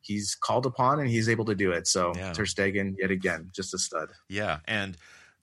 He's 0.00 0.36
called 0.36 0.66
upon 0.66 1.00
and 1.00 1.10
he's 1.10 1.28
able 1.28 1.46
to 1.46 1.54
do 1.56 1.72
it. 1.72 1.88
So 1.88 2.12
Yeah. 2.14 2.32
Ter 2.32 2.44
Stegen, 2.44 2.94
yet 2.96 3.10
again, 3.10 3.50
just 3.52 3.74
a 3.74 3.78
stud. 3.78 4.10
Yeah, 4.28 4.58
and 4.66 4.96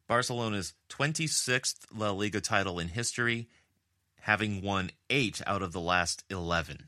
Barcelona's 0.08 0.74
26th 0.90 1.88
La 1.94 2.12
Liga 2.12 2.40
title 2.40 2.80
in 2.80 2.88
history, 2.90 3.50
having 4.22 4.62
won 4.62 4.92
eight 5.10 5.42
out 5.46 5.62
of 5.62 5.74
the 5.74 5.82
last 5.82 6.24
11. 6.30 6.86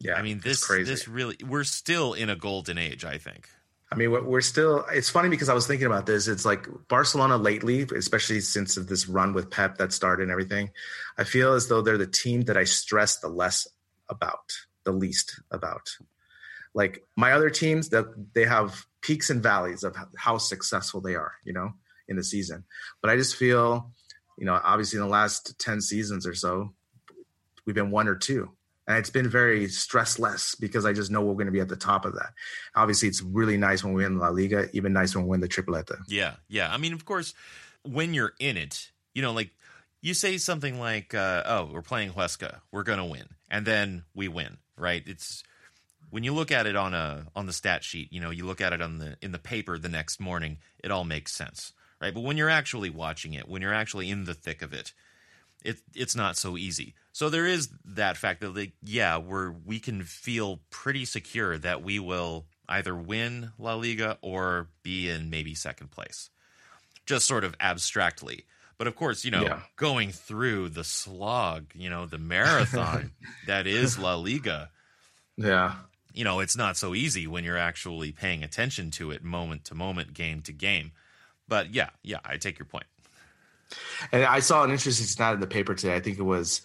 Yeah, 0.00 0.14
I 0.14 0.22
mean, 0.22 0.40
this 0.42 0.66
this 0.68 1.08
really 1.08 1.36
we're 1.46 1.64
still 1.64 2.12
in 2.14 2.28
a 2.30 2.36
golden 2.36 2.78
age. 2.78 3.04
I 3.04 3.18
think. 3.18 3.48
I 3.90 3.96
mean, 3.96 4.10
we're 4.10 4.24
we're 4.24 4.40
still. 4.40 4.84
It's 4.92 5.08
funny 5.08 5.28
because 5.28 5.48
I 5.48 5.54
was 5.54 5.66
thinking 5.66 5.86
about 5.86 6.04
this. 6.06 6.26
It's 6.26 6.44
like 6.44 6.66
Barcelona 6.88 7.36
lately, 7.36 7.86
especially 7.96 8.40
since 8.40 8.76
of 8.76 8.88
this 8.88 9.08
run 9.08 9.34
with 9.34 9.50
Pep 9.50 9.78
that 9.78 9.92
started 9.92 10.24
and 10.24 10.32
everything. 10.32 10.70
I 11.16 11.24
feel 11.24 11.52
as 11.52 11.68
though 11.68 11.80
they're 11.80 11.98
the 11.98 12.06
team 12.06 12.42
that 12.42 12.56
I 12.56 12.64
stress 12.64 13.18
the 13.18 13.28
less 13.28 13.68
about, 14.08 14.52
the 14.82 14.92
least 14.92 15.40
about. 15.50 15.96
Like 16.74 17.04
my 17.14 17.32
other 17.32 17.50
teams, 17.50 17.90
that 17.90 18.06
they 18.34 18.44
have 18.46 18.84
peaks 19.00 19.30
and 19.30 19.42
valleys 19.42 19.84
of 19.84 19.94
how 20.16 20.38
successful 20.38 21.00
they 21.00 21.14
are, 21.14 21.34
you 21.44 21.52
know, 21.52 21.74
in 22.08 22.16
the 22.16 22.24
season. 22.24 22.64
But 23.00 23.10
I 23.10 23.16
just 23.16 23.36
feel, 23.36 23.92
you 24.36 24.44
know, 24.44 24.58
obviously 24.62 24.96
in 24.98 25.04
the 25.04 25.10
last 25.10 25.56
ten 25.60 25.80
seasons 25.80 26.26
or 26.26 26.34
so, 26.34 26.74
we've 27.64 27.76
been 27.76 27.92
one 27.92 28.08
or 28.08 28.16
two. 28.16 28.50
And 28.86 28.98
it's 28.98 29.10
been 29.10 29.28
very 29.28 29.68
stress 29.68 30.18
less 30.18 30.54
because 30.54 30.84
I 30.84 30.92
just 30.92 31.10
know 31.10 31.22
we're 31.22 31.34
going 31.34 31.46
to 31.46 31.52
be 31.52 31.60
at 31.60 31.68
the 31.68 31.76
top 31.76 32.04
of 32.04 32.14
that. 32.14 32.34
Obviously, 32.74 33.08
it's 33.08 33.22
really 33.22 33.56
nice 33.56 33.82
when 33.82 33.94
we 33.94 34.02
win 34.02 34.18
La 34.18 34.28
Liga, 34.28 34.68
even 34.74 34.92
nice 34.92 35.14
when 35.14 35.24
we 35.24 35.30
win 35.30 35.40
the 35.40 35.48
Tripleta. 35.48 35.96
Yeah, 36.06 36.34
yeah. 36.48 36.72
I 36.72 36.76
mean, 36.76 36.92
of 36.92 37.04
course, 37.04 37.32
when 37.82 38.12
you're 38.12 38.34
in 38.38 38.56
it, 38.56 38.90
you 39.14 39.22
know, 39.22 39.32
like 39.32 39.50
you 40.02 40.12
say 40.12 40.36
something 40.36 40.78
like, 40.78 41.14
uh, 41.14 41.42
"Oh, 41.46 41.70
we're 41.72 41.82
playing 41.82 42.12
Huesca, 42.12 42.60
we're 42.70 42.82
gonna 42.82 43.06
win," 43.06 43.28
and 43.50 43.64
then 43.66 44.04
we 44.14 44.28
win, 44.28 44.58
right? 44.76 45.02
It's 45.06 45.42
when 46.10 46.22
you 46.22 46.32
look 46.32 46.52
at 46.52 46.66
it 46.66 46.76
on 46.76 46.94
a 46.94 47.26
on 47.34 47.46
the 47.46 47.52
stat 47.52 47.82
sheet, 47.82 48.12
you 48.12 48.20
know, 48.20 48.30
you 48.30 48.44
look 48.44 48.60
at 48.60 48.72
it 48.72 48.82
on 48.82 48.98
the 48.98 49.16
in 49.22 49.32
the 49.32 49.38
paper 49.38 49.78
the 49.78 49.88
next 49.88 50.20
morning, 50.20 50.58
it 50.82 50.90
all 50.90 51.04
makes 51.04 51.32
sense, 51.32 51.72
right? 52.00 52.12
But 52.12 52.20
when 52.22 52.36
you're 52.36 52.50
actually 52.50 52.90
watching 52.90 53.32
it, 53.32 53.48
when 53.48 53.62
you're 53.62 53.74
actually 53.74 54.10
in 54.10 54.24
the 54.24 54.34
thick 54.34 54.62
of 54.62 54.72
it, 54.72 54.92
it 55.64 55.78
it's 55.94 56.14
not 56.14 56.36
so 56.36 56.56
easy. 56.56 56.94
So 57.12 57.28
there 57.30 57.46
is 57.46 57.68
that 57.84 58.16
fact 58.16 58.40
that 58.42 58.54
like 58.54 58.72
yeah, 58.82 59.18
we're 59.18 59.50
we 59.50 59.80
can 59.80 60.02
feel 60.04 60.60
pretty 60.70 61.04
secure 61.04 61.58
that 61.58 61.82
we 61.82 61.98
will 61.98 62.46
either 62.68 62.94
win 62.94 63.52
La 63.58 63.74
Liga 63.74 64.18
or 64.22 64.68
be 64.82 65.08
in 65.08 65.30
maybe 65.30 65.54
second 65.54 65.90
place. 65.90 66.30
Just 67.06 67.26
sort 67.26 67.44
of 67.44 67.54
abstractly. 67.60 68.44
But 68.78 68.86
of 68.88 68.96
course, 68.96 69.24
you 69.24 69.30
know, 69.30 69.42
Yeah. 69.42 69.60
going 69.76 70.10
through 70.10 70.70
the 70.70 70.82
slog, 70.84 71.66
you 71.74 71.88
know, 71.90 72.06
the 72.06 72.18
marathon 72.18 73.12
that 73.46 73.66
is 73.66 73.98
La 73.98 74.14
Liga, 74.16 74.70
Yeah. 75.36 75.76
you 76.12 76.24
know, 76.24 76.40
it's 76.40 76.56
not 76.56 76.76
so 76.76 76.94
easy 76.94 77.26
when 77.26 77.44
you're 77.44 77.58
actually 77.58 78.10
paying 78.10 78.42
attention 78.42 78.90
to 78.92 79.10
it 79.12 79.22
moment 79.22 79.64
to 79.66 79.74
moment, 79.74 80.14
game 80.14 80.42
to 80.42 80.52
game. 80.52 80.92
But 81.46 81.72
yeah, 81.74 81.90
yeah, 82.02 82.18
I 82.24 82.36
take 82.38 82.58
your 82.58 82.66
point. 82.66 82.86
And 84.12 84.24
I 84.24 84.40
saw 84.40 84.64
an 84.64 84.70
interesting 84.70 85.06
stat 85.06 85.34
in 85.34 85.40
the 85.40 85.46
paper 85.46 85.74
today. 85.74 85.94
I 85.94 86.00
think 86.00 86.18
it 86.18 86.22
was 86.22 86.62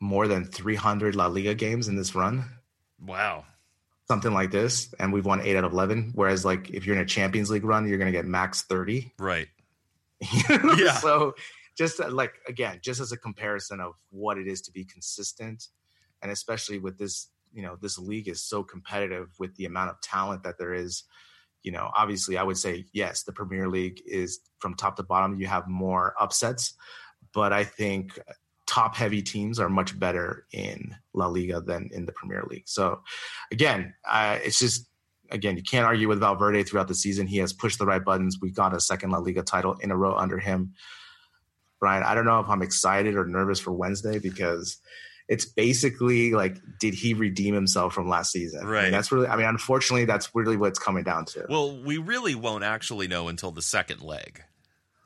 more 0.00 0.26
than 0.28 0.44
300 0.44 1.14
La 1.14 1.26
Liga 1.26 1.54
games 1.54 1.88
in 1.88 1.96
this 1.96 2.14
run, 2.14 2.44
Wow. 3.00 3.44
something 4.08 4.32
like 4.32 4.50
this. 4.50 4.92
And 4.98 5.12
we've 5.12 5.24
won 5.24 5.40
eight 5.40 5.56
out 5.56 5.64
of 5.64 5.72
11. 5.72 6.12
Whereas, 6.14 6.44
like, 6.44 6.70
if 6.70 6.86
you're 6.86 6.96
in 6.96 7.02
a 7.02 7.06
Champions 7.06 7.50
League 7.50 7.64
run, 7.64 7.86
you're 7.88 7.98
going 7.98 8.12
to 8.12 8.16
get 8.16 8.26
max 8.26 8.62
30. 8.62 9.12
Right. 9.18 9.48
yeah. 10.76 10.94
So, 10.94 11.34
just 11.76 12.00
uh, 12.00 12.10
like, 12.10 12.34
again, 12.48 12.78
just 12.82 13.00
as 13.00 13.12
a 13.12 13.16
comparison 13.16 13.80
of 13.80 13.94
what 14.10 14.38
it 14.38 14.46
is 14.46 14.60
to 14.62 14.72
be 14.72 14.84
consistent, 14.84 15.68
and 16.20 16.30
especially 16.30 16.78
with 16.78 16.98
this, 16.98 17.28
you 17.52 17.62
know, 17.62 17.76
this 17.80 17.98
league 17.98 18.28
is 18.28 18.42
so 18.42 18.62
competitive 18.62 19.28
with 19.38 19.54
the 19.56 19.64
amount 19.64 19.90
of 19.90 20.00
talent 20.00 20.42
that 20.44 20.58
there 20.58 20.74
is. 20.74 21.04
You 21.62 21.72
know, 21.72 21.90
obviously, 21.96 22.36
I 22.36 22.42
would 22.42 22.58
say 22.58 22.86
yes, 22.92 23.22
the 23.22 23.32
Premier 23.32 23.68
League 23.68 24.02
is 24.06 24.40
from 24.58 24.74
top 24.74 24.96
to 24.96 25.02
bottom. 25.02 25.38
You 25.38 25.46
have 25.46 25.68
more 25.68 26.14
upsets, 26.20 26.74
but 27.32 27.52
I 27.52 27.64
think 27.64 28.18
top 28.66 28.96
heavy 28.96 29.22
teams 29.22 29.60
are 29.60 29.68
much 29.68 29.98
better 29.98 30.46
in 30.52 30.94
La 31.12 31.26
Liga 31.26 31.60
than 31.60 31.90
in 31.92 32.06
the 32.06 32.12
Premier 32.12 32.42
League. 32.48 32.66
So, 32.66 33.02
again, 33.50 33.94
it's 34.12 34.58
just 34.58 34.88
again 35.30 35.56
you 35.56 35.62
can't 35.62 35.86
argue 35.86 36.08
with 36.08 36.20
Valverde 36.20 36.64
throughout 36.64 36.88
the 36.88 36.94
season. 36.94 37.26
He 37.26 37.38
has 37.38 37.52
pushed 37.52 37.78
the 37.78 37.86
right 37.86 38.04
buttons. 38.04 38.38
We 38.40 38.50
got 38.50 38.74
a 38.74 38.80
second 38.80 39.10
La 39.10 39.18
Liga 39.18 39.42
title 39.42 39.74
in 39.74 39.90
a 39.90 39.96
row 39.96 40.14
under 40.14 40.38
him. 40.38 40.74
Brien, 41.80 42.02
I 42.02 42.14
don't 42.14 42.26
know 42.26 42.40
if 42.40 42.48
I'm 42.48 42.62
excited 42.62 43.16
or 43.16 43.26
nervous 43.26 43.58
for 43.58 43.72
Wednesday 43.72 44.18
because 44.18 44.78
it's 45.28 45.44
basically 45.44 46.32
like, 46.32 46.56
did 46.80 46.94
he 46.94 47.14
redeem 47.14 47.54
himself 47.54 47.94
from 47.94 48.08
last 48.08 48.32
season? 48.32 48.66
Right. 48.66 48.86
And 48.86 48.94
that's 48.94 49.10
really, 49.12 49.26
I 49.28 49.36
mean, 49.36 49.46
unfortunately, 49.46 50.04
that's 50.04 50.34
really 50.34 50.56
what 50.56 50.68
it's 50.68 50.78
coming 50.78 51.04
down 51.04 51.24
to. 51.26 51.46
Well, 51.48 51.80
we 51.82 51.98
really 51.98 52.34
won't 52.34 52.64
actually 52.64 53.08
know 53.08 53.28
until 53.28 53.50
the 53.50 53.62
second 53.62 54.02
leg. 54.02 54.42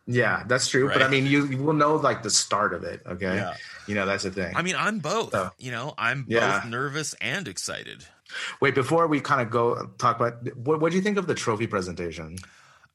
yeah, 0.06 0.44
that's 0.46 0.68
true. 0.68 0.88
But 0.88 1.02
I 1.02 1.08
mean, 1.08 1.26
you, 1.26 1.46
you 1.46 1.58
will 1.62 1.72
know 1.74 1.96
like 1.96 2.22
the 2.22 2.30
start 2.30 2.72
of 2.74 2.84
it. 2.84 3.02
Okay. 3.06 3.34
Yeah. 3.36 3.54
You 3.86 3.94
know, 3.94 4.06
that's 4.06 4.22
the 4.24 4.30
thing. 4.30 4.54
I 4.56 4.62
mean, 4.62 4.76
I'm 4.78 5.00
both. 5.00 5.32
So- 5.32 5.50
you 5.58 5.70
know, 5.70 5.94
I'm 5.98 6.24
Yeah. 6.28 6.60
both 6.60 6.70
nervous 6.70 7.14
and 7.20 7.46
excited. 7.48 8.04
Wait, 8.60 8.74
before 8.74 9.06
we 9.06 9.20
kind 9.20 9.40
of 9.40 9.50
go 9.50 9.90
talk 9.98 10.16
about 10.16 10.56
what 10.56 10.80
what 10.80 10.90
do 10.90 10.96
you 10.96 11.02
think 11.02 11.16
of 11.18 11.26
the 11.28 11.34
trophy 11.34 11.66
presentation? 11.68 12.36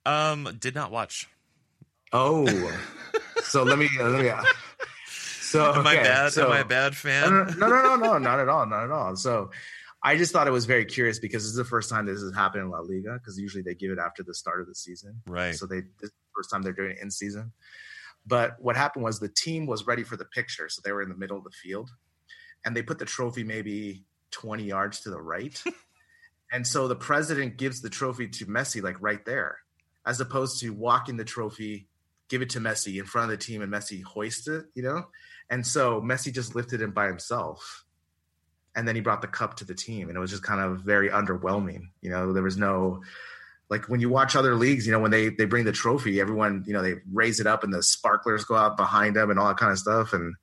Um, 0.06 0.58
did 0.60 0.76
not 0.76 0.92
watch. 0.92 1.30
Oh, 2.12 2.46
so 3.44 3.64
let 3.64 3.78
me 3.80 3.88
let 4.00 4.22
me. 4.22 4.30
So 5.60 5.74
Am 5.74 5.86
I 5.88 5.96
bad? 5.96 6.32
so- 6.34 6.46
Am 6.48 6.52
I 6.52 6.60
a 6.60 6.66
bad 6.66 6.96
fan? 6.96 7.30
No, 7.32 7.44
no, 7.44 7.68
no, 7.68 7.82
no, 7.82 7.96
no, 7.96 8.18
not 8.18 8.40
at 8.40 8.48
all, 8.50 8.66
not 8.66 8.84
at 8.86 8.92
all. 8.92 9.16
So, 9.16 9.52
I 10.04 10.18
just 10.18 10.32
thought 10.34 10.48
it 10.48 10.52
was 10.52 10.66
very 10.66 10.86
curious 10.86 11.20
because 11.20 11.44
this 11.44 11.52
is 11.52 11.56
the 11.56 11.64
first 11.66 11.90
time 11.90 12.08
this 12.08 12.22
has 12.22 12.34
happened 12.34 12.64
in 12.64 12.70
La 12.72 12.80
Liga 12.80 13.14
because 13.20 13.38
usually 13.38 13.62
they 13.62 13.76
give 13.76 13.92
it 13.92 14.00
after 14.00 14.24
the 14.24 14.34
start 14.34 14.60
of 14.62 14.68
the 14.68 14.74
season. 14.74 15.22
Right. 15.28 15.54
So 15.54 15.68
they 15.68 15.82
this 15.82 16.10
is 16.10 16.12
the 16.12 16.32
first 16.36 16.50
time 16.50 16.64
they're 16.64 16.74
doing 16.74 16.92
it 16.92 16.98
in 17.04 17.12
season. 17.12 17.52
But 18.26 18.56
what 18.60 18.76
happened 18.76 19.04
was 19.04 19.20
the 19.20 19.30
team 19.30 19.68
was 19.68 19.86
ready 19.86 20.04
for 20.04 20.18
the 20.18 20.26
picture, 20.26 20.70
so 20.70 20.82
they 20.84 20.92
were 20.92 21.02
in 21.04 21.10
the 21.10 21.16
middle 21.16 21.38
of 21.38 21.44
the 21.44 21.52
field, 21.52 21.92
and 22.66 22.76
they 22.76 22.82
put 22.82 22.98
the 22.98 23.06
trophy 23.06 23.44
maybe 23.44 24.04
twenty 24.32 24.64
yards 24.64 25.02
to 25.02 25.10
the 25.12 25.22
right, 25.22 25.62
and 26.52 26.66
so 26.66 26.88
the 26.88 26.96
president 26.96 27.58
gives 27.58 27.82
the 27.82 27.90
trophy 27.90 28.28
to 28.28 28.46
Messi 28.48 28.82
like 28.82 29.00
right 29.02 29.24
there, 29.26 29.60
as 30.06 30.20
opposed 30.20 30.60
to 30.62 30.70
walking 30.72 31.18
the 31.18 31.26
trophy, 31.26 31.88
give 32.28 32.42
it 32.42 32.50
to 32.52 32.60
Messi 32.60 32.98
in 33.00 33.06
front 33.06 33.32
of 33.32 33.38
the 33.40 33.44
team, 33.46 33.62
and 33.62 33.72
Messi 33.72 34.02
hoist 34.04 34.48
it, 34.48 34.66
you 34.74 34.82
know, 34.84 35.06
and 35.52 35.68
so 35.68 36.02
Messi 36.02 36.34
just 36.34 36.56
lifted 36.56 36.82
him 36.82 36.92
by 36.92 37.06
himself. 37.06 37.86
And 38.74 38.88
then 38.88 38.96
he 38.96 39.02
brought 39.02 39.22
the 39.22 39.28
cup 39.28 39.58
to 39.58 39.66
the 39.66 39.76
team, 39.76 40.08
and 40.08 40.18
it 40.18 40.20
was 40.22 40.32
just 40.32 40.44
kind 40.44 40.62
of 40.62 40.80
very 40.80 41.10
underwhelming. 41.10 41.90
You 42.02 42.10
know, 42.10 42.32
there 42.32 42.42
was 42.42 42.58
no 42.58 43.02
like 43.70 43.88
when 43.88 44.02
you 44.02 44.10
watch 44.10 44.36
other 44.36 44.56
leagues, 44.56 44.86
you 44.86 44.92
know, 44.92 45.00
when 45.00 45.12
they 45.12 45.30
they 45.30 45.46
bring 45.46 45.66
the 45.66 45.72
trophy, 45.72 46.22
everyone, 46.22 46.64
you 46.66 46.74
know, 46.74 46.82
they 46.82 46.96
raise 47.12 47.40
it 47.40 47.48
up 47.48 47.64
and 47.64 47.74
the 47.74 47.84
sparklers 47.84 48.46
go 48.46 48.56
out 48.56 48.78
behind 48.78 49.16
them 49.16 49.30
and 49.30 49.38
all 49.38 49.50
that 49.50 49.58
kind 49.58 49.74
of 49.74 49.78
stuff, 49.78 50.14
and 50.14 50.36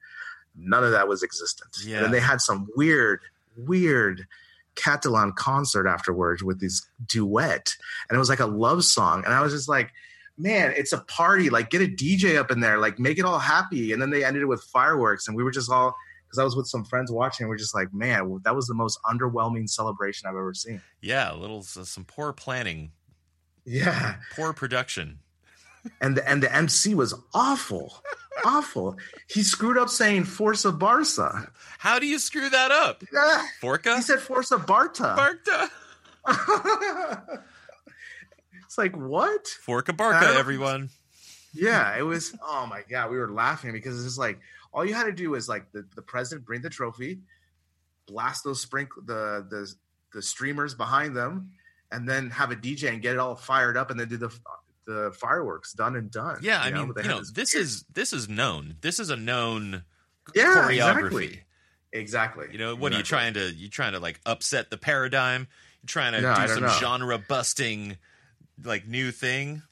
none 0.54 0.84
of 0.84 0.92
that 0.92 1.08
was 1.08 1.22
existent. 1.22 1.70
Yeah. 1.84 1.96
And 1.96 2.04
then 2.04 2.12
they 2.12 2.20
had 2.20 2.42
some 2.42 2.68
weird, 2.76 3.20
weird 3.56 4.26
Catalan 4.74 5.32
concert 5.32 5.86
afterwards 5.86 6.42
with 6.42 6.60
this 6.60 6.86
duet, 7.06 7.74
and 8.08 8.16
it 8.16 8.18
was 8.18 8.28
like 8.28 8.40
a 8.40 8.46
love 8.46 8.84
song, 8.84 9.24
and 9.24 9.32
I 9.32 9.40
was 9.40 9.54
just 9.54 9.68
like, 9.70 9.90
man, 10.38 10.72
it's 10.76 10.92
a 10.92 10.98
party. 10.98 11.50
Like, 11.50 11.70
get 11.70 11.82
a 11.82 11.86
DJ 11.86 12.38
up 12.38 12.50
in 12.50 12.60
there, 12.60 12.78
like, 12.78 12.98
make 12.98 13.18
it 13.18 13.24
all 13.24 13.38
happy. 13.38 13.92
And 13.92 14.00
then 14.00 14.10
they 14.10 14.24
ended 14.24 14.42
it 14.42 14.46
with 14.46 14.62
fireworks, 14.62 15.28
and 15.28 15.36
we 15.36 15.42
were 15.42 15.50
just 15.50 15.70
all 15.70 15.94
because 16.26 16.38
I 16.38 16.44
was 16.44 16.56
with 16.56 16.66
some 16.66 16.84
friends 16.84 17.10
watching. 17.10 17.44
And 17.44 17.48
we're 17.48 17.56
just 17.56 17.74
like, 17.74 17.92
man, 17.92 18.40
that 18.44 18.54
was 18.54 18.66
the 18.66 18.74
most 18.74 18.98
underwhelming 19.04 19.68
celebration 19.68 20.28
I've 20.28 20.34
ever 20.34 20.54
seen. 20.54 20.82
Yeah, 21.00 21.32
a 21.32 21.36
little 21.36 21.62
some 21.62 22.04
poor 22.04 22.32
planning. 22.32 22.92
Yeah, 23.64 24.16
poor 24.34 24.52
production. 24.52 25.20
And 26.00 26.16
the 26.16 26.28
and 26.28 26.42
the 26.42 26.54
MC 26.54 26.94
was 26.94 27.14
awful, 27.34 28.02
awful. 28.44 28.96
He 29.28 29.42
screwed 29.42 29.78
up 29.78 29.88
saying 29.88 30.24
Forza 30.24 30.72
Barca. 30.72 31.50
How 31.78 31.98
do 31.98 32.06
you 32.06 32.18
screw 32.18 32.50
that 32.50 32.70
up? 32.70 33.02
Forca. 33.60 33.96
He 33.96 34.02
said 34.02 34.20
Forza 34.20 34.56
Barta. 34.56 35.16
Barta. 35.16 35.70
like 38.78 38.96
what? 38.96 39.48
Forca 39.48 39.92
Barca, 39.92 40.34
everyone. 40.38 40.90
Yeah, 41.54 41.96
it 41.96 42.02
was. 42.02 42.36
Oh 42.42 42.66
my 42.66 42.82
god, 42.88 43.10
we 43.10 43.16
were 43.16 43.32
laughing 43.32 43.72
because 43.72 43.96
it's 43.96 44.04
just 44.04 44.18
like 44.18 44.38
all 44.70 44.84
you 44.84 44.92
had 44.92 45.04
to 45.04 45.12
do 45.12 45.34
is 45.34 45.48
like 45.48 45.72
the, 45.72 45.82
the 45.96 46.02
president 46.02 46.46
bring 46.46 46.60
the 46.60 46.68
trophy, 46.68 47.20
blast 48.06 48.44
those 48.44 48.60
sprinkle 48.60 49.02
the 49.02 49.46
the 49.48 49.74
the 50.12 50.20
streamers 50.20 50.74
behind 50.74 51.16
them, 51.16 51.52
and 51.90 52.06
then 52.06 52.28
have 52.30 52.50
a 52.50 52.54
DJ 52.54 52.90
and 52.90 53.00
get 53.00 53.14
it 53.14 53.18
all 53.18 53.34
fired 53.34 53.78
up, 53.78 53.90
and 53.90 53.98
then 53.98 54.08
do 54.08 54.18
the 54.18 54.30
the 54.86 55.10
fireworks 55.18 55.72
done 55.72 55.96
and 55.96 56.10
done. 56.10 56.38
Yeah, 56.42 56.60
I 56.60 56.70
know? 56.70 56.86
mean, 56.86 56.94
you 56.98 57.08
know, 57.08 57.18
this, 57.20 57.32
this 57.32 57.54
is 57.54 57.84
this 57.94 58.12
is 58.12 58.28
known. 58.28 58.76
This 58.82 59.00
is 59.00 59.08
a 59.08 59.16
known 59.16 59.84
yeah, 60.34 60.66
choreography. 60.68 60.72
Exactly. 60.72 61.42
exactly. 61.92 62.46
You 62.52 62.58
know, 62.58 62.74
what 62.74 62.92
exactly. 62.92 62.94
are 62.94 62.98
you 62.98 63.04
trying 63.04 63.34
to 63.34 63.56
you 63.56 63.68
trying 63.68 63.92
to 63.92 64.00
like 64.00 64.20
upset 64.26 64.70
the 64.70 64.78
paradigm? 64.78 65.48
You're 65.82 65.88
trying 65.88 66.12
to 66.12 66.20
no, 66.20 66.34
do 66.34 66.48
some 66.48 66.62
know. 66.64 66.76
genre 66.78 67.18
busting 67.18 67.96
like 68.64 68.86
new 68.86 69.10
thing. 69.10 69.62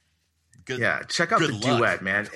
Good. 0.64 0.80
Yeah, 0.80 1.02
check 1.02 1.32
out 1.32 1.40
the 1.40 1.48
luck. 1.48 1.62
duet, 1.62 2.02
man 2.02 2.28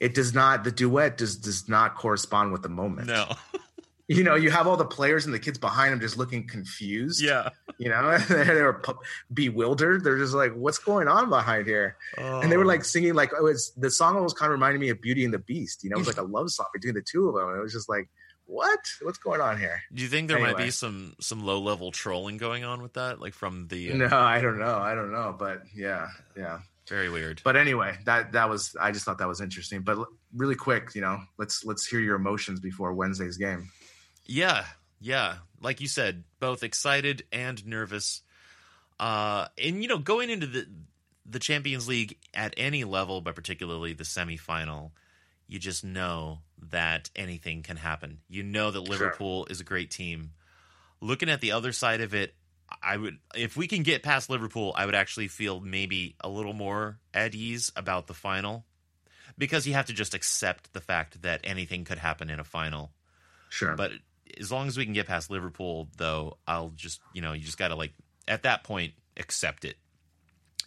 it 0.00 0.14
does 0.14 0.34
not 0.34 0.64
the 0.64 0.70
duet 0.70 1.16
does 1.16 1.36
does 1.36 1.68
not 1.68 1.94
correspond 1.94 2.52
with 2.52 2.62
the 2.62 2.68
moment. 2.68 3.08
No. 3.08 3.32
you 4.08 4.22
know, 4.22 4.34
you 4.34 4.50
have 4.50 4.66
all 4.66 4.76
the 4.76 4.84
players 4.84 5.24
and 5.24 5.34
the 5.34 5.38
kids 5.38 5.58
behind 5.58 5.92
them 5.92 6.00
just 6.00 6.16
looking 6.16 6.46
confused. 6.46 7.22
Yeah. 7.22 7.48
You 7.78 7.88
know, 7.88 8.18
they 8.28 8.62
were 8.62 8.82
bewildered. 9.32 10.04
They're 10.04 10.18
just 10.18 10.34
like, 10.34 10.54
what's 10.54 10.78
going 10.78 11.08
on 11.08 11.28
behind 11.28 11.66
here? 11.66 11.96
Oh. 12.18 12.40
And 12.40 12.50
they 12.52 12.56
were 12.56 12.64
like 12.64 12.84
singing, 12.84 13.14
like, 13.14 13.32
it 13.32 13.42
was 13.42 13.72
the 13.76 13.90
song 13.90 14.16
almost 14.16 14.38
kind 14.38 14.50
of 14.50 14.52
reminded 14.52 14.80
me 14.80 14.90
of 14.90 15.00
Beauty 15.00 15.24
and 15.24 15.34
the 15.34 15.40
Beast. 15.40 15.82
You 15.82 15.90
know, 15.90 15.96
it 15.96 16.00
was 16.00 16.08
like 16.08 16.18
a 16.18 16.22
love 16.22 16.50
song 16.50 16.66
between 16.72 16.94
the 16.94 17.02
two 17.02 17.28
of 17.28 17.34
them. 17.34 17.48
And 17.48 17.58
it 17.58 17.62
was 17.62 17.72
just 17.72 17.88
like, 17.88 18.08
what? 18.46 18.80
What's 19.02 19.18
going 19.18 19.40
on 19.40 19.58
here? 19.58 19.82
Do 19.92 20.02
you 20.02 20.08
think 20.08 20.28
there 20.28 20.38
anyway. 20.38 20.52
might 20.52 20.64
be 20.64 20.70
some 20.70 21.14
some 21.20 21.44
low 21.44 21.60
level 21.60 21.90
trolling 21.90 22.36
going 22.36 22.64
on 22.64 22.82
with 22.82 22.94
that, 22.94 23.20
like 23.20 23.34
from 23.34 23.68
the? 23.68 23.92
Uh... 23.92 23.96
No, 23.96 24.16
I 24.16 24.40
don't 24.40 24.58
know. 24.58 24.78
I 24.78 24.94
don't 24.94 25.12
know, 25.12 25.34
but 25.38 25.62
yeah, 25.74 26.08
yeah. 26.36 26.60
Very 26.88 27.10
weird. 27.10 27.40
But 27.42 27.56
anyway, 27.56 27.98
that 28.04 28.32
that 28.32 28.48
was 28.48 28.76
I 28.80 28.92
just 28.92 29.04
thought 29.04 29.18
that 29.18 29.28
was 29.28 29.40
interesting. 29.40 29.82
But 29.82 29.98
really 30.34 30.54
quick, 30.54 30.94
you 30.94 31.00
know, 31.00 31.20
let's 31.38 31.64
let's 31.64 31.86
hear 31.86 32.00
your 32.00 32.16
emotions 32.16 32.60
before 32.60 32.92
Wednesday's 32.94 33.36
game. 33.36 33.70
Yeah, 34.24 34.64
yeah. 35.00 35.36
Like 35.60 35.80
you 35.80 35.88
said, 35.88 36.24
both 36.38 36.62
excited 36.62 37.24
and 37.32 37.64
nervous. 37.66 38.22
Uh, 39.00 39.48
and 39.62 39.82
you 39.82 39.88
know, 39.88 39.98
going 39.98 40.30
into 40.30 40.46
the 40.46 40.66
the 41.28 41.38
Champions 41.40 41.88
League 41.88 42.18
at 42.34 42.54
any 42.56 42.84
level, 42.84 43.20
but 43.20 43.34
particularly 43.34 43.92
the 43.92 44.04
semifinal, 44.04 44.92
you 45.48 45.58
just 45.58 45.84
know 45.84 46.40
that 46.70 47.10
anything 47.14 47.62
can 47.62 47.76
happen. 47.76 48.18
You 48.28 48.42
know 48.42 48.70
that 48.70 48.80
Liverpool 48.80 49.44
sure. 49.44 49.52
is 49.52 49.60
a 49.60 49.64
great 49.64 49.90
team. 49.90 50.32
Looking 51.00 51.28
at 51.28 51.40
the 51.40 51.52
other 51.52 51.72
side 51.72 52.00
of 52.00 52.14
it, 52.14 52.34
I 52.82 52.96
would 52.96 53.18
if 53.34 53.56
we 53.56 53.68
can 53.68 53.82
get 53.82 54.02
past 54.02 54.28
Liverpool, 54.28 54.72
I 54.76 54.86
would 54.86 54.94
actually 54.94 55.28
feel 55.28 55.60
maybe 55.60 56.16
a 56.20 56.28
little 56.28 56.52
more 56.52 56.98
at 57.14 57.34
ease 57.34 57.70
about 57.76 58.06
the 58.06 58.14
final 58.14 58.64
because 59.38 59.66
you 59.66 59.74
have 59.74 59.86
to 59.86 59.92
just 59.92 60.14
accept 60.14 60.72
the 60.72 60.80
fact 60.80 61.22
that 61.22 61.40
anything 61.44 61.84
could 61.84 61.98
happen 61.98 62.30
in 62.30 62.40
a 62.40 62.44
final. 62.44 62.90
Sure. 63.50 63.76
But 63.76 63.92
as 64.40 64.50
long 64.50 64.66
as 64.66 64.76
we 64.76 64.84
can 64.84 64.94
get 64.94 65.06
past 65.06 65.30
Liverpool 65.30 65.88
though, 65.96 66.38
I'll 66.46 66.70
just, 66.70 67.00
you 67.12 67.22
know, 67.22 67.32
you 67.32 67.44
just 67.44 67.58
got 67.58 67.68
to 67.68 67.76
like 67.76 67.92
at 68.26 68.42
that 68.42 68.64
point 68.64 68.94
accept 69.16 69.64
it. 69.64 69.76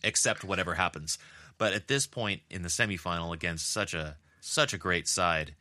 Accept 0.03 0.43
whatever 0.43 0.75
happens. 0.75 1.17
But 1.57 1.73
at 1.73 1.87
this 1.89 2.07
point 2.07 2.41
in 2.49 2.61
the 2.61 2.69
semifinal 2.69 3.33
against 3.33 3.71
such 3.73 3.93
a 3.93 4.15
such 4.49 4.73
a 4.73 4.77
great 4.77 5.07
side 5.07 5.55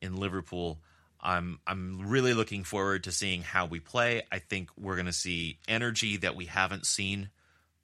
in 0.00 0.16
Liverpool, 0.16 0.80
I'm 1.20 1.58
I'm 1.66 2.08
really 2.08 2.34
looking 2.34 2.64
forward 2.64 3.04
to 3.04 3.12
seeing 3.12 3.42
how 3.42 3.66
we 3.66 3.80
play. 3.80 4.22
I 4.32 4.38
think 4.38 4.70
we're 4.78 4.96
going 4.96 5.06
to 5.06 5.12
see 5.12 5.58
energy 5.68 6.16
that 6.18 6.34
we 6.34 6.46
haven't 6.46 6.86
seen 6.86 7.30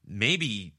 maybe 0.07 0.73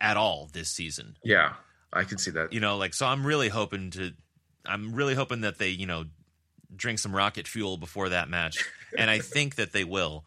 at 0.00 0.16
all 0.16 0.48
this 0.52 0.70
season. 0.70 1.16
Yeah, 1.22 1.54
I 1.92 2.04
can 2.04 2.18
see 2.18 2.30
that. 2.32 2.52
You 2.52 2.60
know, 2.60 2.76
like 2.76 2.94
so 2.94 3.06
I'm 3.06 3.26
really 3.26 3.48
hoping 3.48 3.90
to 3.92 4.12
I'm 4.68 4.94
really 4.94 5.14
hoping 5.14 5.40
that 5.42 5.58
they, 5.58 5.70
you 5.70 5.86
know, 5.86 6.04
drink 6.74 6.98
some 6.98 7.14
rocket 7.14 7.48
fuel 7.48 7.76
before 7.76 8.10
that 8.10 8.28
match. 8.28 8.64
and 8.98 9.10
I 9.10 9.18
think 9.18 9.56
that 9.56 9.72
they 9.72 9.84
will. 9.84 10.24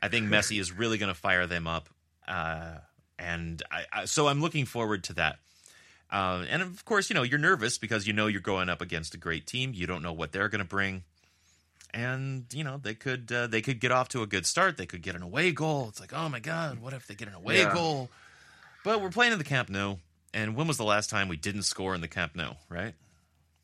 I 0.00 0.08
think 0.08 0.28
Messi 0.28 0.60
is 0.60 0.72
really 0.72 0.98
going 0.98 1.12
to 1.12 1.18
fire 1.18 1.46
them 1.46 1.66
up. 1.66 1.88
Uh, 2.26 2.76
and 3.18 3.62
I, 3.70 3.84
I, 3.92 4.04
so 4.04 4.28
I'm 4.28 4.40
looking 4.40 4.64
forward 4.64 5.04
to 5.04 5.14
that. 5.14 5.38
Uh, 6.10 6.44
and 6.48 6.62
of 6.62 6.84
course, 6.84 7.10
you 7.10 7.14
know, 7.14 7.22
you're 7.22 7.38
nervous 7.38 7.78
because 7.78 8.06
you 8.06 8.12
know 8.12 8.26
you're 8.26 8.40
going 8.40 8.68
up 8.68 8.80
against 8.80 9.14
a 9.14 9.18
great 9.18 9.46
team. 9.46 9.72
You 9.74 9.86
don't 9.86 10.02
know 10.02 10.12
what 10.12 10.32
they're 10.32 10.48
going 10.48 10.60
to 10.60 10.68
bring. 10.68 11.04
And 11.94 12.44
you 12.52 12.64
know 12.64 12.78
they 12.82 12.92
could 12.94 13.32
uh, 13.32 13.46
they 13.46 13.62
could 13.62 13.80
get 13.80 13.92
off 13.92 14.10
to 14.10 14.22
a 14.22 14.26
good 14.26 14.44
start. 14.44 14.76
They 14.76 14.84
could 14.84 15.00
get 15.00 15.14
an 15.14 15.22
away 15.22 15.52
goal. 15.52 15.86
It's 15.88 16.00
like, 16.00 16.12
oh 16.12 16.28
my 16.28 16.38
god, 16.38 16.80
what 16.80 16.92
if 16.92 17.06
they 17.06 17.14
get 17.14 17.28
an 17.28 17.34
away 17.34 17.58
yeah. 17.58 17.72
goal? 17.72 18.10
But 18.84 19.00
we're 19.00 19.10
playing 19.10 19.32
in 19.32 19.38
the 19.38 19.44
Camp 19.44 19.70
Nou, 19.70 19.96
and 20.34 20.54
when 20.54 20.66
was 20.66 20.76
the 20.76 20.84
last 20.84 21.08
time 21.08 21.28
we 21.28 21.38
didn't 21.38 21.62
score 21.62 21.94
in 21.94 22.02
the 22.02 22.08
Camp 22.08 22.36
Nou? 22.36 22.52
Right? 22.68 22.94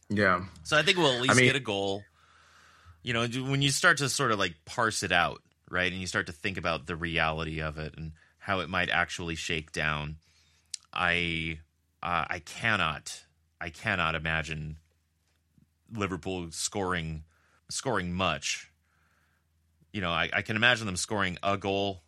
Yeah. 0.09 0.45
So 0.63 0.79
I 0.79 0.83
think 0.83 0.97
we'll 0.97 1.13
at 1.13 1.21
least 1.21 1.35
I 1.35 1.37
mean, 1.37 1.45
get 1.45 1.57
a 1.57 1.61
goal. 1.61 2.03
You 3.03 3.13
know, 3.13 3.27
when 3.27 3.61
you 3.61 3.71
start 3.71 3.99
to 3.99 4.09
sort 4.09 4.33
of 4.33 4.39
like 4.39 4.55
parse 4.65 5.03
it 5.03 5.13
out, 5.13 5.43
right, 5.71 5.93
and 5.93 6.01
you 6.01 6.07
start 6.07 6.27
to 6.27 6.33
think 6.33 6.57
about 6.57 6.87
the 6.87 6.97
reality 6.97 7.61
of 7.61 7.77
it 7.77 7.95
and 7.99 8.13
how 8.39 8.61
it 8.61 8.71
might 8.71 8.89
actually 8.89 9.35
shake 9.35 9.71
down, 9.71 10.17
I 10.95 11.59
uh, 12.05 12.27
I 12.29 12.39
cannot, 12.41 13.25
I 13.61 13.71
cannot 13.71 14.15
imagine 14.15 14.77
Liverpool 15.91 16.49
scoring 16.51 17.25
scoring 17.71 18.13
much. 18.13 18.71
You 19.91 20.03
know, 20.03 20.11
I, 20.11 20.29
I 20.33 20.43
can 20.43 20.57
imagine 20.57 20.85
them 20.87 20.97
scoring 20.97 21.39
a 21.43 21.57
goal, 21.57 22.03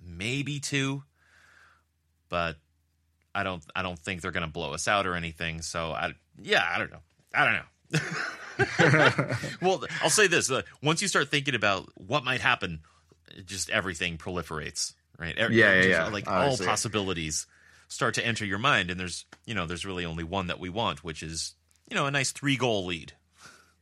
maybe 0.00 0.60
two, 0.60 1.02
but 2.28 2.56
I 3.34 3.42
don't 3.42 3.64
I 3.74 3.82
don't 3.82 3.98
think 3.98 4.22
they're 4.22 4.30
going 4.30 4.46
to 4.46 4.52
blow 4.52 4.72
us 4.72 4.86
out 4.86 5.04
or 5.04 5.14
anything. 5.14 5.62
So 5.62 5.90
I 5.90 6.12
yeah, 6.40 6.64
I 6.72 6.78
don't 6.78 6.92
know. 6.92 7.02
I 7.34 7.44
don't 7.44 7.54
know. 7.54 9.26
well, 9.62 9.84
I'll 10.00 10.10
say 10.10 10.28
this: 10.28 10.48
uh, 10.48 10.62
once 10.80 11.02
you 11.02 11.08
start 11.08 11.28
thinking 11.28 11.56
about 11.56 11.88
what 11.96 12.22
might 12.22 12.40
happen, 12.40 12.82
just 13.44 13.68
everything 13.68 14.16
proliferates, 14.16 14.94
right? 15.18 15.34
yeah, 15.36 15.48
yeah, 15.50 15.82
yeah. 15.82 16.08
Like 16.08 16.28
all 16.28 16.56
possibilities 16.56 17.48
start 17.88 18.14
to 18.14 18.24
enter 18.24 18.44
your 18.44 18.58
mind 18.58 18.90
and 18.90 19.00
there's 19.00 19.24
you 19.46 19.54
know 19.54 19.66
there's 19.66 19.86
really 19.86 20.04
only 20.04 20.24
one 20.24 20.46
that 20.46 20.60
we 20.60 20.68
want 20.68 21.02
which 21.02 21.22
is 21.22 21.54
you 21.90 21.96
know 21.96 22.06
a 22.06 22.10
nice 22.10 22.32
three 22.32 22.56
goal 22.56 22.86
lead. 22.86 23.14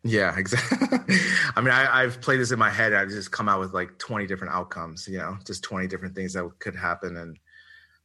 Yeah 0.04 0.34
exactly. 0.38 1.16
I 1.56 1.60
mean 1.60 1.72
I, 1.72 2.02
have 2.02 2.20
played 2.20 2.40
this 2.40 2.52
in 2.52 2.58
my 2.58 2.70
head. 2.70 2.94
I've 2.94 3.08
just 3.08 3.32
come 3.32 3.48
out 3.48 3.60
with 3.60 3.74
like 3.74 3.98
20 3.98 4.26
different 4.26 4.54
outcomes 4.54 5.06
you 5.08 5.18
know 5.18 5.36
just 5.44 5.64
20 5.64 5.88
different 5.88 6.14
things 6.14 6.32
that 6.32 6.48
could 6.60 6.76
happen. 6.76 7.16
And 7.16 7.38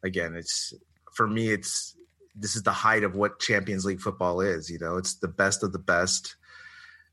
again 0.03 0.35
it's 0.35 0.73
for 1.13 1.27
me 1.27 1.51
it's 1.51 1.95
this 2.35 2.55
is 2.55 2.63
the 2.63 2.71
height 2.71 3.03
of 3.03 3.15
what 3.15 3.39
champions 3.39 3.85
league 3.85 4.01
football 4.01 4.41
is 4.41 4.69
you 4.69 4.79
know? 4.79 4.97
It's 4.97 5.15
the 5.15 5.27
best 5.27 5.63
of 5.63 5.71
the 5.71 5.79
best. 5.79 6.35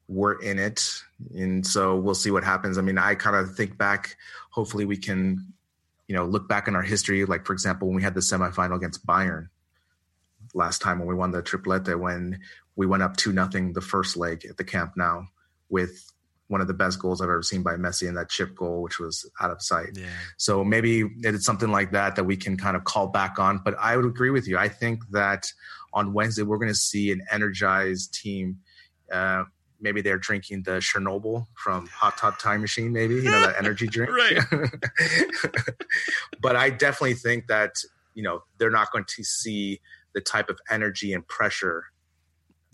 We're 0.06 0.40
in 0.40 0.58
it. 0.58 0.90
And 1.34 1.66
so 1.66 1.96
we'll 1.96 2.14
see 2.14 2.30
what 2.30 2.44
happens. 2.44 2.78
I 2.78 2.80
mean 2.80 2.96
i 2.96 3.14
kind 3.14 3.36
of 3.36 3.54
think 3.54 3.76
back 3.76 4.16
hopefully 4.50 4.86
we 4.86 4.96
can 4.96 5.52
you 6.08 6.16
know, 6.16 6.24
look 6.24 6.48
back 6.48 6.66
in 6.66 6.74
our 6.74 6.82
history, 6.82 7.24
like 7.24 7.46
for 7.46 7.52
example, 7.52 7.86
when 7.86 7.96
we 7.96 8.02
had 8.02 8.14
the 8.14 8.20
semifinal 8.20 8.76
against 8.76 9.06
Bayern 9.06 9.48
last 10.54 10.80
time 10.80 10.98
when 10.98 11.08
we 11.08 11.14
won 11.14 11.30
the 11.30 11.42
triplete, 11.42 11.98
when 11.98 12.40
we 12.76 12.86
went 12.86 13.02
up 13.02 13.16
two 13.16 13.32
nothing 13.32 13.72
the 13.72 13.80
first 13.80 14.16
leg 14.16 14.44
at 14.48 14.56
the 14.56 14.64
Camp 14.64 14.94
Nou 14.96 15.24
with 15.68 16.12
one 16.48 16.62
of 16.62 16.66
the 16.66 16.74
best 16.74 16.98
goals 16.98 17.20
I've 17.20 17.28
ever 17.28 17.42
seen 17.42 17.62
by 17.62 17.74
Messi 17.74 18.08
in 18.08 18.14
that 18.14 18.30
chip 18.30 18.56
goal, 18.56 18.82
which 18.82 18.98
was 18.98 19.30
out 19.38 19.50
of 19.50 19.60
sight. 19.62 19.90
Yeah. 19.94 20.06
So 20.38 20.64
maybe 20.64 21.04
it's 21.18 21.44
something 21.44 21.70
like 21.70 21.92
that 21.92 22.16
that 22.16 22.24
we 22.24 22.36
can 22.36 22.56
kind 22.56 22.74
of 22.76 22.84
call 22.84 23.08
back 23.08 23.38
on. 23.38 23.60
But 23.62 23.76
I 23.78 23.96
would 23.96 24.06
agree 24.06 24.30
with 24.30 24.48
you. 24.48 24.56
I 24.56 24.68
think 24.68 25.02
that 25.10 25.46
on 25.92 26.14
Wednesday 26.14 26.42
we're 26.42 26.56
going 26.56 26.70
to 26.70 26.74
see 26.74 27.12
an 27.12 27.22
energized 27.30 28.14
team. 28.14 28.58
Uh, 29.12 29.44
maybe 29.80 30.00
they're 30.00 30.18
drinking 30.18 30.62
the 30.62 30.72
Chernobyl 30.72 31.46
from 31.54 31.86
Hot 31.88 32.16
Tub 32.16 32.38
Time 32.38 32.60
Machine, 32.60 32.92
maybe 32.92 33.14
you 33.16 33.30
know 33.30 33.40
that 33.40 33.56
energy 33.58 33.86
drink. 33.90 34.10
right. 34.10 34.42
but 36.40 36.56
I 36.56 36.70
definitely 36.70 37.14
think 37.14 37.46
that 37.48 37.76
you 38.14 38.22
know 38.22 38.42
they're 38.58 38.70
not 38.70 38.92
going 38.92 39.04
to 39.16 39.24
see 39.24 39.80
the 40.14 40.20
type 40.20 40.48
of 40.48 40.58
energy 40.70 41.12
and 41.12 41.26
pressure 41.28 41.84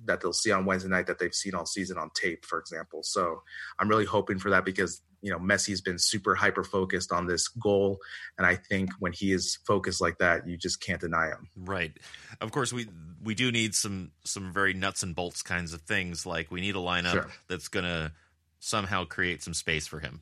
that 0.06 0.20
they'll 0.20 0.32
see 0.32 0.52
on 0.52 0.66
Wednesday 0.66 0.88
night 0.88 1.06
that 1.06 1.18
they've 1.18 1.34
seen 1.34 1.54
all 1.54 1.66
season 1.66 1.98
on 1.98 2.10
tape, 2.14 2.44
for 2.44 2.58
example. 2.58 3.02
So 3.02 3.42
I'm 3.78 3.88
really 3.88 4.04
hoping 4.04 4.38
for 4.38 4.50
that 4.50 4.64
because 4.64 5.02
you 5.24 5.30
know 5.30 5.38
Messi's 5.38 5.80
been 5.80 5.98
super 5.98 6.34
hyper 6.34 6.62
focused 6.62 7.10
on 7.10 7.26
this 7.26 7.48
goal, 7.48 7.98
and 8.36 8.46
I 8.46 8.56
think 8.56 8.90
when 8.98 9.12
he 9.12 9.32
is 9.32 9.58
focused 9.66 10.02
like 10.02 10.18
that, 10.18 10.46
you 10.46 10.58
just 10.58 10.82
can't 10.82 11.00
deny 11.00 11.28
him. 11.28 11.48
Right. 11.56 11.92
Of 12.42 12.52
course, 12.52 12.74
we 12.74 12.88
we 13.22 13.34
do 13.34 13.50
need 13.50 13.74
some 13.74 14.10
some 14.24 14.52
very 14.52 14.74
nuts 14.74 15.02
and 15.02 15.16
bolts 15.16 15.42
kinds 15.42 15.72
of 15.72 15.80
things. 15.80 16.26
Like 16.26 16.50
we 16.50 16.60
need 16.60 16.76
a 16.76 16.78
lineup 16.78 17.12
sure. 17.12 17.30
that's 17.48 17.68
going 17.68 17.86
to 17.86 18.12
somehow 18.60 19.06
create 19.06 19.42
some 19.42 19.54
space 19.54 19.86
for 19.86 19.98
him. 19.98 20.20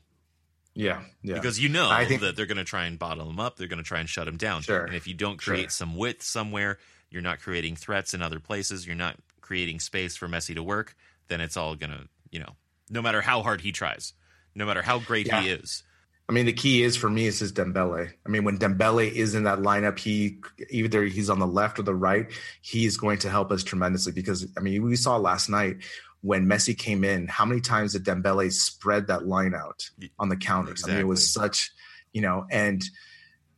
Yeah, 0.73 1.01
yeah. 1.21 1.33
Because 1.33 1.61
you 1.61 1.67
know 1.67 1.89
I 1.89 2.05
think, 2.05 2.21
that 2.21 2.37
they're 2.37 2.45
going 2.45 2.57
to 2.57 2.63
try 2.63 2.85
and 2.85 2.97
bottle 2.97 3.29
him 3.29 3.41
up. 3.41 3.57
They're 3.57 3.67
going 3.67 3.83
to 3.83 3.87
try 3.87 3.99
and 3.99 4.07
shut 4.07 4.25
him 4.25 4.37
down. 4.37 4.61
Sure. 4.61 4.85
And 4.85 4.95
if 4.95 5.05
you 5.05 5.13
don't 5.13 5.37
create 5.37 5.63
sure. 5.63 5.69
some 5.69 5.97
width 5.97 6.23
somewhere, 6.23 6.79
you're 7.11 7.21
not 7.21 7.41
creating 7.41 7.75
threats 7.75 8.13
in 8.13 8.21
other 8.21 8.39
places. 8.39 8.87
You're 8.87 8.95
not 8.95 9.17
creating 9.41 9.81
space 9.81 10.15
for 10.15 10.29
Messi 10.29 10.55
to 10.55 10.63
work. 10.63 10.95
Then 11.27 11.41
it's 11.41 11.57
all 11.57 11.75
going 11.75 11.91
to, 11.91 12.07
you 12.31 12.39
know, 12.39 12.55
no 12.89 13.01
matter 13.01 13.21
how 13.21 13.43
hard 13.43 13.61
he 13.61 13.73
tries, 13.73 14.13
no 14.55 14.65
matter 14.65 14.81
how 14.81 14.99
great 14.99 15.27
yeah. 15.27 15.41
he 15.41 15.49
is. 15.49 15.83
I 16.29 16.31
mean, 16.31 16.45
the 16.45 16.53
key 16.53 16.83
is 16.83 16.95
for 16.95 17.09
me 17.09 17.27
is 17.27 17.39
his 17.39 17.51
Dembele. 17.51 18.09
I 18.25 18.29
mean, 18.29 18.45
when 18.45 18.57
Dembele 18.57 19.11
is 19.11 19.35
in 19.35 19.43
that 19.43 19.59
lineup, 19.59 19.99
he 19.99 20.39
either 20.69 21.03
he's 21.03 21.29
on 21.29 21.39
the 21.39 21.47
left 21.47 21.79
or 21.79 21.83
the 21.83 21.93
right, 21.93 22.31
he's 22.61 22.95
going 22.95 23.17
to 23.19 23.29
help 23.29 23.51
us 23.51 23.63
tremendously 23.63 24.13
because 24.13 24.47
I 24.57 24.61
mean, 24.61 24.83
we 24.83 24.95
saw 24.95 25.17
last 25.17 25.49
night 25.49 25.77
when 26.21 26.45
Messi 26.45 26.77
came 26.77 27.03
in, 27.03 27.27
how 27.27 27.43
many 27.43 27.59
times 27.59 27.91
did 27.91 28.05
Dembele 28.05 28.51
spread 28.53 29.07
that 29.07 29.27
line 29.27 29.53
out 29.53 29.89
on 30.17 30.29
the 30.29 30.37
counters? 30.37 30.79
Exactly. 30.79 30.93
I 30.93 30.95
mean, 30.95 31.05
it 31.05 31.09
was 31.09 31.29
such, 31.29 31.71
you 32.13 32.21
know, 32.21 32.45
and 32.49 32.81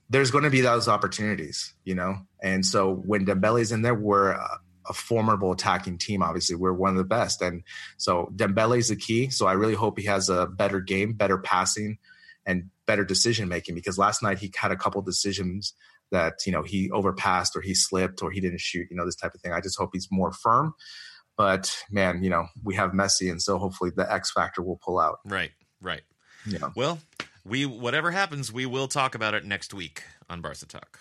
there's 0.09 0.31
going 0.31 0.45
to 0.45 0.49
be 0.49 0.61
those 0.61 0.87
opportunities, 0.87 1.73
you 1.83 1.93
know, 1.93 2.17
and 2.41 2.65
so 2.65 2.95
when 2.95 3.25
Dembele's 3.25 3.71
in 3.71 3.83
there, 3.83 3.93
we're 3.93 4.31
a, 4.31 4.59
a 4.87 4.93
formidable 4.93 5.51
attacking 5.51 5.97
team. 5.97 6.23
Obviously, 6.23 6.55
we're 6.55 6.73
one 6.73 6.91
of 6.91 6.97
the 6.97 7.03
best, 7.03 7.41
and 7.41 7.63
so 7.97 8.31
Dembele 8.35 8.77
is 8.77 8.89
the 8.89 8.95
key. 8.95 9.29
So 9.29 9.47
I 9.47 9.53
really 9.53 9.73
hope 9.73 9.99
he 9.99 10.05
has 10.05 10.29
a 10.29 10.45
better 10.45 10.79
game, 10.79 11.13
better 11.13 11.37
passing, 11.37 11.97
and 12.45 12.69
better 12.85 13.03
decision 13.03 13.47
making. 13.47 13.75
Because 13.75 13.97
last 13.97 14.21
night 14.23 14.39
he 14.39 14.51
had 14.55 14.71
a 14.71 14.77
couple 14.77 15.01
decisions 15.01 15.73
that 16.11 16.45
you 16.45 16.51
know 16.51 16.61
he 16.61 16.89
overpassed 16.91 17.55
or 17.55 17.61
he 17.61 17.73
slipped 17.73 18.21
or 18.21 18.31
he 18.31 18.39
didn't 18.39 18.61
shoot, 18.61 18.87
you 18.89 18.95
know, 18.95 19.05
this 19.05 19.15
type 19.15 19.33
of 19.33 19.41
thing. 19.41 19.53
I 19.53 19.61
just 19.61 19.77
hope 19.77 19.91
he's 19.93 20.07
more 20.11 20.31
firm 20.31 20.73
but 21.37 21.75
man, 21.91 22.23
you 22.23 22.29
know, 22.29 22.47
we 22.63 22.75
have 22.75 22.91
Messi, 22.91 23.29
and 23.29 23.41
so 23.41 23.57
hopefully 23.57 23.91
the 23.95 24.11
X 24.11 24.31
factor 24.31 24.61
will 24.61 24.77
pull 24.77 24.99
out. 24.99 25.19
Right, 25.25 25.51
right. 25.81 26.01
Yeah. 26.47 26.69
Well, 26.75 26.99
we 27.43 27.65
whatever 27.65 28.11
happens, 28.11 28.51
we 28.51 28.65
will 28.65 28.87
talk 28.87 29.15
about 29.15 29.33
it 29.33 29.45
next 29.45 29.73
week 29.73 30.03
on 30.29 30.41
Barca 30.41 30.65
Talk. 30.65 30.99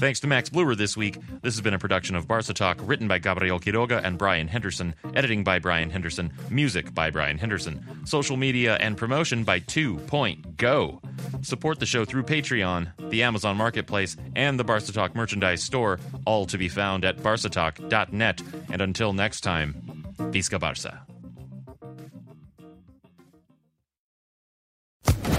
Thanks 0.00 0.20
to 0.20 0.26
Max 0.26 0.48
Bluer 0.48 0.74
this 0.74 0.96
week. 0.96 1.18
This 1.42 1.54
has 1.54 1.60
been 1.60 1.74
a 1.74 1.78
production 1.78 2.16
of 2.16 2.26
Barca 2.26 2.54
Talk, 2.54 2.78
written 2.82 3.06
by 3.06 3.18
Gabriel 3.18 3.60
Quiroga 3.60 4.00
and 4.02 4.16
Brien 4.16 4.48
Henderson, 4.48 4.94
editing 5.14 5.44
by 5.44 5.58
Brien 5.58 5.90
Henderson, 5.90 6.32
music 6.48 6.94
by 6.94 7.10
Brien 7.10 7.36
Henderson, 7.36 7.84
social 8.06 8.38
media 8.38 8.76
and 8.76 8.96
promotion 8.96 9.44
by 9.44 9.58
Two 9.58 9.96
Point 10.06 10.56
Go. 10.56 11.02
Support 11.42 11.80
the 11.80 11.86
show 11.86 12.06
through 12.06 12.22
Patreon, 12.22 13.10
the 13.10 13.22
Amazon 13.22 13.58
Marketplace, 13.58 14.16
and 14.34 14.58
the 14.58 14.64
Barca 14.64 14.90
Talk 14.90 15.14
merchandise 15.14 15.62
store, 15.62 16.00
all 16.24 16.46
to 16.46 16.56
be 16.56 16.70
found 16.70 17.04
at 17.04 17.18
barcatalk.net. 17.18 18.42
And 18.72 18.80
until 18.80 19.12
next 19.12 19.42
time, 19.42 19.74
Visca 20.16 20.58
Barca. 20.58 21.06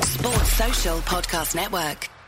Sports 0.03 0.53
Social 0.53 0.99
Podcast 0.99 1.55
Network. 1.55 2.20